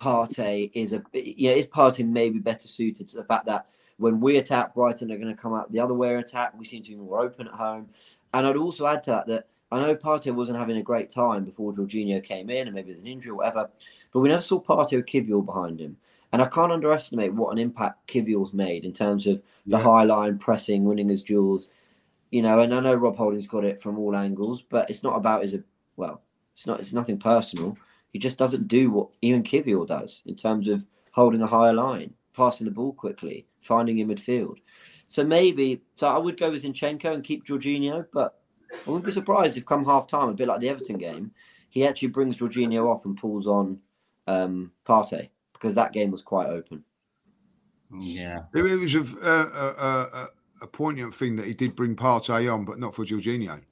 Partey 0.00 0.70
is 0.74 0.92
a 0.92 1.02
yeah? 1.12 1.52
Is 1.52 1.66
Partey 1.66 2.06
maybe 2.06 2.38
better 2.38 2.68
suited 2.68 3.08
to 3.08 3.16
the 3.16 3.24
fact 3.24 3.46
that 3.46 3.66
when 3.98 4.20
we 4.20 4.38
attack 4.38 4.74
Brighton, 4.74 5.08
they're 5.08 5.18
going 5.18 5.34
to 5.34 5.40
come 5.40 5.54
out 5.54 5.70
the 5.70 5.80
other 5.80 5.94
way 5.94 6.14
and 6.14 6.24
attack. 6.24 6.52
We 6.56 6.64
seem 6.64 6.82
to 6.84 6.90
be 6.90 6.96
more 6.96 7.20
open 7.20 7.48
at 7.48 7.54
home. 7.54 7.88
And 8.32 8.46
I'd 8.46 8.56
also 8.56 8.86
add 8.86 9.02
to 9.04 9.10
that 9.10 9.26
that 9.26 9.46
I 9.70 9.80
know 9.80 9.94
Partey 9.94 10.34
wasn't 10.34 10.58
having 10.58 10.78
a 10.78 10.82
great 10.82 11.10
time 11.10 11.44
before 11.44 11.72
Jorginho 11.72 12.22
came 12.24 12.48
in, 12.48 12.66
and 12.68 12.74
maybe 12.74 12.88
there's 12.88 13.00
an 13.02 13.06
injury 13.06 13.32
or 13.32 13.36
whatever. 13.36 13.68
But 14.12 14.20
we 14.20 14.28
never 14.28 14.40
saw 14.40 14.60
Partey 14.60 14.96
with 14.96 15.06
Kiwior 15.06 15.44
behind 15.44 15.80
him. 15.80 15.96
And 16.32 16.40
I 16.42 16.46
can't 16.46 16.72
underestimate 16.72 17.32
what 17.34 17.52
an 17.52 17.58
impact 17.58 18.06
Kiwior's 18.08 18.52
made 18.54 18.84
in 18.84 18.92
terms 18.92 19.26
of 19.26 19.42
the 19.66 19.76
Yeah. 19.78 19.82
high 19.82 20.04
line 20.04 20.38
pressing, 20.38 20.84
winning 20.84 21.08
his 21.08 21.22
duels. 21.22 21.68
You 22.30 22.42
know, 22.42 22.60
and 22.60 22.74
I 22.74 22.80
know 22.80 22.94
Rob 22.94 23.16
Holding's 23.16 23.46
got 23.46 23.64
it 23.64 23.80
from 23.80 23.98
all 23.98 24.14
angles, 24.14 24.62
but 24.62 24.88
it's 24.90 25.02
not 25.02 25.16
about 25.16 25.42
his 25.42 25.58
well, 25.96 26.22
it's 26.52 26.66
not 26.66 26.80
it's 26.80 26.92
nothing 26.92 27.18
personal. 27.18 27.76
He 28.12 28.18
just 28.18 28.38
doesn't 28.38 28.68
do 28.68 28.90
what 28.90 29.08
even 29.22 29.42
Kiwior 29.42 29.86
does 29.86 30.22
in 30.26 30.36
terms 30.36 30.68
of 30.68 30.86
holding 31.12 31.42
a 31.42 31.46
higher 31.46 31.72
line, 31.72 32.14
passing 32.38 32.66
the 32.66 32.70
ball 32.70 32.92
quickly, 32.92 33.46
finding 33.60 33.98
in 33.98 34.08
midfield. 34.08 34.58
So 35.08 35.24
maybe 35.24 35.82
so 35.96 36.06
I 36.06 36.18
would 36.18 36.38
go 36.38 36.50
with 36.50 36.62
Zinchenko 36.62 37.12
and 37.12 37.24
keep 37.24 37.44
Jorginho, 37.44 38.06
but 38.12 38.38
I 38.72 38.88
wouldn't 38.88 39.04
be 39.04 39.10
surprised 39.10 39.58
if 39.58 39.66
come 39.66 39.84
half 39.84 40.06
time, 40.06 40.28
a 40.28 40.34
bit 40.34 40.46
like 40.46 40.60
the 40.60 40.68
Everton 40.68 40.98
game, 40.98 41.32
he 41.68 41.84
actually 41.86 42.08
brings 42.08 42.38
Jorginho 42.38 42.86
off 42.86 43.04
and 43.04 43.16
pulls 43.16 43.46
on 43.46 43.80
um, 44.28 44.70
Partey 44.86 45.30
because 45.52 45.74
that 45.74 45.92
game 45.92 46.12
was 46.12 46.22
quite 46.22 46.46
open. 46.46 46.84
Yeah, 47.98 48.40
It, 48.54 48.64
it 48.64 48.76
was 48.76 48.94
a, 48.94 49.00
a, 49.00 49.40
a, 49.40 50.00
a, 50.22 50.28
a 50.62 50.66
poignant 50.66 51.14
thing 51.14 51.36
that 51.36 51.46
he 51.46 51.54
did 51.54 51.74
bring 51.74 51.96
Partey 51.96 52.52
on, 52.52 52.64
but 52.64 52.78
not 52.78 52.94
for 52.94 53.04
Jorginho 53.04 53.62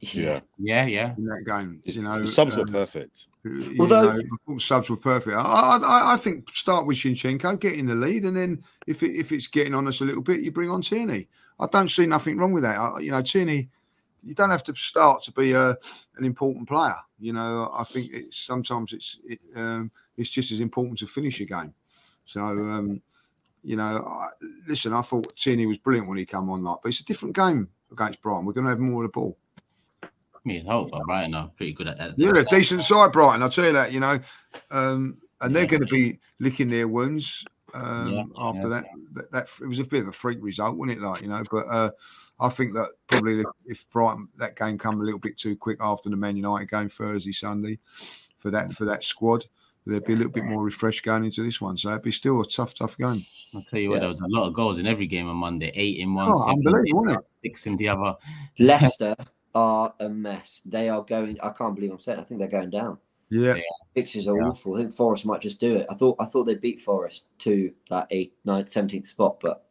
Yeah, 0.00 0.40
yeah, 0.58 0.86
yeah. 0.86 1.14
in 1.16 1.26
that 1.26 1.44
game. 1.46 1.80
You 1.84 2.02
know, 2.02 2.18
the 2.18 2.26
subs 2.26 2.56
were 2.56 2.62
um, 2.62 2.68
perfect. 2.68 3.28
You 3.44 3.76
Although- 3.80 4.12
know, 4.12 4.18
I 4.18 4.36
thought 4.46 4.60
subs 4.62 4.90
were 4.90 4.96
perfect. 4.96 5.36
I, 5.36 5.40
I, 5.42 6.12
I 6.14 6.16
think 6.16 6.48
start 6.50 6.86
with 6.86 6.98
Zinchenko, 6.98 7.58
get 7.58 7.74
in 7.74 7.86
the 7.86 7.94
lead, 7.94 8.24
and 8.24 8.36
then 8.36 8.62
if 8.86 9.02
it, 9.02 9.16
if 9.16 9.32
it's 9.32 9.46
getting 9.48 9.74
on 9.74 9.88
us 9.88 10.00
a 10.00 10.04
little 10.04 10.22
bit, 10.22 10.40
you 10.40 10.52
bring 10.52 10.70
on 10.70 10.82
Tierney. 10.82 11.28
I 11.58 11.66
don't 11.66 11.90
see 11.90 12.06
nothing 12.06 12.38
wrong 12.38 12.52
with 12.52 12.62
that. 12.62 12.78
I, 12.78 13.00
you 13.00 13.10
know, 13.10 13.22
Tierney, 13.22 13.68
you 14.22 14.34
don't 14.34 14.50
have 14.50 14.62
to 14.64 14.74
start 14.76 15.22
to 15.24 15.32
be 15.32 15.52
a, 15.52 15.70
an 16.16 16.24
important 16.24 16.68
player. 16.68 16.94
You 17.18 17.32
know, 17.32 17.72
I 17.74 17.84
think 17.84 18.10
it's 18.12 18.38
sometimes 18.38 18.92
it's 18.92 19.18
it, 19.24 19.40
um, 19.56 19.90
it's 20.16 20.30
just 20.30 20.52
as 20.52 20.60
important 20.60 20.98
to 21.00 21.06
finish 21.06 21.40
a 21.40 21.44
game. 21.44 21.74
So, 22.24 22.40
um, 22.40 23.02
you 23.64 23.76
know, 23.76 24.04
I, 24.06 24.28
listen, 24.68 24.92
I 24.92 25.02
thought 25.02 25.34
Tierney 25.36 25.66
was 25.66 25.78
brilliant 25.78 26.08
when 26.08 26.18
he 26.18 26.26
come 26.26 26.48
on, 26.50 26.62
like, 26.62 26.78
but 26.82 26.90
it's 26.90 27.00
a 27.00 27.04
different 27.04 27.34
game 27.34 27.68
against 27.90 28.22
Brighton. 28.22 28.44
We're 28.44 28.52
going 28.52 28.64
to 28.64 28.70
have 28.70 28.78
more 28.78 29.04
of 29.04 29.08
the 29.10 29.12
ball. 29.12 29.36
Me 30.44 30.58
and 30.58 30.68
hope, 30.68 30.90
but 30.90 31.02
Brighton 31.04 31.34
are 31.34 31.48
pretty 31.56 31.72
good 31.72 31.86
at 31.88 31.98
that. 31.98 32.18
Yeah, 32.18 32.32
they're 32.32 32.44
decent 32.44 32.82
side, 32.82 33.12
Brighton. 33.12 33.42
I'll 33.42 33.48
tell 33.50 33.66
you 33.66 33.72
that. 33.74 33.92
You 33.92 34.00
know, 34.00 34.18
um, 34.72 35.18
and 35.40 35.54
they're 35.54 35.62
Yeah. 35.64 35.68
going 35.68 35.86
to 35.86 35.92
be 35.94 36.18
licking 36.40 36.68
their 36.68 36.88
wounds 36.88 37.44
um, 37.74 38.12
Yeah, 38.12 38.22
after 38.36 38.62
yeah. 38.68 38.68
that, 38.68 38.84
that. 39.14 39.30
That 39.32 39.48
it 39.62 39.66
was 39.66 39.78
a 39.78 39.84
bit 39.84 40.02
of 40.02 40.08
a 40.08 40.12
freak 40.12 40.38
result, 40.42 40.76
wasn't 40.76 40.98
it? 40.98 41.02
Like 41.02 41.22
you 41.22 41.28
know, 41.28 41.42
but 41.50 41.66
uh, 41.68 41.90
I 42.40 42.48
think 42.48 42.72
that 42.74 42.88
probably 43.08 43.44
if 43.66 43.86
Brighton 43.88 44.28
that 44.38 44.56
game 44.58 44.78
come 44.78 45.00
a 45.00 45.04
little 45.04 45.20
bit 45.20 45.36
too 45.36 45.56
quick 45.56 45.78
after 45.80 46.10
the 46.10 46.16
Man 46.16 46.36
United 46.36 46.68
game 46.68 46.88
Thursday, 46.88 47.32
Sunday, 47.32 47.78
for 48.38 48.50
that 48.50 48.72
for 48.72 48.84
that 48.84 49.04
squad, 49.04 49.46
they'd 49.86 50.04
be 50.04 50.12
a 50.14 50.16
little 50.16 50.32
bit 50.32 50.44
more 50.44 50.62
refreshed 50.64 51.04
going 51.04 51.24
into 51.24 51.42
this 51.44 51.60
one. 51.60 51.76
So 51.76 51.90
it'd 51.90 52.02
be 52.02 52.10
still 52.10 52.40
a 52.40 52.46
tough, 52.46 52.74
tough 52.74 52.96
game. 52.98 53.24
I'll 53.54 53.62
tell 53.62 53.78
you 53.78 53.90
what, 53.90 53.94
Yeah. 53.96 54.00
there 54.00 54.08
was 54.10 54.20
a 54.20 54.28
lot 54.28 54.48
of 54.48 54.54
goals 54.54 54.78
in 54.80 54.86
every 54.88 55.06
game 55.06 55.28
on 55.28 55.36
Monday. 55.36 55.70
Eight 55.74 55.98
in 55.98 56.12
one, 56.14 56.30
Oh, 56.32 56.40
seven 56.46 56.60
in 56.60 56.66
unbelievable, 56.66 56.82
the 56.88 56.94
wasn't 57.06 57.18
other, 57.18 57.26
six 57.42 57.66
in 57.66 57.76
the 57.76 57.88
other. 57.88 58.16
Leicester 58.58 59.16
are 59.54 59.94
a 60.00 60.08
mess. 60.08 60.60
They 60.64 60.88
are 60.88 61.02
going. 61.02 61.38
I 61.42 61.50
can't 61.50 61.74
believe 61.74 61.90
I'm 61.92 61.98
saying. 61.98 62.18
I 62.20 62.22
think 62.24 62.38
they're 62.40 62.48
going 62.48 62.70
down. 62.70 62.98
Yeah, 63.30 63.56
Fixtures 63.94 64.28
are 64.28 64.36
Yeah. 64.36 64.48
awful. 64.48 64.74
I 64.74 64.78
think 64.80 64.92
Forest 64.92 65.24
might 65.24 65.40
just 65.40 65.58
do 65.60 65.76
it. 65.76 65.86
I 65.90 65.94
thought 65.94 66.16
I 66.20 66.26
thought 66.26 66.44
they 66.44 66.54
beat 66.54 66.80
Forest 66.80 67.26
to 67.40 67.72
that 67.90 68.06
eighth, 68.10 68.34
ninth, 68.44 68.68
seventeenth 68.68 69.06
spot, 69.06 69.40
but 69.40 69.64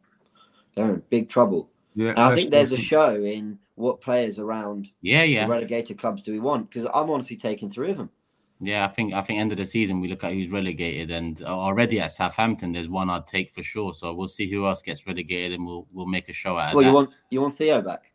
they're 0.74 0.94
in 0.94 1.02
big 1.10 1.28
trouble. 1.28 1.70
yeah. 1.94 2.10
And 2.10 2.18
I 2.18 2.34
think 2.34 2.50
there's 2.50 2.72
a 2.72 2.76
show 2.76 3.14
in 3.22 3.58
what 3.76 4.00
players 4.00 4.38
around 4.38 4.90
Yeah, 5.00 5.22
the 5.22 5.28
yeah, 5.28 5.46
relegated 5.46 5.98
clubs 5.98 6.22
do 6.22 6.32
we 6.32 6.38
want? 6.40 6.68
Because 6.70 6.86
I'm 6.92 7.08
honestly 7.10 7.36
taking 7.36 7.70
three 7.70 7.90
of 7.90 7.98
them. 7.98 8.10
yeah. 8.60 8.84
I 8.84 8.88
think 8.88 9.12
I 9.14 9.22
think 9.22 9.38
end 9.40 9.52
of 9.52 9.58
the 9.58 9.64
season 9.64 10.00
we 10.00 10.08
look 10.08 10.24
at 10.24 10.32
who's 10.32 10.48
relegated, 10.48 11.10
and 11.12 11.40
already 11.42 12.00
at 12.00 12.10
Southampton 12.10 12.72
there's 12.72 12.88
one 12.88 13.10
I'd 13.10 13.26
take 13.26 13.50
for 13.52 13.62
sure. 13.62 13.94
So 13.94 14.12
we'll 14.12 14.28
see 14.28 14.50
who 14.50 14.66
else 14.66 14.82
gets 14.82 15.06
relegated, 15.06 15.52
and 15.52 15.64
we'll 15.66 15.86
we'll 15.92 16.06
make 16.06 16.28
a 16.28 16.32
show 16.32 16.58
out 16.58 16.70
of 16.70 16.74
Well, 16.74 16.82
that. 16.84 16.88
you 16.90 16.94
want 16.94 17.10
you 17.30 17.40
want 17.40 17.54
Theo 17.54 17.80
back? 17.80 18.11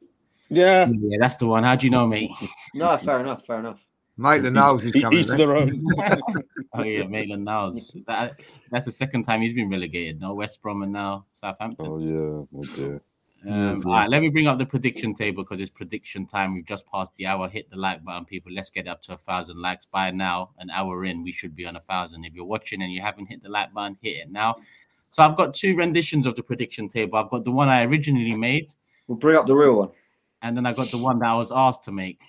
Yeah, 0.49 0.89
yeah, 0.91 1.17
that's 1.19 1.35
the 1.35 1.45
one. 1.45 1.63
How 1.63 1.75
do 1.75 1.85
you 1.85 1.91
know, 1.91 2.07
mate? 2.07 2.31
No, 2.73 2.95
fair 2.97 3.19
enough, 3.19 3.45
fair 3.45 3.59
enough. 3.59 3.85
Mate, 4.17 4.39
the 4.39 4.49
nose 4.49 4.83
is 4.83 4.91
coming. 4.93 5.19
each 5.19 5.27
to 5.27 5.37
there. 5.37 5.47
their 5.47 5.57
own. 5.57 5.81
oh 6.73 6.83
yeah, 6.83 7.05
Maitland 7.05 7.45
Niles. 7.45 7.91
That 8.07 8.39
that's 8.71 8.85
the 8.85 8.91
second 8.91 9.23
time 9.23 9.41
he's 9.41 9.53
been 9.53 9.69
relegated. 9.69 10.19
No, 10.19 10.33
West 10.33 10.61
Brom 10.61 10.81
and 10.81 10.91
now 10.91 11.25
Southampton. 11.33 11.85
Oh 11.87 11.99
yeah, 11.99 12.59
oh 12.59 12.63
dear. 12.73 13.01
Um, 13.47 13.83
all 13.85 13.93
right, 13.93 14.09
let 14.09 14.21
me 14.21 14.29
bring 14.29 14.47
up 14.47 14.57
the 14.57 14.65
prediction 14.65 15.13
table 15.13 15.43
because 15.43 15.61
it's 15.61 15.69
prediction 15.69 16.25
time. 16.25 16.55
We've 16.55 16.65
just 16.65 16.87
passed 16.87 17.15
the 17.17 17.27
hour. 17.27 17.47
Hit 17.47 17.69
the 17.69 17.77
like 17.77 18.03
button, 18.03 18.25
people. 18.25 18.51
Let's 18.51 18.71
get 18.71 18.87
up 18.87 19.03
to 19.03 19.13
a 19.13 19.17
thousand 19.17 19.61
likes 19.61 19.85
by 19.85 20.09
now. 20.09 20.49
An 20.57 20.71
hour 20.71 21.05
in, 21.05 21.23
we 21.23 21.31
should 21.31 21.55
be 21.55 21.65
on 21.65 21.75
a 21.75 21.79
thousand. 21.79 22.25
If 22.25 22.33
you're 22.33 22.45
watching 22.45 22.81
and 22.81 22.91
you 22.91 23.01
haven't 23.01 23.27
hit 23.27 23.43
the 23.43 23.49
like 23.49 23.71
button, 23.73 23.97
hit 24.01 24.17
it 24.17 24.31
now. 24.31 24.55
So 25.11 25.21
I've 25.21 25.37
got 25.37 25.53
two 25.53 25.75
renditions 25.75 26.25
of 26.25 26.35
the 26.35 26.43
prediction 26.43 26.89
table. 26.89 27.19
I've 27.19 27.29
got 27.29 27.43
the 27.43 27.51
one 27.51 27.69
I 27.69 27.83
originally 27.83 28.33
made, 28.33 28.71
We'll 29.07 29.17
bring 29.17 29.37
up 29.37 29.45
the 29.45 29.55
real 29.55 29.75
one. 29.75 29.89
And 30.41 30.55
then 30.55 30.65
I 30.65 30.73
got 30.73 30.87
the 30.87 30.97
one 31.01 31.19
that 31.19 31.27
I 31.29 31.35
was 31.35 31.51
asked 31.51 31.83
to 31.83 31.91
make. 31.91 32.19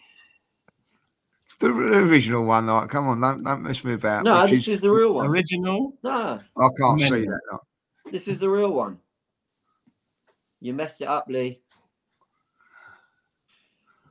The 1.60 1.66
original 1.68 2.44
one, 2.44 2.66
like, 2.66 2.88
come 2.88 3.08
on, 3.08 3.20
don't, 3.20 3.42
don't 3.42 3.62
mess 3.62 3.82
me 3.84 3.94
about. 3.94 4.24
No, 4.24 4.46
this 4.46 4.60
is- 4.60 4.68
is 4.68 4.80
the 4.80 4.92
real 4.92 5.14
one. 5.14 5.26
Original. 5.26 5.92
No, 6.04 6.38
I 6.56 6.68
can't 6.78 7.00
Mental. 7.00 7.18
see 7.18 7.24
that. 7.26 7.40
like. 7.50 8.12
this 8.12 8.28
is 8.28 8.38
the 8.38 8.48
real 8.48 8.72
one. 8.72 8.98
You 10.60 10.72
messed 10.74 11.00
it 11.00 11.08
up, 11.08 11.26
Lee. 11.28 11.60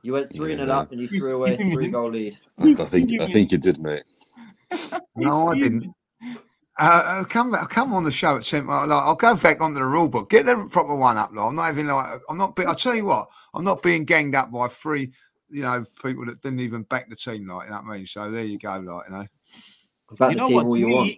You 0.02 0.12
went 0.12 0.32
3 0.34 0.54
0 0.56 0.66
Yeah. 0.66 0.78
up 0.78 0.92
and 0.92 1.00
you 1.00 1.08
threw 1.08 1.36
away 1.36 1.54
a 1.54 1.56
three 1.56 1.88
goal 1.88 2.10
lead. 2.10 2.38
I 2.58 2.72
think 2.74 3.12
I 3.20 3.26
think 3.30 3.52
you 3.52 3.58
did, 3.58 3.80
mate. 3.80 4.04
No, 5.16 5.48
I 5.48 5.58
didn't. 5.58 5.92
Uh, 6.80 7.02
uh, 7.04 7.24
come 7.24 7.50
back, 7.50 7.68
come 7.70 7.92
on 7.92 8.04
the 8.04 8.12
show 8.12 8.36
at 8.36 8.44
St. 8.44 8.66
Like, 8.66 8.88
I'll 8.90 9.16
go 9.16 9.34
back 9.34 9.60
onto 9.60 9.80
the 9.80 9.84
rule 9.84 10.08
book. 10.08 10.30
Get 10.30 10.46
the 10.46 10.68
proper 10.70 10.94
one 10.94 11.16
up, 11.16 11.30
like, 11.34 11.44
I'm 11.46 11.56
not 11.56 11.72
even 11.72 11.88
like 11.88 12.20
I'm 12.28 12.38
not. 12.38 12.54
Be, 12.54 12.64
I'll 12.64 12.74
tell 12.76 12.94
you 12.94 13.06
what, 13.06 13.28
I'm 13.52 13.64
not 13.64 13.82
being 13.82 14.04
ganged 14.04 14.36
up 14.36 14.52
by 14.52 14.68
three, 14.68 15.10
you 15.50 15.62
know, 15.62 15.84
people 16.04 16.24
that 16.26 16.40
didn't 16.40 16.60
even 16.60 16.82
back 16.84 17.08
the 17.10 17.16
team. 17.16 17.48
Like, 17.48 17.66
you 17.66 17.72
know 17.72 17.80
what 17.82 17.92
I 17.94 17.96
mean? 17.96 18.06
So 18.06 18.30
there 18.30 18.44
you 18.44 18.58
go, 18.58 18.70
like, 18.78 19.06
you 19.08 19.14
know. 19.16 19.26
Back 20.18 20.30
you 20.30 20.36
the 20.36 20.40
know 20.42 20.46
team 20.48 20.56
what? 20.56 20.66
all 20.66 20.76
you 20.76 20.88
want. 20.88 21.12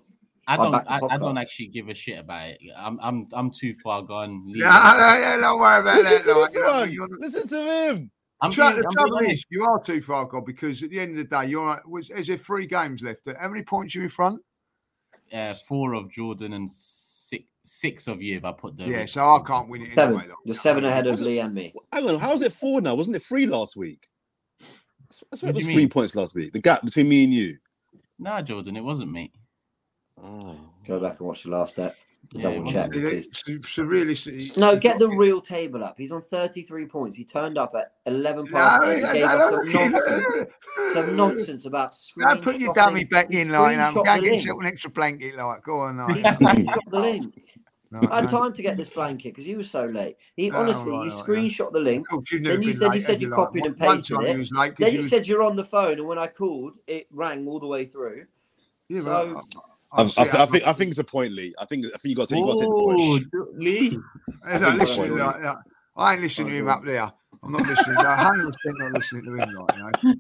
I 0.47 0.55
I 0.55 0.57
don't. 0.57 0.75
I, 0.75 1.01
I 1.11 1.19
don't 1.19 1.39
actually 1.39 1.67
give 1.69 1.89
a 1.91 1.95
shit 1.95 2.19
about 2.19 2.49
it. 2.49 2.59
I'm. 2.77 2.99
I'm. 3.03 3.29
I'm 3.35 3.51
too 3.51 3.75
far 3.85 4.03
gone. 4.03 4.45
Leave 4.47 4.57
it. 4.57 4.61
Yeah, 4.61 4.97
yeah, 4.97 5.19
yeah, 5.19 5.37
don't 5.37 5.61
worry 5.61 5.81
about 5.81 5.97
Listen 5.97 6.17
that. 6.17 6.33
to 6.33 6.39
like, 6.41 6.49
this 6.49 6.55
you 6.57 6.63
know, 6.63 6.81
one. 6.81 6.93
you're- 6.93 7.09
Listen 7.21 7.49
to 7.49 7.57
him. 7.91 8.11
I'm 8.41 8.51
Tru- 8.51 8.65
being, 8.65 8.77
the 8.77 8.87
I'm 8.87 8.93
trouble 8.93 9.19
is, 9.19 9.45
you 9.51 9.65
are 9.65 9.79
too 9.83 10.01
far 10.01 10.25
gone 10.25 10.45
because 10.47 10.83
at 10.83 10.89
the 10.89 10.99
end 10.99 11.11
of 11.11 11.19
the 11.19 11.25
day, 11.25 11.51
you're 11.51 11.67
right. 11.67 11.87
Was, 11.87 12.09
is 12.09 12.29
there 12.29 12.39
three 12.39 12.67
games 12.67 13.03
left? 13.03 13.29
How 13.39 13.49
many 13.51 13.63
points 13.63 13.95
you 13.95 14.03
in 14.03 14.09
front? 14.09 14.41
Uh, 15.33 15.55
four 15.55 15.95
of 15.95 16.11
Jordan 16.11 16.53
and 16.55 16.71
six 16.71 17.45
six 17.65 18.09
of 18.09 18.21
you 18.21 18.37
if 18.37 18.45
I 18.45 18.53
put 18.53 18.77
the 18.77 18.85
Yeah, 18.85 19.07
so 19.07 19.23
I 19.23 19.41
can't 19.47 19.69
win 19.69 19.83
it 19.83 19.95
Seven. 19.95 20.15
anyway. 20.17 20.29
like, 20.29 20.37
You're 20.45 20.55
seven 20.57 20.83
what 20.85 20.93
I 20.93 20.97
mean? 20.97 21.05
ahead 21.05 21.07
of 21.15 21.21
Lee 21.21 21.39
and 21.39 21.55
me. 21.55 21.73
Hang 21.93 22.09
on, 22.09 22.19
how's 22.19 22.43
it 22.43 22.53
four 22.53 22.81
now? 22.81 22.95
Wasn't 22.97 23.15
it 23.15 23.23
three 23.23 23.47
last 23.47 23.77
week? 23.77 24.09
I 24.61 24.65
swear- 25.37 25.49
What 25.49 25.51
it 25.51 25.55
was 25.57 25.65
three 25.67 25.77
mean? 25.77 25.89
points 25.89 26.15
last 26.17 26.35
week. 26.35 26.53
The 26.53 26.59
gap 26.61 26.85
between 26.85 27.09
me 27.09 27.25
and 27.25 27.33
you. 27.35 27.59
Nah, 28.19 28.43
Jordan, 28.43 28.77
it 28.77 28.83
wasn't 28.85 29.13
me. 29.13 29.33
Oh. 30.23 30.57
Go 30.87 30.99
back 31.01 31.19
and 31.21 31.29
watch 31.29 31.45
the 31.45 31.51
last 31.51 31.73
step. 31.75 31.97
Yeah, 32.33 32.43
Double 32.43 32.69
it 32.69 32.73
check. 32.73 32.87
It- 32.87 32.91
because- 32.93 33.27
it's- 33.49 33.71
So 33.73 33.83
really, 33.83 34.17
No, 34.57 34.79
get 34.79 34.99
the 35.01 35.09
real 35.09 35.41
table 35.41 35.83
up. 35.83 35.99
He's 35.99 36.13
on 36.13 36.23
33 36.23 36.87
points. 36.87 37.17
He 37.17 37.25
turned 37.25 37.59
up 37.59 37.75
at 37.77 37.95
11 38.07 38.45
No, 38.45 38.51
past 38.53 38.85
eight. 38.85 39.05
He 39.07 39.13
gave 39.15 39.25
us 39.25 39.51
some 39.51 39.73
nonsense. 39.73 40.53
Some 40.95 41.17
nonsense 41.17 41.67
about 41.67 41.97
No, 42.17 42.37
put 42.37 42.59
your 42.61 42.73
dummy 42.75 43.05
back 43.05 43.33
in, 43.33 43.49
like, 43.51 43.75
you 43.77 43.83
um, 43.83 43.95
know, 43.95 44.03
screenshot 44.03 44.05
go 44.05 44.15
the 44.17 44.21
get 44.23 44.47
link. 44.47 44.61
an 44.63 44.67
extra 44.67 44.91
blanket, 44.91 45.37
like, 45.37 45.63
go 45.65 45.81
on, 45.81 45.97
like. 45.97 46.23
the 46.23 46.79
link. 46.93 47.35
No, 47.93 47.99
I 48.09 48.21
had 48.21 48.31
no. 48.31 48.39
time 48.39 48.53
to 48.53 48.63
get 48.63 48.77
this 48.77 48.89
blanket 48.89 49.31
because 49.31 49.45
he 49.45 49.57
was 49.57 49.69
so 49.69 49.85
late. 49.85 50.17
He 50.37 50.53
Oh, 50.53 50.59
honestly, 50.61 50.93
right, 50.93 51.07
you 51.07 51.11
right, 51.11 51.13
yeah. 51.19 51.23
screenshot 51.25 51.73
the 51.73 51.81
link. 51.81 52.07
You've 52.31 52.45
Then 52.45 52.63
you 52.63 52.73
said 52.73 52.95
you 52.95 53.01
said 53.01 53.11
have 53.15 53.21
you 53.21 53.27
like, 53.31 53.37
copied 53.37 53.67
and 53.67 53.77
pasted 53.77 54.17
it. 54.21 54.33
you 54.33 54.39
was 54.39 54.53
late 54.53 54.69
'cause 54.69 54.77
Then 54.79 54.93
you 54.93 54.99
you 54.99 55.03
was- 55.03 55.11
said 55.11 55.27
you're 55.27 55.43
on 55.43 55.57
the 55.57 55.65
phone, 55.65 55.95
and 55.99 56.07
when 56.07 56.17
I 56.17 56.29
called, 56.29 56.75
it 56.87 57.09
rang 57.11 57.49
all 57.49 57.59
the 57.59 57.67
way 57.67 57.87
through. 57.87 58.27
Yeah, 58.89 59.01
So- 59.01 59.35
but 59.35 59.45
I- 59.93 60.03
I, 60.03 60.03
I- 60.03 60.05
I, 60.05 60.09
see, 60.09 60.39
I 60.39 60.47
think 60.47 60.67
I 60.67 60.73
think 60.73 60.91
it's 60.91 61.01
a 61.01 61.05
point, 61.05 61.33
Lee. 61.33 61.55
I 61.59 61.65
think 61.65 61.87
I 61.87 61.99
think 61.99 62.11
you 62.11 62.15
got 62.17 62.29
to 62.29 62.37
you 62.37 62.47
got 62.47 62.59
to 62.59 62.65
take 62.65 63.31
the 63.31 63.39
push. 63.39 63.55
Lee. 63.57 63.99
I 64.45 64.59
think 64.59 64.81
listen, 64.81 65.07
so. 65.09 65.15
like, 65.15 65.43
like, 65.43 65.57
I 65.97 66.13
ain't 66.15 66.23
listening 66.23 66.49
to 66.49 66.55
him 66.55 66.69
up 66.69 66.85
there. 66.85 67.13
I'm 67.43 67.53
not 67.53 67.63
listening. 67.63 67.97
I'm 67.99 68.53
not 68.79 68.93
listening 68.93 69.25
to 69.25 69.33
him. 69.33 69.39
Like, 69.39 70.03
you 70.03 70.09
know. 70.09 70.15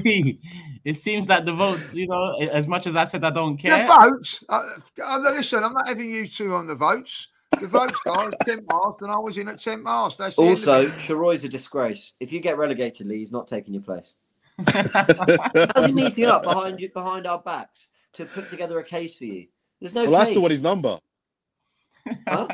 Lee. 0.00 0.40
It 0.84 0.94
seems 0.94 1.26
that 1.26 1.44
the 1.44 1.52
votes, 1.52 1.94
you 1.94 2.06
know, 2.08 2.34
as 2.36 2.66
much 2.66 2.86
as 2.86 2.96
I 2.96 3.04
said 3.04 3.24
I 3.24 3.30
don't 3.30 3.56
care. 3.56 3.72
The 3.72 3.76
care. 3.86 4.10
votes. 4.10 4.42
Uh, 4.48 4.62
uh, 5.04 5.18
listen, 5.18 5.62
I'm 5.62 5.72
not 5.74 5.86
having 5.88 6.10
you 6.10 6.26
two 6.26 6.54
on 6.54 6.66
the 6.66 6.74
votes. 6.74 7.28
The 7.60 7.68
votes 7.68 8.00
are 8.06 8.28
at 8.28 8.40
10 8.40 8.66
past, 8.66 9.02
and 9.02 9.10
I 9.10 9.18
was 9.18 9.38
in 9.38 9.48
at 9.48 9.60
10 9.60 9.84
past. 9.84 10.18
That's 10.18 10.36
the 10.36 10.42
end 10.42 10.58
of 10.58 10.68
Also, 10.68 10.82
it. 10.86 10.90
Sharoy's 10.90 11.44
a 11.44 11.48
disgrace. 11.48 12.16
If 12.20 12.32
you 12.32 12.40
get 12.40 12.58
relegated, 12.58 13.06
Lee, 13.06 13.18
he's 13.18 13.32
not 13.32 13.48
taking 13.48 13.72
your 13.72 13.82
place. 13.82 14.16
How's 14.66 15.86
he 15.86 15.92
meeting 15.92 16.24
up 16.26 16.42
behind 16.42 16.80
you, 16.80 16.90
behind 16.90 17.26
our 17.26 17.38
backs 17.40 17.88
to 18.16 18.24
put 18.26 18.48
together 18.50 18.78
a 18.78 18.84
case 18.84 19.16
for 19.16 19.24
you? 19.24 19.46
There's 19.80 19.94
no. 19.94 20.04
Well, 20.04 20.16
I 20.16 20.20
case. 20.20 20.30
still 20.30 20.42
want 20.42 20.52
his 20.52 20.62
number. 20.62 20.98
Huh? 22.28 22.48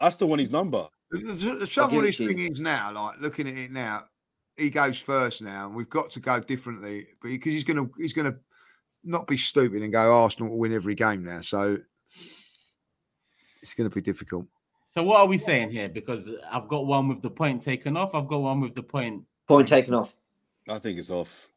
I 0.00 0.10
still 0.10 0.28
want 0.28 0.40
his 0.40 0.50
number. 0.50 0.86
The, 1.10 1.18
the, 1.18 1.54
the 1.60 1.66
trouble 1.66 1.96
with 1.96 2.04
it 2.04 2.08
this 2.08 2.18
thing 2.18 2.38
is 2.38 2.60
now, 2.60 2.92
like 2.92 3.20
looking 3.20 3.48
at 3.48 3.56
it 3.56 3.72
now, 3.72 4.04
he 4.56 4.70
goes 4.70 4.98
first 4.98 5.40
now, 5.42 5.66
and 5.66 5.74
we've 5.74 5.88
got 5.88 6.10
to 6.10 6.20
go 6.20 6.40
differently. 6.40 7.06
But 7.22 7.28
because 7.28 7.52
he's 7.52 7.64
gonna 7.64 7.88
he's 7.98 8.12
gonna 8.12 8.36
not 9.04 9.26
be 9.26 9.36
stupid 9.36 9.82
and 9.82 9.92
go 9.92 10.12
Arsenal 10.12 10.50
will 10.50 10.58
win 10.58 10.72
every 10.72 10.94
game 10.94 11.24
now. 11.24 11.40
So 11.40 11.78
it's 13.62 13.74
gonna 13.74 13.90
be 13.90 14.00
difficult. 14.00 14.46
So 14.84 15.02
what 15.02 15.20
are 15.20 15.26
we 15.26 15.38
saying 15.38 15.70
here? 15.70 15.88
Because 15.88 16.28
I've 16.50 16.68
got 16.68 16.86
one 16.86 17.08
with 17.08 17.22
the 17.22 17.30
point 17.30 17.62
taken 17.62 17.96
off. 17.96 18.14
I've 18.14 18.26
got 18.26 18.38
one 18.38 18.60
with 18.60 18.74
the 18.74 18.82
point. 18.82 19.24
Point 19.46 19.68
taken 19.68 19.94
off. 19.94 20.16
I 20.68 20.78
think 20.78 20.98
it's 20.98 21.10
off. 21.10 21.50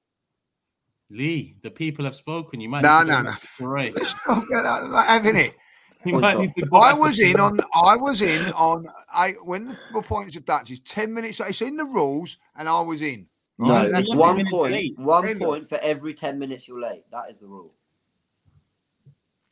Lee, 1.12 1.56
the 1.62 1.70
people 1.72 2.06
have 2.06 2.16
spoken. 2.16 2.62
You 2.62 2.70
might. 2.70 2.82
No, 2.84 3.00
need 3.00 3.06
to 3.06 3.12
no, 3.12 3.16
go 3.18 3.24
no. 3.24 3.30
back 3.32 3.42
to 3.58 3.68
Roy. 3.68 3.92
Stop 3.94 4.44
that- 4.50 4.64
that- 4.92 5.06
having 5.08 5.36
it. 5.36 5.56
You 6.04 6.14
Points 6.14 6.22
might 6.24 6.36
off. 6.38 6.42
need 6.42 6.54
to 6.56 6.62
go 6.68 6.78
I 6.78 6.94
was 6.96 7.20
in 7.20 7.40
on 7.40 7.60
I 7.76 7.96
was 7.96 8.24
in 8.24 8.52
on 8.54 8.88
I 9.14 9.34
when 9.44 9.68
the 9.68 9.78
the 9.94 10.02
points 10.02 10.36
of 10.36 10.46
Dutch 10.46 10.72
is 10.72 10.80
10 10.80 11.14
minutes. 11.14 11.40
It's 11.40 11.62
in 11.62 11.78
the 11.78 11.86
rules, 11.86 12.38
and 12.56 12.68
I 12.68 12.82
was 12.82 13.04
in. 13.04 13.28
No, 13.60 13.68
Right? 13.70 13.84
it's 13.84 13.92
That's- 13.92 14.08
Eleven 14.08 14.18
one 14.20 14.36
minutes 14.38 14.52
point. 14.52 14.72
late. 14.74 14.94
One 14.98 15.28
End 15.28 15.40
point 15.40 15.70
for 15.70 15.78
every 15.78 16.16
ten 16.16 16.40
minutes 16.40 16.68
you're 16.68 16.82
late. 16.82 17.04
That 17.12 17.30
is 17.30 17.38
the 17.38 17.46
rule. 17.46 17.76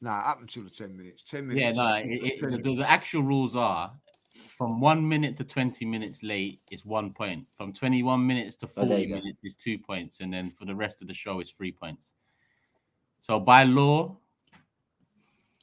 No, 0.01 0.10
up 0.10 0.41
until 0.41 0.64
the 0.64 0.70
10 0.72 0.95
minutes. 0.97 1.24
10 1.24 1.45
minutes. 1.47 1.78
Yeah, 1.78 1.84
minutes. 1.99 2.22
no. 2.24 2.28
It, 2.28 2.43
it, 2.51 2.64
the, 2.64 2.76
the 2.78 2.89
actual 2.89 3.22
rules 3.22 3.55
are 3.55 3.91
from 4.60 4.82
one 4.82 5.07
minute 5.07 5.38
to 5.38 5.45
twenty 5.45 5.86
minutes 5.86 6.22
late 6.22 6.60
is 6.70 6.86
one 6.86 7.14
point. 7.14 7.47
From 7.57 7.72
twenty-one 7.72 8.28
minutes 8.28 8.57
to 8.57 8.66
Oh, 8.68 8.84
forty 8.86 9.03
you 9.03 9.07
go. 9.07 9.16
minutes 9.16 9.39
is 9.41 9.55
two 9.55 9.78
points, 9.80 10.20
and 10.20 10.34
then 10.34 10.51
for 10.51 10.66
the 10.66 10.76
rest 10.76 11.01
of 11.01 11.07
the 11.07 11.14
show 11.14 11.39
is 11.39 11.49
three 11.49 11.72
points. 11.72 12.14
So 13.22 13.39
by 13.39 13.64
law, 13.64 14.18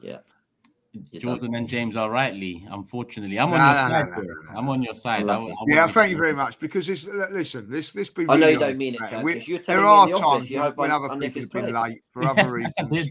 Yeah. 0.00 0.18
You're 1.10 1.20
Jordan 1.20 1.54
and 1.56 1.68
James 1.68 1.94
are 1.94 2.08
right, 2.10 2.32
Lee. 2.32 2.66
Unfortunately, 2.70 3.38
I'm 3.38 3.52
on 3.52 3.58
No, 3.58 3.66
your 3.66 3.74
no, 3.74 3.82
no, 3.82 3.88
side. 3.88 4.08
no, 4.08 4.14
here. 4.14 4.24
no, 4.46 4.52
no. 4.54 4.58
I'm 4.58 4.68
on 4.70 4.82
your 4.82 4.94
side. 4.94 5.28
I, 5.28 5.36
Unlucky. 5.36 5.52
I 5.52 5.74
Yeah, 5.74 5.86
thank 5.88 6.10
you 6.10 6.16
very 6.16 6.32
much. 6.32 6.58
Because 6.58 6.86
this, 6.86 7.04
listen, 7.30 7.70
this, 7.70 7.92
this 7.92 8.08
be. 8.08 8.22
I 8.22 8.36
know 8.36 8.46
really 8.46 8.52
you 8.54 8.58
don't 8.58 8.78
mean 8.78 8.94
it, 8.94 9.00
mate. 9.02 9.10
Turkish. 9.10 9.46
You're 9.46 9.58
telling 9.58 9.82
there 9.82 9.90
me 10.06 10.12
are 10.14 10.18
the 10.18 10.18
times 10.18 10.50
you 10.50 10.58
when, 10.60 10.72
when 10.72 10.90
other 10.90 11.08
people 11.18 11.42
have 11.42 11.52
been 11.52 11.74
late 11.74 12.02
for 12.12 12.22
other 12.30 12.50
reasons. 12.80 13.10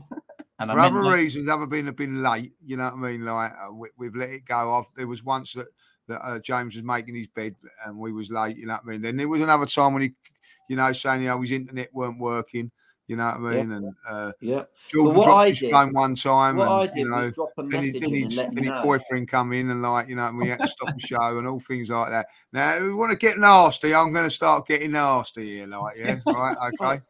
And 0.59 0.71
for 0.71 0.79
other 0.79 1.01
reasons, 1.11 1.49
other 1.49 1.65
been 1.65 1.85
have 1.87 1.97
been 1.97 2.23
late. 2.23 2.53
You 2.65 2.77
know 2.77 2.85
what 2.85 2.93
I 2.93 3.11
mean? 3.11 3.25
Like 3.25 3.51
uh, 3.51 3.73
we, 3.73 3.89
we've 3.97 4.15
let 4.15 4.29
it 4.29 4.45
go. 4.45 4.73
I've, 4.75 4.85
there 4.95 5.07
was 5.07 5.23
once 5.23 5.53
that 5.53 5.67
that 6.07 6.21
uh, 6.25 6.39
James 6.39 6.75
was 6.75 6.83
making 6.83 7.15
his 7.15 7.27
bed 7.27 7.55
and 7.85 7.97
we 7.97 8.13
was 8.13 8.29
late. 8.29 8.57
You 8.57 8.67
know 8.67 8.73
what 8.73 8.83
I 8.85 8.89
mean? 8.91 9.01
Then 9.01 9.17
there 9.17 9.27
was 9.27 9.41
another 9.41 9.65
time 9.65 9.93
when 9.93 10.03
he, 10.03 10.13
you 10.69 10.75
know, 10.75 10.91
saying 10.93 11.23
you 11.23 11.27
know 11.29 11.41
his 11.41 11.51
internet 11.51 11.93
weren't 11.93 12.19
working. 12.19 12.71
You 13.07 13.17
know 13.17 13.25
what 13.25 13.35
I 13.51 13.55
Yeah. 13.55 13.61
mean? 13.63 13.71
And 13.73 13.95
uh, 14.09 14.31
Yeah. 14.39 14.63
Jordan 14.87 15.15
what 15.15 15.25
dropped 15.25 15.37
I 15.39 15.49
his 15.49 15.59
did- 15.59 15.71
phone 15.71 15.93
one 15.93 16.15
time. 16.15 16.55
What 16.57 16.67
and, 16.67 16.73
I 16.73 16.87
did 16.87 16.97
you 16.97 17.09
know, 17.09 17.17
was 17.17 17.31
drop 17.35 17.49
a 17.57 17.63
then, 17.63 17.71
he, 17.71 17.77
message 17.87 18.01
then, 18.01 18.13
and 18.13 18.35
let 18.35 18.55
then 18.55 18.63
you 18.63 18.71
his 18.73 18.81
boyfriend 18.83 19.27
come 19.27 19.51
in 19.53 19.69
and 19.71 19.81
like 19.81 20.07
you 20.07 20.15
know 20.15 20.31
we 20.31 20.47
had 20.47 20.61
to 20.61 20.67
stop 20.67 20.93
the 20.93 20.99
show 21.01 21.37
and 21.37 21.47
all 21.47 21.59
things 21.59 21.89
like 21.89 22.11
that. 22.11 22.27
Now 22.53 22.75
if 22.77 22.83
we 22.83 22.93
want 22.93 23.11
to 23.11 23.17
get 23.17 23.37
nasty. 23.37 23.93
I'm 23.93 24.13
going 24.13 24.25
to 24.25 24.31
start 24.31 24.67
getting 24.67 24.91
nasty 24.91 25.57
here, 25.57 25.67
like 25.67 25.97
yeah, 25.97 26.15
right, 26.27 26.71
okay, 26.81 27.01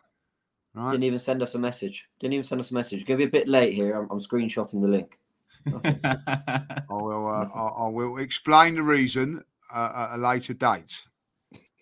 right. 0.76 0.91
Didn't 0.91 1.03
even 1.05 1.19
send 1.19 1.41
us 1.41 1.55
a 1.55 1.59
message. 1.59 2.05
Didn't 2.19 2.34
even 2.34 2.43
send 2.43 2.59
us 2.59 2.71
a 2.71 2.73
message. 2.73 3.05
Gonna 3.05 3.17
be 3.17 3.23
a 3.26 3.30
bit 3.30 3.47
late 3.47 3.73
here. 3.73 3.95
I'm, 3.95 4.07
I'm 4.11 4.19
screenshotting 4.19 4.82
the 4.82 4.88
link. 4.88 5.19
I 5.84 6.84
will. 6.89 7.28
Uh, 7.28 7.47
I, 7.53 7.86
I 7.86 7.89
will 7.89 8.17
explain 8.17 8.76
the 8.76 8.84
reason 8.84 9.43
uh, 9.73 10.09
at 10.11 10.15
a 10.15 10.21
later 10.21 10.53
date. 10.53 10.93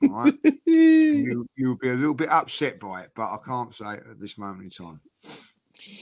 All 0.03 0.09
right. 0.09 0.33
you, 0.65 1.45
you'll 1.55 1.77
be 1.77 1.89
a 1.89 1.93
little 1.93 2.13
bit 2.13 2.29
upset 2.29 2.79
by 2.79 3.01
it, 3.01 3.11
but 3.15 3.23
I 3.31 3.37
can't 3.45 3.73
say 3.73 3.93
it 3.93 4.03
at 4.09 4.19
this 4.19 4.37
moment 4.37 4.63
in 4.79 4.85
time. 4.85 5.01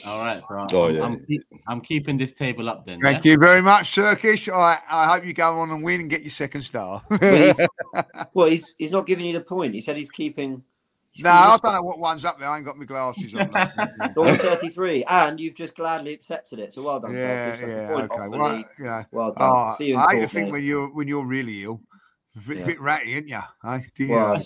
All 0.07 0.23
right. 0.23 0.39
So 0.39 0.67
Oh, 0.73 0.87
I'm, 0.87 0.95
yeah. 0.95 1.03
I'm, 1.03 1.25
keep- 1.25 1.41
I'm 1.67 1.81
keeping 1.81 2.17
this 2.17 2.33
table 2.33 2.69
up 2.69 2.85
then. 2.85 2.99
Thank 2.99 3.25
yeah? 3.25 3.31
you 3.31 3.37
very 3.37 3.61
much, 3.61 3.95
Turkish. 3.95 4.49
I, 4.49 4.77
I 4.89 5.05
hope 5.07 5.25
you 5.25 5.33
go 5.33 5.59
on 5.59 5.71
and 5.71 5.83
win 5.83 6.01
and 6.01 6.09
get 6.09 6.21
your 6.21 6.29
second 6.31 6.63
star. 6.63 7.01
no, 7.09 7.17
But 7.17 7.37
he's, 7.37 7.67
well, 8.33 8.47
he's 8.47 8.75
he's 8.77 8.91
not 8.91 9.07
giving 9.07 9.25
you 9.25 9.33
the 9.33 9.41
point. 9.41 9.73
He 9.73 9.81
said 9.81 9.95
he's 9.97 10.11
keeping. 10.11 10.63
He's 11.11 11.23
keeping 11.23 11.31
I 11.31 11.57
don't 11.61 11.73
know 11.73 11.81
what 11.81 11.99
one's 11.99 12.25
up 12.25 12.39
there. 12.39 12.47
I 12.49 12.57
ain't 12.57 12.65
got 12.65 12.77
my 12.77 12.85
glasses 12.85 13.33
on. 13.35 13.49
mate. 13.53 13.69
Number 14.15 14.31
33, 14.33 15.03
and 15.05 15.39
you've 15.39 15.55
just 15.55 15.75
gladly 15.75 16.13
accepted 16.13 16.59
it. 16.59 16.73
So 16.73 16.83
well 16.83 16.99
done, 16.99 17.15
yeah, 17.15 17.51
Turkish. 17.55 17.69
Yeah, 17.69 17.87
point 17.93 18.11
okay. 18.11 18.21
off 18.21 18.29
Well, 18.31 18.55
Lee. 18.55 18.65
you 18.79 19.05
Well 19.11 19.33
done. 19.33 19.51
oh, 19.53 19.75
See 19.77 19.87
you 19.87 19.93
in 19.95 19.99
I 19.99 20.03
hate 20.03 20.09
to 20.13 20.17
court, 20.19 20.29
think 20.31 20.45
mate. 20.45 20.51
when 20.53 20.63
you're 20.63 20.87
when 20.93 21.07
you're 21.07 21.25
really 21.25 21.63
ill, 21.63 21.81
a 22.35 22.39
bit, 22.47 22.57
Yeah. 22.59 22.65
bit 22.65 22.81
ratty, 22.81 23.15
ain't 23.15 23.27
you? 23.27 23.39
I, 23.63 23.83
dear. 23.95 24.09
Well, 24.19 24.41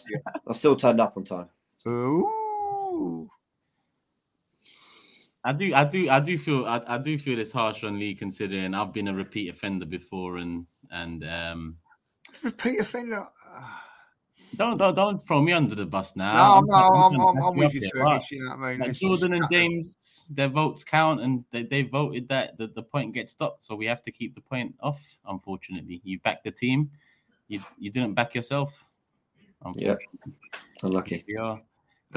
I 0.47 0.51
still 0.53 0.75
turned 0.75 0.99
up 1.01 1.15
on 1.17 1.23
time. 1.23 1.47
Ooh. 1.87 3.29
I 5.43 5.53
do, 5.53 5.75
I 5.75 5.83
do, 5.83 6.09
I 6.09 6.19
do 6.19 6.39
feel, 6.39 6.65
I, 6.65 6.81
I 6.87 6.97
do 6.97 7.19
feel 7.19 7.37
it's 7.37 7.51
harsh 7.51 7.83
on 7.83 7.99
Lee 7.99 8.15
considering 8.15 8.73
I've 8.73 8.91
been 8.91 9.09
a 9.09 9.13
repeat 9.13 9.49
offender 9.49 9.85
before, 9.85 10.37
and 10.37 10.65
and 10.89 11.23
um, 11.23 11.77
Repeat 12.41 12.79
offender. 12.79 13.27
Don't 14.55 14.77
don't 14.77 14.95
don't 14.95 15.25
throw 15.25 15.41
me 15.41 15.53
under 15.53 15.75
the 15.75 15.85
bus 15.85 16.15
now. 16.15 16.33
No, 16.33 16.43
I'm- 16.43 16.65
no, 16.67 16.75
I'm 16.75 17.13
I'm, 17.21 17.21
I'm, 17.37 17.43
I'm 17.43 17.55
with 17.55 17.73
you, 17.73 17.81
here, 17.81 17.91
You 18.31 18.43
know 18.43 18.49
what 18.55 18.59
I 18.59 18.71
mean? 18.71 18.79
like, 18.79 18.89
It's 18.89 18.99
Jordan 18.99 19.33
and 19.33 19.45
James, 19.51 20.27
their 20.29 20.47
votes 20.47 20.83
count, 20.83 21.21
and 21.21 21.43
they, 21.51 21.63
they 21.63 21.83
voted 21.83 22.27
that 22.29 22.57
the, 22.57 22.67
the 22.67 22.83
point 22.83 23.13
gets 23.13 23.31
stopped, 23.31 23.63
so 23.63 23.75
we 23.75 23.85
have 23.85 24.01
to 24.03 24.11
keep 24.11 24.35
the 24.35 24.41
point 24.41 24.75
off. 24.81 25.01
Unfortunately, 25.27 26.01
you 26.03 26.19
backed 26.19 26.43
the 26.43 26.51
team, 26.51 26.89
you 27.47 27.59
you 27.77 27.91
didn't 27.91 28.13
back 28.13 28.35
yourself. 28.35 28.85
Yep. 29.75 29.99
Unfortunately, 29.99 30.33
Unlucky. 30.83 31.25
yeah. 31.27 31.57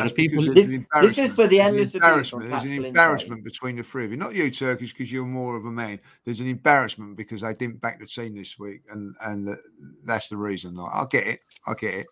That's 0.05 0.13
people- 0.15 0.45
This- 0.55 0.69
this 1.03 1.19
is 1.19 1.35
for 1.35 1.47
the 1.47 1.61
endless 1.61 1.95
an 1.95 1.97
embarrassment. 2.03 2.51
There's 2.51 2.63
an 2.63 2.69
Tactical 2.69 2.85
embarrassment 2.87 3.45
between 3.45 3.77
the 3.77 3.83
three 3.83 4.05
of 4.05 4.11
you. 4.11 4.17
Not 4.17 4.35
you, 4.35 4.51
Turkish, 4.51 4.93
because 4.93 5.13
you're 5.13 5.27
more 5.27 5.57
of 5.57 5.65
a 5.67 5.71
man. 5.71 6.01
There's 6.25 6.41
an 6.41 6.49
embarrassment 6.49 7.17
because 7.17 7.43
I 7.43 7.53
didn't 7.53 7.81
back 7.81 8.01
the 8.01 8.07
team 8.07 8.35
this 8.37 8.59
week, 8.59 8.83
and 8.91 9.15
and 9.23 9.57
that's 10.05 10.29
the 10.29 10.37
reason. 10.37 10.75
Like, 10.77 10.93
I 10.95 11.05
get 11.11 11.27
it. 11.27 11.41
I 11.67 11.75
get 11.75 11.95
it. 11.95 12.07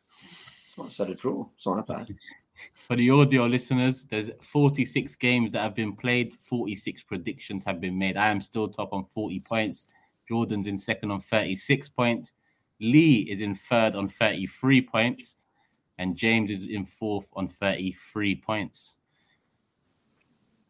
It's 0.67 0.77
not 0.77 0.93
said 0.93 1.11
a 1.11 1.15
draw. 1.15 1.47
It's 1.55 1.67
not 1.67 1.87
bad. 1.87 2.15
For 2.89 2.97
the 2.97 3.11
audio 3.11 3.45
listeners, 3.47 4.05
there's 4.05 4.31
46 4.41 5.15
games 5.17 5.53
that 5.53 5.61
have 5.61 5.75
been 5.75 5.95
played, 5.95 6.35
46 6.43 7.03
predictions 7.03 7.65
have 7.65 7.81
been 7.83 7.99
made. 7.99 8.17
I 8.17 8.29
am 8.29 8.41
still 8.41 8.67
top 8.69 8.95
on 8.95 9.05
40 9.05 9.41
points. 9.47 9.87
Jordan's 10.27 10.67
in 10.67 10.79
second 10.79 11.11
on 11.11 11.21
36 11.21 11.89
points. 11.91 12.33
Lee 12.81 13.29
is 13.31 13.43
in 13.43 13.55
third 13.55 13.95
on 13.95 14.09
33 14.09 14.81
points. 14.83 15.37
And 15.99 16.17
James 16.17 16.51
is 16.51 16.67
in 16.67 16.85
fourth 16.85 17.29
on 17.35 17.49
33 17.49 18.37
points. 18.37 18.97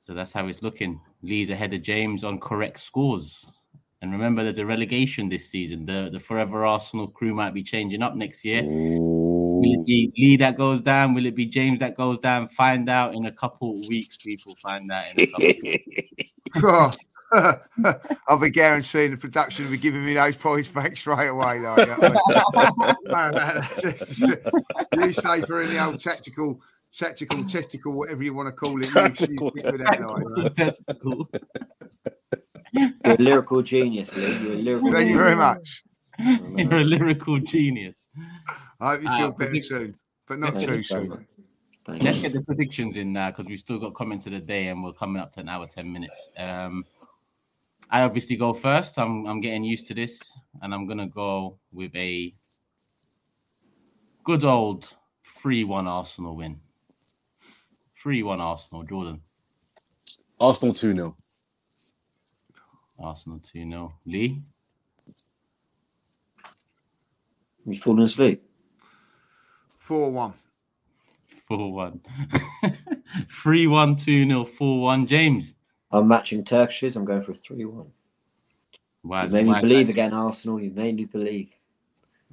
So 0.00 0.14
that's 0.14 0.32
how 0.32 0.46
it's 0.46 0.62
looking. 0.62 1.00
Lee's 1.22 1.50
ahead 1.50 1.74
of 1.74 1.82
James 1.82 2.22
on 2.22 2.38
correct 2.38 2.78
scores. 2.78 3.52
And 4.02 4.12
remember, 4.12 4.44
there's 4.44 4.58
a 4.58 4.66
relegation 4.66 5.28
this 5.28 5.48
season. 5.48 5.86
The 5.86 6.10
the 6.12 6.20
Forever 6.20 6.64
Arsenal 6.64 7.08
crew 7.08 7.34
might 7.34 7.54
be 7.54 7.62
changing 7.62 8.02
up 8.02 8.14
next 8.14 8.44
year. 8.44 8.62
Will 8.62 9.80
it 9.80 9.86
be 9.86 10.12
Lee 10.16 10.36
that 10.36 10.56
goes 10.56 10.82
down? 10.82 11.14
Will 11.14 11.26
it 11.26 11.34
be 11.34 11.46
James 11.46 11.80
that 11.80 11.96
goes 11.96 12.18
down? 12.18 12.46
Find 12.48 12.88
out 12.88 13.14
in 13.14 13.26
a 13.26 13.32
couple 13.32 13.72
of 13.72 13.78
weeks, 13.88 14.16
people. 14.18 14.54
Find 14.62 14.90
out 14.92 15.04
in 15.16 15.24
a 15.24 16.52
couple. 16.54 16.98
I'll 18.28 18.38
be 18.38 18.50
guaranteeing 18.50 19.10
the 19.12 19.16
production 19.16 19.64
will 19.64 19.72
be 19.72 19.78
giving 19.78 20.04
me 20.04 20.14
those 20.14 20.36
points 20.36 20.68
back 20.68 20.96
straight 20.96 21.28
away. 21.28 21.60
Like, 21.60 21.78
you 21.78 21.86
know 21.86 22.14
what 22.52 22.96
I 23.08 24.96
you 25.06 25.12
say 25.12 25.40
for 25.42 25.60
any 25.60 25.78
old 25.78 26.00
tactical, 26.00 26.60
tactical, 26.96 27.42
testicle, 27.44 27.92
whatever 27.92 28.22
you 28.22 28.34
want 28.34 28.48
to 28.48 28.52
call 28.54 28.78
it. 28.78 28.86
you- 28.94 29.02
you 29.02 29.08
Tactical 29.08 29.50
stick 29.56 29.72
with 29.72 29.84
that, 29.84 30.00
like. 30.36 30.54
Testicle. 30.54 31.28
You're 32.72 32.90
a 33.04 33.16
lyrical 33.16 33.62
genius, 33.62 34.16
Lee. 34.16 34.38
You're 34.48 34.52
a 34.52 34.56
lyrical 34.56 34.92
Thank 34.92 35.10
you 35.10 35.16
very 35.18 35.36
much. 35.36 35.82
You're 36.18 36.74
a 36.76 36.84
lyrical 36.84 37.38
genius. 37.40 38.08
I 38.80 38.92
hope 38.94 39.02
you 39.02 39.08
Uh, 39.08 39.16
feel 39.18 39.30
better 39.32 39.50
predict- 39.50 39.66
soon, 39.66 39.94
but 40.26 40.38
not 40.38 40.52
too 40.54 40.82
so 40.82 41.00
soon. 41.00 41.26
Let's 41.88 42.20
get 42.20 42.32
the 42.32 42.40
predictions 42.40 42.96
in 42.96 43.12
now 43.12 43.30
because 43.30 43.46
we've 43.46 43.60
still 43.60 43.78
got 43.78 43.94
comments 43.94 44.26
of 44.26 44.32
the 44.32 44.40
day 44.40 44.66
and 44.68 44.82
we're 44.82 44.92
coming 44.92 45.22
up 45.22 45.32
to 45.34 45.40
an 45.40 45.48
hour, 45.48 45.64
10 45.66 45.90
minutes. 45.92 46.30
Um, 46.36 46.84
I 47.90 48.02
obviously 48.02 48.36
go 48.36 48.52
first. 48.52 48.98
I'm 48.98 49.26
I'm 49.26 49.40
getting 49.40 49.64
used 49.64 49.86
to 49.88 49.94
this, 49.94 50.36
and 50.62 50.74
I'm 50.74 50.86
gonna 50.86 51.06
go 51.06 51.58
with 51.72 51.94
a 51.94 52.34
good 54.24 54.44
old 54.44 54.88
three-one 55.24 55.86
Arsenal 55.86 56.36
win. 56.36 56.60
Three-one 57.94 58.40
Arsenal. 58.40 58.82
Jordan. 58.82 59.20
Arsenal 60.38 60.74
2 60.74 60.94
0. 60.94 61.16
Arsenal 63.00 63.40
two 63.40 63.64
0 63.64 63.94
Lee. 64.04 64.42
You 67.64 67.78
falling 67.78 68.04
asleep? 68.04 68.42
4 69.78 70.10
1. 70.10 70.34
Four 71.46 71.72
one. 71.72 72.00
Three 73.30 73.66
one 73.66 73.94
two 73.96 74.28
0 74.28 74.44
four 74.44 74.82
one. 74.82 75.06
James. 75.06 75.55
I'm 75.90 76.08
matching 76.08 76.44
Turkishes. 76.44 76.96
I'm 76.96 77.04
going 77.04 77.22
for 77.22 77.32
a 77.32 77.36
3 77.36 77.64
1. 77.64 77.86
Why 79.02 79.24
You 79.24 79.30
made 79.30 79.46
me 79.46 79.60
believe 79.60 79.86
that- 79.86 79.92
again, 79.92 80.12
Arsenal. 80.14 80.60
You 80.60 80.70
made 80.70 80.96
me 80.96 81.04
believe. 81.04 81.52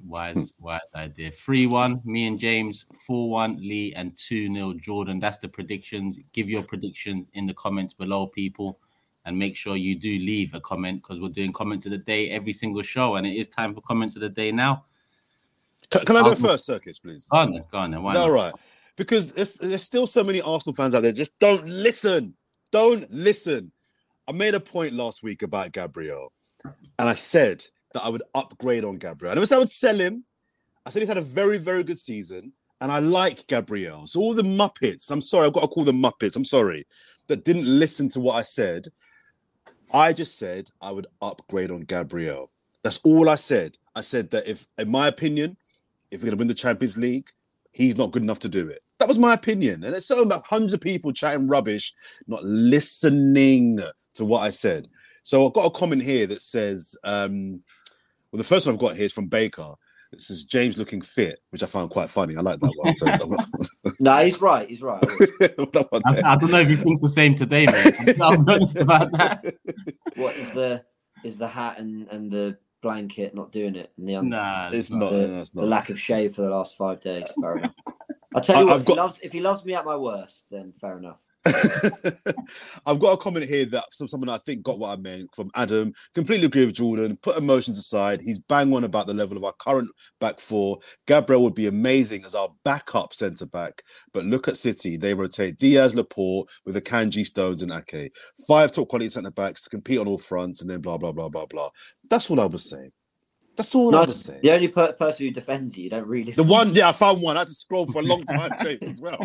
Wise, 0.06 0.52
wise 0.58 0.80
idea. 0.96 1.30
3 1.30 1.66
1, 1.66 2.00
me 2.04 2.26
and 2.26 2.38
James, 2.38 2.84
4 3.06 3.30
1, 3.30 3.54
Lee, 3.60 3.94
and 3.94 4.16
2 4.16 4.52
0, 4.52 4.74
Jordan. 4.74 5.20
That's 5.20 5.38
the 5.38 5.48
predictions. 5.48 6.18
Give 6.32 6.50
your 6.50 6.62
predictions 6.64 7.28
in 7.34 7.46
the 7.46 7.54
comments 7.54 7.94
below, 7.94 8.26
people. 8.26 8.78
And 9.26 9.38
make 9.38 9.56
sure 9.56 9.76
you 9.76 9.94
do 9.94 10.10
leave 10.18 10.52
a 10.52 10.60
comment 10.60 11.00
because 11.02 11.18
we're 11.20 11.30
doing 11.30 11.50
comments 11.52 11.86
of 11.86 11.92
the 11.92 11.98
day 11.98 12.28
every 12.30 12.52
single 12.52 12.82
show. 12.82 13.14
And 13.14 13.26
it 13.26 13.34
is 13.36 13.48
time 13.48 13.74
for 13.74 13.80
comments 13.80 14.16
of 14.16 14.20
the 14.20 14.28
day 14.28 14.52
now. 14.52 14.84
Can, 15.90 16.04
can 16.04 16.16
I 16.16 16.22
go 16.22 16.32
Um, 16.32 16.36
first, 16.36 16.66
Circus, 16.66 16.98
please? 16.98 17.28
Go 17.28 17.38
on 17.38 17.52
then, 17.52 17.64
go 17.72 17.78
on 17.78 17.90
then. 17.92 18.02
Why 18.02 18.10
Is 18.10 18.14
that 18.16 18.20
not? 18.20 18.28
all 18.28 18.34
right? 18.34 18.52
Because 18.96 19.32
there's, 19.32 19.54
there's 19.54 19.82
still 19.82 20.06
so 20.06 20.22
many 20.22 20.42
Arsenal 20.42 20.74
fans 20.74 20.94
out 20.94 21.02
there. 21.02 21.12
Just 21.12 21.38
don't 21.38 21.64
listen. 21.66 22.34
Don't 22.74 23.08
listen. 23.08 23.70
I 24.26 24.32
made 24.32 24.56
a 24.56 24.58
point 24.58 24.94
last 24.94 25.22
week 25.22 25.42
about 25.42 25.70
Gabriel, 25.70 26.32
and 26.64 27.08
I 27.08 27.12
said 27.12 27.64
that 27.92 28.04
I 28.04 28.08
would 28.08 28.24
upgrade 28.34 28.82
on 28.82 28.96
Gabriel. 28.96 29.38
I 29.38 29.44
said 29.44 29.54
I 29.54 29.58
would 29.60 29.70
sell 29.70 29.96
him. 29.96 30.24
I 30.84 30.90
said 30.90 31.00
he's 31.00 31.08
had 31.08 31.16
a 31.16 31.20
very, 31.20 31.56
very 31.56 31.84
good 31.84 32.00
season, 32.00 32.52
and 32.80 32.90
I 32.90 32.98
like 32.98 33.46
Gabriel. 33.46 34.08
So 34.08 34.18
all 34.18 34.34
the 34.34 34.42
Muppets, 34.42 35.12
I'm 35.12 35.20
sorry, 35.20 35.46
I've 35.46 35.52
got 35.52 35.60
to 35.60 35.68
call 35.68 35.84
them 35.84 36.02
Muppets. 36.02 36.34
I'm 36.34 36.44
sorry 36.44 36.84
that 37.28 37.44
didn't 37.44 37.64
listen 37.64 38.08
to 38.08 38.18
what 38.18 38.34
I 38.34 38.42
said. 38.42 38.88
I 39.92 40.12
just 40.12 40.36
said 40.36 40.68
I 40.80 40.90
would 40.90 41.06
upgrade 41.22 41.70
on 41.70 41.82
Gabriel. 41.82 42.50
That's 42.82 42.98
all 43.04 43.28
I 43.28 43.36
said. 43.36 43.78
I 43.94 44.00
said 44.00 44.30
that 44.30 44.48
if, 44.48 44.66
in 44.78 44.90
my 44.90 45.06
opinion, 45.06 45.56
if 46.10 46.22
we're 46.22 46.26
going 46.26 46.38
to 46.38 46.38
win 46.38 46.48
the 46.48 46.54
Champions 46.54 46.96
League, 46.96 47.30
he's 47.70 47.96
not 47.96 48.10
good 48.10 48.22
enough 48.22 48.40
to 48.40 48.48
do 48.48 48.66
it. 48.66 48.82
That 49.04 49.08
was 49.08 49.18
my 49.18 49.34
opinion. 49.34 49.84
And 49.84 49.92
there's 49.92 50.06
so 50.06 50.22
about 50.22 50.46
hundreds 50.46 50.72
of 50.72 50.80
people 50.80 51.12
chatting 51.12 51.46
rubbish, 51.46 51.92
not 52.26 52.42
listening 52.42 53.78
to 54.14 54.24
what 54.24 54.40
I 54.40 54.48
said. 54.48 54.88
So 55.24 55.46
I've 55.46 55.52
got 55.52 55.66
a 55.66 55.70
comment 55.70 56.02
here 56.02 56.26
that 56.28 56.40
says, 56.40 56.96
um, 57.04 57.60
well, 58.32 58.38
the 58.38 58.44
first 58.44 58.64
one 58.64 58.72
I've 58.74 58.80
got 58.80 58.96
here 58.96 59.04
is 59.04 59.12
from 59.12 59.26
Baker. 59.26 59.74
It 60.10 60.22
says 60.22 60.44
James 60.44 60.78
looking 60.78 61.02
fit, 61.02 61.38
which 61.50 61.62
I 61.62 61.66
found 61.66 61.90
quite 61.90 62.08
funny. 62.08 62.34
I 62.34 62.40
like 62.40 62.60
that 62.60 62.72
one. 62.78 62.96
So 62.96 63.92
No, 64.00 64.24
he's 64.24 64.40
right. 64.40 64.66
He's 64.66 64.80
right. 64.80 65.04
I 65.04 65.06
will. 65.58 65.66
that 65.72 65.86
one 65.90 66.00
I, 66.06 66.36
don't 66.36 66.50
know 66.50 66.60
if 66.60 66.68
he 66.68 66.76
thinks 66.76 67.02
the 67.02 67.10
same 67.10 67.36
today, 67.36 67.66
man. 67.66 67.92
I'll 68.22 68.42
be 68.42 68.54
honest 68.54 68.76
about 68.78 69.10
that. 69.12 69.54
what 70.16 70.34
is 70.34 70.50
the 70.52 70.82
is 71.24 71.36
the 71.36 71.48
hat 71.48 71.78
and, 71.78 72.08
and 72.08 72.30
the 72.30 72.56
blanket 72.80 73.34
not 73.34 73.52
doing 73.52 73.74
it? 73.76 73.92
And 73.98 74.08
the 74.08 74.16
un- 74.16 74.28
Nah, 74.30 74.70
It's 74.72 74.90
not. 74.90 75.10
the, 75.10 75.28
no, 75.28 75.40
it's 75.42 75.50
the 75.50 75.62
lack 75.66 75.90
of 75.90 76.00
shave 76.00 76.34
for 76.34 76.40
the 76.40 76.48
last 76.50 76.74
five 76.78 77.00
days. 77.00 77.24
Fair 77.38 77.58
enough. 77.58 77.74
I'll 78.34 78.40
tell 78.42 78.62
you 78.62 78.68
I- 78.68 78.72
what. 78.72 78.80
If 78.82 78.86
he, 78.86 78.94
loves, 78.94 79.20
if 79.22 79.32
he 79.32 79.40
loves 79.40 79.64
me 79.64 79.74
at 79.74 79.84
my 79.84 79.96
worst, 79.96 80.44
then 80.50 80.72
fair 80.72 80.98
enough. 80.98 81.20
I've 82.86 82.98
got 82.98 83.12
a 83.12 83.16
comment 83.18 83.44
here 83.44 83.66
that 83.66 83.84
some 83.90 84.08
someone 84.08 84.30
I 84.30 84.38
think 84.38 84.62
got 84.62 84.78
what 84.78 84.90
I 84.90 84.96
meant 84.96 85.28
from 85.34 85.50
Adam. 85.54 85.92
Completely 86.14 86.46
agree 86.46 86.64
with 86.64 86.74
Jordan. 86.74 87.18
Put 87.22 87.36
emotions 87.36 87.76
aside. 87.76 88.22
He's 88.24 88.40
bang 88.40 88.72
on 88.74 88.84
about 88.84 89.06
the 89.06 89.12
level 89.14 89.36
of 89.36 89.44
our 89.44 89.52
current 89.58 89.90
back 90.20 90.40
four. 90.40 90.78
Gabriel 91.06 91.42
would 91.42 91.54
be 91.54 91.66
amazing 91.66 92.24
as 92.24 92.34
our 92.34 92.48
backup 92.64 93.12
centre 93.12 93.46
back. 93.46 93.82
But 94.14 94.24
look 94.24 94.48
at 94.48 94.56
City. 94.56 94.96
They 94.96 95.12
rotate 95.12 95.58
Dias, 95.58 95.94
Laporte 95.94 96.48
with 96.64 96.74
the 96.74 96.82
Kanji, 96.82 97.26
Stones, 97.26 97.62
and 97.62 97.72
Ake. 97.72 98.10
Five 98.48 98.72
top 98.72 98.88
quality 98.88 99.10
centre 99.10 99.30
backs 99.30 99.60
to 99.62 99.70
compete 99.70 99.98
on 99.98 100.08
all 100.08 100.18
fronts, 100.18 100.62
and 100.62 100.70
then 100.70 100.80
blah 100.80 100.96
blah 100.96 101.12
blah 101.12 101.28
blah 101.28 101.46
blah. 101.46 101.68
That's 102.08 102.30
what 102.30 102.38
I 102.38 102.46
was 102.46 102.68
saying. 102.68 102.92
That's 103.56 103.74
all 103.74 103.94
I 103.94 104.00
was 104.00 104.08
Nice. 104.08 104.20
saying. 104.26 104.40
The 104.42 104.50
only 104.52 104.68
per- 104.68 104.92
person 104.94 105.26
who 105.26 105.32
defends 105.32 105.76
you, 105.78 105.84
you 105.84 105.90
don't 105.90 106.06
read. 106.06 106.28
The 106.34 106.42
one, 106.42 106.74
yeah, 106.74 106.88
I 106.88 106.92
found 106.92 107.22
one. 107.22 107.36
I 107.36 107.40
had 107.40 107.48
to 107.48 107.54
scroll 107.54 107.86
for 107.86 108.00
a 108.00 108.02
long 108.04 108.24
time, 108.24 108.50
James, 108.62 108.82
as 108.82 109.00
well. 109.00 109.18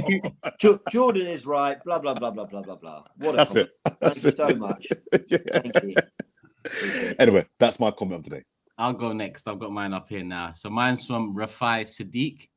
Jordan 0.92 1.28
is 1.28 1.46
right. 1.46 1.84
Blah 1.84 2.00
blah 2.00 2.14
blah 2.14 2.30
blah 2.32 2.46
blah 2.46 2.62
blah 2.62 2.76
blah. 2.76 3.04
What 3.18 3.34
a 3.34 3.38
That's 3.38 3.54
comment. 3.54 3.70
it. 3.70 3.74
Thank 3.86 4.00
That's 4.00 4.24
you 4.24 4.32
so 4.32 4.50
much. 4.56 4.88
Yeah. 5.30 5.38
Thank 5.52 5.84
you. 5.84 5.96
Appreciate 6.66 7.12
it. 7.12 7.16
Anyway, 7.20 7.46
that's 7.58 7.80
my 7.80 7.90
comment 7.92 8.20
of 8.20 8.24
the 8.26 8.38
day. 8.38 8.44
I'll 8.78 8.94
go 8.94 9.12
next. 9.14 9.48
I've 9.48 9.60
got 9.60 9.72
mine 9.72 9.94
up 9.94 10.08
here 10.10 10.24
now. 10.24 10.54
So 10.56 10.70
mine's 10.70 11.06
from 11.08 11.36
Rafai 11.36 11.84
Sadiq. 11.86 12.48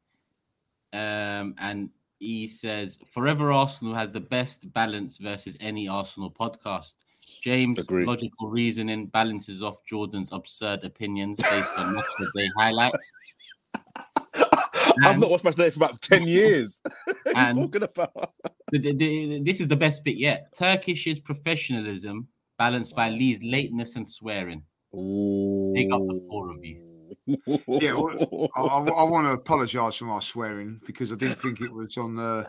Um, 0.93 1.55
and 1.59 1.89
he 2.19 2.47
says, 2.49 2.99
Forever 3.13 3.51
Arsenal 3.53 3.95
has 3.95 4.11
the 4.11 4.21
best 4.21 4.71
balance 4.73 5.17
versus 5.17 5.59
any 5.61 5.89
Arsenal 5.89 6.31
podcast. 6.31 6.93
James' 7.41 7.79
Agreed. 7.79 8.07
logical 8.07 8.51
reasoning 8.51 9.07
balances 9.07 9.63
off 9.63 9.85
Jordan's 9.87 10.29
absurd 10.33 10.85
opinions 10.85 11.39
based 11.39 11.79
on 11.79 11.95
match 11.95 12.05
of 12.21 12.27
the 12.35 12.41
day 12.43 12.49
highlights. 12.59 13.13
I've 15.05 15.19
not 15.19 15.31
watched 15.31 15.45
Match 15.45 15.53
of 15.55 15.57
the 15.59 15.65
Day 15.65 15.71
for 15.71 15.77
about 15.85 16.01
10 16.03 16.29
years. 16.29 16.81
what 17.05 17.17
are 17.27 17.31
you 17.31 17.33
And- 17.49 17.57
talking 17.57 17.83
about? 17.83 18.33
The- 18.73 18.79
the- 18.79 18.95
the- 18.95 19.43
this 19.43 19.61
is 19.61 19.69
the 19.69 19.77
best 19.77 20.05
bit 20.05 20.17
yet. 20.17 20.53
Turkish's 20.57 21.19
professionalism 21.21 22.29
balanced 22.59 22.95
by 22.95 23.11
Lee's 23.11 23.41
lateness 23.43 23.97
and 23.97 24.07
swearing. 24.09 24.63
Big 24.93 25.91
up 25.93 26.01
the 26.03 26.25
four 26.29 26.51
of 26.51 26.65
you. 26.65 26.89
Yeah, 27.27 27.95
well, 27.95 28.49
I, 28.57 28.61
I, 28.63 29.03
want 29.05 29.27
to 29.27 29.33
apologise 29.33 29.97
for 29.97 30.07
my 30.07 30.19
swearing 30.21 30.81
because 30.87 31.13
I 31.13 31.17
didn't 31.17 31.37
think 31.37 31.61
it 31.61 31.73
was 31.73 31.97
on 31.97 32.17
the 32.17 32.47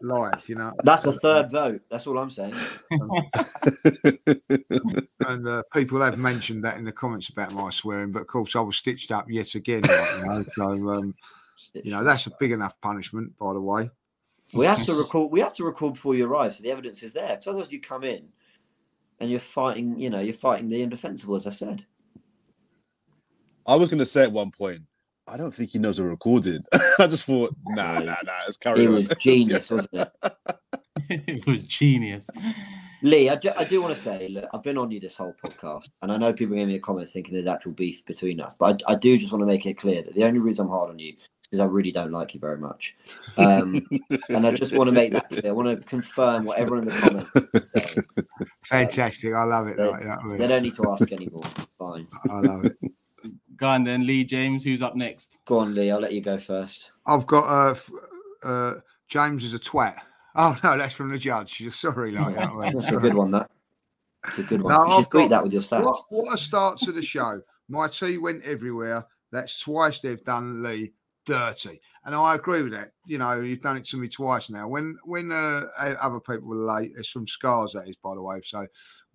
live, 0.00 0.48
you 0.48 0.56
know. 0.56 0.72
That's 0.82 1.06
a 1.06 1.12
third 1.20 1.50
vote. 1.50 1.82
That's 1.90 2.06
all 2.06 2.18
I'm 2.18 2.30
saying. 2.30 2.54
And 5.26 5.48
uh, 5.48 5.62
people 5.74 6.00
have 6.02 6.18
mentioned 6.18 6.62
that 6.64 6.78
in 6.78 6.84
the 6.84 6.92
comments 6.92 7.30
about 7.30 7.52
my 7.52 7.70
swearing, 7.70 8.12
but 8.12 8.20
of 8.20 8.26
course 8.28 8.54
I 8.54 8.60
was 8.60 8.76
stitched 8.76 9.10
up 9.10 9.26
yet 9.28 9.54
again. 9.54 9.82
like, 9.82 9.90
you 9.90 10.26
know, 10.26 10.42
so 10.48 10.70
um, 10.90 11.14
you 11.74 11.90
know 11.90 12.04
that's 12.04 12.26
a 12.26 12.32
big 12.38 12.52
enough 12.52 12.80
punishment, 12.80 13.36
by 13.36 13.52
the 13.52 13.60
way. 13.60 13.90
We 14.54 14.66
have 14.66 14.84
to 14.84 14.94
record. 14.94 15.32
We 15.32 15.40
have 15.40 15.54
to 15.54 15.64
record 15.64 15.94
before 15.94 16.14
you 16.14 16.26
arrive, 16.26 16.54
so 16.54 16.62
the 16.62 16.70
evidence 16.70 17.02
is 17.02 17.12
there. 17.12 17.30
Because 17.30 17.48
otherwise, 17.48 17.72
you 17.72 17.80
come 17.80 18.04
in 18.04 18.28
and 19.18 19.30
you're 19.30 19.40
fighting. 19.40 19.98
You 19.98 20.10
know, 20.10 20.20
you're 20.20 20.34
fighting 20.34 20.68
the 20.68 20.80
indefensible, 20.80 21.34
as 21.34 21.46
I 21.46 21.50
said. 21.50 21.84
I 23.66 23.74
was 23.74 23.88
going 23.88 23.98
to 23.98 24.06
say 24.06 24.22
at 24.22 24.32
one 24.32 24.52
point, 24.52 24.82
I 25.28 25.36
don't 25.36 25.52
think 25.52 25.70
he 25.70 25.78
knows 25.78 26.00
we're 26.00 26.08
recorded. 26.08 26.64
I 26.98 27.06
just 27.06 27.24
thought, 27.24 27.54
nah, 27.66 27.98
nah, 27.98 28.16
nah, 28.24 28.32
let's 28.44 28.56
carry 28.56 28.84
It 28.84 28.88
on. 28.88 28.94
was 28.94 29.08
genius, 29.20 29.70
wasn't 29.70 29.88
it? 29.94 30.08
it 31.10 31.46
was 31.46 31.62
genius. 31.64 32.28
Lee, 33.02 33.28
I 33.28 33.34
do, 33.36 33.50
I 33.58 33.64
do 33.64 33.82
want 33.82 33.94
to 33.94 34.00
say, 34.00 34.28
look, 34.28 34.46
I've 34.54 34.62
been 34.62 34.78
on 34.78 34.90
you 34.90 34.98
this 35.00 35.16
whole 35.16 35.34
podcast, 35.44 35.90
and 36.02 36.10
I 36.10 36.16
know 36.16 36.32
people 36.32 36.56
gave 36.56 36.66
me 36.68 36.76
a 36.76 36.80
comment 36.80 37.08
thinking 37.08 37.34
there's 37.34 37.46
actual 37.46 37.72
beef 37.72 38.04
between 38.06 38.40
us, 38.40 38.54
but 38.58 38.82
I, 38.88 38.92
I 38.92 38.94
do 38.96 39.18
just 39.18 39.32
want 39.32 39.42
to 39.42 39.46
make 39.46 39.66
it 39.66 39.74
clear 39.74 40.02
that 40.02 40.14
the 40.14 40.24
only 40.24 40.38
reason 40.40 40.64
I'm 40.66 40.70
hard 40.72 40.86
on 40.88 40.98
you 40.98 41.14
is 41.52 41.60
I 41.60 41.66
really 41.66 41.92
don't 41.92 42.10
like 42.10 42.34
you 42.34 42.40
very 42.40 42.58
much. 42.58 42.96
Um, 43.36 43.86
and 44.30 44.46
I 44.46 44.52
just 44.52 44.74
want 44.76 44.88
to 44.88 44.92
make 44.92 45.12
that 45.12 45.28
clear. 45.28 45.42
I 45.48 45.52
want 45.52 45.80
to 45.80 45.86
confirm 45.88 46.44
what 46.44 46.58
everyone 46.58 46.88
in 46.88 46.94
the 46.94 47.00
comments 47.32 47.92
said. 47.94 48.04
Fantastic, 48.64 49.34
I 49.34 49.44
love 49.44 49.68
it. 49.68 49.76
They- 49.76 49.86
Like 49.88 50.02
that, 50.02 50.18
They 50.38 50.46
don't 50.48 50.62
need 50.62 50.74
to 50.74 50.90
ask 50.90 51.12
anymore. 51.12 51.44
It's 51.58 51.76
fine. 51.76 52.08
I 52.30 52.40
love 52.40 52.64
it. 52.64 52.76
Go 53.56 53.66
on 53.68 53.84
then, 53.84 54.06
Lee 54.06 54.24
James. 54.24 54.64
Who's 54.64 54.82
up 54.82 54.96
next? 54.96 55.38
Go 55.46 55.58
on, 55.60 55.74
Lee. 55.74 55.90
I'll 55.90 56.00
let 56.00 56.12
you 56.12 56.20
go 56.20 56.38
first. 56.38 56.90
I've 57.06 57.26
got 57.26 57.44
uh, 57.44 57.70
f- 57.70 57.90
uh, 58.44 58.74
James 59.08 59.44
is 59.44 59.54
a 59.54 59.58
twat. 59.58 59.96
Oh 60.34 60.58
no, 60.62 60.76
that's 60.76 60.94
from 60.94 61.10
the 61.10 61.18
judge. 61.18 61.60
You're 61.60 61.72
sorry, 61.72 62.12
like 62.12 62.34
that. 62.34 62.54
mate. 62.54 62.74
That's 62.74 62.92
a 62.92 62.96
good 62.96 63.14
one. 63.14 63.30
That. 63.30 63.50
It's 64.28 64.38
a 64.38 64.42
good 64.42 64.62
one. 64.62 64.74
No, 64.74 64.96
you 64.96 65.02
should 65.02 65.10
got- 65.10 65.30
that 65.30 65.42
with 65.42 65.52
your 65.52 65.62
stats. 65.62 65.84
What, 65.84 66.04
what 66.10 66.34
a 66.34 66.38
start 66.38 66.78
to 66.78 66.92
the 66.92 67.02
show. 67.02 67.40
My 67.68 67.88
tea 67.88 68.18
went 68.18 68.44
everywhere. 68.44 69.06
That's 69.32 69.60
twice 69.60 70.00
they've 70.00 70.22
done 70.22 70.62
Lee 70.62 70.92
dirty. 71.24 71.80
And 72.04 72.14
I 72.14 72.36
agree 72.36 72.62
with 72.62 72.72
that. 72.72 72.92
You 73.06 73.18
know, 73.18 73.40
you've 73.40 73.62
done 73.62 73.76
it 73.76 73.84
to 73.86 73.96
me 73.96 74.08
twice 74.08 74.48
now. 74.50 74.68
When 74.68 74.96
when 75.04 75.32
uh, 75.32 75.62
other 76.00 76.20
people 76.20 76.52
are 76.52 76.80
late, 76.80 76.92
it's 76.96 77.08
from 77.10 77.26
scars, 77.26 77.72
that 77.72 77.88
is, 77.88 77.96
by 77.96 78.14
the 78.14 78.22
way. 78.22 78.40
So 78.44 78.66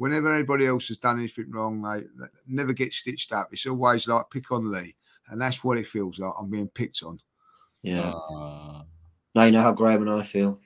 whenever 0.02 0.34
anybody 0.34 0.65
else 0.65 0.88
has 0.88 0.98
done 0.98 1.19
anything 1.19 1.52
wrong, 1.52 1.80
they, 1.80 1.99
they 2.19 2.26
never 2.48 2.73
get 2.73 2.91
stitched 2.91 3.32
up. 3.32 3.49
It's 3.52 3.68
always 3.68 4.07
like 4.07 4.26
pick 4.32 4.52
on 4.52 4.72
Lee. 4.72 4.95
And 5.30 5.40
that's 5.40 5.64
what 5.64 5.78
it 5.78 5.86
feels 5.86 6.18
like. 6.18 6.34
I'm 6.40 6.49
being 6.49 6.69
picked 6.69 7.03
on. 7.03 7.19
Yeah. 7.84 8.10
Uh, 8.10 8.82
Now 9.36 9.44
you 9.44 9.52
know 9.52 9.61
how 9.61 9.73
Graham 9.73 10.02
and 10.02 10.10
I 10.10 10.23
feel. 10.23 10.60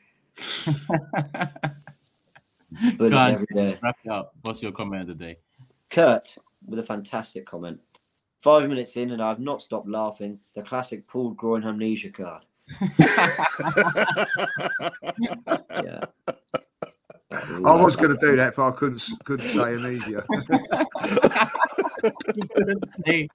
Bullied 2.98 3.12
Go 3.12 3.18
on, 3.18 3.32
every 3.34 3.48
day. 3.54 3.78
wrap 3.84 3.98
it 4.06 4.10
up. 4.10 4.34
What's 4.44 4.62
your 4.62 4.72
comment 4.72 5.02
of 5.02 5.08
the 5.10 5.16
day? 5.26 5.38
Kurt 5.92 6.38
with 6.66 6.80
a 6.80 6.84
fantastic 6.84 7.46
comment. 7.46 7.82
Five 8.40 8.70
minutes 8.70 8.96
in, 8.96 9.12
and 9.12 9.22
I've 9.22 9.40
not 9.42 9.62
stopped 9.62 9.90
laughing. 9.90 10.40
The 10.56 10.62
classic 10.62 11.08
pulled 11.10 11.36
groin 11.36 11.66
amnesia 11.66 12.10
card. 12.10 12.46
Yeah. 15.84 16.00
I 17.32 17.76
was 17.82 17.96
going 17.96 18.12
to 18.12 18.18
do 18.22 18.36
that, 18.36 18.56
but 18.56 18.68
I 18.68 18.72
couldn't 18.72 19.04
couldn't 19.24 19.48
say 19.48 19.74
Anesia. 19.74 20.24
couldn't 22.56 22.88
say. 22.88 23.30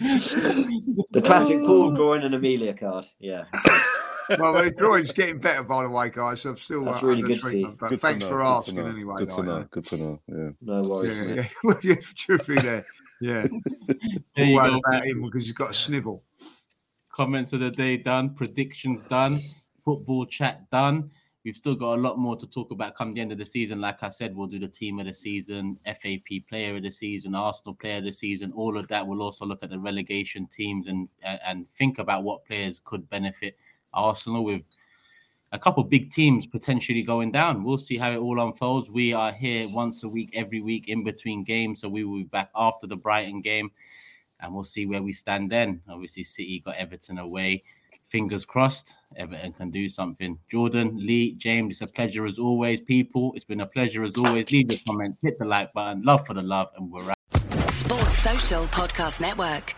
The 0.00 1.22
classic 1.24 1.58
Paul 1.58 1.94
drawing 1.94 2.24
an 2.24 2.34
Amelia 2.34 2.74
card. 2.74 3.04
Yeah. 3.18 3.44
well, 4.38 4.54
the 4.54 4.70
drawing's 4.70 5.12
getting 5.12 5.38
better, 5.38 5.62
by 5.62 5.82
the 5.82 5.90
way, 5.90 6.08
guys. 6.10 6.40
So 6.40 6.50
I'm 6.50 6.56
still 6.56 6.84
That's 6.84 7.02
uh, 7.02 7.06
really 7.06 7.22
under 7.22 7.34
good 7.34 7.40
for 7.40 7.52
you. 7.52 7.76
but 7.78 7.90
Good 7.90 8.00
thanks 8.00 8.20
know, 8.20 8.28
for 8.30 8.36
good 8.38 8.46
asking 8.46 8.76
know, 8.76 8.86
anyway. 8.86 9.14
Good 9.18 9.28
to 9.28 9.36
like, 9.36 9.46
know. 9.46 9.66
Good 9.70 9.84
to 9.84 9.96
know. 9.98 10.22
Yeah. 10.28 10.50
No 10.62 10.82
worries. 10.88 11.28
Yeah, 11.30 11.44
yeah, 11.64 11.74
yeah, 11.82 11.94
truthfully 12.16 12.58
there. 12.62 12.82
Yeah, 13.20 13.46
There 14.36 14.46
you 14.46 14.58
all 14.58 14.70
go. 14.70 14.80
about 14.88 15.04
him 15.04 15.22
because 15.22 15.44
he's 15.44 15.52
got 15.52 15.70
a 15.70 15.74
snivel. 15.74 16.22
Comments 17.20 17.52
of 17.52 17.60
the 17.60 17.70
day 17.70 17.98
done, 17.98 18.30
predictions 18.30 19.02
done, 19.02 19.36
football 19.84 20.24
chat 20.24 20.70
done. 20.70 21.10
We've 21.44 21.54
still 21.54 21.74
got 21.74 21.98
a 21.98 22.00
lot 22.00 22.18
more 22.18 22.34
to 22.34 22.46
talk 22.46 22.70
about 22.70 22.94
come 22.94 23.12
the 23.12 23.20
end 23.20 23.30
of 23.30 23.36
the 23.36 23.44
season. 23.44 23.78
Like 23.78 24.02
I 24.02 24.08
said, 24.08 24.34
we'll 24.34 24.46
do 24.46 24.58
the 24.58 24.66
team 24.66 24.98
of 25.00 25.04
the 25.04 25.12
season, 25.12 25.78
FAP 25.84 26.48
player 26.48 26.76
of 26.76 26.82
the 26.82 26.90
season, 26.90 27.34
Arsenal 27.34 27.74
player 27.74 27.98
of 27.98 28.04
the 28.04 28.10
season, 28.10 28.54
all 28.56 28.78
of 28.78 28.88
that. 28.88 29.06
We'll 29.06 29.20
also 29.20 29.44
look 29.44 29.62
at 29.62 29.68
the 29.68 29.78
relegation 29.78 30.46
teams 30.46 30.86
and 30.86 31.10
and 31.22 31.70
think 31.72 31.98
about 31.98 32.24
what 32.24 32.46
players 32.46 32.80
could 32.82 33.06
benefit 33.10 33.58
Arsenal 33.92 34.42
with 34.42 34.62
a 35.52 35.58
couple 35.58 35.84
big 35.84 36.08
teams 36.08 36.46
potentially 36.46 37.02
going 37.02 37.32
down. 37.32 37.64
We'll 37.64 37.76
see 37.76 37.98
how 37.98 38.12
it 38.12 38.16
all 38.16 38.40
unfolds. 38.40 38.88
We 38.88 39.12
are 39.12 39.32
here 39.32 39.68
once 39.68 40.04
a 40.04 40.08
week, 40.08 40.30
every 40.32 40.62
week 40.62 40.88
in 40.88 41.04
between 41.04 41.44
games. 41.44 41.82
So 41.82 41.88
we 41.90 42.02
will 42.02 42.20
be 42.20 42.24
back 42.24 42.48
after 42.54 42.86
the 42.86 42.96
Brighton 42.96 43.42
game 43.42 43.72
and 44.42 44.52
we'll 44.52 44.64
see 44.64 44.86
where 44.86 45.02
we 45.02 45.12
stand 45.12 45.50
then. 45.50 45.80
Obviously, 45.88 46.22
City 46.22 46.60
got 46.60 46.76
Everton 46.76 47.18
away. 47.18 47.62
Fingers 48.06 48.44
crossed, 48.44 48.96
Everton 49.16 49.52
can 49.52 49.70
do 49.70 49.88
something. 49.88 50.36
Jordan, 50.50 50.96
Lee, 50.96 51.34
James, 51.34 51.80
it's 51.80 51.90
a 51.90 51.94
pleasure 51.94 52.26
as 52.26 52.40
always. 52.40 52.80
People, 52.80 53.32
it's 53.36 53.44
been 53.44 53.60
a 53.60 53.66
pleasure 53.66 54.02
as 54.02 54.16
always. 54.16 54.50
Leave 54.50 54.72
your 54.72 54.80
comments, 54.86 55.18
hit 55.22 55.38
the 55.38 55.44
like 55.44 55.72
button, 55.72 56.02
love 56.02 56.26
for 56.26 56.34
the 56.34 56.42
love, 56.42 56.70
and 56.76 56.90
we're 56.90 57.08
out. 57.08 57.16
Sports 57.70 58.18
Social 58.18 58.64
Podcast 58.64 59.20
Network. 59.20 59.76